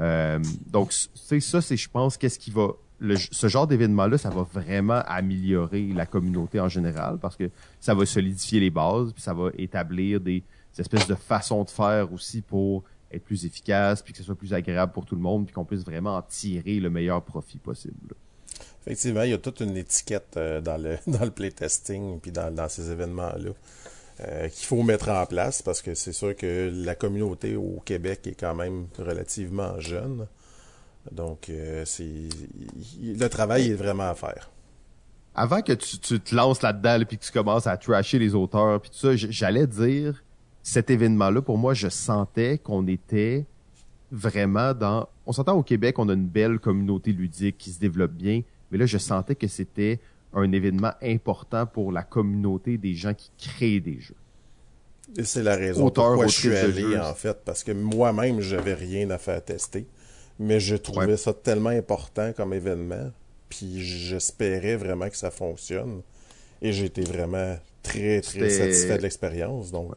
Euh, 0.00 0.38
donc 0.70 0.92
c'est 1.14 1.40
ça, 1.40 1.60
c'est 1.60 1.76
je 1.76 1.90
pense 1.90 2.16
qu'est-ce 2.16 2.38
qui 2.38 2.52
va 2.52 2.68
ce 3.00 3.46
genre 3.46 3.66
d'événement-là, 3.66 4.18
ça 4.18 4.30
va 4.30 4.42
vraiment 4.42 5.02
améliorer 5.06 5.86
la 5.94 6.04
communauté 6.06 6.58
en 6.58 6.68
général 6.68 7.18
parce 7.20 7.36
que 7.36 7.50
ça 7.80 7.94
va 7.94 8.04
solidifier 8.06 8.60
les 8.60 8.70
bases, 8.70 9.12
puis 9.12 9.22
ça 9.22 9.34
va 9.34 9.50
établir 9.56 10.20
des 10.20 10.42
espèces 10.78 11.06
de 11.06 11.14
façons 11.14 11.64
de 11.64 11.70
faire 11.70 12.12
aussi 12.12 12.40
pour 12.40 12.84
être 13.12 13.24
plus 13.24 13.44
efficace, 13.46 14.02
puis 14.02 14.12
que 14.12 14.18
ce 14.18 14.24
soit 14.24 14.34
plus 14.34 14.52
agréable 14.52 14.92
pour 14.92 15.06
tout 15.06 15.14
le 15.14 15.22
monde, 15.22 15.46
puis 15.46 15.54
qu'on 15.54 15.64
puisse 15.64 15.84
vraiment 15.84 16.16
en 16.16 16.22
tirer 16.22 16.80
le 16.80 16.90
meilleur 16.90 17.22
profit 17.22 17.58
possible. 17.58 18.14
Effectivement, 18.82 19.22
il 19.22 19.30
y 19.30 19.34
a 19.34 19.38
toute 19.38 19.60
une 19.60 19.76
étiquette 19.76 20.36
euh, 20.36 20.60
dans 20.60 20.76
le 20.76 20.98
dans 21.06 21.24
le 21.24 21.30
playtesting 21.30 22.20
puis 22.20 22.32
dans, 22.32 22.54
dans 22.54 22.68
ces 22.68 22.90
événements-là 22.90 23.50
euh, 24.20 24.48
qu'il 24.48 24.66
faut 24.66 24.82
mettre 24.82 25.10
en 25.10 25.26
place 25.26 25.62
parce 25.62 25.82
que 25.82 25.94
c'est 25.94 26.12
sûr 26.12 26.34
que 26.34 26.70
la 26.72 26.94
communauté 26.94 27.56
au 27.56 27.80
Québec 27.84 28.26
est 28.26 28.38
quand 28.38 28.54
même 28.54 28.86
relativement 28.98 29.78
jeune. 29.78 30.26
Donc 31.12 31.48
euh, 31.50 31.84
c'est 31.84 32.28
le 33.02 33.28
travail 33.28 33.70
est 33.70 33.74
vraiment 33.74 34.08
à 34.08 34.14
faire. 34.14 34.50
Avant 35.34 35.62
que 35.62 35.72
tu, 35.72 35.98
tu 35.98 36.18
te 36.18 36.34
lances 36.34 36.62
là-dedans 36.62 37.04
puis 37.06 37.18
que 37.18 37.24
tu 37.24 37.30
commences 37.30 37.66
à 37.66 37.76
trasher 37.76 38.18
les 38.18 38.34
auteurs 38.34 38.80
puis 38.80 38.90
tout 38.90 38.98
ça, 38.98 39.14
j'allais 39.14 39.66
dire 39.66 40.22
cet 40.68 40.90
événement-là 40.90 41.40
pour 41.40 41.56
moi, 41.56 41.72
je 41.72 41.88
sentais 41.88 42.58
qu'on 42.58 42.86
était 42.88 43.46
vraiment 44.12 44.74
dans 44.74 45.08
on 45.24 45.32
s'entend 45.32 45.56
au 45.56 45.62
Québec, 45.62 45.98
on 45.98 46.10
a 46.10 46.12
une 46.12 46.26
belle 46.26 46.58
communauté 46.58 47.12
ludique 47.12 47.56
qui 47.56 47.70
se 47.70 47.78
développe 47.78 48.12
bien, 48.12 48.42
mais 48.70 48.76
là, 48.76 48.84
je 48.84 48.98
sentais 48.98 49.34
que 49.34 49.46
c'était 49.46 49.98
un 50.34 50.52
événement 50.52 50.92
important 51.02 51.64
pour 51.64 51.90
la 51.90 52.02
communauté 52.02 52.76
des 52.76 52.94
gens 52.94 53.14
qui 53.14 53.30
créent 53.38 53.80
des 53.80 53.98
jeux. 53.98 54.16
Et 55.16 55.24
c'est 55.24 55.42
la 55.42 55.56
raison 55.56 55.86
Auteur, 55.86 56.08
pourquoi 56.08 56.26
je 56.26 56.38
suis 56.38 56.54
allé, 56.54 56.98
en 56.98 57.14
fait, 57.14 57.38
parce 57.46 57.64
que 57.64 57.72
moi-même, 57.72 58.40
j'avais 58.40 58.74
rien 58.74 59.08
à 59.08 59.16
faire 59.16 59.42
tester, 59.42 59.86
mais 60.38 60.60
je 60.60 60.76
trouvais 60.76 61.16
ça 61.16 61.32
tellement 61.32 61.70
important 61.70 62.32
comme 62.34 62.52
événement, 62.52 63.10
puis 63.48 63.80
j'espérais 63.80 64.76
vraiment 64.76 65.08
que 65.08 65.16
ça 65.16 65.30
fonctionne, 65.30 66.02
et 66.60 66.72
j'étais 66.72 67.04
vraiment 67.04 67.56
très, 67.82 68.20
très 68.20 68.50
satisfait 68.50 68.98
de 68.98 69.02
l'expérience, 69.02 69.70
donc 69.72 69.92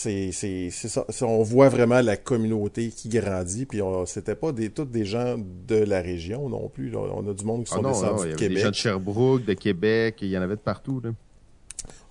c'est 0.00 0.70
ça. 0.70 1.04
On 1.22 1.42
voit 1.42 1.68
vraiment 1.68 2.00
la 2.00 2.16
communauté 2.16 2.88
qui 2.88 3.08
grandit. 3.08 3.66
Puis 3.66 3.80
c'était 4.06 4.34
pas 4.34 4.52
des 4.52 4.70
toutes 4.70 4.90
des 4.90 5.04
gens 5.04 5.36
de 5.38 5.76
la 5.76 6.00
région 6.00 6.48
non 6.48 6.68
plus. 6.68 6.94
On 6.96 7.28
a 7.28 7.34
du 7.34 7.44
monde 7.44 7.64
qui 7.64 7.72
ah 7.74 7.76
sont 7.76 7.82
descendus 7.82 8.28
de 8.30 8.34
Québec. 8.34 8.56
Des 8.56 8.62
gens 8.62 8.70
de 8.70 8.74
Sherbrooke, 8.74 9.44
de 9.44 9.54
Québec. 9.54 10.16
Il 10.22 10.28
y 10.28 10.38
en 10.38 10.42
avait 10.42 10.56
de 10.56 10.60
partout. 10.60 11.00
Là. 11.04 11.10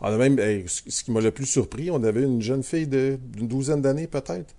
On 0.02 0.08
a 0.08 0.18
même 0.18 0.38
ce 0.68 1.04
qui 1.04 1.12
m'a 1.12 1.22
le 1.22 1.32
plus 1.32 1.46
surpris, 1.46 1.92
on 1.92 2.04
avait 2.04 2.24
une 2.24 2.42
jeune 2.42 2.64
fille 2.64 2.88
d'une 2.88 3.48
douzaine 3.48 3.82
d'années 3.82 4.08
peut-être 4.08 4.56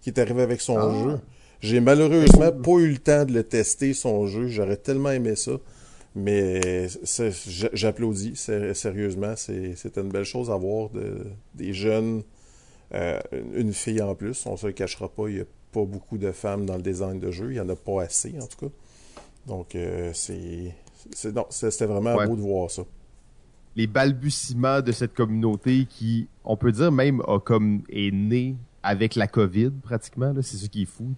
qui 0.00 0.10
est 0.10 0.18
arrivée 0.20 0.42
avec 0.42 0.60
son 0.60 0.78
ah. 0.78 1.02
jeu. 1.02 1.18
J'ai 1.60 1.80
malheureusement 1.80 2.52
pas 2.52 2.72
eu 2.72 2.90
le 2.90 2.98
temps 2.98 3.24
de 3.24 3.32
le 3.32 3.42
tester 3.42 3.94
son 3.94 4.26
jeu. 4.26 4.48
J'aurais 4.48 4.76
tellement 4.76 5.10
aimé 5.10 5.34
ça. 5.34 5.52
Mais 6.14 6.86
j'applaudis 7.72 8.36
sérieusement. 8.36 9.34
C'est 9.36 9.96
une 9.96 10.10
belle 10.10 10.24
chose 10.24 10.50
à 10.50 10.56
voir 10.56 10.90
de, 10.90 11.26
des 11.54 11.72
jeunes 11.72 12.22
euh, 12.92 13.18
une 13.54 13.72
fille 13.72 14.02
en 14.02 14.14
plus, 14.14 14.46
on 14.46 14.56
se 14.56 14.66
le 14.66 14.72
cachera 14.72 15.08
pas, 15.08 15.28
il 15.28 15.36
n'y 15.36 15.40
a 15.40 15.46
pas 15.72 15.84
beaucoup 15.84 16.18
de 16.18 16.30
femmes 16.32 16.66
dans 16.66 16.76
le 16.76 16.82
design 16.82 17.18
de 17.18 17.30
jeu, 17.30 17.50
il 17.50 17.54
n'y 17.54 17.60
en 17.60 17.68
a 17.68 17.76
pas 17.76 18.02
assez 18.02 18.34
en 18.40 18.46
tout 18.46 18.66
cas. 18.66 18.72
Donc 19.46 19.74
euh, 19.74 20.10
c'est 20.12 20.74
c'était 21.50 21.86
vraiment 21.86 22.14
beau 22.26 22.36
de 22.36 22.40
voir 22.40 22.70
ça. 22.70 22.82
Les 23.76 23.86
balbutiements 23.86 24.80
de 24.80 24.92
cette 24.92 25.14
communauté 25.14 25.86
qui, 25.86 26.28
on 26.44 26.56
peut 26.56 26.72
dire 26.72 26.92
même, 26.92 27.20
a 27.26 27.40
comme 27.40 27.82
est 27.90 28.12
né 28.12 28.56
avec 28.82 29.16
la 29.16 29.26
COVID 29.26 29.70
pratiquement. 29.82 30.32
C'est 30.42 30.56
ce 30.56 30.66
qui 30.66 30.82
est 30.82 30.86
fou. 30.86 31.12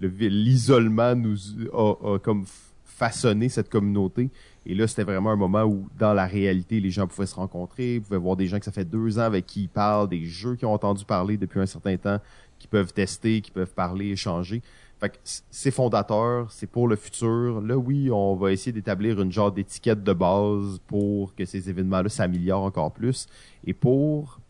L'isolement 0.00 1.16
nous 1.16 1.36
a, 1.72 2.18
comme 2.20 2.44
façonné 2.84 3.48
cette 3.48 3.68
communauté. 3.68 4.30
Et 4.68 4.74
là, 4.74 4.88
c'était 4.88 5.04
vraiment 5.04 5.30
un 5.30 5.36
moment 5.36 5.62
où, 5.62 5.86
dans 5.96 6.12
la 6.12 6.26
réalité, 6.26 6.80
les 6.80 6.90
gens 6.90 7.06
pouvaient 7.06 7.26
se 7.26 7.36
rencontrer, 7.36 8.00
pouvaient 8.00 8.18
voir 8.18 8.34
des 8.34 8.48
gens 8.48 8.58
que 8.58 8.64
ça 8.64 8.72
fait 8.72 8.84
deux 8.84 9.18
ans 9.20 9.22
avec 9.22 9.46
qui 9.46 9.62
ils 9.62 9.68
parlent, 9.68 10.08
des 10.08 10.24
jeux 10.24 10.56
qu'ils 10.56 10.66
ont 10.66 10.72
entendu 10.72 11.04
parler 11.04 11.36
depuis 11.36 11.60
un 11.60 11.66
certain 11.66 11.96
temps, 11.96 12.18
qui 12.58 12.66
peuvent 12.66 12.92
tester, 12.92 13.40
qui 13.40 13.52
peuvent 13.52 13.72
parler, 13.72 14.06
échanger. 14.10 14.62
Fait 14.98 15.10
que 15.10 15.16
c'est 15.22 15.70
fondateur, 15.70 16.50
c'est 16.50 16.66
pour 16.66 16.88
le 16.88 16.96
futur. 16.96 17.60
Là, 17.60 17.76
oui, 17.76 18.10
on 18.10 18.34
va 18.34 18.50
essayer 18.50 18.72
d'établir 18.72 19.20
une 19.20 19.30
genre 19.30 19.52
d'étiquette 19.52 20.02
de 20.02 20.12
base 20.12 20.80
pour 20.88 21.34
que 21.36 21.44
ces 21.44 21.70
événements-là 21.70 22.08
s'améliorent 22.08 22.64
encore 22.64 22.92
plus 22.92 23.26
et 23.64 23.74
pour 23.74 24.40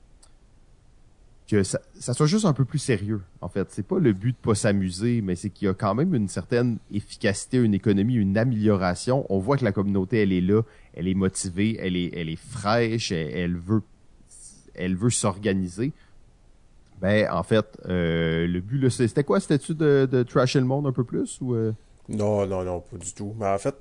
que 1.47 1.63
ça, 1.63 1.79
soit 2.01 2.27
juste 2.27 2.45
un 2.45 2.53
peu 2.53 2.65
plus 2.65 2.79
sérieux. 2.79 3.23
En 3.41 3.49
fait, 3.49 3.69
c'est 3.71 3.87
pas 3.87 3.99
le 3.99 4.13
but 4.13 4.33
de 4.33 4.37
pas 4.37 4.55
s'amuser, 4.55 5.21
mais 5.21 5.37
c'est 5.37 5.51
qu'il 5.51 5.67
y 5.67 5.69
a 5.69 5.75
quand 5.75 5.95
même 5.95 6.15
une 6.15 6.29
certaine 6.29 6.79
efficacité, 6.93 7.59
une 7.59 7.75
économie, 7.75 8.15
une 8.15 8.37
amélioration. 8.37 9.25
On 9.29 9.39
voit 9.39 9.57
que 9.57 9.65
la 9.65 9.73
communauté, 9.73 10.23
elle 10.23 10.33
est 10.33 10.41
là, 10.41 10.63
elle 10.95 11.07
est 11.09 11.15
motivée, 11.15 11.77
elle 11.81 11.97
est, 11.97 12.11
elle 12.15 12.29
est 12.29 12.37
fraîche, 12.37 13.13
elle, 13.13 13.57
veut, 13.57 13.83
elle 14.75 14.97
veut 14.97 15.11
s'organiser. 15.11 15.93
Ben, 17.01 17.31
en 17.31 17.43
fait, 17.43 17.67
euh, 17.89 18.47
le 18.47 18.61
but, 18.61 18.89
c'était 18.89 19.23
quoi? 19.23 19.39
C'était-tu 19.39 19.75
de, 19.75 20.09
de 20.11 20.23
trasher 20.23 20.61
le 20.61 20.67
monde 20.67 20.87
un 20.87 20.93
peu 20.93 21.05
plus 21.05 21.39
ou? 21.41 21.55
Euh? 21.55 21.73
Non, 22.09 22.47
non, 22.47 22.65
non, 22.65 22.81
pas 22.81 22.97
du 22.97 23.13
tout. 23.13 23.35
Mais 23.39 23.47
en 23.47 23.59
fait, 23.59 23.77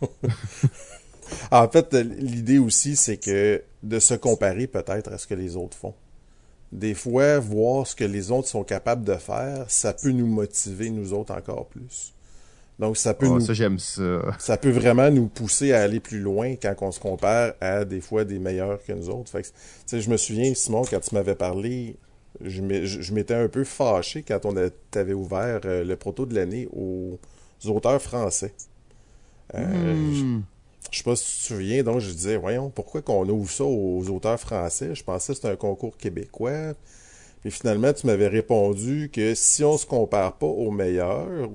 en 1.50 1.68
fait, 1.68 1.92
l'idée 1.94 2.58
aussi, 2.58 2.96
c'est 2.96 3.18
que 3.18 3.62
de 3.82 3.98
se 4.00 4.14
comparer 4.14 4.66
peut-être 4.66 5.12
à 5.12 5.18
ce 5.18 5.26
que 5.26 5.34
les 5.34 5.56
autres 5.56 5.76
font 5.76 5.94
des 6.72 6.94
fois, 6.94 7.38
voir 7.38 7.86
ce 7.86 7.94
que 7.94 8.04
les 8.04 8.30
autres 8.30 8.48
sont 8.48 8.64
capables 8.64 9.04
de 9.04 9.14
faire, 9.14 9.64
ça 9.68 9.92
peut 9.92 10.10
nous 10.10 10.26
motiver, 10.26 10.90
nous 10.90 11.12
autres, 11.12 11.32
encore 11.32 11.66
plus. 11.66 12.12
Donc, 12.78 12.96
ça 12.96 13.14
peut 13.14 13.26
oh, 13.26 13.34
nous... 13.34 13.40
ça, 13.40 13.54
j'aime 13.54 13.78
ça. 13.78 14.20
Ça 14.38 14.56
peut 14.56 14.70
vraiment 14.70 15.10
nous 15.10 15.28
pousser 15.28 15.72
à 15.72 15.82
aller 15.82 16.00
plus 16.00 16.20
loin 16.20 16.56
quand 16.56 16.74
on 16.82 16.90
se 16.90 17.00
compare 17.00 17.54
à 17.60 17.84
des 17.84 18.00
fois 18.00 18.24
des 18.24 18.38
meilleurs 18.38 18.82
que 18.84 18.92
nous 18.92 19.08
autres. 19.08 19.30
Fait 19.30 19.42
que, 19.42 19.98
je 19.98 20.10
me 20.10 20.16
souviens, 20.16 20.52
Simon, 20.54 20.82
quand 20.82 21.00
tu 21.00 21.14
m'avais 21.14 21.34
parlé, 21.34 21.96
je 22.42 23.12
m'étais 23.12 23.34
un 23.34 23.48
peu 23.48 23.64
fâché 23.64 24.22
quand 24.22 24.44
on 24.44 24.54
avait 24.56 25.14
ouvert 25.14 25.60
euh, 25.64 25.84
le 25.84 25.96
proto 25.96 26.26
de 26.26 26.34
l'année 26.34 26.68
aux 26.72 27.18
auteurs 27.64 28.02
français. 28.02 28.52
Euh, 29.54 29.94
hmm. 29.94 30.42
Je 30.90 30.98
sais 30.98 31.04
pas 31.04 31.16
si 31.16 31.24
tu 31.24 31.38
te 31.38 31.46
souviens, 31.46 31.82
donc 31.82 32.00
je 32.00 32.10
disais, 32.10 32.36
voyons, 32.36 32.70
pourquoi 32.70 33.02
qu'on 33.02 33.28
ouvre 33.28 33.50
ça 33.50 33.64
aux 33.64 34.08
auteurs 34.08 34.38
français? 34.38 34.94
Je 34.94 35.02
pensais 35.02 35.32
que 35.32 35.36
c'était 35.36 35.48
un 35.48 35.56
concours 35.56 35.96
québécois. 35.96 36.74
Puis 37.40 37.50
finalement, 37.50 37.92
tu 37.92 38.06
m'avais 38.06 38.28
répondu 38.28 39.10
que 39.12 39.34
si 39.34 39.64
on 39.64 39.78
se 39.78 39.86
compare 39.86 40.36
pas 40.36 40.46
aux 40.46 40.70
meilleurs, 40.70 41.50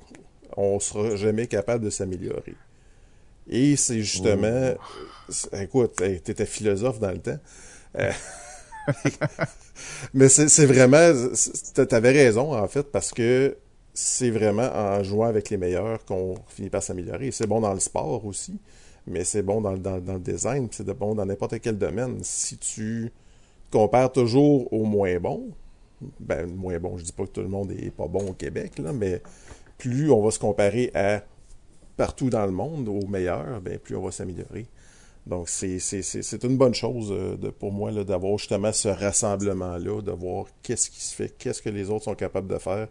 on 0.58 0.80
sera 0.80 1.16
jamais 1.16 1.48
capable 1.48 1.86
de 1.86 1.90
s'améliorer. 1.90 2.56
Et 3.50 3.76
c'est 3.76 4.00
justement, 4.00 4.74
oh. 4.78 5.56
écoute, 5.58 5.96
tu 5.98 6.32
étais 6.32 6.46
philosophe 6.46 7.00
dans 7.00 7.12
le 7.12 7.20
temps. 7.20 7.40
Euh, 7.98 8.12
mais 10.14 10.30
c'est 10.30 10.66
vraiment, 10.66 11.14
t'avais 11.74 12.12
raison 12.12 12.54
en 12.54 12.68
fait, 12.68 12.84
parce 12.84 13.12
que 13.12 13.58
c'est 13.94 14.30
vraiment 14.30 14.70
en 14.74 15.04
jouant 15.04 15.28
avec 15.28 15.50
les 15.50 15.58
meilleurs 15.58 16.06
qu'on 16.06 16.36
finit 16.48 16.70
par 16.70 16.84
s'améliorer. 16.84 17.32
C'est 17.32 17.48
bon 17.48 17.60
dans 17.60 17.74
le 17.74 17.80
sport 17.80 18.26
aussi 18.26 18.60
mais 19.08 19.24
c'est 19.24 19.42
bon 19.42 19.62
dans, 19.62 19.74
le 19.74 20.20
design, 20.20 20.68
c'est 20.72 20.86
bon 20.88 21.16
dans 21.16 21.26
n'importe 21.26 21.60
quel 21.60 21.78
domaine. 21.78 22.20
Si 22.24 22.58
tu 22.58 23.12
compares 23.72 24.12
toujours 24.12 24.72
au 24.72 24.86
moins 24.86 25.20
bon, 25.20 25.50
ben 26.20 26.48
moins 26.48 26.80
bon, 26.80 26.98
je 26.98 27.04
dis 27.04 27.12
pas 27.12 27.26
que 27.26 27.32
tout 27.32 27.42
le 27.42 27.48
monde 27.48 27.72
est 27.72 27.92
pas 27.92 28.08
bon 28.08 28.30
au 28.30 28.34
Québec, 28.34 28.80
là, 28.80 28.94
mais 28.94 29.22
plus 29.78 30.12
on 30.12 30.22
va 30.22 30.32
se 30.32 30.40
comparer 30.40 30.92
à 30.94 31.24
partout 31.98 32.30
dans 32.30 32.46
le 32.46 32.52
monde, 32.52 32.88
au 32.88 33.06
meilleur, 33.08 33.62
ben 33.62 33.78
plus 33.78 33.96
on 33.96 34.04
va 34.04 34.12
s'améliorer. 34.12 34.66
Donc 35.28 35.50
c'est, 35.50 35.78
une 36.44 36.58
bonne 36.58 36.74
chose 36.74 37.12
euh, 37.12 37.38
pour 37.60 37.72
moi 37.72 37.92
d'avoir 38.04 38.38
justement 38.40 38.72
ce 38.72 38.88
rassemblement-là, 38.88 40.02
de 40.02 40.12
voir 40.12 40.46
qu'est-ce 40.64 40.90
qui 40.90 41.02
se 41.02 41.14
fait, 41.14 41.30
qu'est-ce 41.38 41.62
que 41.62 41.70
les 41.70 41.90
autres 41.92 42.06
sont 42.06 42.16
capables 42.16 42.48
de 42.48 42.58
faire 42.58 42.88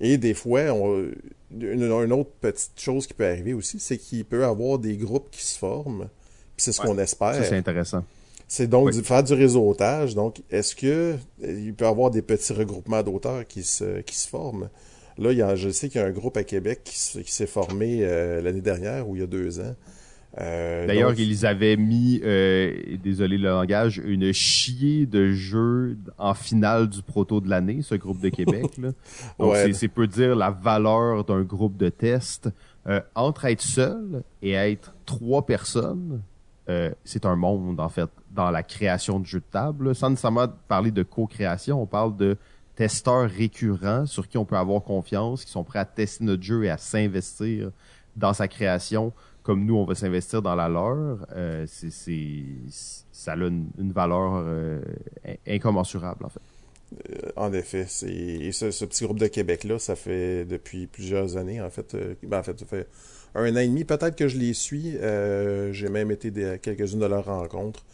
et 0.00 0.18
des 0.18 0.34
fois, 0.34 0.72
on, 0.72 1.08
une, 1.58 2.12
autre 2.12 2.30
petite 2.40 2.78
chose 2.78 3.06
qui 3.06 3.14
peut 3.14 3.26
arriver 3.26 3.54
aussi, 3.54 3.78
c'est 3.78 3.98
qu'il 3.98 4.24
peut 4.24 4.40
y 4.40 4.44
avoir 4.44 4.78
des 4.78 4.96
groupes 4.96 5.30
qui 5.30 5.44
se 5.44 5.58
forment. 5.58 6.08
c'est 6.56 6.72
ce 6.72 6.80
qu'on 6.80 6.98
espère. 6.98 7.34
Ça, 7.34 7.44
c'est 7.44 7.56
intéressant. 7.56 8.04
C'est 8.48 8.68
donc 8.68 8.92
faire 9.02 9.24
du 9.24 9.34
réseautage. 9.34 10.14
Donc, 10.14 10.42
est-ce 10.50 10.76
que 10.76 11.16
il 11.42 11.74
peut 11.74 11.84
y 11.84 11.88
avoir 11.88 12.10
des 12.10 12.22
petits 12.22 12.52
regroupements 12.52 13.02
d'auteurs 13.02 13.46
qui 13.46 13.62
se, 13.62 14.00
qui 14.02 14.16
se 14.16 14.28
forment? 14.28 14.68
Là, 15.18 15.32
il 15.32 15.38
y 15.38 15.42
a, 15.42 15.56
je 15.56 15.70
sais 15.70 15.88
qu'il 15.88 16.00
y 16.00 16.04
a 16.04 16.06
un 16.06 16.12
groupe 16.12 16.36
à 16.36 16.44
Québec 16.44 16.82
qui, 16.84 16.96
s'est 16.96 17.46
formé 17.46 18.00
euh, 18.02 18.42
l'année 18.42 18.60
dernière 18.60 19.08
ou 19.08 19.16
il 19.16 19.20
y 19.20 19.24
a 19.24 19.26
deux 19.26 19.60
ans. 19.60 19.74
Euh, 20.38 20.86
D'ailleurs, 20.86 21.18
ils 21.18 21.46
avaient 21.46 21.76
mis, 21.76 22.20
euh, 22.22 22.74
désolé 23.02 23.38
le 23.38 23.48
langage, 23.48 24.02
une 24.04 24.32
chier 24.32 25.06
de 25.06 25.32
jeux 25.32 25.96
en 26.18 26.34
finale 26.34 26.88
du 26.88 27.02
proto 27.02 27.40
de 27.40 27.48
l'année, 27.48 27.80
ce 27.82 27.94
groupe 27.94 28.20
de 28.20 28.28
Québec. 28.28 28.76
Là. 28.78 28.90
Donc, 29.38 29.56
c'est 29.72 29.88
peu 29.88 30.06
dire 30.06 30.36
la 30.36 30.50
valeur 30.50 31.24
d'un 31.24 31.42
groupe 31.42 31.76
de 31.76 31.88
test. 31.88 32.50
Euh, 32.86 33.00
entre 33.14 33.46
être 33.46 33.62
seul 33.62 34.22
et 34.42 34.52
être 34.52 34.94
trois 35.06 35.44
personnes, 35.44 36.20
c'est 37.04 37.24
un 37.24 37.36
monde, 37.36 37.78
en 37.78 37.88
fait, 37.88 38.10
dans 38.32 38.50
la 38.50 38.64
création 38.64 39.20
de 39.20 39.26
jeux 39.26 39.38
de 39.38 39.52
table. 39.52 39.94
Sans 39.94 40.10
nécessairement 40.10 40.48
parler 40.66 40.90
de 40.90 41.04
co-création, 41.04 41.80
on 41.80 41.86
parle 41.86 42.16
de 42.16 42.36
testeurs 42.74 43.30
récurrents 43.30 44.04
sur 44.06 44.28
qui 44.28 44.36
on 44.36 44.44
peut 44.44 44.56
avoir 44.56 44.82
confiance, 44.82 45.44
qui 45.44 45.50
sont 45.52 45.62
prêts 45.62 45.78
à 45.78 45.84
tester 45.84 46.24
notre 46.24 46.42
jeu 46.42 46.64
et 46.64 46.70
à 46.70 46.76
s'investir 46.76 47.70
dans 48.16 48.32
sa 48.32 48.48
création 48.48 49.12
comme 49.46 49.64
nous, 49.64 49.76
on 49.76 49.84
va 49.84 49.94
s'investir 49.94 50.42
dans 50.42 50.56
la 50.56 50.68
leur, 50.68 51.24
euh, 51.36 51.66
c'est, 51.68 52.42
ça 53.12 53.32
a 53.32 53.36
une, 53.36 53.92
valeur 53.94 54.42
euh, 54.44 54.80
incommensurable, 55.46 56.24
en 56.24 56.28
fait. 56.28 56.40
Euh, 57.12 57.30
en 57.36 57.52
effet, 57.52 57.86
c'est 57.88 58.50
ce, 58.50 58.84
petit 58.84 59.04
groupe 59.04 59.20
de 59.20 59.28
Québec 59.28 59.62
là, 59.62 59.78
ça 59.78 59.94
fait 59.94 60.44
depuis 60.44 60.88
plusieurs 60.88 61.36
années 61.36 61.60
en 61.60 61.70
fait. 61.70 61.96
ben, 62.24 62.40
en 62.40 62.42
fait, 62.42 62.58
ça 62.58 62.66
fait 62.66 62.88
un 63.36 63.54
an 63.54 63.58
et 63.58 63.68
demi 63.68 63.84
peut-être 63.84 64.16
que 64.16 64.26
je 64.26 64.36
les 64.36 64.52
suis. 64.52 64.96
J'ai 65.72 65.88
même 65.88 66.10
été 66.10 66.44
à 66.44 66.58
quelques-unes 66.58 67.00
de 67.00 67.06
leurs 67.06 67.26
rencontres. 67.26 67.84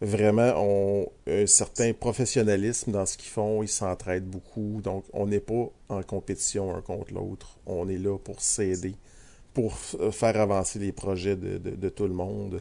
Vraiment, 0.00 0.52
ont 0.56 1.08
un 1.28 1.46
certain 1.46 1.92
professionnalisme 1.92 2.92
dans 2.92 3.06
ce 3.06 3.16
qu'ils 3.16 3.30
font. 3.30 3.62
Ils 3.62 3.68
s'entraident 3.68 4.28
beaucoup. 4.28 4.80
Donc, 4.82 5.04
on 5.12 5.26
n'est 5.26 5.40
pas 5.40 5.70
en 5.88 6.02
compétition 6.02 6.76
un 6.76 6.80
contre 6.80 7.12
l'autre. 7.14 7.58
On 7.66 7.88
est 7.88 7.98
là 7.98 8.18
pour 8.18 8.40
s'aider, 8.40 8.94
pour 9.54 9.74
f- 9.74 10.10
faire 10.12 10.40
avancer 10.40 10.78
les 10.78 10.92
projets 10.92 11.36
de, 11.36 11.58
de- 11.58 11.76
de 11.76 11.88
tout 11.88 12.06
le 12.06 12.14
monde. 12.14 12.60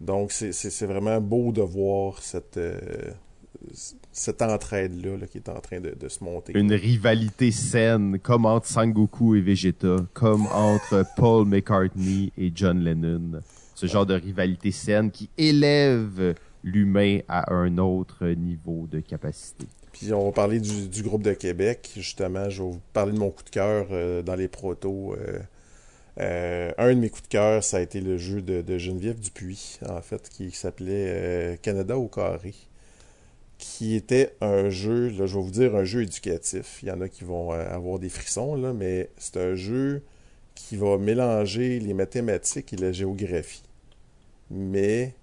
Donc, 0.00 0.30
c'est- 0.32 0.86
vraiment 0.86 1.20
beau 1.20 1.50
de 1.52 1.62
voir 1.62 2.22
cette, 2.22 2.56
euh, 2.56 2.78
cette 4.12 4.42
entraide-là 4.42 5.16
là, 5.16 5.26
qui 5.26 5.38
est 5.38 5.48
en 5.48 5.60
train 5.60 5.80
de, 5.80 5.90
de 5.90 6.08
se 6.08 6.22
monter. 6.22 6.52
Une 6.56 6.72
rivalité 6.72 7.50
saine, 7.50 8.18
comme 8.20 8.46
entre 8.46 8.66
Sangoku 8.66 9.34
et 9.34 9.40
Vegeta, 9.40 9.96
comme 10.14 10.46
entre 10.46 11.04
Paul 11.16 11.46
McCartney 11.46 12.32
et 12.38 12.52
John 12.54 12.78
Lennon. 12.80 13.40
Ce 13.74 13.86
genre 13.86 14.06
de 14.06 14.14
rivalité 14.14 14.70
saine 14.72 15.10
qui 15.10 15.30
élève 15.38 16.34
l'humain 16.64 17.20
à 17.28 17.52
un 17.52 17.78
autre 17.78 18.26
niveau 18.26 18.86
de 18.90 19.00
capacité. 19.00 19.66
Puis 19.92 20.12
on 20.12 20.26
va 20.26 20.32
parler 20.32 20.60
du, 20.60 20.88
du 20.88 21.02
groupe 21.02 21.22
de 21.22 21.32
Québec. 21.32 21.90
Justement, 21.96 22.48
je 22.50 22.62
vais 22.62 22.68
vous 22.70 22.80
parler 22.92 23.12
de 23.12 23.18
mon 23.18 23.30
coup 23.30 23.42
de 23.44 23.50
cœur 23.50 23.86
euh, 23.90 24.22
dans 24.22 24.34
les 24.36 24.48
protos. 24.48 25.14
Euh, 25.14 25.38
euh, 26.20 26.72
un 26.78 26.94
de 26.94 27.00
mes 27.00 27.10
coups 27.10 27.24
de 27.24 27.28
cœur, 27.28 27.62
ça 27.62 27.76
a 27.76 27.80
été 27.80 28.00
le 28.00 28.18
jeu 28.18 28.42
de, 28.42 28.78
Geneviève 28.78 29.20
Dupuis, 29.20 29.78
en 29.88 30.00
fait, 30.00 30.28
qui 30.28 30.50
s'appelait 30.50 31.06
euh, 31.08 31.56
Canada 31.56 31.96
au 31.96 32.08
carré, 32.08 32.54
qui 33.58 33.94
était 33.94 34.34
un 34.40 34.68
jeu, 34.68 35.08
là, 35.10 35.26
je 35.26 35.36
vais 35.36 35.42
vous 35.42 35.50
dire, 35.50 35.76
un 35.76 35.84
jeu 35.84 36.02
éducatif. 36.02 36.80
Il 36.82 36.88
y 36.88 36.92
en 36.92 37.00
a 37.00 37.08
qui 37.08 37.24
vont 37.24 37.52
euh, 37.52 37.68
avoir 37.70 37.98
des 37.98 38.08
frissons, 38.08 38.56
là, 38.56 38.72
mais 38.72 39.10
c'est 39.16 39.36
un 39.36 39.54
jeu 39.54 40.02
qui 40.54 40.76
va 40.76 40.98
mélanger 40.98 41.78
les 41.78 41.94
mathématiques 41.94 42.72
et 42.72 42.76
la 42.76 42.90
géographie, 42.90 43.62
mais 44.50 45.14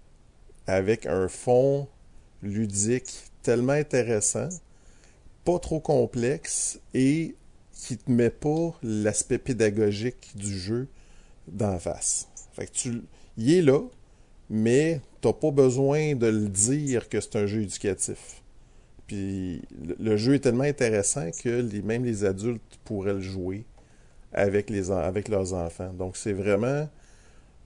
avec 0.66 1.06
un 1.06 1.28
fond 1.28 1.88
ludique 2.42 3.12
tellement 3.44 3.74
intéressant, 3.74 4.48
pas 5.44 5.60
trop 5.60 5.82
complexe 5.82 6.80
et 6.94 7.36
qui 7.86 7.98
te 7.98 8.12
met 8.12 8.32
pas 8.32 8.74
l'aspect 8.82 9.38
pédagogique 9.38 10.32
du 10.36 10.58
jeu 10.58 10.88
d'en 11.48 11.78
face. 11.78 12.28
Fait 12.54 12.66
que 12.66 12.72
tu, 12.72 13.02
il 13.38 13.54
est 13.54 13.62
là, 13.62 13.80
mais 14.50 15.02
t'as 15.22 15.34
pas 15.34 15.52
besoin 15.52 16.16
de 16.16 16.26
le 16.26 16.48
dire 16.50 17.10
que 17.10 17.22
c'est 17.22 17.36
un 17.36 17.46
jeu 17.46 17.62
éducatif. 17.62 18.42
Puis 19.06 19.62
le, 20.00 20.18
jeu 20.18 20.34
est 20.34 20.40
tellement 20.40 20.64
intéressant 20.64 21.30
que 21.30 21.62
même 21.82 22.06
les 22.06 22.26
adultes 22.26 22.80
pourraient 22.86 23.14
le 23.14 23.22
jouer 23.22 23.66
avec, 24.34 24.72
les, 24.72 24.90
avec 24.90 25.28
leurs 25.28 25.54
enfants. 25.54 25.94
Donc 25.94 26.18
c'est 26.18 26.34
vraiment 26.34 26.90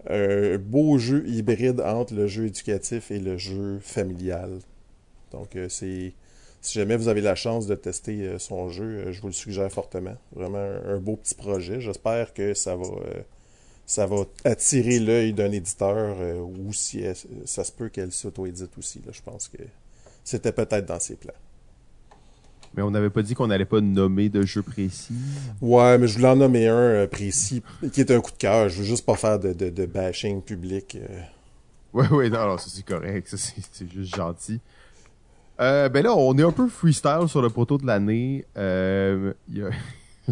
un 0.10 0.58
beau 0.58 0.98
jeu 0.98 1.26
hybride 1.28 1.80
entre 1.80 2.14
le 2.14 2.28
jeu 2.28 2.48
éducatif 2.48 3.10
et 3.10 3.20
le 3.20 3.38
jeu 3.38 3.80
familial. 3.80 4.60
Donc, 5.32 5.56
euh, 5.56 5.70
c'est 5.70 6.14
si 6.62 6.78
jamais 6.80 6.98
vous 6.98 7.08
avez 7.08 7.22
la 7.22 7.36
chance 7.36 7.68
de 7.68 7.76
tester 7.76 8.22
euh, 8.24 8.40
son 8.40 8.70
jeu, 8.70 8.84
euh, 8.84 9.12
je 9.12 9.22
vous 9.22 9.28
le 9.28 9.34
suggère 9.34 9.72
fortement. 9.72 10.16
Vraiment 10.34 10.58
un, 10.58 10.98
beau 10.98 11.16
petit 11.16 11.36
projet. 11.36 11.80
J'espère 11.80 12.34
que 12.34 12.54
ça 12.54 12.76
va, 12.76 12.86
euh, 12.86 13.22
ça 13.86 14.06
va 14.06 14.26
attirer 14.44 15.00
l'œil 15.00 15.34
d'un 15.34 15.52
éditeur 15.52 16.18
ou 16.42 16.74
si 16.74 17.02
elle- 17.02 17.16
ça 17.46 17.64
se 17.64 17.72
peut 17.72 17.90
qu'elle 17.90 18.12
s'auto-édite 18.12 18.78
aussi. 18.78 19.02
Là. 19.06 19.12
Je 19.14 19.22
pense 19.22 19.48
que 19.48 19.58
c'était 20.24 20.52
peut-être 20.52 20.86
dans 20.86 21.00
ses 21.00 21.16
plans. 21.16 21.34
Mais 22.76 22.84
on 22.84 22.92
n'avait 22.92 23.10
pas 23.10 23.24
dit 23.24 23.34
qu'on 23.34 23.48
n'allait 23.48 23.66
pas 23.66 23.82
nommer 23.82 24.30
de 24.30 24.44
jeu 24.44 24.62
précis? 24.62 25.16
Ouais, 25.60 25.98
mais 25.98 26.08
je 26.08 26.18
voulais 26.18 26.28
en 26.28 26.36
nommer 26.36 26.68
un 26.68 27.08
précis 27.08 27.64
qui 27.92 28.02
est 28.02 28.12
un 28.12 28.22
coup 28.22 28.32
de 28.32 28.38
cœur. 28.38 28.70
Je 28.70 28.80
veux 28.80 28.86
juste 28.86 29.06
pas 29.06 29.16
faire 29.16 29.40
de, 29.40 29.54
de, 29.54 29.70
de 29.70 29.86
bashing 29.88 30.44
public. 30.44 30.98
Ouais, 31.94 32.08
ouais, 32.10 32.30
non, 32.30 32.46
non, 32.46 32.58
ça 32.60 32.70
c'est 32.70 32.86
correct, 32.86 33.28
ça 33.28 33.38
c'est 33.38 33.92
juste 33.92 34.16
gentil. 34.16 34.60
Euh, 35.60 35.90
ben 35.90 36.04
là, 36.04 36.16
on 36.16 36.38
est 36.38 36.44
un 36.44 36.52
peu 36.52 36.68
freestyle 36.70 37.28
sur 37.28 37.42
le 37.42 37.50
poteau 37.50 37.78
de 37.78 37.86
l'année. 37.86 38.46
Euh, 38.58 39.34
a- 39.56 40.32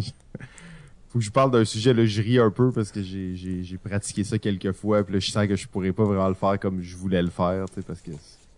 Faut 1.10 1.18
que 1.18 1.24
je 1.24 1.30
parle 1.30 1.50
d'un 1.50 1.64
sujet, 1.64 1.94
là, 1.94 2.04
je 2.04 2.20
ris 2.22 2.38
un 2.38 2.50
peu 2.50 2.70
parce 2.70 2.90
que 2.92 3.02
j'ai- 3.02 3.34
j'ai 3.34 3.62
j'ai 3.62 3.78
pratiqué 3.78 4.24
ça 4.24 4.38
quelques 4.38 4.72
fois, 4.72 5.02
puis 5.04 5.14
là, 5.14 5.20
je 5.20 5.30
sens 5.30 5.46
que 5.46 5.56
je 5.56 5.66
pourrais 5.66 5.92
pas 5.92 6.04
vraiment 6.04 6.28
le 6.28 6.34
faire 6.34 6.58
comme 6.60 6.82
je 6.82 6.96
voulais 6.96 7.22
le 7.22 7.30
faire, 7.30 7.64
tu 7.68 7.76
sais, 7.76 7.82
parce 7.82 8.00
que... 8.02 8.10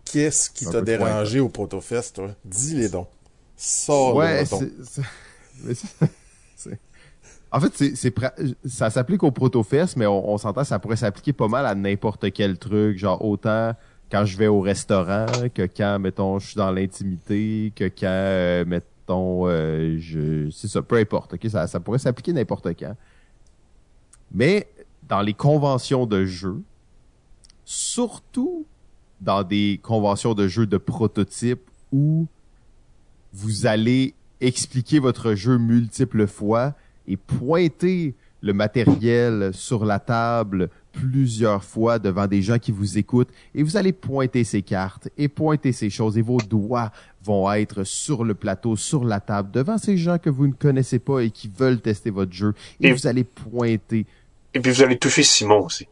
Qu'est-ce 0.05 0.49
qui 0.49 0.65
t'a 0.65 0.81
dérangé 0.81 1.39
au 1.39 1.47
Protofest, 1.47 2.17
toi? 2.17 2.31
Dis-les 2.43 2.89
donc. 2.89 3.07
Sors 3.55 4.15
ouais, 4.15 4.43
le 4.43 5.73
En 7.53 7.59
fait, 7.59 7.93
c'est, 7.95 8.13
ça 8.65 8.89
s'applique 8.89 9.23
au 9.23 9.31
Protofest, 9.31 9.97
mais 9.97 10.05
on, 10.05 10.29
on 10.33 10.37
s'entend, 10.37 10.63
ça 10.63 10.79
pourrait 10.79 10.95
s'appliquer 10.95 11.33
pas 11.33 11.47
mal 11.49 11.65
à 11.65 11.75
n'importe 11.75 12.31
quel 12.31 12.57
truc, 12.57 12.97
genre 12.97 13.23
autant 13.23 13.73
quand 14.11 14.25
je 14.25 14.37
vais 14.37 14.47
au 14.47 14.59
restaurant 14.59 15.25
que 15.53 15.65
quand, 15.65 15.97
mettons, 15.99 16.37
je 16.37 16.47
suis 16.47 16.57
dans 16.57 16.71
l'intimité, 16.71 17.71
que 17.75 17.85
quand, 17.85 18.07
euh, 18.07 18.65
mettons, 18.65 19.47
euh, 19.47 19.97
je, 19.99 20.49
c'est 20.49 20.67
ça, 20.67 20.81
peu 20.81 20.97
importe, 20.97 21.33
ok, 21.33 21.47
ça, 21.49 21.65
ça 21.65 21.79
pourrait 21.79 21.99
s'appliquer 21.99 22.33
n'importe 22.33 22.67
quand. 22.77 22.95
Mais 24.33 24.67
dans 25.07 25.21
les 25.21 25.33
conventions 25.33 26.05
de 26.05 26.25
jeu, 26.25 26.61
surtout 27.63 28.65
dans 29.21 29.43
des 29.43 29.79
conventions 29.81 30.33
de 30.33 30.47
jeux 30.47 30.67
de 30.67 30.77
prototype 30.77 31.61
où 31.91 32.27
vous 33.33 33.65
allez 33.65 34.13
expliquer 34.41 34.99
votre 34.99 35.35
jeu 35.35 35.57
multiples 35.57 36.27
fois 36.27 36.73
et 37.07 37.15
pointer 37.15 38.15
le 38.41 38.53
matériel 38.53 39.51
sur 39.53 39.85
la 39.85 39.99
table 39.99 40.69
plusieurs 40.91 41.63
fois 41.63 41.99
devant 41.99 42.27
des 42.27 42.41
gens 42.41 42.59
qui 42.59 42.71
vous 42.71 42.97
écoutent 42.97 43.29
et 43.55 43.63
vous 43.63 43.77
allez 43.77 43.93
pointer 43.93 44.43
ces 44.43 44.61
cartes 44.61 45.09
et 45.17 45.27
pointer 45.27 45.71
ces 45.71 45.89
choses 45.89 46.17
et 46.17 46.21
vos 46.21 46.37
doigts 46.39 46.91
vont 47.23 47.51
être 47.51 47.83
sur 47.83 48.23
le 48.23 48.33
plateau, 48.33 48.75
sur 48.75 49.03
la 49.05 49.19
table, 49.19 49.51
devant 49.51 49.77
ces 49.77 49.97
gens 49.97 50.17
que 50.17 50.29
vous 50.29 50.47
ne 50.47 50.53
connaissez 50.53 50.99
pas 50.99 51.19
et 51.21 51.29
qui 51.31 51.47
veulent 51.47 51.79
tester 51.81 52.09
votre 52.09 52.33
jeu 52.33 52.53
et, 52.79 52.87
Et- 52.89 52.93
vous 52.93 53.07
allez 53.07 53.23
pointer. 53.23 54.05
Et 54.53 54.59
puis 54.59 54.71
vous 54.71 54.81
allez 54.83 54.97
toucher 54.97 55.23
Simon 55.23 55.65
aussi. 55.65 55.87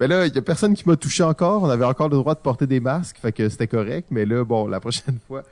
Ben 0.00 0.08
là, 0.08 0.26
il 0.26 0.34
y 0.34 0.38
a 0.38 0.42
personne 0.42 0.74
qui 0.74 0.88
m'a 0.88 0.96
touché 0.96 1.22
encore. 1.22 1.62
On 1.62 1.68
avait 1.68 1.84
encore 1.84 2.08
le 2.08 2.16
droit 2.16 2.34
de 2.34 2.40
porter 2.40 2.66
des 2.66 2.80
masques, 2.80 3.18
fait 3.20 3.32
que 3.32 3.48
c'était 3.48 3.68
correct. 3.68 4.08
Mais 4.10 4.24
là, 4.24 4.44
bon, 4.44 4.66
la 4.66 4.80
prochaine 4.80 5.18
fois. 5.28 5.42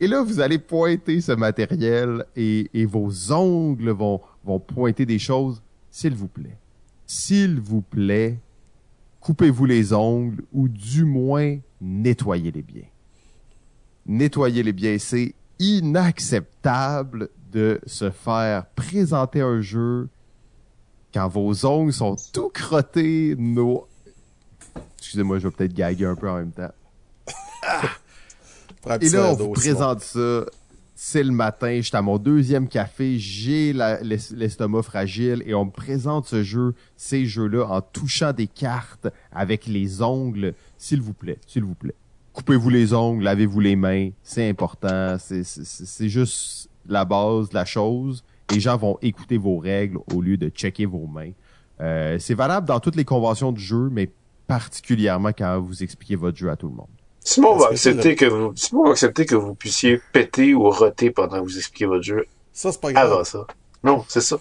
Et 0.00 0.06
là, 0.06 0.22
vous 0.22 0.40
allez 0.40 0.58
pointer 0.58 1.20
ce 1.20 1.32
matériel 1.32 2.24
et, 2.36 2.70
et 2.72 2.86
vos 2.86 3.10
ongles 3.32 3.90
vont, 3.90 4.20
vont 4.44 4.60
pointer 4.60 5.04
des 5.04 5.18
choses. 5.18 5.60
S'il 5.90 6.14
vous 6.14 6.28
plaît, 6.28 6.56
s'il 7.08 7.58
vous 7.58 7.80
plaît, 7.80 8.38
coupez-vous 9.20 9.64
les 9.64 9.92
ongles 9.94 10.44
ou 10.52 10.68
du 10.68 11.04
moins 11.04 11.56
nettoyez-les 11.80 12.62
bien. 12.62 12.84
Nettoyez-les 14.06 14.74
bien. 14.74 14.98
C'est 14.98 15.34
inacceptable 15.58 17.30
de 17.50 17.80
se 17.86 18.10
faire 18.10 18.66
présenter 18.66 19.40
un 19.40 19.62
jeu 19.62 20.08
quand 21.14 21.28
vos 21.28 21.64
ongles 21.64 21.94
sont 21.94 22.16
tout 22.32 22.50
crottés, 22.50 23.34
nos... 23.38 23.88
Excusez-moi, 24.98 25.38
je 25.38 25.48
vais 25.48 25.54
peut-être 25.54 25.72
gaguer 25.72 26.04
un 26.04 26.14
peu 26.14 26.28
en 26.28 26.36
même 26.36 26.52
temps. 26.52 26.72
Et 29.00 29.08
là, 29.08 29.32
on 29.32 29.34
vous 29.34 29.52
présente 29.52 30.02
ça. 30.02 30.44
C'est 31.00 31.22
le 31.22 31.30
matin, 31.30 31.78
j'étais 31.80 31.96
à 31.96 32.02
mon 32.02 32.18
deuxième 32.18 32.66
café, 32.66 33.20
j'ai 33.20 33.72
l'estomac 33.72 34.82
fragile 34.82 35.44
et 35.46 35.54
on 35.54 35.66
me 35.66 35.70
présente 35.70 36.26
ce 36.26 36.42
jeu, 36.42 36.74
ces 36.96 37.24
jeux-là, 37.24 37.66
en 37.68 37.80
touchant 37.80 38.32
des 38.32 38.48
cartes 38.48 39.06
avec 39.30 39.68
les 39.68 40.02
ongles. 40.02 40.54
S'il 40.76 41.00
vous 41.00 41.12
plaît, 41.12 41.38
s'il 41.46 41.62
vous 41.62 41.76
plaît. 41.76 41.94
Coupez-vous 42.32 42.68
les 42.68 42.94
ongles, 42.94 43.22
lavez-vous 43.22 43.60
les 43.60 43.76
mains, 43.76 44.10
c'est 44.24 44.48
important, 44.48 45.16
c'est- 45.20 46.08
juste 46.08 46.68
la 46.88 47.04
base 47.04 47.50
de 47.50 47.54
la 47.54 47.64
chose. 47.64 48.24
Les 48.50 48.58
gens 48.58 48.76
vont 48.76 48.98
écouter 49.00 49.36
vos 49.36 49.58
règles 49.58 49.98
au 50.12 50.20
lieu 50.20 50.36
de 50.36 50.48
checker 50.48 50.86
vos 50.86 51.06
mains. 51.06 51.30
Euh, 51.80 52.18
c'est 52.18 52.34
valable 52.34 52.66
dans 52.66 52.80
toutes 52.80 52.96
les 52.96 53.04
conventions 53.04 53.52
de 53.52 53.58
jeu, 53.58 53.88
mais 53.92 54.10
particulièrement 54.48 55.28
quand 55.28 55.60
vous 55.60 55.80
expliquez 55.80 56.16
votre 56.16 56.36
jeu 56.36 56.50
à 56.50 56.56
tout 56.56 56.66
le 56.68 56.74
monde. 56.74 56.88
Simon 57.28 57.56
va 57.56 57.68
que 57.68 57.72
accepter 57.72 58.16
que 58.16 58.24
vous, 58.24 58.52
Simon 58.56 58.84
va 58.84 58.90
accepter 58.92 59.26
que 59.26 59.34
vous 59.34 59.54
puissiez 59.54 60.00
péter 60.12 60.54
ou 60.54 60.70
roter 60.70 61.10
pendant 61.10 61.38
que 61.38 61.44
vous 61.44 61.58
expliquez 61.58 61.84
votre 61.84 62.02
jeu 62.02 62.24
Ça, 62.52 62.72
c'est 62.72 62.80
pas 62.80 62.92
grave. 62.92 63.12
avant 63.12 63.24
ça. 63.24 63.46
Non, 63.84 64.02
c'est 64.08 64.22
ça. 64.22 64.38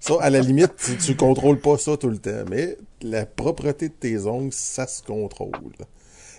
Ça, 0.00 0.14
à 0.20 0.30
la 0.30 0.40
limite, 0.40 0.72
tu, 0.76 0.96
tu 0.96 1.16
contrôles 1.16 1.58
pas 1.58 1.76
ça 1.76 1.98
tout 1.98 2.08
le 2.08 2.16
temps, 2.18 2.44
mais 2.50 2.78
la 3.02 3.26
propreté 3.26 3.88
de 3.90 3.94
tes 3.94 4.26
ongles, 4.26 4.52
ça 4.52 4.86
se 4.86 5.02
contrôle. 5.02 5.52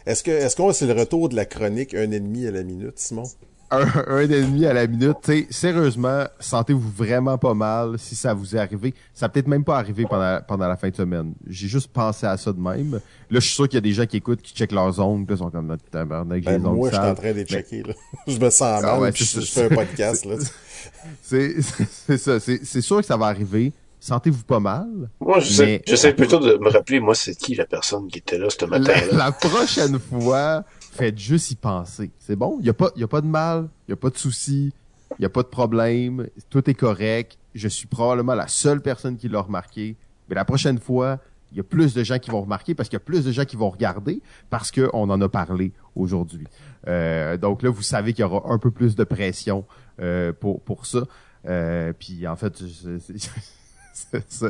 Est-ce 0.07 0.23
que, 0.23 0.31
est-ce 0.31 0.55
qu'on 0.55 0.73
c'est 0.73 0.87
le 0.87 0.93
retour 0.93 1.29
de 1.29 1.35
la 1.35 1.45
chronique 1.45 1.93
un 1.93 2.11
ennemi 2.11 2.47
à 2.47 2.51
la 2.51 2.63
minute, 2.63 2.97
Simon? 2.97 3.25
Un, 3.71 3.85
un 4.07 4.19
ennemi 4.29 4.65
à 4.65 4.73
la 4.73 4.87
minute. 4.87 5.17
T'sais, 5.21 5.47
sérieusement, 5.49 6.25
sentez-vous 6.39 6.91
vraiment 6.91 7.37
pas 7.37 7.53
mal 7.53 7.97
si 7.97 8.15
ça 8.15 8.33
vous 8.33 8.55
est 8.55 8.59
arrivé. 8.59 8.93
Ça 9.13 9.29
peut-être 9.29 9.47
même 9.47 9.63
pas 9.63 9.77
arrivé 9.77 10.05
pendant, 10.09 10.39
pendant 10.47 10.67
la 10.67 10.77
fin 10.77 10.89
de 10.89 10.95
semaine. 10.95 11.33
J'ai 11.47 11.67
juste 11.67 11.87
pensé 11.87 12.25
à 12.25 12.37
ça 12.37 12.53
de 12.53 12.59
même. 12.59 12.93
Là, 12.93 13.39
je 13.39 13.39
suis 13.39 13.55
sûr 13.55 13.67
qu'il 13.67 13.75
y 13.75 13.77
a 13.77 13.81
des 13.81 13.93
gens 13.93 14.05
qui 14.05 14.17
écoutent, 14.17 14.41
qui 14.41 14.53
checkent 14.53 14.71
leurs 14.71 14.99
ongles, 14.99 15.25
ils 15.29 15.37
sont 15.37 15.49
comme 15.49 15.67
notre 15.67 15.83
tabarnak, 15.85 16.43
ben, 16.43 16.61
moi, 16.61 16.89
je 16.89 16.95
suis 16.95 17.05
en 17.05 17.15
train 17.15 17.31
de 17.31 17.37
les 17.37 17.45
checker. 17.45 17.83
Là. 17.83 17.93
je 18.27 18.37
me 18.37 18.49
sens 18.49 18.61
ah 18.61 18.81
mal, 18.81 18.99
ouais, 18.99 19.11
puis 19.11 19.25
je, 19.25 19.41
je 19.41 19.51
fais 19.51 19.65
un 19.65 19.69
podcast. 19.69 20.25
là. 20.25 20.35
C'est 21.21 21.61
ça. 21.61 22.39
C'est 22.39 22.81
sûr 22.81 22.97
que 22.97 23.05
ça 23.05 23.17
va 23.17 23.27
arriver. 23.27 23.73
Sentez-vous 23.99 24.43
pas 24.43 24.59
mal? 24.59 25.09
Moi, 25.19 25.39
j'essaie 25.39 25.81
sais 25.95 26.13
plutôt 26.13 26.37
de 26.37 26.57
me 26.57 26.69
rappeler, 26.69 26.99
moi, 26.99 27.15
c'est 27.15 27.33
qui 27.33 27.55
la 27.55 27.65
personne 27.65 28.07
qui 28.07 28.19
était 28.19 28.37
là 28.37 28.49
ce 28.51 28.63
matin-là? 28.65 29.01
La, 29.11 29.17
la 29.17 29.31
prochaine 29.31 29.97
fois, 29.97 30.63
faites 30.95 31.17
juste 31.17 31.51
y 31.51 31.55
penser. 31.55 32.11
C'est 32.19 32.35
bon? 32.35 32.57
Il 32.59 32.63
n'y 32.63 32.69
a, 32.69 32.73
pas, 32.73 32.89
y 32.95 33.03
a 33.03 33.07
pas 33.07 33.21
de 33.21 33.27
mal, 33.27 33.69
il 33.87 33.91
n'y 33.91 33.93
a 33.93 33.97
pas 33.97 34.09
de 34.09 34.17
souci, 34.17 34.73
il 35.11 35.21
n'y 35.21 35.25
a 35.25 35.29
pas 35.29 35.43
de 35.43 35.47
problème, 35.47 36.27
tout 36.49 36.67
est 36.69 36.73
correct. 36.73 37.37
Je 37.53 37.67
suis 37.67 37.87
probablement 37.87 38.35
la 38.35 38.47
seule 38.47 38.81
personne 38.81 39.17
qui 39.17 39.29
l'a 39.29 39.41
remarqué. 39.41 39.95
Mais 40.29 40.35
la 40.35 40.45
prochaine 40.45 40.79
fois, 40.79 41.19
il 41.51 41.57
y 41.57 41.59
a 41.61 41.63
plus 41.63 41.93
de 41.93 42.03
gens 42.03 42.19
qui 42.19 42.31
vont 42.31 42.41
remarquer 42.41 42.75
parce 42.75 42.89
qu'il 42.89 42.95
y 42.95 43.01
a 43.01 43.05
plus 43.05 43.23
de 43.23 43.31
gens 43.31 43.45
qui 43.45 43.55
vont 43.55 43.69
regarder 43.69 44.21
parce 44.49 44.71
qu'on 44.71 45.09
en 45.09 45.21
a 45.21 45.29
parlé 45.29 45.71
aujourd'hui. 45.95 46.47
Euh, 46.87 47.37
donc 47.37 47.61
là, 47.61 47.69
vous 47.69 47.83
savez 47.83 48.13
qu'il 48.13 48.23
y 48.23 48.25
aura 48.25 48.51
un 48.51 48.57
peu 48.57 48.71
plus 48.71 48.95
de 48.95 49.03
pression 49.03 49.65
euh, 50.01 50.33
pour, 50.33 50.61
pour 50.61 50.85
ça. 50.85 51.03
Euh, 51.45 51.93
puis 51.97 52.27
en 52.27 52.35
fait, 52.35 52.57
c'est 53.93 54.31
ça. 54.31 54.47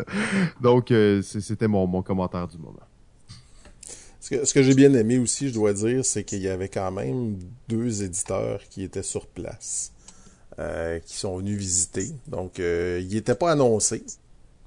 Donc, 0.62 0.92
euh, 0.92 1.22
c'était 1.22 1.68
mon, 1.68 1.86
mon 1.86 2.02
commentaire 2.02 2.48
du 2.48 2.58
moment. 2.58 2.80
Ce 4.28 4.54
que, 4.56 4.64
j'ai 4.64 4.74
bien 4.74 4.92
aimé 4.96 5.20
aussi, 5.20 5.50
je 5.50 5.54
dois 5.54 5.74
dire, 5.74 6.04
c'est 6.04 6.24
qu'il 6.24 6.42
y 6.42 6.48
avait 6.48 6.68
quand 6.68 6.90
même 6.90 7.38
deux 7.68 8.02
éditeurs 8.02 8.60
qui 8.72 8.82
étaient 8.82 9.04
sur 9.04 9.28
place, 9.28 9.92
euh, 10.58 10.98
qui 10.98 11.16
sont 11.16 11.38
venus 11.38 11.56
visiter. 11.56 12.08
Donc, 12.26 12.60
euh, 12.60 13.00
ils 13.04 13.14
n'étaient 13.14 13.36
pas 13.36 13.52
annoncés, 13.52 14.04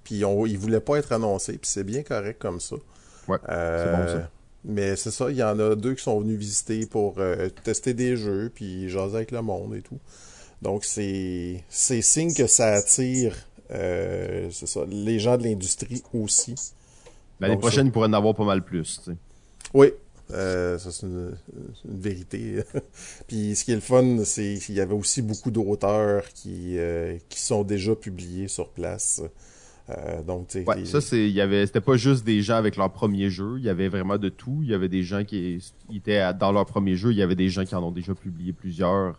puis 0.05 0.25
on, 0.25 0.47
ils 0.47 0.57
voulaient 0.57 0.79
pas 0.79 0.99
être 0.99 1.11
annoncés, 1.11 1.59
puis 1.59 1.69
c'est 1.69 1.83
bien 1.83 2.05
correct 2.05 2.39
comme 2.39 2.61
ça. 2.61 2.77
Ouais, 3.27 3.39
euh, 3.49 3.85
c'est 3.85 4.01
bon 4.01 4.21
ça. 4.21 4.31
Mais 4.65 4.95
c'est 4.95 5.11
ça, 5.11 5.29
il 5.29 5.37
y 5.37 5.43
en 5.43 5.59
a 5.59 5.75
deux 5.75 5.95
qui 5.95 6.05
sont 6.05 6.21
venus 6.21 6.39
visiter 6.39 6.87
pour 6.87 7.17
tester 7.65 7.95
des 7.95 8.17
jeux, 8.17 8.53
puis 8.55 8.89
jaser 8.89 9.17
avec 9.17 9.33
le 9.33 9.43
monde 9.43 9.75
et 9.75 9.83
tout. 9.83 9.99
Donc, 10.63 10.85
c'est 10.85 11.65
signe 11.69 12.33
que 12.33 12.47
ça 12.47 12.75
attire 12.75 13.35
ça, 13.69 14.81
les 14.89 15.19
gens 15.19 15.37
de 15.37 15.43
l'industrie 15.43 16.05
aussi. 16.15 16.55
L'année 17.41 17.57
prochaine, 17.57 17.89
ils 17.89 17.93
pourraient 17.93 18.09
en 18.09 18.13
avoir 18.13 18.37
pas 18.37 18.45
mal 18.45 18.65
plus. 18.65 19.01
Tu 19.05 19.11
sais. 19.11 19.17
Oui, 19.75 19.93
euh, 20.33 20.79
ça 20.79 20.91
c'est 20.91 21.07
une, 21.07 21.35
vérité. 21.85 22.63
Puis 23.27 23.55
ce 23.55 23.65
qui 23.65 23.73
est 23.73 23.77
le 23.77 23.81
fun, 23.81 24.25
c'est 24.25 24.59
qu'il 24.65 24.75
y 24.75 24.81
avait 24.81 24.95
aussi 24.95 25.23
beaucoup 25.23 25.51
d'auteurs 25.51 26.25
qui, 26.35 26.79
euh, 26.79 27.17
qui 27.29 27.41
sont 27.41 27.65
déjà 27.65 27.95
publiés 27.95 28.49
sur 28.49 28.71
place. 28.71 29.23
Euh, 29.91 30.23
donc, 30.23 30.49
ouais, 30.67 30.85
ça 30.85 31.01
c'est, 31.01 31.29
il 31.29 31.35
y 31.35 31.41
avait, 31.41 31.65
c'était 31.67 31.81
pas 31.81 31.97
juste 31.97 32.23
des 32.25 32.43
gens 32.43 32.57
avec 32.57 32.77
leur 32.77 32.93
premier 32.93 33.31
jeu, 33.31 33.55
il 33.57 33.65
y 33.65 33.71
avait 33.71 33.89
vraiment 33.89 34.19
de 34.19 34.29
tout. 34.29 34.61
Il 34.63 34.69
y 34.69 34.75
avait 34.75 34.89
des 34.89 35.03
gens 35.03 35.25
qui 35.25 35.63
étaient 35.95 36.35
dans 36.35 36.53
leur 36.53 36.67
premier 36.67 36.95
jeu, 36.95 37.11
il 37.13 37.17
y 37.17 37.23
avait 37.23 37.37
des 37.37 37.49
gens 37.49 37.65
qui 37.65 37.75
en 37.75 37.83
ont 37.83 37.91
déjà 37.91 38.15
publié 38.15 38.53
plusieurs. 38.53 39.19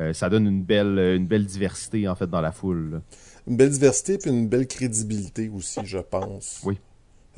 Euh, 0.00 0.12
ça 0.12 0.28
donne 0.28 0.46
une 0.46 0.62
belle, 0.62 0.98
une 0.98 1.26
belle 1.26 1.44
diversité 1.44 2.08
en 2.08 2.14
fait 2.14 2.28
dans 2.28 2.40
la 2.40 2.52
foule. 2.52 3.02
Une 3.46 3.56
belle 3.56 3.70
diversité 3.70 4.18
puis 4.18 4.30
une 4.30 4.48
belle 4.48 4.66
crédibilité 4.66 5.50
aussi, 5.54 5.80
je 5.84 5.98
pense. 5.98 6.60
Oui. 6.64 6.78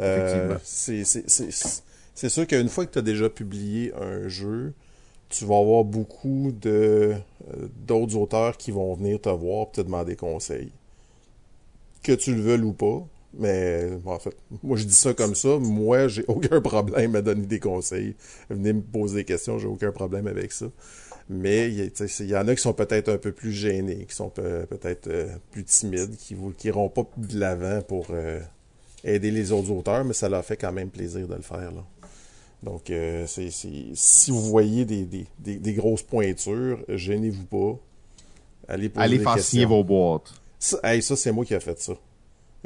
Euh, 0.00 0.56
c'est, 0.62 1.02
c'est, 2.14 2.28
sûr 2.28 2.46
qu'une 2.46 2.68
fois 2.68 2.86
que 2.86 2.92
tu 2.92 2.98
as 2.98 3.02
déjà 3.02 3.28
publié 3.28 3.92
un 3.94 4.28
jeu, 4.28 4.72
tu 5.28 5.44
vas 5.44 5.58
avoir 5.58 5.84
beaucoup 5.84 6.52
euh, 6.66 7.16
d'autres 7.86 8.16
auteurs 8.16 8.56
qui 8.56 8.70
vont 8.70 8.94
venir 8.94 9.20
te 9.20 9.30
voir 9.30 9.68
et 9.68 9.76
te 9.76 9.80
demander 9.80 10.14
conseil. 10.14 10.70
Que 12.02 12.12
tu 12.12 12.34
le 12.34 12.42
veuilles 12.42 12.62
ou 12.62 12.72
pas. 12.72 13.06
Mais 13.34 13.88
en 14.04 14.18
fait, 14.18 14.36
moi 14.62 14.76
je 14.76 14.84
dis 14.84 14.94
ça 14.94 15.14
comme 15.14 15.34
ça. 15.34 15.58
Moi, 15.58 16.08
j'ai 16.08 16.24
aucun 16.28 16.60
problème 16.60 17.16
à 17.16 17.22
donner 17.22 17.46
des 17.46 17.60
conseils. 17.60 18.14
Venez 18.50 18.74
me 18.74 18.82
poser 18.82 19.16
des 19.20 19.24
questions, 19.24 19.58
j'ai 19.58 19.68
aucun 19.68 19.90
problème 19.90 20.26
avec 20.26 20.52
ça. 20.52 20.66
Mais 21.30 21.70
il 21.70 22.28
y, 22.28 22.36
en 22.36 22.48
a 22.48 22.54
qui 22.54 22.60
sont 22.60 22.74
peut-être 22.74 23.08
un 23.08 23.16
peu 23.16 23.32
plus 23.32 23.52
gênés, 23.52 24.04
qui 24.06 24.14
sont 24.14 24.28
peut-être 24.28 25.06
euh, 25.06 25.28
plus 25.50 25.64
timides, 25.64 26.16
qui 26.16 26.34
n'iront 26.34 26.88
pas 26.88 27.08
de 27.16 27.38
l'avant 27.38 27.80
pour 27.80 28.08
euh, 28.10 28.40
aider 29.04 29.30
les 29.30 29.52
autres 29.52 29.70
auteurs, 29.70 30.04
mais 30.04 30.12
ça 30.12 30.28
leur 30.28 30.44
fait 30.44 30.56
quand 30.56 30.72
même 30.72 30.90
plaisir 30.90 31.26
de 31.26 31.34
le 31.34 31.42
faire. 31.42 31.72
Là. 31.72 31.84
Donc, 32.62 32.90
euh, 32.90 33.24
c'est, 33.26 33.50
si 33.50 34.30
vous 34.30 34.42
voyez 34.42 34.84
des, 34.84 35.04
des, 35.04 35.26
des, 35.38 35.72
grosses 35.72 36.02
pointures, 36.02 36.78
gênez-vous 36.88 37.44
pas. 37.44 37.78
Allez 38.68 38.88
poser 38.88 39.04
Allez 39.04 39.18
faire 39.18 39.38
signer 39.40 39.64
vos 39.64 39.82
boîtes. 39.82 40.32
Ça, 40.60 40.78
ça 41.00 41.16
c'est 41.16 41.32
moi 41.32 41.44
qui 41.44 41.54
ai 41.54 41.60
fait 41.60 41.80
ça. 41.80 41.94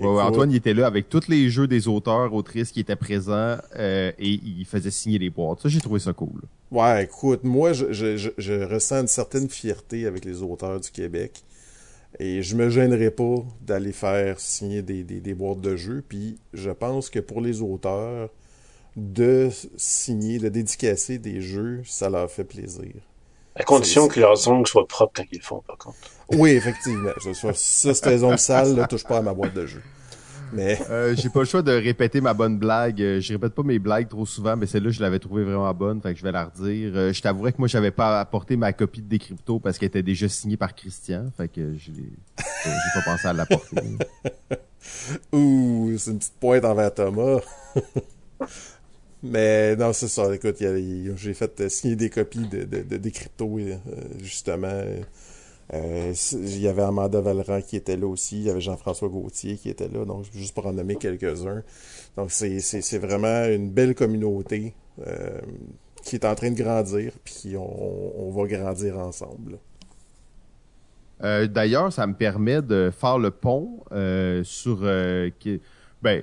Antoine, 0.02 0.50
il 0.50 0.56
était 0.56 0.74
là 0.74 0.86
avec 0.86 1.08
tous 1.08 1.28
les 1.28 1.48
jeux 1.48 1.66
des 1.66 1.88
auteurs, 1.88 2.34
autrices 2.34 2.70
qui 2.70 2.80
étaient 2.80 2.96
présents 2.96 3.56
euh, 3.76 4.12
et 4.18 4.28
il 4.44 4.66
faisait 4.66 4.90
signer 4.90 5.18
les 5.18 5.30
boîtes. 5.30 5.60
Ça, 5.60 5.70
j'ai 5.70 5.80
trouvé 5.80 6.00
ça 6.00 6.12
cool. 6.12 6.42
Ouais, 6.70 7.04
écoute, 7.04 7.44
moi, 7.44 7.72
je, 7.72 7.92
je, 7.92 8.30
je, 8.36 8.64
ressens 8.64 9.02
une 9.02 9.06
certaine 9.06 9.48
fierté 9.48 10.06
avec 10.06 10.26
les 10.26 10.42
auteurs 10.42 10.80
du 10.80 10.90
Québec. 10.90 11.42
Et 12.18 12.42
je 12.42 12.56
me 12.56 12.68
gênerais 12.68 13.10
pas 13.10 13.36
d'aller 13.62 13.92
faire 13.92 14.38
signer 14.40 14.82
des, 14.82 15.02
des, 15.02 15.20
des 15.20 15.34
boîtes 15.34 15.60
de 15.60 15.76
jeux. 15.76 16.02
Puis 16.06 16.38
je 16.52 16.70
pense 16.70 17.08
que 17.08 17.18
pour 17.18 17.40
les 17.40 17.62
auteurs, 17.62 18.28
de 18.96 19.50
signer, 19.76 20.38
de 20.38 20.48
dédicacer 20.48 21.18
des 21.18 21.40
jeux, 21.40 21.82
ça 21.84 22.08
leur 22.08 22.30
fait 22.30 22.44
plaisir. 22.44 22.92
À 23.54 23.62
condition 23.62 24.08
que 24.08 24.20
leurs 24.20 24.48
ongles 24.48 24.66
soient 24.66 24.86
propres 24.86 25.12
quand 25.16 25.24
ils 25.32 25.38
le 25.38 25.44
font, 25.44 25.62
par 25.66 25.78
contre. 25.78 25.96
Oui, 26.30 26.50
effectivement. 26.50 27.10
Ça, 27.32 27.54
c'est 27.54 28.00
tes 28.00 28.22
ongles 28.22 28.38
sales, 28.38 28.74
là, 28.74 28.86
touche 28.86 29.04
pas 29.04 29.18
à 29.18 29.22
ma 29.22 29.32
boîte 29.32 29.54
de 29.54 29.66
jeux. 29.66 29.82
Mais 30.52 30.78
euh, 30.90 31.14
j'ai 31.16 31.28
pas 31.28 31.40
le 31.40 31.44
choix 31.44 31.62
de 31.62 31.72
répéter 31.72 32.20
ma 32.20 32.32
bonne 32.32 32.58
blague. 32.58 33.02
Euh, 33.02 33.20
je 33.20 33.32
répète 33.32 33.54
pas 33.54 33.62
mes 33.62 33.78
blagues 33.78 34.08
trop 34.08 34.26
souvent, 34.26 34.56
mais 34.56 34.66
celle-là 34.66 34.90
je 34.90 35.00
l'avais 35.00 35.18
trouvée 35.18 35.44
vraiment 35.44 35.72
bonne, 35.74 36.00
fait 36.00 36.12
que 36.12 36.18
je 36.18 36.24
vais 36.24 36.32
la 36.32 36.44
redire. 36.44 36.92
Euh, 36.94 37.12
je 37.12 37.20
t'avouerais 37.20 37.52
que 37.52 37.58
moi 37.58 37.68
j'avais 37.68 37.90
pas 37.90 38.20
apporté 38.20 38.56
ma 38.56 38.72
copie 38.72 39.02
de 39.02 39.08
Décrypto 39.08 39.58
parce 39.58 39.76
qu'elle 39.78 39.88
était 39.88 40.02
déjà 40.02 40.28
signée 40.28 40.56
par 40.56 40.74
Christian, 40.74 41.32
fait 41.36 41.48
que 41.48 41.74
je 41.74 41.90
j'ai 41.92 42.70
pas 42.94 43.02
pensé 43.04 43.26
à 43.26 43.32
l'apporter. 43.32 43.76
Ouh, 45.32 45.94
c'est 45.98 46.12
une 46.12 46.18
petite 46.18 46.38
pointe 46.38 46.64
envers 46.64 46.94
Thomas. 46.94 47.40
Mais 49.28 49.76
non, 49.76 49.92
c'est 49.92 50.08
ça. 50.08 50.34
Écoute, 50.34 50.56
j'ai 50.58 51.34
fait 51.34 51.60
euh, 51.60 51.68
signer 51.68 51.96
des 51.96 52.10
copies 52.10 52.46
de, 52.48 52.64
de, 52.64 52.96
des 52.96 53.10
cryptos, 53.10 53.58
euh, 53.58 53.76
justement. 54.22 54.82
Euh, 55.74 56.12
il 56.32 56.60
y 56.60 56.68
avait 56.68 56.82
Amanda 56.82 57.20
Valran 57.20 57.60
qui 57.60 57.76
était 57.76 57.96
là 57.96 58.06
aussi. 58.06 58.36
Il 58.36 58.42
y 58.44 58.50
avait 58.50 58.60
Jean-François 58.60 59.08
Gauthier 59.08 59.56
qui 59.56 59.68
était 59.68 59.88
là. 59.88 60.04
Donc, 60.04 60.24
juste 60.32 60.54
pour 60.54 60.66
en 60.66 60.72
nommer 60.72 60.96
quelques-uns. 60.96 61.62
Donc, 62.16 62.30
c'est 62.30 62.98
vraiment 62.98 63.44
une 63.46 63.70
belle 63.70 63.94
communauté 63.94 64.74
qui 66.04 66.16
est 66.16 66.24
en 66.24 66.36
train 66.36 66.52
de 66.52 66.56
grandir. 66.56 67.12
Puis, 67.24 67.56
on, 67.56 68.30
va 68.30 68.46
grandir 68.46 68.96
ensemble. 68.98 69.58
D'ailleurs, 71.20 71.92
ça 71.92 72.06
me 72.06 72.14
permet 72.14 72.62
de 72.62 72.92
faire 72.96 73.18
le 73.18 73.32
pont 73.32 73.80
sur... 74.44 74.76
ben, 76.02 76.22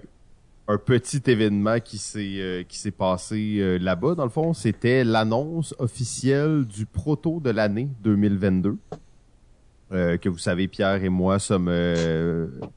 un 0.68 0.78
petit 0.78 1.22
événement 1.28 1.80
qui 1.80 1.98
s'est 1.98 2.36
euh, 2.38 2.64
qui 2.64 2.78
s'est 2.78 2.92
passé 2.92 3.58
euh, 3.60 3.78
là-bas 3.78 4.16
dans 4.16 4.24
le 4.24 4.30
fond, 4.30 4.54
c'était 4.54 5.04
l'annonce 5.04 5.76
officielle 5.78 6.66
du 6.66 6.86
proto 6.86 7.40
de 7.40 7.50
l'année 7.50 7.90
2022. 8.02 8.78
Euh, 9.92 10.18
que 10.18 10.30
vous 10.30 10.38
savez, 10.38 10.68
Pierre 10.68 11.04
et 11.04 11.10
moi 11.10 11.38
sommes 11.38 11.72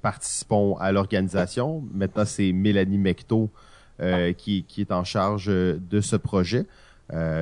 participons 0.02 0.76
à 0.76 0.92
l'organisation. 0.92 1.84
Maintenant, 1.94 2.24
c'est 2.24 2.52
Mélanie 2.52 2.98
Mecto 2.98 3.50
qui, 4.36 4.64
qui 4.64 4.80
est 4.82 4.92
en 4.92 5.04
charge 5.04 5.46
de 5.46 6.00
ce 6.02 6.16
projet. 6.16 6.66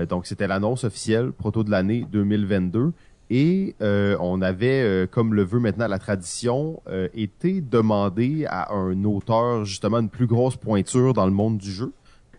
donc, 0.08 0.26
c'était 0.26 0.46
l'annonce 0.46 0.84
officielle 0.84 1.32
proto 1.32 1.64
de 1.64 1.72
l'année 1.72 2.06
2022. 2.12 2.92
Et 3.36 3.74
euh, 3.82 4.16
on 4.20 4.42
avait, 4.42 4.82
euh, 4.82 5.06
comme 5.10 5.34
le 5.34 5.42
veut 5.42 5.58
maintenant 5.58 5.88
la 5.88 5.98
tradition, 5.98 6.80
euh, 6.86 7.08
été 7.14 7.60
demandé 7.60 8.46
à 8.48 8.72
un 8.72 9.02
auteur 9.02 9.64
justement 9.64 9.98
une 9.98 10.08
plus 10.08 10.28
grosse 10.28 10.54
pointure 10.54 11.14
dans 11.14 11.26
le 11.26 11.32
monde 11.32 11.58
du 11.58 11.72
jeu 11.72 11.92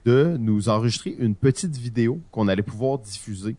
de 0.05 0.37
nous 0.39 0.69
enregistrer 0.69 1.13
une 1.19 1.35
petite 1.35 1.75
vidéo 1.75 2.21
qu'on 2.31 2.47
allait 2.47 2.63
pouvoir 2.63 2.99
diffuser 2.99 3.57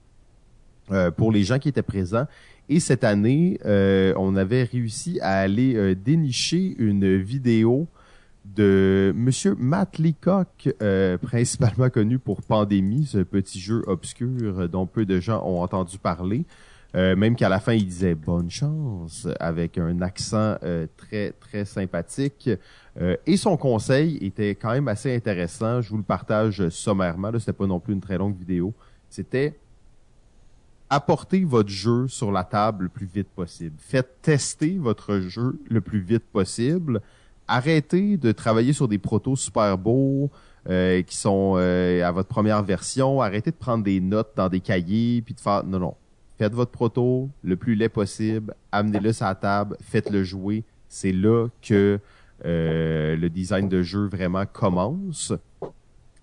pour 1.17 1.31
les 1.31 1.43
gens 1.43 1.59
qui 1.59 1.69
étaient 1.69 1.83
présents. 1.83 2.27
Et 2.71 2.81
cette 2.81 3.03
année, 3.05 3.59
on 3.65 4.37
avait 4.37 4.63
réussi 4.63 5.19
à 5.21 5.41
aller 5.41 5.97
dénicher 5.97 6.77
une 6.79 7.17
vidéo 7.17 7.89
de 8.45 9.13
Monsieur 9.17 9.57
Matt 9.59 9.99
Leacock, 9.99 10.73
principalement 11.21 11.91
connu 11.91 12.21
pour 12.21 12.41
Pandémie, 12.43 13.07
ce 13.07 13.19
petit 13.19 13.59
jeu 13.59 13.83
obscur 13.89 14.69
dont 14.69 14.87
peu 14.87 15.05
de 15.05 15.19
gens 15.19 15.45
ont 15.45 15.63
entendu 15.63 15.99
parler. 15.99 16.45
Euh, 16.97 17.15
même 17.15 17.37
qu'à 17.37 17.49
la 17.49 17.61
fin, 17.61 17.75
il 17.75 17.87
disait 17.87 18.15
bonne 18.15 18.51
chance 18.51 19.29
avec 19.39 19.77
un 19.77 20.01
accent 20.01 20.57
euh, 20.63 20.87
très 20.97 21.33
très 21.33 21.65
sympathique. 21.65 22.49
Euh, 22.99 23.17
et 23.27 23.37
son 23.37 23.57
conseil 23.57 24.17
était 24.25 24.55
quand 24.55 24.73
même 24.73 24.89
assez 24.89 25.15
intéressant. 25.15 25.83
Je 25.83 25.91
vous 25.91 25.99
le 25.99 26.03
partage 26.03 26.69
sommairement. 26.71 27.31
Là, 27.31 27.39
c'était 27.39 27.53
pas 27.53 27.67
non 27.67 27.81
plus 27.81 27.93
une 27.93 28.01
très 28.01 28.17
longue 28.17 28.37
vidéo. 28.37 28.73
C'était 29.11 29.55
apportez 30.91 31.45
votre 31.45 31.69
jeu 31.69 32.09
sur 32.09 32.33
la 32.33 32.45
table 32.45 32.85
le 32.85 32.89
plus 32.89 33.07
vite 33.07 33.29
possible. 33.29 33.77
Faites 33.79 34.23
tester 34.23 34.79
votre 34.79 35.19
jeu 35.19 35.59
le 35.69 35.81
plus 35.81 36.01
vite 36.01 36.25
possible. 36.33 37.01
Arrêtez 37.49 38.17
de 38.17 38.33
travailler 38.33 38.73
sur 38.73 38.89
des 38.89 38.99
protos 38.99 39.37
super 39.37 39.79
beaux 39.79 40.31
euh, 40.69 41.03
qui 41.03 41.17
sont 41.17 41.55
euh, 41.57 42.05
à 42.05 42.11
votre 42.11 42.29
première 42.29 42.63
version. 42.63 43.21
Arrêtez 43.21 43.51
de 43.51 43.57
prendre 43.57 43.85
des 43.85 44.01
notes 44.01 44.33
dans 44.37 44.49
des 44.49 44.61
cahiers 44.61 45.23
puis 45.23 45.35
de 45.35 45.41
faire 45.41 45.65
non 45.65 45.79
non. 45.79 45.95
Faites 46.39 46.53
votre 46.53 46.71
proto 46.71 47.31
le 47.43 47.57
plus 47.57 47.75
laid 47.75 47.89
possible, 47.89 48.55
amenez-le 48.71 49.13
sur 49.13 49.25
la 49.25 49.35
table, 49.35 49.77
faites-le 49.81 50.23
jouer. 50.23 50.65
C'est 50.89 51.13
là 51.13 51.49
que 51.63 51.99
euh, 52.45 53.17
le 53.17 53.31
design 53.31 53.69
de 53.69 53.83
jeu 53.83 54.07
vraiment 54.07 54.45
commence. 54.45 55.33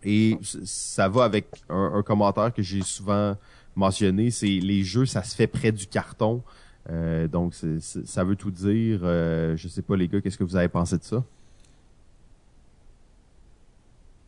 Et 0.04 0.38
ça 0.42 1.08
va 1.10 1.24
avec 1.24 1.48
un, 1.70 2.04
commentaire 2.04 2.54
que 2.54 2.62
j'ai 2.62 2.82
souvent 2.82 3.36
mentionné, 3.76 4.30
c'est 4.30 4.46
les 4.46 4.84
jeux, 4.84 5.06
ça 5.06 5.24
se 5.24 5.36
fait 5.36 5.48
près 5.48 5.72
du 5.72 5.88
carton. 5.88 6.44
Euh, 6.92 7.28
donc, 7.28 7.56
ça 7.80 8.24
veut 8.24 8.36
tout 8.36 8.52
dire. 8.52 9.00
Euh, 9.04 9.56
je 9.56 9.68
sais 9.68 9.82
pas, 9.82 9.96
les 9.96 10.08
gars, 10.08 10.22
qu'est-ce 10.22 10.38
que 10.38 10.44
vous 10.44 10.58
avez 10.58 10.68
pensé 10.68 10.98
de 10.98 11.04
ça? 11.04 11.24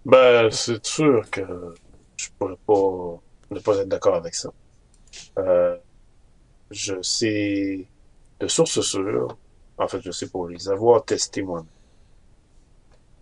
Ben, 0.05 0.49
c'est 0.49 0.83
sûr 0.85 1.29
que 1.29 1.41
je 2.15 2.29
pourrais 2.39 2.57
pas 2.65 3.21
ne 3.51 3.59
pas 3.59 3.77
être 3.77 3.89
d'accord 3.89 4.15
avec 4.15 4.33
ça. 4.33 4.49
Euh, 5.37 5.77
je 6.71 7.01
sais 7.01 7.87
de 8.39 8.47
sources 8.47 8.81
sûres, 8.81 9.37
en 9.77 9.87
fait, 9.87 10.01
je 10.01 10.11
sais 10.11 10.27
pour 10.27 10.47
les 10.47 10.69
avoir 10.69 11.03
testés 11.05 11.41
moi 11.41 11.65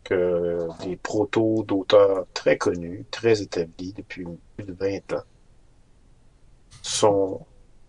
que 0.03 0.68
des 0.84 0.98
protos 0.98 1.64
d'auteurs 1.64 2.26
très 2.34 2.57
connus, 2.57 3.06
très 3.10 3.41
établis 3.41 3.94
depuis 3.94 4.26
plus 4.56 4.65
de 4.65 4.74
20 4.74 5.14
ans, 5.14 5.24
sont 6.82 7.45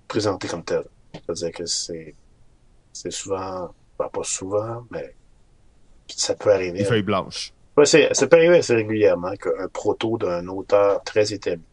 présentés 0.07 0.49
comme 0.49 0.65
tels. 0.65 0.85
C'est-à-dire 1.13 1.53
que 1.53 1.67
c'est, 1.67 2.15
c'est 2.93 3.11
souvent, 3.11 3.75
ben, 3.99 4.09
pas 4.09 4.23
souvent, 4.23 4.87
mais 4.91 5.15
ça 6.09 6.35
peut 6.35 6.53
arriver. 6.53 6.79
Les 6.79 6.85
feuilles 6.85 7.03
blanches. 7.03 7.53
Ouais, 7.77 7.87
ça 7.87 8.27
peut 8.29 8.37
arriver 8.37 8.59
assez 8.59 8.75
régulièrement 8.75 9.35
qu'un 9.35 9.69
proto 9.69 10.17
d'un 10.17 10.47
auteur 10.47 11.03
très 11.03 11.33
établi, 11.33 11.65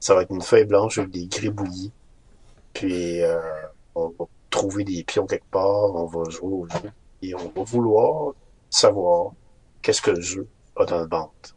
ça 0.00 0.14
va 0.14 0.22
être 0.22 0.30
une 0.30 0.42
feuille 0.42 0.64
blanche 0.64 0.98
avec 0.98 1.10
des 1.10 1.26
gribouillis, 1.26 1.92
puis 2.72 3.22
euh, 3.22 3.40
on 3.94 4.08
va 4.08 4.24
trouver 4.50 4.84
des 4.84 5.04
pions 5.04 5.26
quelque 5.26 5.50
part, 5.50 5.94
on 5.94 6.06
va 6.06 6.28
jouer 6.30 6.52
au 6.52 6.68
jeu, 6.68 6.90
et 7.22 7.34
on 7.34 7.48
va 7.48 7.62
vouloir 7.62 8.34
savoir 8.70 9.32
qu'est-ce 9.82 10.02
que 10.02 10.10
le 10.10 10.20
jeu 10.20 10.48
a 10.76 10.84
dans 10.84 11.00
le 11.00 11.08
ventre, 11.08 11.56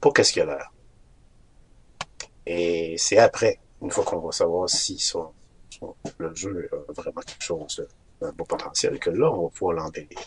pas 0.00 0.10
qu'est-ce 0.10 0.32
qu'il 0.32 0.42
a 0.42 0.46
l'air. 0.46 0.72
Et 2.46 2.96
c'est 2.98 3.18
après, 3.18 3.60
une 3.80 3.90
fois 3.90 4.04
qu'on 4.04 4.20
va 4.20 4.32
savoir 4.32 4.68
si 4.68 4.98
son, 4.98 5.32
le 6.18 6.34
jeu 6.34 6.68
a 6.72 6.92
vraiment 6.92 7.20
quelque 7.20 7.42
chose, 7.42 7.86
un 8.20 8.32
beau 8.32 8.44
potentiel, 8.44 8.98
que 8.98 9.10
là, 9.10 9.30
on 9.30 9.44
va 9.44 9.48
pouvoir 9.50 9.74
l'embellir. 9.74 10.18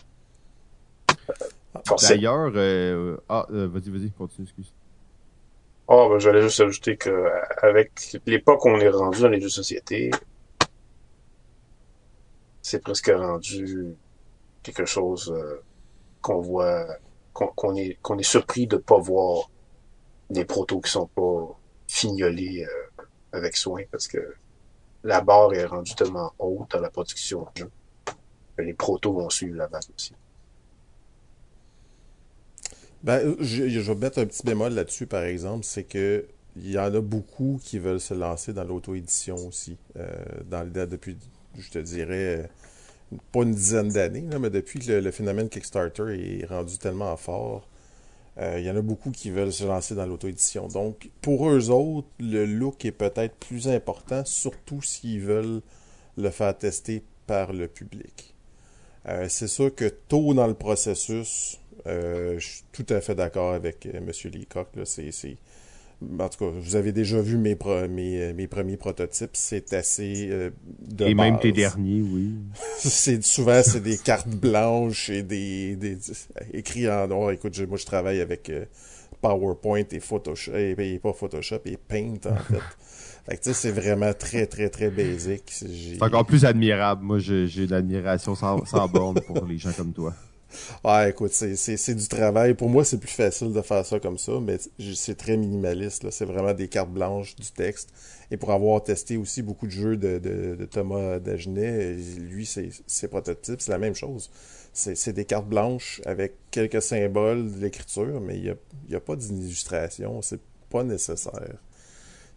Forcément. 1.84 2.16
D'ailleurs, 2.16 2.52
euh, 2.54 3.16
ah, 3.28 3.46
euh, 3.50 3.68
vas-y, 3.68 3.90
vas-y, 3.90 4.10
continue, 4.10 4.46
excuse. 4.46 4.72
Ah, 5.88 6.08
ben, 6.08 6.18
j'allais 6.18 6.42
juste 6.42 6.60
ajouter 6.60 6.96
que 6.96 7.10
euh, 7.10 7.40
avec 7.62 8.18
l'époque 8.26 8.64
où 8.64 8.68
on 8.70 8.80
est 8.80 8.88
rendu 8.88 9.20
dans 9.20 9.28
les 9.28 9.40
jeux 9.40 9.46
de 9.46 9.52
société, 9.52 10.10
c'est 12.60 12.80
presque 12.82 13.12
rendu 13.14 13.94
quelque 14.64 14.84
chose 14.84 15.32
euh, 15.32 15.62
qu'on 16.20 16.40
voit, 16.40 16.86
qu'on 17.32 17.76
est, 17.76 17.98
qu'on 18.02 18.18
est 18.18 18.24
surpris 18.24 18.66
de 18.66 18.78
pas 18.78 18.98
voir 18.98 19.48
des 20.28 20.44
protos 20.44 20.80
qui 20.80 20.90
sont 20.90 21.06
pas 21.06 21.56
fignolés 21.86 22.64
euh, 22.64 23.04
avec 23.32 23.56
soin 23.56 23.82
parce 23.92 24.08
que 24.08 24.34
la 25.04 25.20
barre 25.20 25.54
est 25.54 25.66
rendue 25.66 25.94
tellement 25.94 26.32
haute 26.40 26.72
dans 26.72 26.80
la 26.80 26.90
production 26.90 27.46
de 27.54 27.70
que 28.56 28.62
les 28.62 28.74
protos 28.74 29.12
vont 29.12 29.30
suivre 29.30 29.56
la 29.56 29.68
base 29.68 29.88
aussi. 29.94 30.14
Ben, 33.06 33.36
je, 33.38 33.68
je 33.68 33.80
vais 33.92 33.94
mettre 33.94 34.18
un 34.18 34.26
petit 34.26 34.42
bémol 34.44 34.72
là-dessus, 34.72 35.06
par 35.06 35.22
exemple, 35.22 35.64
c'est 35.64 35.84
que 35.84 36.26
il 36.56 36.72
y 36.72 36.76
en 36.76 36.92
a 36.92 37.00
beaucoup 37.00 37.60
qui 37.62 37.78
veulent 37.78 38.00
se 38.00 38.14
lancer 38.14 38.52
dans 38.52 38.64
l'auto-édition 38.64 39.36
aussi. 39.46 39.76
Euh, 39.96 40.08
dans 40.50 40.68
depuis, 40.68 41.16
je 41.56 41.70
te 41.70 41.78
dirais, 41.78 42.48
euh, 43.12 43.16
pas 43.30 43.42
une 43.42 43.54
dizaine 43.54 43.90
d'années, 43.90 44.24
mais 44.40 44.50
depuis 44.50 44.80
que 44.80 44.90
le, 44.90 45.10
phénomène 45.12 45.48
Kickstarter 45.48 46.40
est 46.42 46.46
rendu 46.46 46.78
tellement 46.78 47.16
fort, 47.16 47.68
euh, 48.38 48.56
il 48.58 48.64
y 48.64 48.70
en 48.72 48.76
a 48.76 48.82
beaucoup 48.82 49.12
qui 49.12 49.30
veulent 49.30 49.52
se 49.52 49.64
lancer 49.64 49.94
dans 49.94 50.06
l'auto-édition. 50.06 50.66
Donc, 50.66 51.08
pour 51.22 51.48
eux 51.48 51.70
autres, 51.70 52.08
le 52.18 52.44
look 52.44 52.84
est 52.84 52.90
peut-être 52.90 53.36
plus 53.36 53.68
important, 53.68 54.24
surtout 54.24 54.82
s'ils 54.82 55.20
veulent 55.20 55.62
le 56.16 56.30
faire 56.30 56.58
tester 56.58 57.04
par 57.28 57.52
le 57.52 57.68
public. 57.68 58.34
Euh, 59.08 59.26
c'est 59.28 59.46
sûr 59.46 59.72
que 59.72 59.84
tôt 59.84 60.34
dans 60.34 60.48
le 60.48 60.54
processus, 60.54 61.60
euh, 61.86 62.38
je 62.38 62.46
suis 62.46 62.62
tout 62.72 62.86
à 62.90 63.00
fait 63.00 63.14
d'accord 63.14 63.52
avec 63.52 63.86
euh, 63.86 63.92
M. 63.98 64.10
Leacock. 64.32 64.68
Là, 64.76 64.84
c'est, 64.84 65.10
c'est... 65.12 65.36
En 66.20 66.28
tout 66.28 66.38
cas, 66.44 66.50
vous 66.54 66.76
avez 66.76 66.92
déjà 66.92 67.20
vu 67.22 67.38
mes, 67.38 67.56
pro- 67.56 67.88
mes, 67.88 68.20
euh, 68.20 68.34
mes 68.34 68.46
premiers 68.46 68.76
prototypes. 68.76 69.30
C'est 69.32 69.72
assez 69.72 70.28
euh, 70.30 70.50
de 70.80 71.06
Et 71.06 71.14
même 71.14 71.38
tes 71.40 71.52
derniers, 71.52 72.02
oui. 72.02 72.32
C'est 72.78 73.24
souvent 73.24 73.62
c'est 73.62 73.80
des 73.82 73.96
cartes 73.96 74.28
blanches 74.28 75.08
et 75.08 75.22
des, 75.22 75.74
des 75.76 75.96
écrits 76.52 76.88
en 76.90 77.08
noir. 77.08 77.30
Écoute, 77.30 77.54
je- 77.54 77.64
moi 77.64 77.78
je 77.78 77.86
travaille 77.86 78.20
avec 78.20 78.50
euh, 78.50 78.66
PowerPoint 79.22 79.84
et 79.90 80.00
Photoshop 80.00 80.52
et, 80.54 80.74
et 80.78 80.98
pas 80.98 81.14
Photoshop 81.14 81.60
et 81.64 81.78
Paint 81.78 82.18
en 82.30 82.36
fait. 82.36 82.60
fait 83.30 83.36
que 83.38 83.52
c'est 83.54 83.70
vraiment 83.72 84.12
très 84.12 84.46
très 84.46 84.68
très 84.68 84.90
basic. 84.90 85.42
J'ai- 85.66 85.94
C'est 85.94 86.02
encore 86.02 86.26
plus 86.26 86.44
admirable. 86.44 87.02
Moi, 87.04 87.18
j'ai 87.20 87.46
une 87.64 87.72
admiration 87.72 88.34
sans, 88.34 88.62
sans 88.66 88.86
borne 88.86 89.18
pour 89.26 89.46
les 89.46 89.56
gens 89.56 89.72
comme 89.72 89.94
toi. 89.94 90.14
Ouais, 90.84 91.10
écoute, 91.10 91.32
c'est, 91.32 91.94
du 91.94 92.08
travail. 92.08 92.54
Pour 92.54 92.68
moi, 92.68 92.84
c'est 92.84 92.98
plus 92.98 93.10
facile 93.10 93.52
de 93.52 93.62
faire 93.62 93.84
ça 93.84 94.00
comme 94.00 94.18
ça, 94.18 94.32
mais 94.40 94.58
c'est 94.94 95.16
très 95.16 95.36
minimaliste. 95.36 96.10
C'est 96.10 96.24
vraiment 96.24 96.54
des 96.54 96.68
cartes 96.68 96.90
blanches, 96.90 97.36
du 97.36 97.50
texte. 97.50 97.92
Et 98.30 98.36
pour 98.36 98.52
avoir 98.52 98.82
testé 98.82 99.16
aussi 99.16 99.42
beaucoup 99.42 99.66
de 99.66 99.72
jeux 99.72 99.96
de, 99.96 100.68
Thomas 100.70 101.18
Dagenet, 101.18 101.96
lui, 102.18 102.46
ses 102.46 103.08
prototypes, 103.08 103.60
c'est 103.60 103.72
la 103.72 103.78
même 103.78 103.94
chose. 103.94 104.30
C'est, 104.72 105.12
des 105.12 105.24
cartes 105.24 105.48
blanches 105.48 106.02
avec 106.04 106.34
quelques 106.50 106.82
symboles 106.82 107.50
de 107.52 107.60
l'écriture, 107.60 108.20
mais 108.20 108.36
il 108.36 108.42
n'y 108.42 108.50
a, 108.50 108.56
y 108.90 108.94
a 108.94 109.00
pas 109.00 109.16
d'illustration. 109.16 110.20
C'est 110.22 110.40
pas 110.70 110.84
nécessaire. 110.84 111.56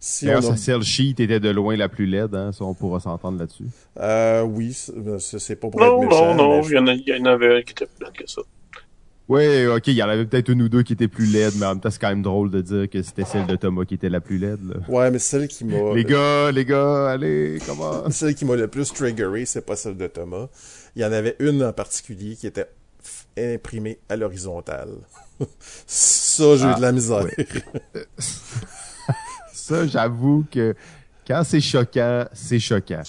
Si 0.02 0.24
D'ailleurs, 0.24 0.42
on 0.44 0.52
a- 0.52 0.56
sa 0.56 0.62
cell 0.62 0.82
sheet 0.82 1.10
était 1.18 1.40
de 1.40 1.50
loin 1.50 1.76
la 1.76 1.90
plus 1.90 2.06
laide, 2.06 2.34
hein, 2.34 2.52
ça 2.52 2.64
on 2.64 2.72
pourra 2.74 3.00
s'entendre 3.00 3.38
là-dessus. 3.38 3.66
Euh, 3.98 4.42
oui, 4.42 4.72
c'est, 4.72 5.38
c'est 5.38 5.56
pas 5.56 5.68
pour 5.68 5.78
Non, 5.78 5.86
être 6.02 6.08
méchant. 6.08 6.34
non, 6.34 6.48
non, 6.48 6.60
mais 6.62 6.66
il 6.68 6.72
y, 6.74 6.78
en 6.78 6.86
a, 6.86 6.92
il 6.94 7.06
y 7.08 7.20
en 7.20 7.24
avait 7.26 7.58
un 7.58 7.62
qui 7.62 7.72
était 7.72 7.84
plus 7.86 7.96
plate 7.98 8.14
que 8.14 8.26
ça. 8.26 8.40
Ouais, 9.28 9.66
ok, 9.68 9.86
il 9.88 9.92
y 9.94 10.02
en 10.02 10.08
avait 10.08 10.24
peut-être 10.24 10.48
une 10.48 10.62
ou 10.62 10.68
deux 10.68 10.82
qui 10.82 10.94
étaient 10.94 11.06
plus 11.06 11.26
laides, 11.26 11.52
mais 11.58 11.66
en 11.66 11.70
même 11.74 11.80
temps, 11.80 11.90
c'est 11.90 12.00
quand 12.00 12.08
même 12.08 12.22
drôle 12.22 12.50
de 12.50 12.62
dire 12.62 12.90
que 12.90 13.00
c'était 13.02 13.24
celle 13.24 13.46
de 13.46 13.54
Thomas 13.56 13.84
qui 13.84 13.94
était 13.94 14.08
la 14.08 14.20
plus 14.20 14.38
laide. 14.38 14.58
Là. 14.66 14.76
Ouais, 14.88 15.10
mais 15.12 15.20
celle 15.20 15.46
qui 15.46 15.64
m'a... 15.66 15.94
Les 15.94 16.04
gars, 16.04 16.50
les 16.50 16.64
gars, 16.64 17.10
allez, 17.10 17.58
comment 17.64 18.10
Celle 18.10 18.34
qui 18.34 18.44
m'a 18.44 18.56
le 18.56 18.66
plus 18.68 18.92
triggeré, 18.92 19.44
c'est 19.44 19.64
pas 19.64 19.76
celle 19.76 19.96
de 19.98 20.06
Thomas. 20.08 20.48
Il 20.96 21.02
y 21.02 21.04
en 21.04 21.12
avait 21.12 21.36
une 21.38 21.62
en 21.62 21.72
particulier 21.72 22.34
qui 22.34 22.46
était 22.48 22.66
imprimée 23.38 23.98
à 24.08 24.16
l'horizontale. 24.16 24.94
Ça, 25.86 26.56
j'ai 26.56 26.64
eu 26.64 26.68
Ah, 26.72 26.74
de 26.76 26.80
la 26.82 26.90
misère. 26.92 27.22
ouais. 27.24 27.46
Ça, 29.60 29.86
j'avoue 29.86 30.44
que 30.50 30.74
quand 31.26 31.42
c'est 31.44 31.60
choquant, 31.60 32.24
c'est 32.32 32.58
choquant. 32.58 33.02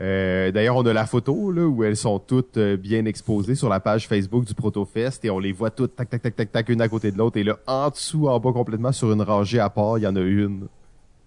Euh, 0.00 0.50
D'ailleurs, 0.50 0.76
on 0.76 0.86
a 0.86 0.92
la 0.92 1.04
photo 1.04 1.52
là 1.52 1.66
où 1.66 1.84
elles 1.84 1.96
sont 1.96 2.18
toutes 2.18 2.56
euh, 2.56 2.76
bien 2.76 3.04
exposées 3.04 3.54
sur 3.54 3.68
la 3.68 3.80
page 3.80 4.06
Facebook 4.08 4.44
du 4.44 4.54
Protofest 4.54 5.24
et 5.24 5.30
on 5.30 5.38
les 5.38 5.52
voit 5.52 5.70
toutes 5.70 5.94
tac 5.96 6.08
tac 6.08 6.22
tac 6.22 6.36
tac 6.36 6.52
tac 6.52 6.68
une 6.70 6.80
à 6.80 6.88
côté 6.88 7.10
de 7.12 7.18
l'autre 7.18 7.36
et 7.36 7.44
là 7.44 7.58
en 7.66 7.90
dessous, 7.90 8.28
en 8.28 8.40
bas 8.40 8.52
complètement 8.52 8.92
sur 8.92 9.12
une 9.12 9.20
rangée 9.20 9.58
à 9.58 9.68
part, 9.68 9.98
il 9.98 10.02
y 10.02 10.06
en 10.06 10.16
a 10.16 10.20
une 10.20 10.68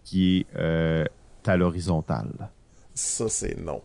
qui 0.03 0.39
est 0.39 0.45
euh, 0.57 1.05
à 1.45 1.57
l'horizontale. 1.57 2.49
Ça, 2.95 3.27
c'est 3.29 3.59
non. 3.59 3.81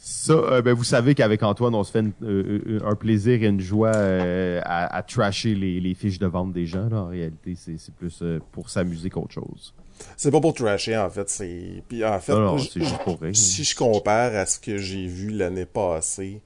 Ça, 0.00 0.32
euh, 0.32 0.62
ben, 0.62 0.72
vous 0.72 0.84
savez 0.84 1.14
qu'avec 1.14 1.42
Antoine, 1.42 1.74
on 1.74 1.84
se 1.84 1.90
fait 1.92 2.00
une- 2.00 2.12
euh, 2.22 2.60
euh, 2.66 2.80
un 2.86 2.94
plaisir 2.94 3.42
et 3.42 3.46
une 3.46 3.60
joie 3.60 3.94
euh, 3.94 4.60
à, 4.64 4.96
à 4.96 5.02
trasher 5.02 5.54
les, 5.54 5.80
les 5.80 5.94
fiches 5.94 6.18
de 6.18 6.26
vente 6.26 6.52
des 6.52 6.66
gens. 6.66 6.88
Là. 6.88 7.02
En 7.02 7.08
réalité, 7.08 7.54
c'est 7.56 7.94
plus 7.94 8.22
pour 8.52 8.70
s'amuser 8.70 9.10
qu'autre 9.10 9.32
chose. 9.32 9.74
C'est 10.16 10.30
pas 10.30 10.40
pour 10.40 10.54
trasher, 10.54 10.96
en 10.96 11.10
fait. 11.10 11.28
C'est... 11.28 11.82
Puis, 11.88 12.04
en 12.04 12.18
fait, 12.20 12.32
Non, 12.32 12.40
non, 12.40 12.56
j- 12.58 12.70
c'est 12.72 12.80
juste 12.80 13.02
pour 13.04 13.20
rire. 13.20 13.36
si 13.36 13.64
je 13.64 13.76
compare 13.76 14.34
à 14.34 14.46
ce 14.46 14.58
que 14.58 14.76
j'ai 14.78 15.06
vu 15.06 15.30
l'année 15.30 15.66
passée 15.66 16.40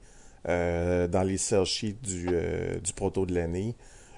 dans 0.45 1.23
les 1.25 1.37
sell 1.37 1.65
sheets 1.65 1.97
du, 2.03 2.27
du 2.83 2.93
proto 2.93 3.25
de 3.25 3.33
l'année, 3.35 3.75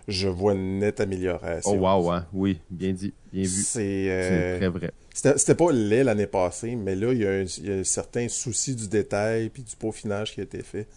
je 0.07 0.27
vois 0.27 0.53
une 0.53 0.79
nette 0.79 0.99
amélioration. 0.99 1.71
Oh 1.71 1.75
wow, 1.79 2.11
hein? 2.11 2.25
oui, 2.33 2.59
bien 2.69 2.91
dit, 2.91 3.13
bien 3.31 3.43
vu. 3.43 3.47
C'est... 3.47 4.49
C'est 4.51 4.57
très 4.59 4.67
vrai. 4.69 4.91
C'était 5.13 5.55
pas 5.55 5.71
laid 5.71 6.03
l'année 6.05 6.27
passée, 6.27 6.75
mais 6.75 6.95
là, 6.95 7.11
il 7.11 7.19
y, 7.19 7.25
a 7.25 7.31
un, 7.31 7.41
il 7.43 7.67
y 7.67 7.71
a 7.71 7.75
un 7.75 7.83
certain 7.83 8.27
souci 8.29 8.75
du 8.75 8.87
détail 8.87 9.49
puis 9.49 9.61
du 9.63 9.75
peaufinage 9.75 10.33
qui 10.33 10.39
a 10.39 10.43
été 10.43 10.63
fait. 10.63 10.87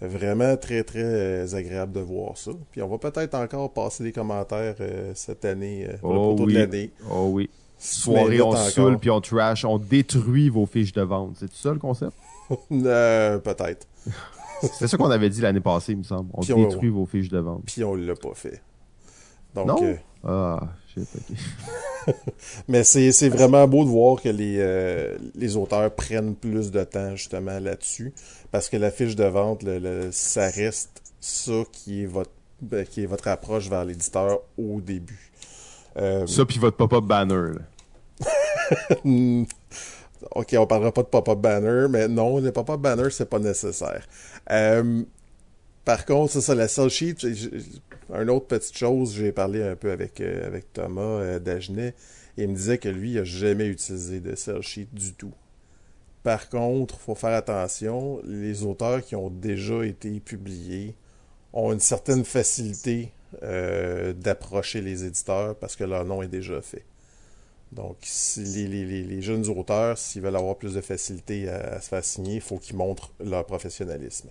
Vraiment 0.00 0.56
très, 0.56 0.82
très 0.82 1.04
euh, 1.04 1.46
agréable 1.54 1.92
de 1.92 2.00
voir 2.00 2.36
ça. 2.36 2.50
Puis 2.72 2.82
on 2.82 2.88
va 2.88 2.98
peut-être 2.98 3.34
encore 3.34 3.72
passer 3.72 4.02
des 4.02 4.10
commentaires 4.10 4.74
euh, 4.80 5.12
cette 5.14 5.44
année, 5.44 5.86
euh, 5.88 5.96
pour 5.98 6.10
Oh 6.10 6.36
oui. 6.40 6.54
de 6.54 6.58
l'année. 6.58 6.90
Oh 7.08 7.28
oui. 7.32 7.48
soirée, 7.78 8.42
on 8.42 8.50
saoule, 8.56 8.98
puis 8.98 9.10
on 9.10 9.20
trash, 9.20 9.64
on 9.64 9.78
détruit 9.78 10.48
vos 10.48 10.66
fiches 10.66 10.92
de 10.92 11.02
vente. 11.02 11.36
C'est 11.38 11.52
ça 11.52 11.70
le 11.72 11.78
concept? 11.78 12.12
Euh, 12.72 13.38
peut-être. 13.38 13.86
C'est 14.74 14.86
ça 14.88 14.96
qu'on 14.98 15.10
avait 15.10 15.30
dit 15.30 15.40
l'année 15.40 15.60
passée, 15.60 15.92
il 15.92 15.98
me 15.98 16.02
semble. 16.02 16.28
On 16.34 16.42
Puis 16.42 16.52
on- 16.52 16.68
détruit 16.68 16.90
vos 16.90 17.06
fiches 17.06 17.28
de 17.30 17.38
vente. 17.38 17.62
Puis 17.66 17.82
on 17.84 17.94
l'a 17.94 18.14
pas 18.14 18.34
fait. 18.34 18.60
Donc, 19.54 19.68
Non? 19.68 19.82
euh, 19.84 19.94
Ah, 20.24 20.60
shit, 20.94 21.08
mais 22.68 22.84
c'est 22.84 23.28
vraiment 23.28 23.66
beau 23.68 23.84
de 23.84 23.88
voir 23.90 24.20
que 24.20 24.28
les, 24.28 24.56
euh, 24.58 25.16
les 25.34 25.56
auteurs 25.56 25.94
prennent 25.94 26.34
plus 26.34 26.70
de 26.70 26.82
temps 26.84 27.14
justement 27.16 27.58
là-dessus. 27.60 28.12
Parce 28.50 28.68
que 28.68 28.76
la 28.76 28.90
fiche 28.90 29.16
de 29.16 29.24
vente, 29.24 29.62
le- 29.62 29.78
le- 29.78 30.08
ça 30.12 30.48
reste 30.48 31.02
ça 31.20 31.62
qui 31.72 32.02
est 32.02 32.06
votre 32.06 32.30
ben, 32.60 32.86
qui 32.86 33.02
est 33.02 33.06
votre 33.06 33.26
approche 33.28 33.68
vers 33.68 33.84
l'éditeur 33.84 34.38
au 34.56 34.80
début. 34.80 35.30
Euh, 35.96 36.26
Ça, 36.26 36.44
puis 36.44 36.58
votre 36.58 36.76
pop-up 36.76 37.04
banner. 37.04 37.54
là. 37.54 37.60
Ok, 40.36 40.54
on 40.56 40.66
parlera 40.68 40.92
pas 40.92 41.02
de 41.02 41.08
pop-up 41.08 41.38
banner, 41.38 41.86
mais 41.90 42.06
non, 42.06 42.38
les 42.38 42.52
pop-up 42.52 42.78
banner, 42.80 43.10
c'est 43.10 43.28
pas 43.28 43.40
nécessaire. 43.40 44.06
Euh, 44.52 45.02
par 45.84 46.06
contre, 46.06 46.32
c'est 46.32 46.40
ça, 46.40 46.54
la 46.54 46.68
sell 46.68 46.88
sheet, 46.90 47.16
une 48.20 48.30
autre 48.30 48.46
petite 48.46 48.76
chose, 48.76 49.14
j'ai 49.14 49.32
parlé 49.32 49.62
un 49.62 49.76
peu 49.76 49.90
avec, 49.90 50.20
euh, 50.20 50.60
Thomas 50.72 51.02
euh, 51.02 51.38
Dagenet, 51.38 51.94
et 52.36 52.44
il 52.44 52.48
me 52.48 52.54
disait 52.54 52.78
que 52.78 52.88
lui, 52.88 53.12
il 53.12 53.18
a 53.18 53.24
jamais 53.24 53.66
utilisé 53.66 54.20
de 54.20 54.34
sell 54.34 54.62
sheet 54.62 54.88
du 54.92 55.14
tout. 55.14 55.32
Par 56.22 56.48
contre, 56.48 56.98
faut 57.00 57.14
faire 57.14 57.34
attention, 57.34 58.20
les 58.24 58.64
auteurs 58.64 59.02
qui 59.02 59.16
ont 59.16 59.30
déjà 59.30 59.84
été 59.84 60.20
publiés 60.20 60.94
ont 61.52 61.72
une 61.72 61.80
certaine 61.80 62.24
facilité 62.24 63.12
euh, 63.42 64.12
d'approcher 64.12 64.82
les 64.82 65.04
éditeurs 65.04 65.56
parce 65.56 65.74
que 65.74 65.84
leur 65.84 66.04
nom 66.04 66.22
est 66.22 66.28
déjà 66.28 66.60
fait. 66.60 66.84
Donc, 67.72 67.96
si 68.02 68.44
les 68.68 69.22
jeunes 69.22 69.48
auteurs, 69.48 69.96
s'ils 69.96 70.22
veulent 70.22 70.36
avoir 70.36 70.56
plus 70.56 70.74
de 70.74 70.80
facilité 70.82 71.48
à, 71.48 71.74
à 71.74 71.80
se 71.80 71.88
faire 71.88 72.04
signer, 72.04 72.36
il 72.36 72.40
faut 72.40 72.58
qu'ils 72.58 72.76
montrent 72.76 73.12
leur 73.18 73.46
professionnalisme. 73.46 74.28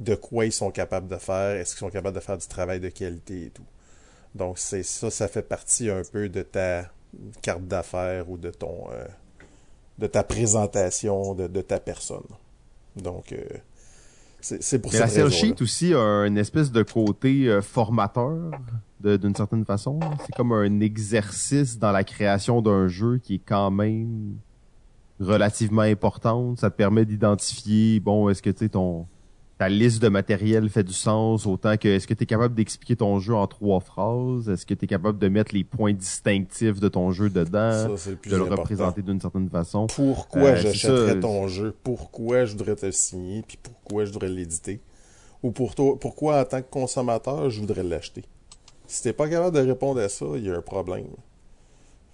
De 0.00 0.14
quoi 0.16 0.46
ils 0.46 0.52
sont 0.52 0.70
capables 0.72 1.06
de 1.08 1.16
faire, 1.16 1.56
est-ce 1.56 1.70
qu'ils 1.76 1.80
sont 1.80 1.90
capables 1.90 2.16
de 2.16 2.20
faire 2.20 2.38
du 2.38 2.46
travail 2.48 2.80
de 2.80 2.88
qualité 2.88 3.46
et 3.46 3.50
tout. 3.50 3.66
Donc, 4.34 4.58
c'est 4.58 4.82
ça, 4.82 5.10
ça 5.10 5.28
fait 5.28 5.42
partie 5.42 5.88
un 5.90 6.02
peu 6.10 6.28
de 6.28 6.42
ta 6.42 6.90
carte 7.42 7.64
d'affaires 7.66 8.28
ou 8.30 8.36
de 8.38 8.50
ton 8.50 8.86
euh, 8.92 9.04
de 9.98 10.06
ta 10.06 10.22
présentation 10.24 11.34
de, 11.34 11.46
de 11.46 11.60
ta 11.60 11.78
personne. 11.80 12.24
Donc, 12.96 13.32
euh, 13.32 13.44
c'est 14.40 14.78
pour 14.78 14.92
Mais 14.92 15.00
la 15.00 15.06
cette 15.06 15.24
raison-là. 15.24 15.36
sheet 15.36 15.60
aussi 15.62 15.92
a 15.92 16.24
une 16.26 16.38
espèce 16.38 16.72
de 16.72 16.82
côté 16.82 17.46
euh, 17.48 17.60
formateur 17.60 18.52
d'une 19.00 19.34
certaine 19.34 19.64
façon. 19.66 20.00
C'est 20.24 20.34
comme 20.34 20.52
un 20.52 20.80
exercice 20.80 21.78
dans 21.78 21.92
la 21.92 22.04
création 22.04 22.62
d'un 22.62 22.88
jeu 22.88 23.18
qui 23.18 23.34
est 23.36 23.42
quand 23.44 23.70
même 23.70 24.36
relativement 25.20 25.82
importante. 25.82 26.58
Ça 26.58 26.70
te 26.70 26.76
permet 26.76 27.04
d'identifier, 27.04 28.00
bon, 28.00 28.30
est-ce 28.30 28.40
que 28.40 28.50
tu 28.50 28.58
sais, 28.60 28.68
ton 28.70 29.06
ta 29.60 29.68
liste 29.68 30.00
de 30.00 30.08
matériel 30.08 30.70
fait 30.70 30.84
du 30.84 30.94
sens 30.94 31.46
autant 31.46 31.76
que 31.76 31.86
est-ce 31.86 32.06
que 32.06 32.14
tu 32.14 32.22
es 32.22 32.26
capable 32.26 32.54
d'expliquer 32.54 32.96
ton 32.96 33.18
jeu 33.18 33.34
en 33.34 33.46
trois 33.46 33.80
phrases? 33.80 34.48
Est-ce 34.48 34.64
que 34.64 34.72
tu 34.72 34.86
es 34.86 34.88
capable 34.88 35.18
de 35.18 35.28
mettre 35.28 35.54
les 35.54 35.64
points 35.64 35.92
distinctifs 35.92 36.80
de 36.80 36.88
ton 36.88 37.12
jeu 37.12 37.28
dedans? 37.28 37.72
Ça, 37.72 37.90
c'est 37.98 38.10
le 38.12 38.16
plus 38.16 38.30
de 38.30 38.36
le 38.36 38.44
important. 38.44 38.62
représenter 38.62 39.02
d'une 39.02 39.20
certaine 39.20 39.50
façon. 39.50 39.86
pourquoi 39.88 40.48
Euh, 40.48 40.56
j'achèterais 40.56 41.20
ton 41.20 41.46
jeu, 41.46 41.74
pourquoi 41.82 42.46
je 42.46 42.52
voudrais 42.52 42.74
te 42.74 42.86
le 42.86 42.92
signer, 42.92 43.44
puis 43.46 43.58
pourquoi 43.62 44.06
je 44.06 44.12
voudrais 44.14 44.30
l'éditer, 44.30 44.80
ou 45.42 45.50
pour 45.50 45.74
toi, 45.74 45.94
pourquoi 46.00 46.40
en 46.40 46.44
tant 46.46 46.62
que 46.62 46.70
consommateur 46.70 47.50
je 47.50 47.60
voudrais 47.60 47.82
l'acheter? 47.82 48.24
Si 48.86 49.02
t'es 49.02 49.12
pas 49.12 49.28
capable 49.28 49.54
de 49.54 49.60
répondre 49.60 50.00
à 50.00 50.08
ça, 50.08 50.24
il 50.36 50.46
y 50.46 50.50
a 50.50 50.56
un 50.56 50.62
problème. 50.62 51.04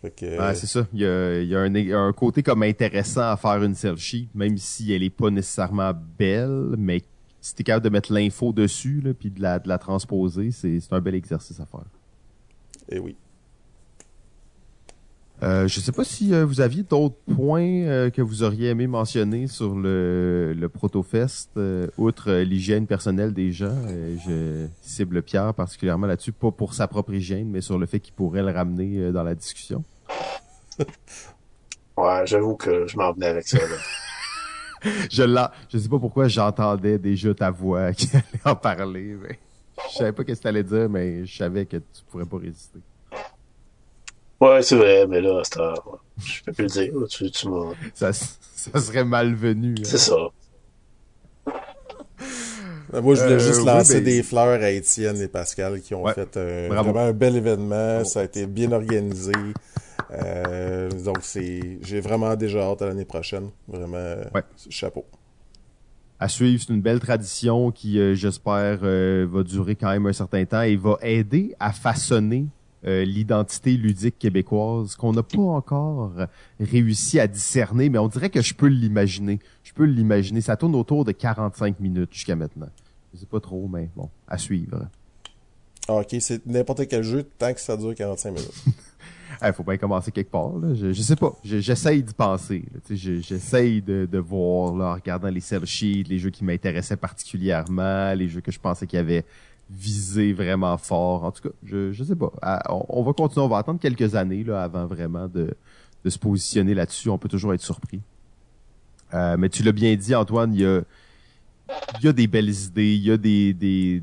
Ouais, 0.03 0.55
c'est 0.55 0.67
ça. 0.67 0.87
Il 0.93 1.01
y 1.01 1.07
a, 1.07 1.41
il 1.41 1.49
y 1.49 1.55
a 1.55 1.61
un, 1.61 1.75
il 1.75 1.87
y 1.87 1.93
a 1.93 1.99
un 1.99 2.13
côté 2.13 2.43
comme 2.43 2.65
intéressant 2.65 3.31
à 3.31 3.37
faire 3.37 3.63
une 3.63 3.75
sheet, 3.75 4.29
même 4.35 4.59
si 4.59 4.93
elle 4.93 5.05
est 5.05 5.11
pas 5.11 5.31
nécessairement 5.31 5.93
belle, 6.19 6.75
mais 6.77 7.03
si 7.47 7.55
t'es 7.55 7.63
capable 7.63 7.85
de 7.85 7.91
mettre 7.91 8.13
l'info 8.13 8.53
dessus, 8.53 9.01
là, 9.05 9.15
puis 9.15 9.31
de 9.31 9.41
la, 9.41 9.61
de 9.61 9.69
la 9.69 9.79
transposer, 9.79 10.51
c'est 10.51 10.81
un 10.91 11.01
bel 11.01 11.15
exercice 11.15 11.61
à 11.61 11.67
faire. 11.67 11.85
eh 12.89 12.99
oui. 12.99 13.15
Euh, 15.45 15.69
je 15.69 15.79
sais 15.79 15.93
pas 15.93 16.03
si 16.03 16.35
euh, 16.35 16.45
vous 16.45 16.61
aviez 16.61 16.83
d'autres 16.83 17.15
points 17.37 17.83
euh, 17.85 18.11
que 18.11 18.21
vous 18.21 18.43
auriez 18.43 18.71
aimé 18.71 18.89
mentionner 18.89 19.47
sur 19.47 19.77
le, 19.77 20.55
le 20.55 20.69
ProtoFest, 20.69 21.51
outre 21.99 22.33
l'hygiène 22.33 22.89
personnelle 22.89 23.33
des 23.33 23.53
gens. 23.53 23.77
Je 24.27 24.67
cible 24.81 25.23
Pierre 25.23 25.55
particulièrement 25.55 26.09
là-dessus, 26.09 26.33
pas 26.33 26.51
pour 26.51 26.75
sa 26.75 26.89
propre 26.89 27.15
hygiène, 27.15 27.49
mais 27.49 27.61
sur 27.61 27.79
le 27.79 27.87
fait 27.87 28.01
qu'il 28.01 28.15
pourrait 28.15 28.43
le 28.43 28.51
ramener 28.51 29.13
dans 29.13 29.23
la 29.23 29.37
discussion. 29.37 29.85
Ouais, 31.99 32.27
j'avoue 32.27 32.57
que 32.57 32.87
je 32.87 32.99
m'en 32.99 33.11
venais 33.15 33.29
avec 33.29 33.49
ça. 33.49 33.57
Là. 33.57 33.77
Je 35.11 35.23
l'en- 35.23 35.49
je 35.73 35.79
sais 35.79 35.89
pas 35.89 35.99
pourquoi 35.99 36.29
j'entendais 36.29 36.99
déjà 36.99 37.35
ta 37.35 37.51
voix 37.51 37.93
qui 37.95 38.09
allait 38.13 38.25
en 38.45 38.55
parler. 38.57 39.17
Mais 39.23 39.39
je 39.91 39.99
savais 39.99 40.13
pas 40.13 40.25
qu'est-ce 40.25 40.41
que 40.41 40.45
t'allais 40.45 40.63
dire, 40.63 40.89
mais 40.89 41.25
je 41.27 41.37
savais 41.37 41.67
que 41.67 41.77
tu 41.77 42.03
pourrais 42.11 42.25
pas 42.27 42.39
résister. 42.39 42.79
Ouais, 44.41 44.61
c'est 44.63 44.77
vrai, 44.77 45.07
mais 45.07 45.21
là, 45.23 45.41
c'est, 45.45 45.59
euh, 45.61 45.73
je 46.19 46.43
peux 46.45 46.53
plus 46.53 46.63
le 46.65 46.69
dire. 46.69 46.93
Tu, 47.09 47.31
tu 47.31 47.49
m'as... 47.49 47.73
Ça, 47.95 48.13
ça 48.13 48.81
serait 48.81 49.05
malvenu. 49.05 49.75
hein. 49.79 49.83
C'est 49.85 49.97
ça. 49.99 50.17
Ben, 52.93 53.01
Moi, 53.01 53.15
je 53.15 53.23
voulais 53.23 53.35
Euh, 53.35 53.39
juste 53.39 53.61
oui, 53.61 53.67
lancer 53.67 54.01
des 54.01 54.23
fleurs 54.23 54.63
à 54.63 54.71
Étienne 54.71 55.17
et 55.21 55.29
Pascal 55.29 55.81
qui 55.81 55.95
ont 55.95 56.05
Ouais. 56.05 56.15
fait 56.15 56.37
un, 56.37 56.69
Bravo. 56.69 56.93
vraiment 56.93 57.07
un 57.09 57.13
bel 57.13 57.37
événement. 57.37 58.05
Ça 58.05 58.21
a 58.21 58.25
été 58.25 58.47
bien 58.47 58.71
organisé. 58.73 59.33
Euh, 60.11 60.91
donc, 61.05 61.19
c'est, 61.23 61.79
j'ai 61.83 62.01
vraiment 62.01 62.35
déjà 62.37 62.63
hâte 62.63 62.83
à 62.83 62.87
l'année 62.87 63.05
prochaine. 63.05 63.51
Vraiment, 63.69 64.17
Ouais. 64.35 64.43
chapeau. 64.71 65.05
à 66.19 66.29
suivre. 66.29 66.63
C'est 66.67 66.73
une 66.73 66.81
belle 66.81 67.01
tradition 67.01 67.71
qui, 67.71 67.99
euh, 67.99 68.15
j'espère, 68.15 68.79
euh, 68.83 69.27
va 69.31 69.43
durer 69.43 69.77
quand 69.77 69.91
même 69.91 70.07
un 70.07 70.13
certain 70.15 70.45
temps 70.47 70.63
et 70.63 70.75
va 70.77 70.97
aider 71.03 71.55
à 71.61 71.73
façonner 71.73 72.47
l'identité 72.85 73.77
ludique 73.77 74.17
québécoise 74.17 74.95
qu'on 74.95 75.13
n'a 75.13 75.25
pas 75.25 75.39
encore 75.41 76.13
réussi 76.61 77.19
à 77.19 77.27
discerner, 77.27 77.89
mais 77.89 77.99
on 77.99 78.07
dirait 78.07 78.31
que 78.31 78.41
je 78.41 78.55
peux 78.55 78.69
l'imaginer. 78.69 79.41
Je 79.65 79.73
peux 79.73 79.83
l'imaginer. 79.87 80.41
Ça 80.41 80.57
tourne 80.57 80.77
autour 80.77 81.05
de 81.05 81.11
45 81.11 81.81
minutes 81.81 82.13
jusqu'à 82.13 82.37
maintenant. 82.37 82.69
Je 83.13 83.19
sais 83.19 83.27
pas 83.27 83.41
trop, 83.41 83.67
mais 83.67 83.91
bon, 83.97 84.09
à 84.29 84.39
suivre. 84.39 84.87
Ah, 85.89 85.95
ok, 85.95 86.15
c'est 86.21 86.47
n'importe 86.47 86.87
quel 86.87 87.03
jeu 87.03 87.25
tant 87.39 87.53
que 87.53 87.61
ça 87.61 87.77
dure 87.77 87.93
45 87.93 88.31
minutes. 88.31 88.53
Il 89.43 89.53
faut 89.53 89.63
bien 89.65 89.77
commencer 89.77 90.11
quelque 90.11 90.31
part. 90.31 90.57
Là. 90.59 90.75
Je, 90.75 90.93
je 90.93 91.03
sais 91.03 91.17
pas. 91.17 91.33
Je- 91.45 91.59
J'essaye 91.61 92.03
d'y 92.03 92.15
penser. 92.15 92.65
je- 92.91 93.21
J'essaye 93.21 93.83
de, 93.83 94.09
de 94.11 94.19
voir 94.19 94.75
là, 94.75 94.85
en 94.93 94.95
regardant 94.95 95.29
les 95.29 95.41
sell 95.41 95.65
sheets, 95.67 96.05
les 96.09 96.19
jeux 96.19 96.31
qui 96.31 96.45
m'intéressaient 96.45 96.97
particulièrement, 96.97 98.13
les 98.15 98.29
jeux 98.29 98.41
que 98.41 98.51
je 98.53 98.59
pensais 98.61 98.87
qu'ils 98.87 98.99
avaient 98.99 99.25
visé 99.71 100.33
vraiment 100.33 100.77
fort. 100.79 101.25
En 101.25 101.33
tout 101.33 101.43
cas, 101.49 101.55
je, 101.65 101.93
je 101.93 102.05
sais 102.05 102.17
pas. 102.17 102.33
Ah, 102.43 102.63
On, 102.89 103.03
va 103.03 103.13
continuer. 103.13 103.45
On 103.45 103.49
va 103.49 103.59
attendre 103.59 103.81
quelques 103.81 104.15
années 104.15 104.45
là, 104.45 104.63
avant 104.63 104.87
vraiment 104.87 105.27
de, 105.29 105.55
de 106.05 106.11
se 106.11 106.19
positionner 106.19 106.73
là-dessus. 106.75 107.09
On 107.11 107.19
peut 107.19 107.29
toujours 107.29 107.53
être 107.53 107.63
surpris. 107.63 108.01
Euh, 109.15 109.37
mais 109.39 109.49
tu 109.49 109.63
l'as 109.63 109.73
bien 109.73 109.95
dit, 109.97 110.15
Antoine, 110.15 110.55
il 110.55 110.61
y 110.61 110.67
a, 110.67 110.81
y 112.03 112.09
a 112.09 112.13
des 112.13 112.27
belles 112.27 112.51
idées, 112.51 112.95
il 112.95 113.03
y 113.03 113.11
a 113.11 113.17
des, 113.17 113.53
des, 113.55 114.03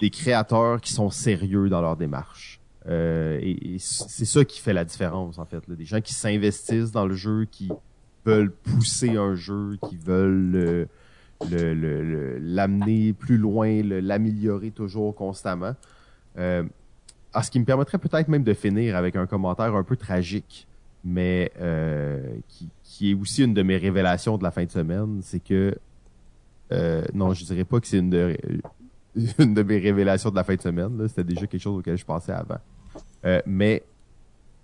des 0.00 0.10
créateurs 0.10 0.80
qui 0.80 0.92
sont 0.92 1.10
sérieux 1.10 1.68
dans 1.68 1.80
leur 1.80 1.96
démarche. 1.96 2.57
Euh, 2.88 3.38
et, 3.42 3.76
c'est 3.78 4.24
ça 4.24 4.44
qui 4.44 4.60
fait 4.60 4.72
la 4.72 4.84
différence, 4.84 5.38
en 5.38 5.44
fait. 5.44 5.68
Des 5.70 5.84
gens 5.84 6.00
qui 6.00 6.14
s'investissent 6.14 6.92
dans 6.92 7.06
le 7.06 7.14
jeu, 7.14 7.46
qui 7.50 7.68
veulent 8.24 8.50
pousser 8.52 9.16
un 9.16 9.34
jeu, 9.34 9.78
qui 9.88 9.96
veulent 9.96 10.88
euh, 11.52 12.38
l'amener 12.40 13.12
plus 13.12 13.36
loin, 13.36 13.82
l'améliorer 13.82 14.70
toujours 14.70 15.14
constamment. 15.14 15.74
Euh, 16.38 16.64
ce 17.42 17.50
qui 17.50 17.60
me 17.60 17.64
permettrait 17.64 17.98
peut-être 17.98 18.28
même 18.28 18.42
de 18.42 18.54
finir 18.54 18.96
avec 18.96 19.16
un 19.16 19.26
commentaire 19.26 19.74
un 19.74 19.84
peu 19.84 19.96
tragique, 19.96 20.66
mais 21.04 21.52
qui, 22.48 23.10
est 23.10 23.14
aussi 23.14 23.44
une 23.44 23.54
de 23.54 23.62
mes 23.62 23.76
révélations 23.76 24.38
de 24.38 24.42
la 24.42 24.50
fin 24.50 24.64
de 24.64 24.70
semaine, 24.70 25.20
c'est 25.22 25.40
que 25.40 25.76
non, 27.14 27.34
je 27.34 27.44
dirais 27.44 27.64
pas 27.64 27.80
que 27.80 27.86
c'est 27.86 27.98
une 27.98 28.10
de, 28.10 28.36
une 29.38 29.54
de 29.54 29.62
mes 29.62 29.78
révélations 29.78 30.30
de 30.30 30.36
la 30.36 30.42
fin 30.42 30.56
de 30.56 30.62
semaine. 30.62 31.06
C'était 31.08 31.24
déjà 31.24 31.46
quelque 31.46 31.60
chose 31.60 31.78
auquel 31.78 31.96
je 31.96 32.04
pensais 32.04 32.32
avant. 32.32 32.58
Euh, 33.24 33.40
mais 33.46 33.82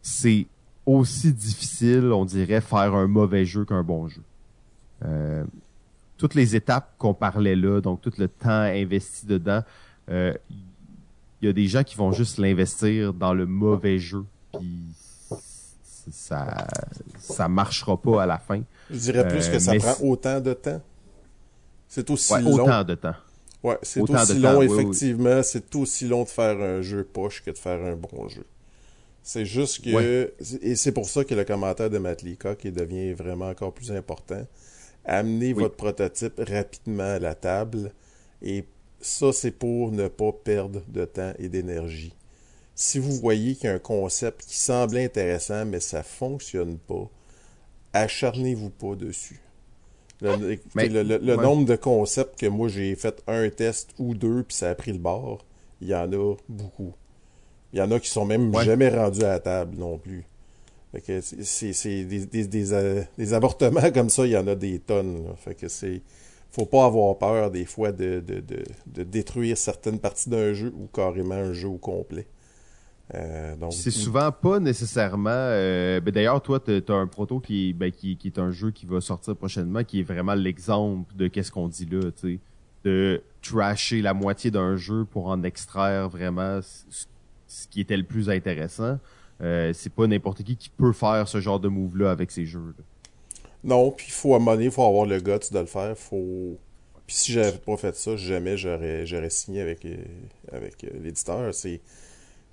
c'est 0.03 0.47
aussi 0.87 1.33
difficile, 1.33 2.13
on 2.13 2.25
dirait, 2.25 2.61
faire 2.61 2.95
un 2.95 3.07
mauvais 3.07 3.45
jeu 3.45 3.65
qu'un 3.65 3.83
bon 3.83 4.09
jeu. 4.09 4.23
Euh, 5.05 5.45
toutes 6.17 6.35
les 6.35 6.55
étapes 6.57 6.93
qu'on 6.99 7.15
parlait 7.15 7.57
là, 7.57 7.81
donc 7.81 8.01
tout 8.01 8.13
le 8.19 8.29
temps 8.29 8.49
investi 8.51 9.27
dedans, 9.27 9.63
euh, 10.11 10.33
il 11.43 11.47
y 11.47 11.49
a 11.49 11.53
des 11.53 11.67
gens 11.67 11.83
qui 11.83 11.97
vont 11.97 12.13
juste 12.13 12.39
l'investir 12.39 13.13
dans 13.13 13.35
le 13.35 13.45
mauvais 13.47 13.99
jeu, 13.99 14.25
puis 14.59 14.81
ça 16.11 16.67
ça 17.19 17.49
marchera 17.49 17.97
pas 18.01 18.23
à 18.23 18.27
la 18.27 18.39
fin. 18.39 18.63
Je 18.91 18.99
dirais 18.99 19.27
plus 19.29 19.49
Euh, 19.49 19.53
que 19.53 19.59
ça 19.59 19.75
prend 19.77 19.97
autant 20.07 20.41
de 20.41 20.53
temps. 20.53 20.81
C'est 21.89 22.09
aussi 22.11 22.33
Ouais, 22.33 22.43
long. 22.43 22.63
autant 22.65 22.85
de 22.85 22.95
temps. 22.95 23.15
Ouais, 23.65 23.79
c'est 23.83 24.01
aussi 24.01 24.35
long, 24.39 24.53
temps, 24.53 24.59
oui, 24.59 24.67
oui. 24.69 24.75
effectivement. 24.75 25.43
C'est 25.43 25.75
aussi 25.75 26.07
long 26.07 26.25
de 26.25 26.29
faire 26.29 26.61
un 26.61 26.83
jeu 26.83 27.03
poche 27.03 27.43
que 27.43 27.51
de 27.51 27.59
faire 27.59 27.83
un 27.83 27.97
bon 27.97 28.29
jeu. 28.29 28.45
C'est 29.23 29.47
juste 29.47 29.83
que, 29.83 30.35
et 30.61 30.77
c'est 30.77 30.93
pour 30.93 31.09
ça 31.09 31.25
que 31.25 31.35
le 31.35 31.45
commentaire 31.45 31.89
de 31.89 31.97
Matt 31.97 32.23
Leacock 32.23 32.67
devient 32.67 33.15
vraiment 33.15 33.49
encore 33.49 33.73
plus 33.73 33.91
important. 33.91 34.47
Amenez 35.07 35.55
votre 35.55 35.77
prototype 35.77 36.39
rapidement 36.47 37.15
à 37.15 37.19
la 37.19 37.35
table 37.35 37.91
et 38.43 38.67
ça, 39.01 39.33
c'est 39.33 39.51
pour 39.51 39.93
ne 39.93 40.09
pas 40.09 40.33
perdre 40.33 40.83
de 40.89 41.07
temps 41.07 41.33
et 41.39 41.49
d'énergie. 41.49 42.15
Si 42.75 42.99
vous 42.99 43.13
voyez 43.13 43.55
qu'il 43.55 43.65
y 43.65 43.73
a 43.73 43.75
un 43.75 43.79
concept 43.79 44.45
qui 44.47 44.57
semble 44.57 44.99
intéressant, 44.99 45.65
mais 45.65 45.81
ça 45.81 46.03
fonctionne 46.03 46.77
pas, 46.79 47.09
acharnez-vous 47.95 48.71
pas 48.71 48.95
dessus. 48.95 49.41
Le, 50.21 51.37
nombre 51.37 51.67
de 51.67 51.77
concepts 51.77 52.39
que 52.39 52.47
moi 52.47 52.69
j'ai 52.69 52.95
fait 52.95 53.23
un 53.27 53.49
test 53.51 53.91
ou 53.99 54.15
deux, 54.15 54.43
puis 54.43 54.57
ça 54.57 54.71
a 54.71 54.75
pris 54.75 54.93
le 54.93 54.99
bord, 54.99 55.45
il 55.81 55.89
y 55.89 55.95
en 55.95 56.13
a 56.13 56.35
beaucoup. 56.49 56.95
Il 57.73 57.79
y 57.79 57.83
en 57.83 57.91
a 57.91 57.99
qui 57.99 58.09
sont 58.09 58.25
même 58.25 58.55
jamais 58.61 58.89
rendus 58.89 59.25
à 59.25 59.31
la 59.31 59.41
table 59.41 59.77
non 59.77 59.99
plus. 59.99 60.25
c'est 61.03 62.05
des, 62.05 62.73
euh, 62.73 63.03
des, 63.19 63.35
avortements 63.35 63.91
comme 63.93 64.11
ça, 64.11 64.27
il 64.27 64.33
y 64.33 64.37
en 64.37 64.47
a 64.47 64.55
des 64.55 64.79
tonnes. 64.79 65.27
Fait 65.37 65.55
que 65.55 65.69
c'est. 65.69 66.01
Faut 66.53 66.67
pas 66.67 66.85
avoir 66.85 67.19
peur 67.19 67.51
des 67.51 67.65
fois 67.65 67.91
de, 67.91 68.23
de, 68.25 68.41
de, 68.87 69.03
détruire 69.03 69.59
certaines 69.59 69.99
parties 69.99 70.31
d'un 70.31 70.53
jeu 70.53 70.73
ou 70.79 70.87
carrément 70.87 71.35
un 71.35 71.53
jeu 71.53 71.67
au 71.67 71.79
complet. 71.79 72.27
Euh, 73.13 73.55
c'est 73.71 73.91
souvent 73.91 74.33
pas 74.33 74.61
nécessairement. 74.61 75.31
Euh, 75.31 76.01
ben 76.01 76.13
D'ailleurs, 76.13 76.41
toi, 76.41 76.59
tu 76.59 76.83
as 76.89 76.95
un 76.95 77.07
proto 77.07 77.39
qui, 77.39 77.75
ben, 77.75 77.93
qui, 77.93 78.17
qui, 78.17 78.29
est 78.29 78.39
un 78.39 78.51
jeu 78.51 78.71
qui 78.71 78.87
va 78.87 79.01
sortir 79.01 79.37
prochainement, 79.37 79.85
qui 79.85 80.01
est 80.01 80.05
vraiment 80.05 80.35
l'exemple 80.35 81.15
de 81.15 81.29
qu'est-ce 81.29 81.53
qu'on 81.53 81.69
dit 81.69 81.87
là, 81.87 82.11
tu 82.13 82.35
sais, 82.35 82.39
de 82.85 83.23
trasher 83.43 84.01
la 84.01 84.15
moitié 84.15 84.51
d'un 84.51 84.77
jeu 84.77 85.05
pour 85.05 85.27
en 85.27 85.43
extraire 85.43 86.09
vraiment 86.09 86.61
ce 86.63 87.69
qui 87.69 87.81
était 87.81 87.97
le 87.97 88.05
plus 88.05 88.31
intéressant. 88.31 88.99
Euh, 89.43 89.73
c'est 89.75 89.93
pas 89.93 90.07
n'importe 90.07 90.43
qui 90.43 90.57
qui 90.57 90.71
peut 90.71 90.93
faire 90.93 91.29
ce 91.29 91.41
genre 91.41 91.61
de 91.61 91.69
move-là 91.69 92.11
avec 92.11 92.31
ces 92.31 92.47
jeux. 92.47 92.75
-là. 92.79 92.83
Non, 93.65 93.91
puis 93.91 94.07
il 94.09 94.13
faut 94.13 94.39
il 94.61 94.71
faut 94.71 94.85
avoir 94.85 95.07
le 95.07 95.19
guts 95.21 95.51
de 95.51 95.59
le 95.59 95.67
faire. 95.67 95.97
Faut... 95.97 96.59
Puis 97.07 97.17
si 97.17 97.33
j'avais 97.33 97.59
pas 97.59 97.77
fait 97.77 97.95
ça, 97.97 98.17
jamais 98.17 98.57
j'aurais, 98.57 99.05
j'aurais 99.07 99.31
signé 99.31 99.61
avec, 99.61 99.87
avec 100.53 100.83
l'éditeur. 100.83 101.53
C'est, 101.53 101.81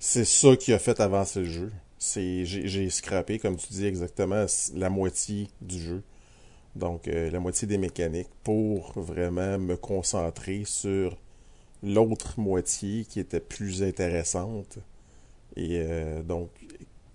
c'est 0.02 0.26
ça 0.26 0.56
qui 0.58 0.74
a 0.74 0.80
fait 0.80 1.00
avancer 1.00 1.42
le 1.42 1.46
jeu. 1.46 1.72
C'est, 2.00 2.44
j'ai, 2.46 2.90
scrappé, 2.90 3.38
comme 3.38 3.56
tu 3.56 3.68
dis 3.70 3.86
exactement, 3.86 4.46
la 4.74 4.90
moitié 4.90 5.48
du 5.62 5.80
jeu. 5.80 6.04
Donc, 6.76 7.06
la 7.06 7.40
moitié 7.40 7.68
des 7.68 7.78
mécaniques 7.78 8.32
pour 8.44 8.94
vraiment 9.00 9.60
me 9.60 9.78
concentrer 9.78 10.64
sur 10.66 11.18
l'autre 11.84 12.40
moitié 12.40 13.06
qui 13.06 13.20
était 13.20 13.40
plus 13.40 13.84
intéressante 13.84 14.80
et 15.56 15.82
euh, 15.82 16.24
donc, 16.24 16.50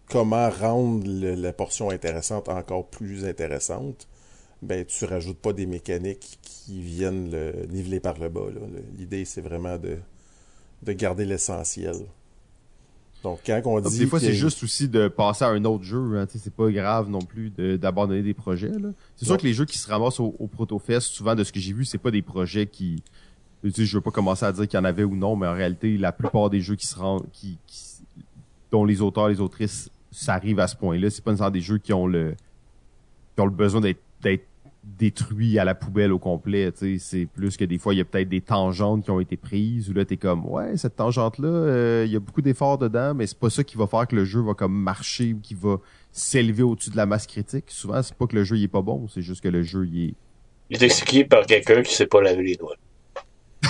comment 0.09 0.49
rendre 0.51 1.07
la 1.09 1.53
portion 1.53 1.91
intéressante 1.91 2.49
encore 2.49 2.87
plus 2.87 3.25
intéressante? 3.25 4.09
Ben, 4.63 4.85
tu 4.85 5.05
rajoutes 5.05 5.39
pas 5.39 5.53
des 5.53 5.67
mécaniques 5.67 6.39
qui 6.43 6.81
viennent 6.81 7.31
le 7.31 7.67
niveler 7.67 8.01
par 8.01 8.19
le 8.19 8.29
bas. 8.29 8.47
L'idée, 8.97 9.25
c'est 9.25 9.41
vraiment 9.41 9.79
de 9.79 10.93
garder 10.93 11.25
l'essentiel. 11.25 11.97
Donc, 13.27 13.41
quand 13.45 13.61
on 13.65 13.81
dit. 13.81 13.99
Des 13.99 14.07
fois, 14.07 14.21
c'est 14.21 14.33
juste 14.33 14.63
aussi 14.63 14.89
de 14.89 15.09
passer 15.09 15.45
à 15.45 15.49
un 15.49 15.65
autre 15.65 15.83
jeu. 15.83 16.17
Hein, 16.17 16.27
c'est 16.29 16.55
pas 16.55 16.71
grave 16.71 17.09
non 17.11 17.19
plus 17.19 17.51
d'abandonner 17.51 18.23
des 18.23 18.35
projets. 18.35 18.71
C'est 19.17 19.25
sûr 19.25 19.37
que 19.37 19.43
les 19.43 19.53
jeux 19.53 19.65
qui 19.65 19.79
se 19.79 19.91
ramassent 19.91 20.21
au, 20.21 20.37
au 20.39 20.47
ProtoFest, 20.47 21.01
souvent 21.01 21.35
de 21.35 21.43
ce 21.43 21.51
que 21.51 21.59
j'ai 21.59 21.73
vu, 21.73 21.85
c'est 21.85 21.99
pas 21.99 22.13
des 22.13 22.23
projets 22.23 22.67
qui. 22.67 23.03
Je 23.65 23.97
veux 23.97 24.01
pas 24.01 24.13
commencer 24.13 24.45
à 24.45 24.53
dire 24.53 24.69
qu'il 24.69 24.79
y 24.79 24.81
en 24.81 24.85
avait 24.85 25.03
ou 25.03 25.17
non, 25.17 25.35
mais 25.35 25.49
en 25.49 25.55
réalité, 25.55 25.99
la 25.99 26.13
plupart 26.13 26.51
des 26.51 26.61
jeux 26.61 26.77
qui 26.77 26.87
se 26.87 26.97
rendent, 26.97 27.27
qui, 27.33 27.59
qui 27.67 27.97
dont 28.71 28.85
les 28.85 29.03
auteurs, 29.03 29.29
les 29.29 29.41
autrices 29.41 29.91
s'arrivent 30.13 30.61
à 30.61 30.69
ce 30.69 30.77
point-là. 30.77 31.11
C'est 31.11 31.25
pas 31.25 31.33
nécessairement 31.33 31.53
des 31.53 31.61
jeux 31.61 31.79
qui 31.79 31.93
ont 31.93 32.07
le 32.07 32.37
qui 33.35 33.41
ont 33.41 33.47
le 33.47 33.51
besoin 33.51 33.81
d'être 33.81 34.45
détruits 34.87 35.59
à 35.59 35.65
la 35.65 35.75
poubelle 35.75 36.13
au 36.13 36.19
complet. 36.19 36.73
C'est 36.99 37.27
plus 37.27 37.57
que 37.57 37.65
des 37.65 37.79
fois, 37.79 37.95
il 37.95 37.99
y 37.99 38.01
a 38.01 38.05
peut-être 38.05 38.29
des 38.29 38.41
tangentes 38.41 39.05
qui 39.05 39.11
ont 39.11 39.21
été 39.21 39.37
prises, 39.37 39.91
où 39.91 39.93
là, 39.93 40.05
t'es 40.05 40.17
comme 40.17 40.47
Ouais, 40.47 40.77
cette 40.77 40.97
tangente-là, 40.97 41.49
euh, 41.49 42.05
il 42.07 42.13
y 42.13 42.17
a 42.17 42.21
beaucoup 42.21 42.43
d'efforts 42.43 42.79
dedans, 42.79 43.15
mais 43.15 43.27
c'est 43.27 43.39
pas 43.39 43.51
ça 43.51 43.65
qui 43.65 43.77
va 43.77 43.87
faire 43.87 44.07
que 44.07 44.17
le 44.17 44.25
jeu 44.25 44.41
va 44.41 44.55
comme 44.55 44.75
marcher 44.75 45.35
ou 45.35 45.41
qui 45.41 45.55
va 45.55 45.79
s'élever 46.13 46.63
au-dessus 46.63 46.91
de 46.91 46.97
la 46.97 47.07
masse 47.07 47.27
critique. 47.27 47.65
Souvent, 47.69 48.03
c'est 48.03 48.15
pas 48.15 48.27
que 48.27 48.37
le 48.37 48.45
jeu 48.45 48.57
il 48.57 48.65
est 48.65 48.69
pas 48.69 48.83
bon, 48.83 49.09
c'est 49.09 49.23
juste 49.23 49.43
que 49.43 49.49
le 49.49 49.63
jeu 49.63 49.87
il 49.87 50.05
est. 50.09 50.15
Il 50.71 50.83
est 50.83 50.87
exécuté 50.87 51.25
par 51.25 51.47
quelqu'un 51.47 51.83
qui 51.83 51.95
sait 51.95 52.07
pas 52.07 52.21
laver 52.21 52.43
les 52.43 52.57
doigts. 52.57 52.77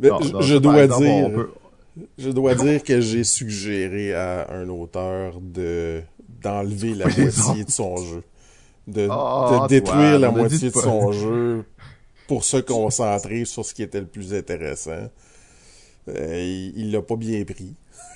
je, 0.00 0.58
dois 0.58 0.86
dire. 0.86 1.46
Je 2.18 2.30
dois 2.30 2.54
dire 2.54 2.82
que 2.82 3.00
j'ai 3.00 3.24
suggéré 3.24 4.14
à 4.14 4.50
un 4.52 4.68
auteur 4.68 5.40
de 5.40 6.02
d'enlever 6.42 6.94
la 6.94 7.06
moitié 7.06 7.64
de 7.64 7.70
son 7.70 7.96
jeu. 7.96 8.22
De, 8.86 9.08
ah, 9.10 9.66
détruire 9.68 10.18
la 10.18 10.30
moitié 10.30 10.70
de 10.70 10.74
son 10.74 11.10
jeu 11.12 11.64
pour 12.26 12.44
se 12.44 12.58
concentrer 12.58 13.44
sur 13.44 13.64
ce 13.64 13.74
qui 13.74 13.82
était 13.82 14.00
le 14.00 14.06
plus 14.06 14.34
intéressant. 14.34 15.10
Euh, 16.08 16.70
il 16.76 16.92
l'a 16.92 17.00
pas 17.00 17.16
bien 17.16 17.44
pris. 17.44 17.74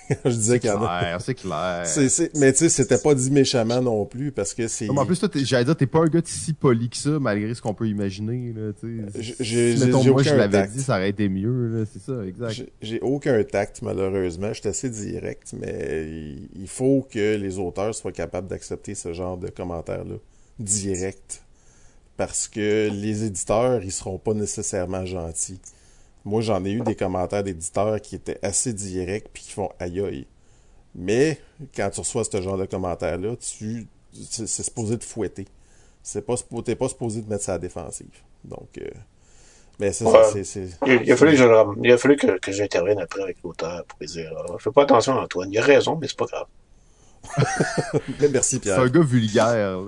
je 0.24 0.30
disais 0.30 0.58
qu'il 0.58 0.70
y 0.70 0.72
en 0.72 0.82
a. 0.82 1.20
C'est 1.20 1.34
clair, 1.34 1.84
c'est 1.86 2.08
clair. 2.08 2.30
Mais 2.36 2.52
tu 2.52 2.58
sais, 2.58 2.68
c'était 2.68 2.98
pas 2.98 3.14
dit 3.14 3.30
méchamment 3.30 3.82
non 3.82 4.06
plus 4.06 4.32
parce 4.32 4.54
que 4.54 4.66
c'est. 4.68 4.88
En 4.88 5.04
plus, 5.04 5.18
toi, 5.18 5.28
j'allais 5.34 5.64
dire, 5.64 5.76
t'es 5.76 5.86
pas 5.86 6.00
un 6.00 6.06
gars 6.06 6.20
si 6.24 6.54
poli 6.54 6.88
que 6.88 6.96
ça, 6.96 7.18
malgré 7.18 7.54
ce 7.54 7.60
qu'on 7.60 7.74
peut 7.74 7.88
imaginer, 7.88 8.54
là. 8.54 8.72
J'ai, 9.18 9.76
si, 9.76 9.84
mettons, 9.84 10.04
moi, 10.04 10.22
je 10.22 10.34
l'avais 10.34 10.66
dit, 10.68 10.82
ça 10.82 10.96
aurait 10.96 11.10
été 11.10 11.28
mieux, 11.28 11.86
c'est 11.92 12.00
ça, 12.00 12.24
exact. 12.24 12.70
J'ai 12.80 13.00
aucun 13.00 13.42
tact, 13.44 13.82
malheureusement. 13.82 14.48
Je 14.52 14.60
suis 14.60 14.68
assez 14.68 14.88
direct, 14.88 15.54
mais 15.58 16.36
il 16.56 16.68
faut 16.68 17.06
que 17.10 17.36
les 17.36 17.58
auteurs 17.58 17.94
soient 17.94 18.12
capables 18.12 18.48
d'accepter 18.48 18.94
ce 18.94 19.12
genre 19.12 19.36
de 19.36 19.48
commentaires-là. 19.48 20.16
Direct. 20.58 21.42
Parce 22.16 22.48
que 22.48 22.90
les 22.90 23.24
éditeurs, 23.24 23.82
ils 23.82 23.92
seront 23.92 24.18
pas 24.18 24.34
nécessairement 24.34 25.06
gentils. 25.06 25.60
Moi, 26.24 26.40
j'en 26.40 26.64
ai 26.64 26.72
eu 26.72 26.80
des 26.80 26.96
commentaires 26.96 27.44
d'éditeurs 27.44 28.00
qui 28.00 28.16
étaient 28.16 28.40
assez 28.42 28.72
directs 28.72 29.28
puis 29.32 29.44
qui 29.44 29.52
font 29.52 29.70
aïe 29.78 30.00
aïe. 30.00 30.26
Mais 30.94 31.40
quand 31.76 31.90
tu 31.90 32.00
reçois 32.00 32.24
ce 32.24 32.42
genre 32.42 32.58
de 32.58 32.66
commentaires-là, 32.66 33.36
tu 33.36 33.86
c'est 34.28 34.46
supposé 34.46 34.98
te 34.98 35.04
fouetter. 35.04 35.46
C'est 36.02 36.22
pas 36.22 36.34
t'es 36.64 36.74
pas 36.74 36.88
supposé 36.88 37.22
te 37.22 37.28
mettre 37.30 37.44
ça 37.44 37.52
à 37.52 37.54
la 37.54 37.60
défensive. 37.60 38.06
Donc 38.44 38.78
euh, 38.78 38.88
mais 39.78 39.92
c'est 39.92 40.06
c'est 40.44 40.68
il, 40.86 41.12
a 41.12 41.16
fallu 41.16 41.32
que 41.32 41.36
je, 41.36 41.44
il 41.84 41.92
a 41.92 41.98
fallu 41.98 42.16
que, 42.16 42.38
que 42.38 42.50
j'intervienne 42.50 42.98
après 42.98 43.22
avec 43.22 43.36
l'auteur 43.44 43.84
pour 43.84 43.98
dire 44.06 44.32
euh, 44.50 44.58
fais 44.58 44.72
pas 44.72 44.82
attention 44.82 45.12
Antoine, 45.12 45.52
il 45.52 45.58
a 45.58 45.62
raison, 45.62 45.96
mais 46.00 46.08
c'est 46.08 46.18
pas 46.18 46.26
grave. 46.26 46.46
Merci 48.32 48.58
Pierre. 48.58 48.76
C'est 48.76 48.82
un 48.82 48.88
gars 48.88 49.02
vulgaire 49.02 49.80
là. 49.80 49.86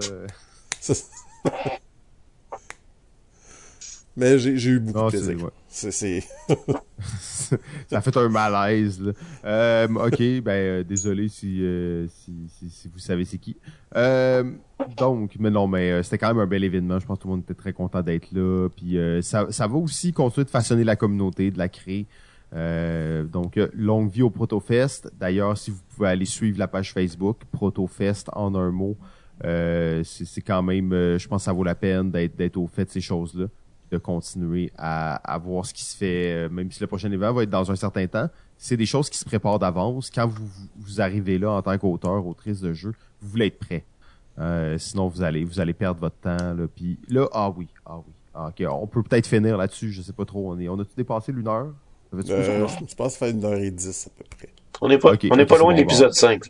Mais 4.17 4.39
j'ai 4.39 4.71
eu 4.71 4.81
beaucoup 4.81 5.07
de 5.07 5.11
plaisir. 5.11 5.51
C'est, 5.69 6.23
ça 7.89 8.01
fait 8.01 8.17
un 8.17 8.29
malaise. 8.29 9.01
Là. 9.01 9.13
Euh, 9.45 9.89
ok, 9.89 10.43
ben 10.43 10.51
euh, 10.51 10.85
désolé 10.85 11.29
si, 11.29 11.65
euh, 11.65 12.07
si, 12.09 12.33
si, 12.49 12.69
si, 12.69 12.89
vous 12.89 12.99
savez 12.99 13.25
c'est 13.25 13.39
qui. 13.39 13.57
Donc, 14.97 15.37
mais 15.39 15.51
non, 15.51 15.69
mais 15.69 16.03
c'était 16.03 16.19
quand 16.19 16.29
même 16.29 16.41
un 16.41 16.47
bel 16.47 16.65
événement. 16.65 16.99
Je 16.99 17.07
pense 17.07 17.19
que 17.19 17.23
tout 17.23 17.29
le 17.29 17.35
monde 17.35 17.45
était 17.45 17.55
très 17.55 17.73
content 17.73 18.03
d'être 18.03 18.33
là. 18.33 18.69
Puis 18.69 18.99
ça, 19.23 19.47
ça 19.51 19.67
va 19.67 19.77
aussi 19.77 20.13
continuer 20.13 20.45
de 20.45 20.51
façonner 20.51 20.85
la 20.85 20.97
communauté, 20.97 21.51
de 21.51 21.59
la 21.59 21.69
créer. 21.69 22.07
donc, 22.53 23.59
longue 23.75 24.11
vie 24.11 24.23
au 24.23 24.31
ProtoFest. 24.31 25.11
D'ailleurs, 25.19 25.57
si 25.57 25.71
vous 25.71 25.81
pouvez 25.95 26.09
aller 26.09 26.27
suivre 26.27 26.59
la 26.59 26.69
page 26.69 26.93
Facebook, 26.93 27.39
ProtoFest 27.53 28.25
en 28.33 28.55
un 28.55 28.71
mot, 28.71 28.97
c'est 29.43 30.43
quand 30.43 30.63
même, 30.63 30.91
je 30.91 31.29
pense 31.29 31.43
que 31.43 31.45
ça 31.45 31.53
vaut 31.53 31.65
la 31.65 31.75
peine 31.75 32.11
d'être 32.11 32.37
d'être 32.37 32.57
au 32.57 32.67
fait 32.67 32.85
de 32.85 32.91
ces 32.91 33.01
choses-là 33.01 33.47
de 33.91 33.99
continuer 33.99 34.73
à, 34.79 35.17
à, 35.17 35.39
voir 35.39 35.67
ce 35.67 35.75
qui 35.75 35.83
se 35.83 35.97
fait, 35.97 36.33
euh, 36.33 36.49
même 36.49 36.71
si 36.71 36.81
le 36.81 36.87
prochain 36.87 37.11
événement 37.11 37.35
va 37.35 37.43
être 37.43 37.51
dans 37.51 37.71
un 37.71 37.77
certain 37.77 38.07
temps. 38.07 38.29
C'est 38.57 38.77
des 38.77 38.87
choses 38.87 39.11
qui 39.11 39.19
se 39.19 39.25
préparent 39.25 39.59
d'avance. 39.59 40.11
Quand 40.11 40.27
vous, 40.27 40.49
vous 40.79 41.01
arrivez 41.01 41.39
là 41.39 41.51
en 41.53 41.63
tant 41.63 41.77
qu'auteur, 41.77 42.27
autrice 42.27 42.61
de 42.61 42.73
jeu, 42.73 42.93
vous 43.21 43.29
voulez 43.29 43.47
être 43.47 43.59
prêt. 43.59 43.85
Euh, 44.39 44.79
sinon, 44.79 45.09
vous 45.09 45.23
allez 45.23 45.45
vous 45.45 45.61
allez 45.61 45.73
perdre 45.73 46.01
votre 46.01 46.17
temps. 46.17 46.55
Là, 46.55 46.67
puis 46.75 46.99
là, 47.09 47.27
ah 47.33 47.53
oui, 47.55 47.69
ah 47.85 47.97
oui. 47.99 48.13
Ah, 48.33 48.49
ok, 48.49 48.65
on 48.71 48.87
peut 48.87 49.03
peut-être 49.03 49.27
finir 49.27 49.57
là-dessus, 49.57 49.91
je 49.91 50.03
sais 50.03 50.13
pas 50.13 50.25
trop. 50.25 50.53
On, 50.53 50.59
est, 50.61 50.69
on 50.69 50.79
a 50.79 50.85
tout 50.85 50.95
dépassé 50.97 51.33
l'une 51.33 51.49
heure? 51.49 51.73
Euh, 52.15 52.69
je 52.89 52.95
pense 52.95 53.17
faire 53.17 53.29
une 53.29 53.45
heure 53.45 53.59
et 53.59 53.71
dix 53.71 54.07
à 54.07 54.11
peu 54.17 54.25
près. 54.37 54.49
On 54.81 54.89
n'est 54.89 54.99
pas, 54.99 55.13
on 55.31 55.39
est 55.39 55.47
pas 55.47 55.59
loin 55.59 55.73
de 55.73 55.79
l'épisode 55.79 56.13
5. 56.13 56.45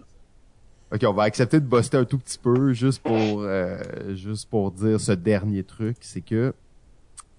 Ok, 0.93 1.05
on 1.07 1.13
va 1.13 1.23
accepter 1.23 1.61
de 1.61 1.67
buster 1.67 1.99
un 1.99 2.05
tout 2.05 2.19
petit 2.19 2.39
peu 2.39 2.73
juste 2.73 3.01
pour 3.03 3.43
euh, 3.43 3.79
juste 4.15 4.51
pour 4.51 4.73
dire 4.73 5.01
ce 5.01 5.13
dernier 5.13 5.63
truc, 5.63 5.97
c'est 6.01 6.21
que 6.21 6.53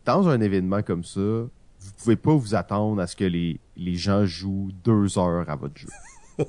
dans 0.05 0.29
un 0.29 0.39
événement 0.39 0.81
comme 0.81 1.03
ça, 1.03 1.19
vous 1.19 1.91
pouvez 1.97 2.15
pas 2.15 2.33
vous 2.33 2.55
attendre 2.55 3.01
à 3.01 3.07
ce 3.07 3.15
que 3.15 3.25
les, 3.25 3.59
les 3.75 3.95
gens 3.95 4.25
jouent 4.25 4.69
deux 4.83 5.17
heures 5.17 5.49
à 5.49 5.55
votre 5.55 5.77
jeu. 5.77 5.89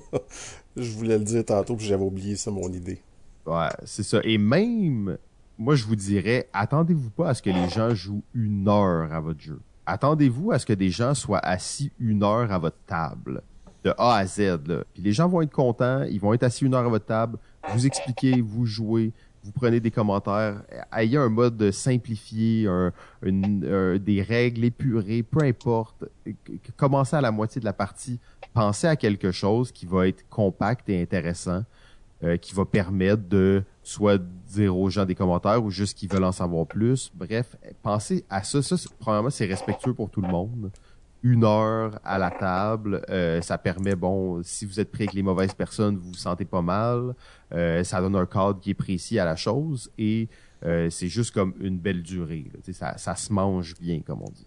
je 0.77 0.91
voulais 0.93 1.19
le 1.19 1.25
dire 1.25 1.45
tantôt, 1.45 1.75
puis 1.77 1.87
j'avais 1.87 2.05
oublié 2.05 2.37
ça, 2.37 2.51
mon 2.51 2.71
idée. 2.71 3.01
Ouais, 3.47 3.71
c'est 3.85 4.03
ça. 4.03 4.21
Et 4.23 4.39
même, 4.39 5.19
moi, 5.59 5.75
je 5.75 5.85
vous 5.85 5.97
dirais, 5.97 6.49
attendez-vous 6.53 7.11
pas 7.11 7.31
à 7.31 7.35
ce 7.35 7.43
que 7.43 7.51
les 7.51 7.69
gens 7.69 7.95
jouent 7.95 8.23
une 8.35 8.69
heure 8.69 9.13
à 9.13 9.21
votre 9.21 9.41
jeu. 9.41 9.61
Attendez-vous 9.87 10.53
à 10.53 10.59
ce 10.59 10.67
que 10.67 10.73
des 10.73 10.91
gens 10.91 11.15
soient 11.15 11.41
assis 11.41 11.91
une 11.99 12.23
heure 12.23 12.53
à 12.53 12.59
votre 12.59 12.79
table. 12.87 13.43
De 13.85 13.95
A 13.99 14.17
à 14.17 14.27
Z. 14.27 14.59
Puis 14.95 15.03
les 15.03 15.13
gens 15.13 15.29
vont 15.29 15.43
être 15.43 15.53
contents, 15.53 16.03
ils 16.05 16.21
vont 16.21 16.33
être 16.33 16.43
assis 16.43 16.65
une 16.65 16.75
heure 16.75 16.87
à 16.87 16.89
votre 16.89 17.07
table, 17.07 17.39
vous 17.69 17.87
expliquez, 17.87 18.41
vous 18.41 18.67
jouez, 18.67 19.13
vous 19.45 19.53
prenez 19.53 19.81
des 19.81 19.91
commentaires, 19.91 20.63
ayez 20.93 21.17
un 21.17 21.29
mode 21.29 21.71
simplifié, 21.73 22.69
un, 22.69 22.93
des 23.23 24.23
règles 24.23 24.65
épurées, 24.65 25.23
peu 25.23 25.45
importe. 25.45 26.05
Commencez 26.77 27.17
à 27.17 27.21
la 27.21 27.33
moitié 27.33 27.61
de 27.61 27.65
la 27.65 27.73
partie, 27.73 28.21
pensez 28.55 28.87
à 28.87 28.97
quelque 28.97 29.33
chose 29.33 29.73
qui 29.73 29.87
va 29.87 30.07
être 30.07 30.29
compact 30.29 30.89
et 30.89 31.03
intéressant, 31.03 31.65
euh, 32.23 32.37
qui 32.37 32.55
va 32.55 32.65
permettre 32.65 33.23
de 33.29 33.65
soit 33.83 34.23
dire 34.47 34.77
aux 34.77 34.91
gens 34.91 35.05
des 35.05 35.17
commentaires 35.17 35.63
ou 35.65 35.71
juste 35.71 35.99
qu'ils 35.99 36.09
veulent 36.09 36.23
en 36.23 36.33
savoir 36.33 36.67
plus. 36.67 37.11
Bref, 37.15 37.57
pensez 37.83 38.25
à 38.31 38.45
ça. 38.45 38.63
Ça, 38.63 38.77
premièrement, 39.01 39.31
c'est 39.31 39.47
respectueux 39.47 39.95
pour 39.95 40.09
tout 40.09 40.23
le 40.23 40.29
monde 40.29 40.71
une 41.23 41.45
heure 41.45 41.99
à 42.05 42.19
la 42.19 42.31
table. 42.31 43.05
Euh, 43.09 43.41
ça 43.43 43.59
permet, 43.59 43.95
bon, 43.95 44.43
si 44.43 44.67
vous 44.67 44.81
êtes 44.81 44.91
pris 44.91 45.05
avec 45.05 45.15
les 45.15 45.23
mauvaises 45.23 45.55
personnes, 45.55 45.97
vous 45.97 46.09
vous 46.09 46.15
sentez 46.15 46.45
pas 46.45 46.63
mal. 46.63 47.15
Euh, 47.53 47.85
ça 47.85 48.01
donne 48.01 48.17
un 48.17 48.27
cadre 48.27 48.61
qui 48.61 48.71
est 48.71 48.75
précis 48.75 49.19
à 49.19 49.25
la 49.25 49.37
chose 49.37 49.91
et 49.99 50.29
euh, 50.65 50.91
c'est 50.91 51.09
juste 51.09 51.33
comme 51.33 51.55
une 51.61 51.79
belle 51.79 52.03
durée. 52.03 52.47
Ça, 52.73 52.97
ça 52.99 53.15
se 53.15 53.33
mange 53.33 53.75
bien, 53.81 54.01
comme 54.01 54.23
on 54.23 54.31
dit. 54.31 54.47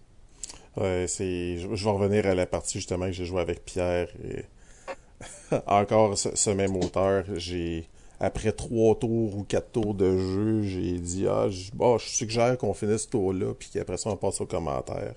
Ouais, 0.76 1.06
c'est. 1.08 1.58
Je, 1.58 1.66
vais 1.68 1.90
revenir 1.90 2.26
à 2.26 2.34
la 2.34 2.46
partie 2.46 2.78
justement 2.78 3.06
que 3.06 3.12
j'ai 3.12 3.24
joué 3.24 3.40
avec 3.40 3.64
Pierre 3.64 4.08
et 4.22 4.44
encore 5.66 6.18
ce, 6.18 6.50
même 6.50 6.76
auteur. 6.76 7.24
J'ai 7.36 7.88
après 8.20 8.52
trois 8.52 8.98
tours 8.98 9.36
ou 9.36 9.44
quatre 9.44 9.72
tours 9.72 9.94
de 9.94 10.18
jeu, 10.18 10.62
j'ai 10.62 10.98
dit 10.98 11.26
ah, 11.28 11.48
je, 11.48 11.70
je 11.70 12.08
suggère 12.08 12.56
qu'on 12.58 12.74
finisse 12.74 13.02
ce 13.02 13.08
tour-là, 13.08 13.54
puis 13.54 13.68
qu'après 13.72 13.96
ça 13.96 14.10
on 14.10 14.16
passe 14.16 14.40
aux 14.40 14.46
commentaires. 14.46 15.14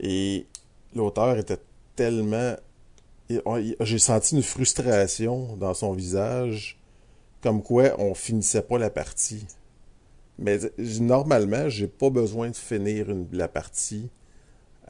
Et 0.00 0.46
l'auteur 0.94 1.38
était 1.38 1.58
tellement... 1.94 2.56
J'ai 3.80 3.98
senti 3.98 4.36
une 4.36 4.42
frustration 4.42 5.56
dans 5.56 5.74
son 5.74 5.92
visage, 5.92 6.78
comme 7.42 7.62
quoi 7.62 7.98
on 7.98 8.14
finissait 8.14 8.62
pas 8.62 8.78
la 8.78 8.90
partie. 8.90 9.46
Mais 10.38 10.58
normalement, 11.00 11.68
j'ai 11.68 11.88
pas 11.88 12.10
besoin 12.10 12.50
de 12.50 12.56
finir 12.56 13.06
la 13.32 13.48
partie 13.48 14.08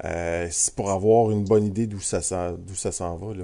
euh, 0.05 0.49
pour 0.75 0.91
avoir 0.91 1.31
une 1.31 1.45
bonne 1.45 1.65
idée 1.65 1.87
d'où 1.87 2.01
ça 2.01 2.21
s'en 2.21 2.57
va. 3.17 3.35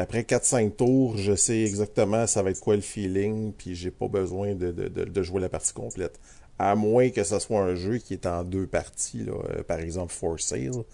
Après 0.00 0.22
4-5 0.22 0.76
tours, 0.76 1.16
je 1.16 1.34
sais 1.34 1.62
exactement 1.62 2.26
ça 2.26 2.42
va 2.42 2.50
être 2.50 2.60
quoi 2.60 2.76
le 2.76 2.82
feeling, 2.82 3.52
puis 3.52 3.74
j'ai 3.74 3.90
pas 3.90 4.08
besoin 4.08 4.54
de, 4.54 5.22
jouer 5.22 5.40
la 5.40 5.48
partie 5.48 5.72
complète 5.72 6.20
à 6.58 6.74
moins 6.74 7.10
que 7.10 7.24
ce 7.24 7.38
soit 7.38 7.60
un 7.60 7.74
jeu 7.74 7.98
qui 7.98 8.14
est 8.14 8.26
en 8.26 8.44
deux 8.44 8.66
parties, 8.66 9.24
là, 9.24 9.32
euh, 9.50 9.62
par 9.62 9.80
exemple 9.80 10.12
For 10.12 10.38
Sale. 10.40 10.84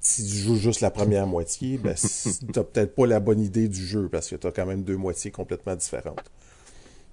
Si 0.00 0.24
tu 0.24 0.36
joues 0.36 0.56
juste 0.56 0.82
la 0.82 0.90
première 0.90 1.26
moitié, 1.26 1.78
ben, 1.78 1.94
t'as 2.52 2.62
peut-être 2.62 2.94
pas 2.94 3.06
la 3.06 3.18
bonne 3.18 3.40
idée 3.40 3.68
du 3.68 3.84
jeu 3.84 4.08
parce 4.08 4.28
que 4.28 4.36
tu 4.36 4.46
as 4.46 4.52
quand 4.52 4.66
même 4.66 4.82
deux 4.82 4.96
moitiés 4.96 5.30
complètement 5.30 5.74
différentes. 5.74 6.30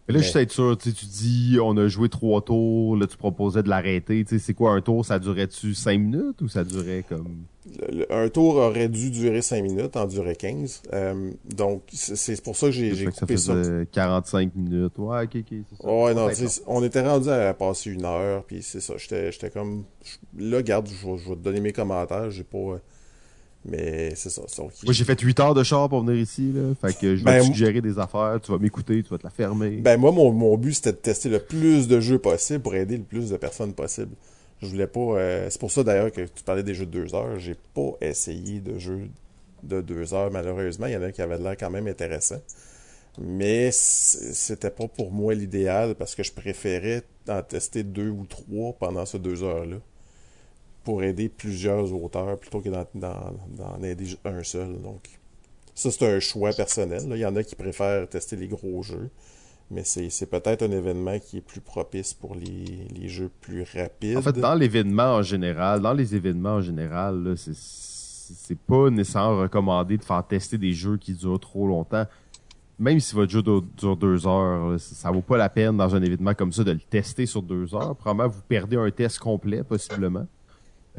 Mais 0.07 0.15
là, 0.15 0.21
je 0.21 0.27
suis 0.27 0.39
être 0.39 0.51
sûr, 0.51 0.77
tu 0.77 0.91
dis, 0.91 1.57
on 1.61 1.77
a 1.77 1.87
joué 1.87 2.09
trois 2.09 2.41
tours, 2.41 2.97
là, 2.97 3.07
tu 3.07 3.15
proposais 3.15 3.63
de 3.63 3.69
l'arrêter. 3.69 4.25
C'est 4.27 4.53
quoi 4.53 4.71
un 4.71 4.81
tour? 4.81 5.05
Ça 5.05 5.17
durait-tu 5.17 5.73
cinq 5.73 5.99
minutes 5.99 6.41
ou 6.41 6.47
ça 6.47 6.63
durait 6.63 7.05
comme? 7.07 7.45
Un 8.09 8.27
tour 8.27 8.55
aurait 8.57 8.89
dû 8.89 9.09
durer 9.09 9.41
5 9.41 9.61
minutes, 9.61 9.95
en 9.95 10.05
durait 10.05 10.35
15. 10.35 10.81
Euh, 10.91 11.31
donc, 11.45 11.83
c'est 11.93 12.41
pour 12.41 12.57
ça 12.57 12.67
que 12.67 12.73
j'ai 12.73 13.05
coupé 13.05 13.37
ça. 13.37 13.53
45 13.91 14.53
minutes. 14.55 14.97
Ouais, 14.97 15.23
ok, 15.23 15.35
ok, 15.37 15.45
c'est 15.69 15.81
ça. 15.81 15.89
Ouais, 15.89 16.13
non, 16.13 16.27
on 16.67 16.83
était 16.83 17.01
rendu 17.01 17.29
à 17.29 17.53
passer 17.53 17.91
une 17.91 18.03
heure, 18.03 18.43
puis 18.43 18.61
c'est 18.61 18.81
ça. 18.81 18.95
J'étais 18.97 19.49
comme... 19.49 19.85
Là, 20.37 20.61
garde, 20.61 20.89
je 20.89 21.07
vais, 21.07 21.35
te 21.35 21.41
donner 21.41 21.61
mes 21.61 21.71
commentaires. 21.71 22.29
J'ai 22.29 22.43
pas... 22.43 22.57
Euh, 22.57 22.77
mais 23.65 24.13
c'est 24.15 24.29
ça. 24.29 24.41
Moi, 24.59 24.93
j'ai 24.93 25.05
fait 25.05 25.19
8 25.19 25.39
heures 25.39 25.53
de 25.53 25.63
char 25.63 25.87
pour 25.87 26.03
venir 26.03 26.21
ici, 26.21 26.51
là. 26.53 26.73
Fait 26.81 26.97
que 26.97 27.15
je 27.15 27.23
vais 27.23 27.31
ben, 27.31 27.39
te 27.39 27.45
suggérer 27.45 27.81
des 27.81 27.97
affaires, 27.97 28.39
tu 28.43 28.51
vas 28.51 28.57
m'écouter, 28.57 29.01
tu 29.03 29.09
vas 29.09 29.17
te 29.17 29.23
la 29.23 29.29
fermer. 29.29 29.77
Ben, 29.77 29.97
moi, 29.97 30.11
mon, 30.11 30.31
mon 30.31 30.57
but, 30.57 30.73
c'était 30.73 30.91
de 30.91 30.97
tester 30.97 31.29
le 31.29 31.39
plus 31.39 31.87
de 31.87 31.99
jeux 32.01 32.19
possible 32.19 32.59
pour 32.59 32.75
aider 32.75 32.97
le 32.97 33.03
plus 33.03 33.29
de 33.29 33.37
personnes 33.37 33.73
possible. 33.73 34.11
Je 34.61 34.67
voulais 34.67 34.87
pas. 34.87 34.99
Euh, 34.99 35.47
c'est 35.49 35.59
pour 35.59 35.71
ça 35.71 35.83
d'ailleurs 35.83 36.11
que 36.11 36.21
tu 36.21 36.43
parlais 36.43 36.63
des 36.63 36.73
jeux 36.73 36.85
de 36.85 36.91
deux 36.91 37.15
heures. 37.15 37.39
J'ai 37.39 37.55
pas 37.73 37.91
essayé 38.01 38.59
de 38.59 38.77
jeux 38.79 39.09
de 39.63 39.81
deux 39.81 40.13
heures, 40.13 40.31
malheureusement. 40.31 40.87
Il 40.87 40.93
y 40.93 40.97
en 40.97 41.01
a 41.01 41.11
qui 41.11 41.21
avaient 41.21 41.37
l'air 41.37 41.55
quand 41.57 41.69
même 41.69 41.87
intéressant. 41.87 42.41
Mais 43.21 43.69
c'était 43.71 44.71
pas 44.71 44.87
pour 44.87 45.11
moi 45.11 45.35
l'idéal 45.35 45.95
parce 45.95 46.15
que 46.15 46.23
je 46.23 46.31
préférais 46.31 47.03
en 47.29 47.43
tester 47.43 47.83
deux 47.83 48.09
ou 48.09 48.25
trois 48.25 48.73
pendant 48.73 49.05
ces 49.05 49.19
deux 49.19 49.43
heures-là 49.43 49.77
pour 50.83 51.03
aider 51.03 51.29
plusieurs 51.29 51.93
auteurs 51.93 52.37
plutôt 52.37 52.61
que 52.61 52.69
d'en 52.69 53.83
aider 53.83 54.17
un 54.25 54.43
seul. 54.43 54.81
Donc, 54.81 55.07
ça, 55.75 55.91
c'est 55.91 56.05
un 56.05 56.19
choix 56.19 56.51
personnel. 56.51 57.03
Il 57.11 57.17
y 57.17 57.25
en 57.25 57.35
a 57.35 57.43
qui 57.43 57.55
préfèrent 57.55 58.07
tester 58.07 58.35
les 58.35 58.47
gros 58.47 58.83
jeux 58.83 59.09
mais 59.71 59.83
c'est 59.83 60.25
peut-être 60.27 60.61
un 60.63 60.71
événement 60.71 61.17
qui 61.19 61.37
est 61.37 61.41
plus 61.41 61.61
propice 61.61 62.13
pour 62.13 62.35
les, 62.35 62.87
les, 62.95 63.07
jeux 63.07 63.31
plus 63.41 63.63
rapides. 63.75 64.17
En 64.17 64.21
fait, 64.21 64.37
dans 64.37 64.53
l'événement 64.53 65.15
en 65.15 65.21
général, 65.23 65.81
dans 65.81 65.93
les 65.93 66.15
événements 66.15 66.55
en 66.55 66.61
général, 66.61 67.33
c'est 67.35 68.59
pas 68.59 68.89
nécessairement 68.89 69.39
recommandé 69.41 69.97
de 69.97 70.03
faire 70.03 70.25
tester 70.25 70.57
des 70.57 70.73
jeux 70.73 70.97
qui 70.97 71.13
durent 71.13 71.39
trop 71.39 71.67
longtemps. 71.67 72.05
Même 72.79 72.99
si 72.99 73.15
votre 73.15 73.31
jeu 73.31 73.41
dure 73.41 73.97
deux 73.97 74.27
heures, 74.27 74.79
ça 74.79 75.11
vaut 75.11 75.21
pas 75.21 75.37
la 75.37 75.49
peine 75.49 75.77
dans 75.77 75.95
un 75.95 76.01
événement 76.01 76.33
comme 76.33 76.51
ça 76.51 76.63
de 76.63 76.71
le 76.71 76.79
tester 76.79 77.25
sur 77.25 77.41
deux 77.41 77.73
heures. 77.75 77.95
Probablement, 77.95 78.29
vous 78.29 78.41
perdez 78.47 78.77
un 78.77 78.89
test 78.91 79.19
complet, 79.19 79.63
possiblement. 79.63 80.27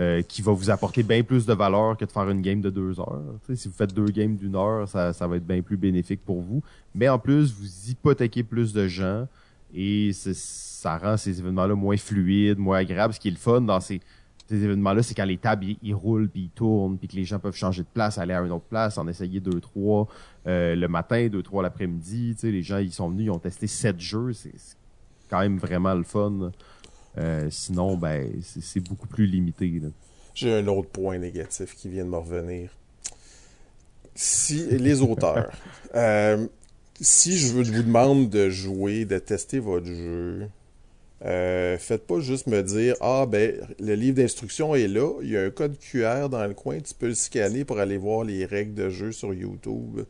Euh, 0.01 0.23
qui 0.23 0.43
va 0.43 0.51
vous 0.51 0.71
apporter 0.71 1.05
bien 1.05 1.23
plus 1.23 1.47
de 1.47 1.53
valeur 1.53 1.97
que 1.97 2.05
de 2.05 2.11
faire 2.11 2.29
une 2.29 2.43
game 2.43 2.61
de 2.61 2.69
deux 2.69 2.99
heures. 2.99 3.23
si 3.55 3.69
vous 3.69 3.75
faites 3.75 3.95
deux 3.95 4.09
games 4.09 4.35
d'une 4.35 4.57
heure, 4.57 4.89
ça, 4.89 5.13
ça 5.13 5.29
va 5.29 5.37
être 5.37 5.47
bien 5.47 5.63
plus 5.63 5.77
bénéfique 5.77 6.21
pour 6.25 6.41
vous. 6.41 6.65
Mais 6.97 7.09
en 7.09 7.21
plus, 7.21 7.55
vous 7.55 7.91
hypothéquez 7.91 8.43
plus 8.43 8.73
de 8.73 8.89
gens 8.89 9.29
et 9.73 10.11
ça 10.13 10.99
rend 10.99 11.17
ces 11.17 11.39
événements-là 11.39 11.77
moins 11.77 11.97
fluides, 11.97 12.59
moins 12.59 12.79
agréables. 12.79 13.15
Ce 13.15 13.21
qui 13.21 13.29
est 13.29 13.31
le 13.31 13.37
fun 13.37 13.61
dans 13.61 13.79
ces, 13.79 14.01
événements-là, 14.51 15.05
c'est 15.05 15.15
quand 15.15 15.25
les 15.25 15.39
tables 15.39 15.65
ils, 15.81 15.95
roulent 15.95 16.29
puis 16.29 16.43
ils 16.43 16.51
tournent 16.51 16.99
puis 16.99 17.07
que 17.07 17.15
les 17.15 17.25
gens 17.25 17.39
peuvent 17.39 17.55
changer 17.55 17.83
de 17.83 17.89
place, 17.95 18.19
aller 18.19 18.35
à 18.35 18.41
une 18.41 18.51
autre 18.51 18.67
place, 18.69 18.99
en 18.99 19.07
essayer 19.07 19.39
deux 19.39 19.61
trois 19.61 20.09
euh, 20.49 20.75
le 20.75 20.89
matin, 20.89 21.29
deux 21.29 21.45
trois 21.45 21.63
l'après-midi. 21.63 22.37
Les 22.43 22.63
gens 22.65 22.79
ils 22.79 22.93
sont 22.93 23.11
venus, 23.11 23.27
ils 23.27 23.31
ont 23.31 23.39
testé 23.39 23.69
sept 23.69 24.01
jeux, 24.01 24.33
c'est 24.33 24.53
quand 25.31 25.39
même 25.39 25.59
vraiment 25.59 25.95
le 25.95 26.03
fun. 26.03 26.51
Euh, 27.19 27.49
sinon, 27.51 27.97
ben, 27.97 28.31
c'est 28.43 28.81
beaucoup 28.81 29.07
plus 29.07 29.27
limité. 29.27 29.73
J'ai 30.35 30.53
un 30.53 30.67
autre 30.67 30.89
point 30.89 31.19
négatif 31.19 31.75
qui 31.77 31.89
vient 31.89 32.05
de 32.05 32.11
me 32.11 32.17
revenir. 32.17 32.71
Si 34.15 34.67
les 34.67 35.03
auteurs, 35.03 35.51
euh, 35.95 36.47
si 37.01 37.39
je 37.39 37.53
vous 37.53 37.65
demande 37.65 38.31
de 38.31 38.51
jouer, 38.51 39.05
de 39.05 39.19
tester 39.19 39.59
votre 39.59 39.87
jeu, 39.87 40.49
euh, 41.25 41.79
faites 41.79 42.07
pas 42.07 42.21
juste 42.21 42.47
me 42.47 42.63
dire 42.63 42.95
Ah 43.01 43.27
ben 43.27 43.57
le 43.81 43.95
livre 43.95 44.17
d'instruction 44.17 44.75
est 44.75 44.89
là, 44.89 45.21
il 45.23 45.31
y 45.31 45.37
a 45.37 45.43
un 45.43 45.51
code 45.51 45.79
QR 45.79 46.29
dans 46.29 46.47
le 46.47 46.55
coin, 46.55 46.79
tu 46.81 46.95
peux 46.95 47.09
le 47.09 47.15
scanner 47.15 47.65
pour 47.65 47.79
aller 47.79 47.97
voir 47.97 48.25
les 48.25 48.45
règles 48.45 48.75
de 48.75 48.91
jeu 48.91 49.11
sur 49.11 49.33
YouTube 49.33 50.01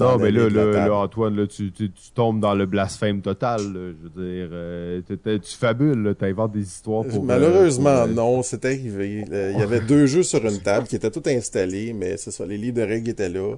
non, 0.00 0.18
mais 0.18 0.30
là, 0.30 0.48
là, 0.48 0.94
Antoine, 0.94 1.36
là, 1.36 1.46
tu, 1.46 1.72
tu, 1.72 1.90
tombes 2.14 2.40
dans 2.40 2.54
le 2.54 2.66
blasphème 2.66 3.20
total. 3.22 3.60
je 3.62 4.08
veux 4.08 4.26
dire, 4.26 4.48
euh, 4.52 5.00
tu 5.06 5.56
fabules, 5.56 6.14
tu 6.18 6.24
inventes 6.24 6.52
des 6.52 6.62
histoires 6.62 7.04
pour. 7.04 7.22
Euh, 7.22 7.26
Malheureusement, 7.26 8.06
non, 8.06 8.42
c'est 8.42 8.64
arrivé. 8.64 9.24
Il 9.30 9.58
y 9.58 9.62
avait 9.62 9.80
deux 9.80 10.06
jeux 10.06 10.22
sur 10.22 10.44
une 10.44 10.60
table 10.60 10.86
qui 10.86 10.96
étaient 10.96 11.10
tout 11.10 11.22
installés, 11.26 11.92
mais 11.92 12.16
c'est 12.16 12.30
ça, 12.30 12.46
les 12.46 12.58
livres 12.58 12.76
de 12.76 12.82
règles 12.82 13.10
étaient 13.10 13.28
là. 13.28 13.56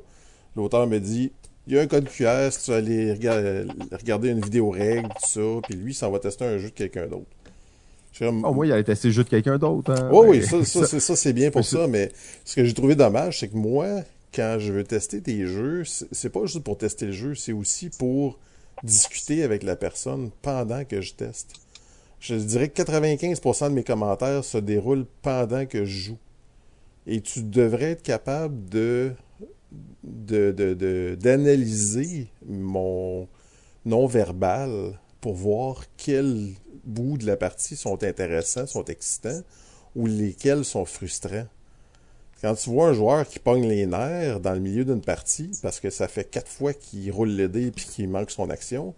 L'auteur 0.56 0.86
me 0.86 0.98
dit 0.98 1.30
il 1.66 1.74
y 1.74 1.78
a 1.78 1.82
un 1.82 1.86
code 1.86 2.08
QR 2.08 2.50
si 2.50 2.64
tu 2.64 2.70
vas 2.70 2.78
aller 2.78 3.12
regarder 3.12 4.30
une 4.30 4.40
vidéo 4.40 4.70
règle, 4.70 5.08
tout 5.08 5.28
ça, 5.28 5.40
puis 5.68 5.78
lui, 5.78 5.92
ça 5.92 6.08
va 6.08 6.18
tester 6.18 6.46
un 6.46 6.56
jeu 6.56 6.68
de 6.68 6.74
quelqu'un 6.74 7.06
d'autre. 7.06 7.26
Au 8.20 8.54
moins, 8.54 8.66
il 8.66 8.72
allait 8.72 8.84
tester 8.84 9.08
le 9.08 9.14
jeu 9.14 9.24
de 9.24 9.28
quelqu'un 9.28 9.58
d'autre. 9.58 9.92
Hein? 9.92 10.08
Oh, 10.12 10.24
oui, 10.26 10.42
ça, 10.64 10.64
ça, 10.64 10.86
ça 10.86 11.16
c'est 11.16 11.32
bien 11.32 11.50
pour 11.50 11.64
ça, 11.64 11.86
mais 11.86 12.10
ce 12.44 12.56
que 12.56 12.64
j'ai 12.64 12.74
trouvé 12.74 12.94
dommage, 12.94 13.40
c'est 13.40 13.48
que 13.48 13.56
moi, 13.56 14.02
quand 14.34 14.56
je 14.58 14.72
veux 14.72 14.84
tester 14.84 15.20
des 15.20 15.46
jeux, 15.46 15.84
c'est 15.84 16.30
pas 16.30 16.44
juste 16.46 16.60
pour 16.60 16.78
tester 16.78 17.06
le 17.06 17.12
jeu, 17.12 17.34
c'est 17.34 17.52
aussi 17.52 17.90
pour 17.90 18.38
discuter 18.82 19.42
avec 19.42 19.62
la 19.62 19.76
personne 19.76 20.30
pendant 20.42 20.84
que 20.84 21.00
je 21.00 21.14
teste. 21.14 21.52
Je 22.20 22.34
dirais 22.34 22.68
que 22.68 22.82
95% 22.82 23.70
de 23.70 23.74
mes 23.74 23.84
commentaires 23.84 24.44
se 24.44 24.58
déroulent 24.58 25.06
pendant 25.22 25.66
que 25.66 25.84
je 25.84 26.08
joue. 26.08 26.18
Et 27.06 27.20
tu 27.20 27.42
devrais 27.42 27.92
être 27.92 28.02
capable 28.02 28.68
de 28.68 29.14
d'analyser 30.02 32.28
mon 32.46 33.28
non-verbal 33.84 34.98
pour 35.20 35.34
voir 35.34 35.84
quels 35.96 36.54
bouts 36.84 37.18
de 37.18 37.26
la 37.26 37.36
partie 37.36 37.76
sont 37.76 38.02
intéressants, 38.02 38.66
sont 38.66 38.84
excitants, 38.84 39.42
ou 39.94 40.06
lesquels 40.06 40.64
sont 40.64 40.84
frustrants. 40.84 41.46
Quand 42.40 42.54
tu 42.54 42.70
vois 42.70 42.88
un 42.88 42.92
joueur 42.92 43.26
qui 43.26 43.40
pogne 43.40 43.66
les 43.66 43.86
nerfs 43.86 44.38
dans 44.40 44.52
le 44.52 44.60
milieu 44.60 44.84
d'une 44.84 45.00
partie, 45.00 45.50
parce 45.60 45.80
que 45.80 45.90
ça 45.90 46.06
fait 46.06 46.24
quatre 46.24 46.50
fois 46.50 46.72
qu'il 46.72 47.10
roule 47.10 47.30
le 47.30 47.48
dé 47.48 47.66
et 47.66 47.70
qu'il 47.72 48.08
manque 48.08 48.30
son 48.30 48.48
action, 48.48 48.94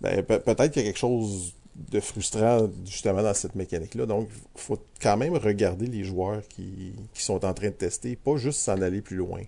ben, 0.00 0.22
peut-être 0.22 0.70
qu'il 0.70 0.82
y 0.82 0.84
a 0.84 0.88
quelque 0.88 0.98
chose 0.98 1.54
de 1.74 2.00
frustrant 2.00 2.70
justement 2.84 3.22
dans 3.22 3.34
cette 3.34 3.54
mécanique-là. 3.54 4.06
Donc, 4.06 4.28
faut 4.54 4.78
quand 5.00 5.16
même 5.16 5.34
regarder 5.34 5.86
les 5.86 6.04
joueurs 6.04 6.42
qui, 6.48 6.92
sont 7.14 7.44
en 7.44 7.54
train 7.54 7.68
de 7.68 7.74
tester, 7.74 8.16
pas 8.16 8.36
juste 8.36 8.60
s'en 8.60 8.80
aller 8.82 9.00
plus 9.00 9.16
loin. 9.16 9.42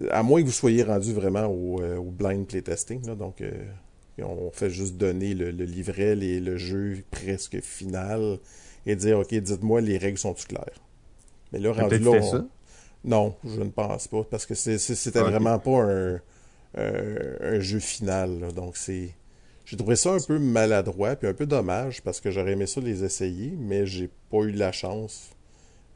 Euh, 0.00 0.08
à 0.10 0.22
moins 0.22 0.40
que 0.40 0.46
vous 0.46 0.52
soyez 0.52 0.82
rendu 0.82 1.12
vraiment 1.12 1.46
au, 1.46 1.80
euh, 1.80 2.00
blind 2.00 2.46
playtesting, 2.46 3.06
là, 3.06 3.14
donc 3.14 3.40
euh, 3.40 3.52
on 4.22 4.50
fait 4.50 4.70
juste 4.70 4.96
donner 4.96 5.34
le, 5.34 5.50
le 5.50 5.64
livret, 5.64 6.14
les, 6.14 6.40
le 6.40 6.56
jeu 6.56 7.04
presque 7.10 7.60
final 7.60 8.38
et 8.84 8.96
dire 8.96 9.18
OK, 9.18 9.32
dites-moi 9.34 9.80
les 9.80 9.96
règles 9.96 10.18
sont-tu 10.18 10.46
claires? 10.46 10.80
Mais 11.52 11.58
là, 11.58 11.72
rendu 11.72 11.98
là. 11.98 12.10
On... 12.10 12.22
Ça? 12.22 12.44
Non, 13.04 13.34
je 13.44 13.60
ne 13.60 13.70
pense 13.70 14.08
pas, 14.08 14.24
parce 14.24 14.44
que 14.44 14.54
c'était 14.54 15.20
okay. 15.20 15.30
vraiment 15.30 15.58
pas 15.58 15.82
un, 15.82 16.20
un 16.74 17.60
jeu 17.60 17.78
final. 17.78 18.40
Là, 18.40 18.50
donc 18.50 18.76
c'est 18.76 19.14
j'ai 19.68 19.76
trouvé 19.76 19.96
ça 19.96 20.14
un 20.14 20.18
peu 20.26 20.38
maladroit 20.38 21.14
puis 21.14 21.28
un 21.28 21.34
peu 21.34 21.44
dommage 21.44 22.02
parce 22.02 22.22
que 22.22 22.30
j'aurais 22.30 22.52
aimé 22.52 22.66
ça 22.66 22.80
les 22.80 23.04
essayer, 23.04 23.54
mais 23.58 23.84
j'ai 23.84 24.08
pas 24.30 24.38
eu 24.38 24.52
la 24.52 24.72
chance 24.72 25.28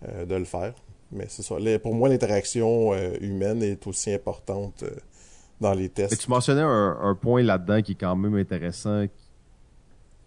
euh, 0.06 0.26
de 0.26 0.34
le 0.34 0.44
faire. 0.44 0.74
Mais 1.10 1.24
c'est 1.28 1.40
ça. 1.40 1.56
pour 1.82 1.94
moi, 1.94 2.10
l'interaction 2.10 2.92
euh, 2.92 3.16
humaine 3.22 3.62
est 3.62 3.86
aussi 3.86 4.12
importante 4.12 4.82
euh, 4.82 4.90
dans 5.58 5.72
les 5.72 5.88
tests. 5.88 6.12
Et 6.12 6.16
tu 6.18 6.28
mentionnais 6.28 6.60
un, 6.60 6.98
un 7.00 7.14
point 7.14 7.42
là-dedans 7.42 7.80
qui 7.80 7.92
est 7.92 7.98
quand 7.98 8.14
même 8.14 8.34
intéressant, 8.34 9.06
qui, 9.06 9.30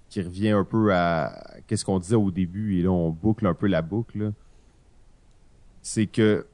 qui 0.10 0.22
revient 0.24 0.50
un 0.50 0.64
peu 0.64 0.92
à 0.96 1.60
qu'est-ce 1.68 1.86
qu'on 1.86 2.00
disait 2.00 2.16
au 2.16 2.32
début, 2.32 2.80
et 2.80 2.82
là 2.82 2.90
on 2.90 3.12
boucle 3.12 3.46
un 3.46 3.54
peu 3.54 3.68
la 3.68 3.84
boucle. 3.84 4.34
C'est 5.88 6.08
que 6.08 6.48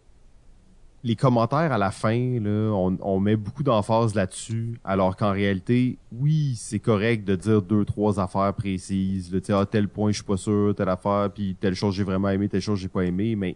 les 1.06 1.16
commentaires 1.16 1.72
à 1.72 1.78
la 1.78 1.90
fin, 1.90 2.38
là, 2.42 2.74
on, 2.74 3.20
met 3.22 3.38
beaucoup 3.38 3.64
d'emphase 3.64 4.14
là-dessus, 4.14 4.78
alors 4.84 5.16
qu'en 5.16 5.32
réalité, 5.32 5.98
oui, 6.12 6.56
c'est 6.58 6.80
correct 6.80 7.24
de 7.24 7.38
dire 7.38 7.62
deux, 7.62 7.86
trois 7.86 8.20
affaires 8.20 8.54
précises. 8.54 9.34
Là, 9.34 9.60
à 9.62 9.66
tel 9.66 9.88
point, 9.88 10.12
je 10.12 10.18
suis 10.18 10.26
pas 10.26 10.36
sûr, 10.36 10.76
telle 10.76 10.90
affaire, 10.90 11.30
puis 11.34 11.56
telle 11.58 11.76
chose 11.76 11.96
j'ai 11.96 12.04
vraiment 12.04 12.28
aimé, 12.28 12.50
telle 12.50 12.60
chose 12.60 12.78
j'ai 12.78 12.90
pas 12.90 13.06
aimé, 13.06 13.38
mais 13.38 13.56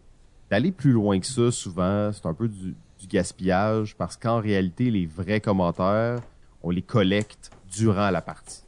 d'aller 0.49 0.71
plus 0.71 0.93
loin 0.93 1.19
que 1.19 1.27
ça, 1.27 1.51
souvent, 1.51 2.09
c'est 2.13 2.25
un 2.25 2.33
peu 2.33 2.47
du 2.47 2.73
gaspillage, 3.09 3.97
parce 3.97 4.15
qu'en 4.15 4.39
réalité, 4.39 4.89
les 4.89 5.05
vrais 5.05 5.41
commentaires, 5.41 6.21
on 6.63 6.69
les 6.69 6.81
collecte 6.81 7.51
durant 7.69 8.11
la 8.11 8.21
partie. 8.21 8.63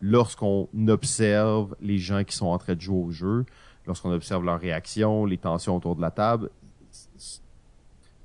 Lorsqu'on 0.00 0.68
observe 0.86 1.74
les 1.80 1.98
gens 1.98 2.22
qui 2.22 2.36
sont 2.36 2.46
en 2.46 2.58
train 2.58 2.76
de 2.76 2.80
jouer 2.80 3.02
au 3.04 3.10
jeu, 3.10 3.46
lorsqu'on 3.86 4.12
observe 4.12 4.44
leurs 4.44 4.60
réactions, 4.60 5.24
les 5.24 5.38
tensions 5.38 5.76
autour 5.76 5.96
de 5.96 6.00
la 6.00 6.10
table, 6.10 6.50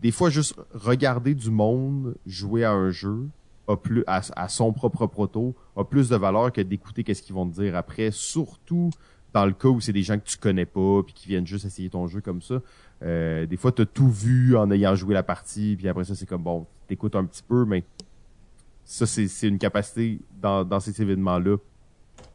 des 0.01 0.11
fois 0.11 0.29
juste 0.29 0.55
regarder 0.73 1.35
du 1.35 1.51
monde 1.51 2.15
jouer 2.25 2.63
à 2.63 2.71
un 2.71 2.89
jeu 2.89 3.27
à, 4.07 4.49
son 4.49 4.73
propre 4.73 5.07
proto 5.07 5.55
a 5.77 5.85
plus 5.85 6.09
de 6.09 6.15
valeur 6.17 6.51
que 6.51 6.59
d'écouter 6.59 7.05
qu'est-ce 7.05 7.21
qu'ils 7.21 7.35
vont 7.35 7.47
te 7.47 7.53
dire 7.53 7.75
après 7.75 8.11
surtout 8.11 8.89
dans 9.33 9.45
le 9.45 9.53
cas 9.53 9.69
où 9.69 9.79
c'est 9.79 9.93
des 9.93 10.03
gens 10.03 10.17
que 10.17 10.25
tu 10.25 10.37
connais 10.37 10.65
pas 10.65 11.03
puis 11.03 11.13
qui 11.13 11.29
viennent 11.29 11.47
juste 11.47 11.63
essayer 11.63 11.89
ton 11.89 12.05
jeu 12.07 12.19
comme 12.19 12.41
ça. 12.41 12.61
Euh, 13.01 13.45
des 13.45 13.55
fois 13.55 13.71
t'as 13.71 13.85
tout 13.85 14.09
vu 14.09 14.57
en 14.57 14.69
ayant 14.71 14.95
joué 14.95 15.13
la 15.13 15.23
partie 15.23 15.75
puis 15.77 15.87
après 15.87 16.03
ça 16.03 16.15
c'est 16.15 16.25
comme 16.25 16.43
bon 16.43 16.65
t'écoutes 16.87 17.15
un 17.15 17.23
petit 17.23 17.43
peu 17.43 17.63
mais 17.63 17.83
ça 18.83 19.05
c'est 19.05 19.47
une 19.47 19.59
capacité 19.59 20.19
dans 20.41 20.65
dans 20.65 20.79
ces 20.81 21.01
événements 21.01 21.39
là 21.39 21.55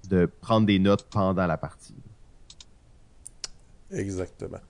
de 0.08 0.30
prendre 0.40 0.66
des 0.66 0.78
notes 0.78 1.06
pendant 1.10 1.46
la 1.46 1.58
partie 1.58 1.94
exactement 3.90 4.60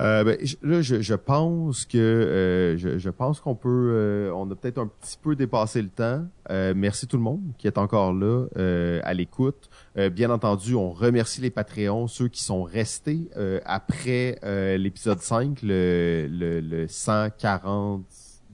euh, 0.00 0.24
ben, 0.24 0.36
là, 0.62 0.82
je, 0.82 1.00
je, 1.00 1.14
pense 1.14 1.86
que 1.86 1.96
euh, 1.96 2.76
je, 2.76 2.98
je, 2.98 3.08
pense 3.10 3.40
qu'on 3.40 3.54
peut, 3.54 3.90
euh, 3.94 4.30
on 4.34 4.50
a 4.50 4.54
peut-être 4.54 4.78
un 4.78 4.88
petit 4.88 5.16
peu 5.22 5.34
dépassé 5.36 5.80
le 5.80 5.88
temps. 5.88 6.26
Euh, 6.50 6.74
merci 6.76 7.06
tout 7.06 7.16
le 7.16 7.22
monde 7.22 7.40
qui 7.56 7.66
est 7.66 7.78
encore 7.78 8.12
là 8.12 8.46
euh, 8.58 9.00
à 9.04 9.14
l'écoute. 9.14 9.70
bien 10.12 10.30
entendu, 10.30 10.74
on 10.74 10.90
remercie 10.90 11.40
les 11.40 11.50
Patreons, 11.50 12.08
ceux 12.08 12.28
qui 12.28 12.42
sont 12.42 12.62
restés 12.62 13.28
après 13.64 14.38
l'épisode 14.78 15.20
5, 15.20 15.60
le, 15.62 16.28
le, 16.30 16.60
le 16.60 16.88
140 16.88 18.04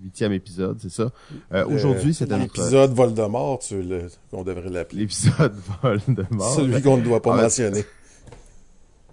huitième 0.03 0.33
épisode, 0.33 0.79
c'est 0.81 0.91
ça. 0.91 1.13
Aujourd'hui, 1.67 2.13
c'est 2.13 2.29
l'épisode 2.29 2.91
notre... 2.91 2.95
Voldemort, 2.95 3.61
tu 3.61 3.83
le... 3.83 4.09
qu'on 4.33 4.43
devrait 4.43 4.71
l'appeler. 4.71 5.03
L'épisode 5.03 5.55
Voldemort. 5.83 6.55
Celui 6.55 6.83
qu'on 6.83 6.97
ne 6.97 7.03
doit 7.03 7.23
pas 7.23 7.35
ah, 7.39 7.43
mentionner 7.43 7.85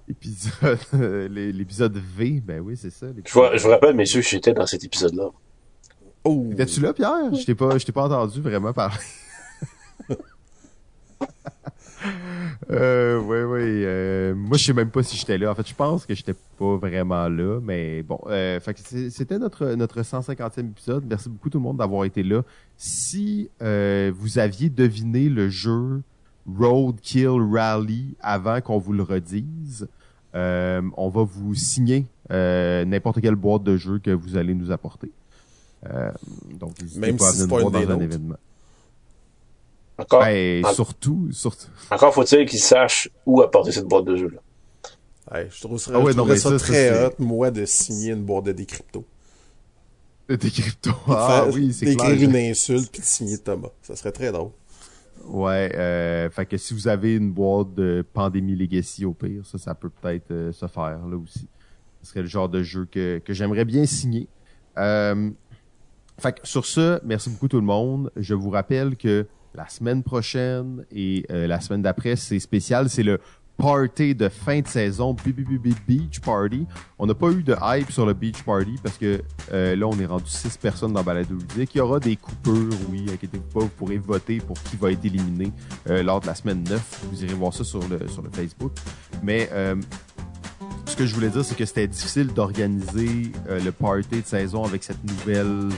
épisode, 0.09 0.79
l'épisode 1.31 1.97
V, 1.97 2.41
ben 2.45 2.59
oui, 2.61 2.75
c'est 2.77 2.89
ça. 2.89 3.07
Je 3.25 3.33
vous, 3.33 3.41
je 3.53 3.63
vous 3.63 3.69
rappelle, 3.69 3.95
messieurs, 3.95 4.21
j'étais 4.21 4.53
dans 4.53 4.65
cet 4.65 4.83
épisode-là. 4.83 5.29
Oh! 6.23 6.49
Étais-tu 6.51 6.81
là, 6.81 6.93
Pierre? 6.93 7.33
Je 7.33 7.45
t'ai 7.45 7.55
pas, 7.55 7.77
je 7.77 7.85
t'ai 7.85 7.91
pas 7.91 8.03
entendu 8.03 8.41
vraiment 8.41 8.73
parler. 8.73 8.97
euh, 12.71 13.19
ouais, 13.21 13.43
ouais. 13.43 13.83
Euh, 13.85 14.35
moi, 14.35 14.57
je 14.57 14.65
sais 14.65 14.73
même 14.73 14.91
pas 14.91 15.03
si 15.03 15.17
j'étais 15.17 15.37
là. 15.37 15.51
En 15.51 15.55
fait, 15.55 15.67
je 15.67 15.75
pense 15.75 16.05
que 16.05 16.13
j'étais 16.13 16.35
pas 16.57 16.75
vraiment 16.75 17.29
là, 17.29 17.59
mais 17.61 18.03
bon. 18.03 18.19
Euh, 18.27 18.59
fait 18.59 18.73
que 18.73 18.79
c'était 19.09 19.39
notre 19.39 19.73
notre 19.75 20.01
150e 20.01 20.71
épisode. 20.71 21.05
Merci 21.07 21.29
beaucoup 21.29 21.49
tout 21.49 21.59
le 21.59 21.63
monde 21.63 21.77
d'avoir 21.77 22.05
été 22.05 22.23
là. 22.23 22.43
Si 22.77 23.49
euh, 23.61 24.11
vous 24.13 24.39
aviez 24.39 24.69
deviné 24.69 25.29
le 25.29 25.49
jeu 25.49 26.01
Roadkill 26.47 27.39
Rally 27.51 28.15
avant 28.19 28.61
qu'on 28.61 28.77
vous 28.77 28.93
le 28.93 29.03
redise, 29.03 29.87
euh, 30.35 30.81
on 30.97 31.09
va 31.09 31.23
vous 31.23 31.55
signer 31.55 32.05
euh, 32.31 32.85
n'importe 32.85 33.21
quelle 33.21 33.35
boîte 33.35 33.63
de 33.63 33.77
jeu 33.77 33.99
que 33.99 34.11
vous 34.11 34.37
allez 34.37 34.53
nous 34.53 34.71
apporter. 34.71 35.11
Euh, 35.89 36.11
donc, 36.59 36.73
Même 36.95 37.17
pas 37.17 37.31
si 37.31 37.41
à 37.41 37.45
venir 37.45 37.57
nous 37.57 37.69
voir 37.69 37.71
dans 37.71 37.91
un 37.91 37.99
événement. 37.99 38.37
Encore, 39.97 40.21
ben, 40.21 40.65
en... 40.65 40.73
surtout, 40.73 41.27
surtout. 41.31 41.67
Encore 41.91 42.13
faut-il 42.13 42.45
qu'ils 42.45 42.59
sachent 42.59 43.09
où 43.25 43.41
apporter 43.41 43.71
cette 43.71 43.85
boîte 43.85 44.05
de 44.05 44.15
jeu 44.15 44.29
là. 44.29 44.39
Ouais, 45.31 45.47
je 45.51 45.61
trouve 45.61 45.77
ça, 45.77 45.91
ah 45.93 45.99
ouais, 45.99 46.11
je 46.13 46.17
non, 46.17 46.27
ça, 46.27 46.35
ça 46.35 46.57
très 46.57 46.89
ça, 46.89 47.07
hot, 47.07 47.13
moi, 47.19 47.51
de 47.51 47.63
signer 47.65 48.13
une 48.13 48.23
boîte 48.23 48.45
de 48.45 48.51
décrypto. 48.51 49.05
De 50.27 50.35
décrypto. 50.35 50.91
Ah 51.07 51.45
oui, 51.53 51.71
c'est 51.71 51.95
clair. 51.95 52.09
D'écrire 52.09 52.29
une 52.29 52.35
insulte 52.35 52.91
puis 52.91 53.01
de 53.01 53.05
signer 53.05 53.37
Thomas. 53.37 53.69
Ça 53.83 53.95
serait 53.95 54.11
très 54.11 54.31
drôle. 54.31 54.51
Ouais, 55.25 55.71
euh, 55.75 56.29
fait 56.29 56.45
que 56.45 56.57
si 56.57 56.73
vous 56.73 56.87
avez 56.87 57.15
une 57.15 57.31
boîte 57.31 57.73
de 57.75 58.05
Pandémie 58.13 58.55
Legacy 58.55 59.05
au 59.05 59.13
pire, 59.13 59.45
ça, 59.45 59.57
ça 59.57 59.75
peut 59.75 59.89
peut-être 59.89 60.31
euh, 60.31 60.51
se 60.51 60.65
faire 60.67 61.05
là 61.05 61.17
aussi. 61.17 61.47
Ce 62.01 62.09
serait 62.09 62.21
le 62.21 62.27
genre 62.27 62.49
de 62.49 62.63
jeu 62.63 62.87
que, 62.89 63.19
que 63.19 63.33
j'aimerais 63.33 63.65
bien 63.65 63.85
signer. 63.85 64.27
Euh, 64.77 65.29
fait 66.17 66.39
que 66.39 66.47
sur 66.47 66.65
ce, 66.65 66.99
merci 67.05 67.29
beaucoup 67.29 67.47
tout 67.47 67.59
le 67.59 67.65
monde. 67.65 68.11
Je 68.15 68.33
vous 68.33 68.49
rappelle 68.49 68.95
que 68.95 69.27
la 69.55 69.67
semaine 69.67 70.03
prochaine 70.03 70.85
et 70.91 71.25
euh, 71.31 71.47
la 71.47 71.59
semaine 71.59 71.81
d'après, 71.81 72.15
c'est 72.15 72.39
spécial. 72.39 72.89
C'est 72.89 73.03
le 73.03 73.19
party 73.59 74.15
de 74.15 74.29
fin 74.29 74.61
de 74.61 74.67
saison, 74.67 75.13
Beach 75.13 76.19
Party. 76.21 76.65
On 76.97 77.05
n'a 77.05 77.13
pas 77.13 77.29
eu 77.29 77.43
de 77.43 77.55
hype 77.61 77.91
sur 77.91 78.05
le 78.05 78.13
Beach 78.13 78.41
Party 78.43 78.75
parce 78.81 78.97
que 78.97 79.21
euh, 79.51 79.75
là, 79.75 79.85
on 79.85 79.99
est 79.99 80.05
rendu 80.05 80.29
six 80.29 80.57
personnes 80.57 80.93
dans 80.93 81.03
Balado 81.03 81.35
Ludique. 81.35 81.75
Il 81.75 81.77
y 81.77 81.81
aura 81.81 81.99
des 81.99 82.15
coupures, 82.15 82.69
oui, 82.89 83.05
inquiétez-vous 83.11 83.43
pas, 83.53 83.59
vous 83.59 83.67
pourrez 83.67 83.97
voter 83.97 84.37
pour 84.37 84.57
qui 84.63 84.77
va 84.77 84.91
être 84.91 85.03
éliminé 85.03 85.51
euh, 85.89 86.01
lors 86.01 86.21
de 86.21 86.27
la 86.27 86.35
semaine 86.35 86.63
9. 86.63 87.05
Vous 87.11 87.23
irez 87.23 87.33
voir 87.33 87.53
ça 87.53 87.63
sur 87.63 87.81
le, 87.87 88.07
sur 88.07 88.21
le 88.21 88.29
Facebook. 88.29 88.71
Mais 89.21 89.49
euh, 89.51 89.75
ce 90.85 90.95
que 90.95 91.05
je 91.05 91.13
voulais 91.13 91.29
dire, 91.29 91.43
c'est 91.43 91.55
que 91.55 91.65
c'était 91.65 91.87
difficile 91.87 92.27
d'organiser 92.27 93.31
le 93.47 93.71
party 93.71 94.21
de 94.21 94.25
saison 94.25 94.63
avec 94.63 94.83
cette 94.83 95.03
nouvelle 95.03 95.69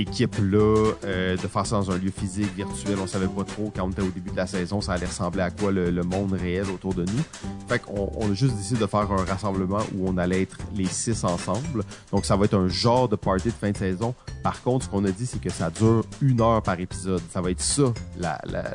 équipe-là, 0.00 0.92
euh, 1.04 1.36
de 1.36 1.46
faire 1.46 1.66
ça 1.66 1.76
dans 1.76 1.90
un 1.90 1.98
lieu 1.98 2.10
physique, 2.10 2.54
virtuel. 2.54 2.96
On 3.02 3.06
savait 3.06 3.28
pas 3.28 3.44
trop 3.44 3.72
quand 3.74 3.84
on 3.84 3.90
était 3.90 4.02
au 4.02 4.10
début 4.10 4.30
de 4.30 4.36
la 4.36 4.46
saison, 4.46 4.80
ça 4.80 4.92
allait 4.92 5.06
ressembler 5.06 5.42
à 5.42 5.50
quoi 5.50 5.72
le, 5.72 5.90
monde 6.02 6.32
réel 6.32 6.66
autour 6.70 6.94
de 6.94 7.02
nous. 7.02 7.22
Fait 7.68 7.78
qu'on 7.78 8.10
on 8.16 8.30
a 8.30 8.34
juste 8.34 8.56
décidé 8.56 8.80
de 8.80 8.86
faire 8.86 9.10
un 9.10 9.24
rassemblement 9.24 9.80
où 9.94 10.08
on 10.08 10.16
allait 10.18 10.42
être 10.42 10.58
les 10.74 10.86
six 10.86 11.24
ensemble. 11.24 11.84
Donc 12.12 12.24
ça 12.24 12.36
va 12.36 12.44
être 12.44 12.56
un 12.56 12.68
genre 12.68 13.08
de 13.08 13.16
party 13.16 13.48
de 13.48 13.54
fin 13.54 13.70
de 13.70 13.76
saison. 13.76 14.14
Par 14.42 14.62
contre, 14.62 14.84
ce 14.84 14.90
qu'on 14.90 15.04
a 15.04 15.10
dit, 15.10 15.26
c'est 15.26 15.40
que 15.40 15.50
ça 15.50 15.70
dure 15.70 16.04
une 16.20 16.40
heure 16.40 16.62
par 16.62 16.78
épisode. 16.78 17.22
Ça 17.30 17.40
va 17.40 17.50
être 17.50 17.60
ça, 17.60 17.92
la, 18.18 18.40
la, 18.44 18.62
la, 18.62 18.72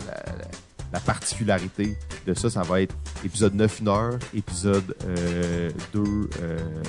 la 0.91 0.99
particularité 0.99 1.97
de 2.27 2.33
ça. 2.33 2.49
Ça 2.49 2.63
va 2.63 2.81
être 2.81 2.95
épisode 3.23 3.55
9, 3.55 3.79
une 3.79 3.87
heure, 3.87 4.19
épisode 4.33 4.95
euh, 5.05 5.69
2, 5.93 6.03
euh, 6.41 6.83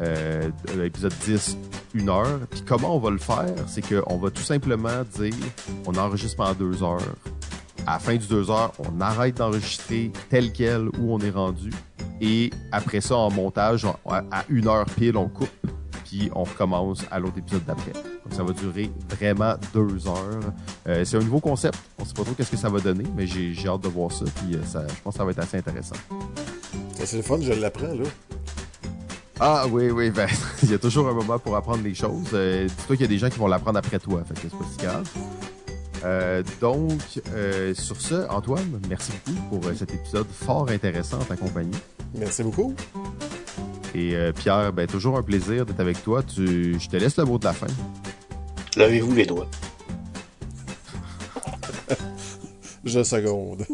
euh, 0.00 0.50
épisode 0.84 1.14
10, 1.24 1.56
une 1.94 2.08
heure. 2.08 2.40
Puis 2.50 2.62
comment 2.62 2.96
on 2.96 2.98
va 2.98 3.10
le 3.10 3.18
faire, 3.18 3.54
c'est 3.66 3.82
qu'on 3.82 4.16
va 4.16 4.30
tout 4.30 4.42
simplement 4.42 5.02
dire, 5.18 5.34
on 5.86 5.94
enregistre 5.96 6.36
pendant 6.36 6.54
deux 6.54 6.82
heures. 6.82 7.14
À 7.86 7.94
la 7.94 7.98
fin 7.98 8.16
du 8.16 8.26
deux 8.26 8.50
heures, 8.50 8.72
on 8.78 9.00
arrête 9.00 9.36
d'enregistrer 9.36 10.10
tel 10.30 10.52
quel 10.52 10.88
où 10.98 11.14
on 11.14 11.18
est 11.18 11.30
rendu. 11.30 11.70
Et 12.20 12.50
après 12.72 13.00
ça, 13.00 13.16
en 13.16 13.30
montage, 13.30 13.86
à 14.06 14.44
une 14.48 14.68
heure 14.68 14.86
pile, 14.86 15.16
on 15.16 15.28
coupe. 15.28 15.50
Puis 16.04 16.30
on 16.34 16.44
recommence 16.44 17.04
à 17.10 17.18
l'autre 17.18 17.38
épisode 17.38 17.64
d'après. 17.64 17.92
Donc 17.92 18.32
ça 18.32 18.42
va 18.42 18.52
durer 18.52 18.90
vraiment 19.10 19.54
deux 19.72 20.06
heures. 20.06 20.52
Euh, 20.86 21.04
c'est 21.04 21.16
un 21.16 21.20
nouveau 21.20 21.40
concept. 21.40 21.76
On 21.98 22.04
sait 22.04 22.14
pas 22.14 22.22
trop 22.22 22.34
qu'est-ce 22.34 22.52
que 22.52 22.56
ça 22.56 22.68
va 22.68 22.78
donner, 22.78 23.04
mais 23.16 23.26
j'ai 23.26 23.54
hâte 23.66 23.82
de 23.82 23.88
voir 23.88 24.12
ça. 24.12 24.24
Puis 24.24 24.54
euh, 24.54 24.60
je 24.62 25.02
pense 25.02 25.14
que 25.14 25.18
ça 25.18 25.24
va 25.24 25.32
être 25.32 25.40
assez 25.40 25.58
intéressant. 25.58 25.96
C'est 26.94 27.16
le 27.16 27.22
fun, 27.22 27.38
je 27.40 27.52
l'apprends 27.52 27.92
là. 27.92 28.04
Ah 29.40 29.66
oui, 29.68 29.90
oui, 29.90 30.10
ben, 30.10 30.28
il 30.62 30.70
y 30.70 30.74
a 30.74 30.78
toujours 30.78 31.08
un 31.08 31.12
moment 31.12 31.38
pour 31.38 31.56
apprendre 31.56 31.82
les 31.82 31.94
choses. 31.94 32.28
Euh, 32.32 32.66
Dis-toi 32.66 32.96
qu'il 32.96 33.04
y 33.04 33.08
a 33.08 33.08
des 33.08 33.18
gens 33.18 33.28
qui 33.30 33.38
vont 33.38 33.48
l'apprendre 33.48 33.78
après 33.78 33.98
toi, 33.98 34.22
fait 34.24 34.34
que 34.34 34.40
c'est 34.42 34.50
pas 34.58 34.64
si 34.70 34.76
grave. 34.86 35.08
Euh, 36.04 36.42
donc, 36.60 37.00
euh, 37.34 37.74
sur 37.74 38.00
ce, 38.00 38.28
Antoine, 38.28 38.80
merci 38.88 39.10
beaucoup 39.26 39.60
pour 39.60 39.70
euh, 39.70 39.74
cet 39.74 39.92
épisode 39.94 40.26
fort 40.30 40.68
intéressant 40.70 41.18
en 41.18 41.24
ta 41.24 41.36
compagnie. 41.36 41.76
Merci 42.14 42.42
beaucoup. 42.42 42.74
Et 43.94 44.14
euh, 44.14 44.32
Pierre, 44.32 44.72
ben, 44.72 44.86
toujours 44.86 45.16
un 45.16 45.22
plaisir 45.22 45.64
d'être 45.64 45.80
avec 45.80 46.02
toi. 46.04 46.22
Tu... 46.22 46.78
Je 46.78 46.88
te 46.88 46.96
laisse 46.96 47.16
le 47.16 47.24
mot 47.24 47.38
de 47.38 47.44
la 47.44 47.52
fin. 47.52 47.66
Lavez-vous 48.76 49.14
les 49.14 49.26
doigts. 49.26 49.48
Je 52.84 53.02
seconde. 53.02 53.64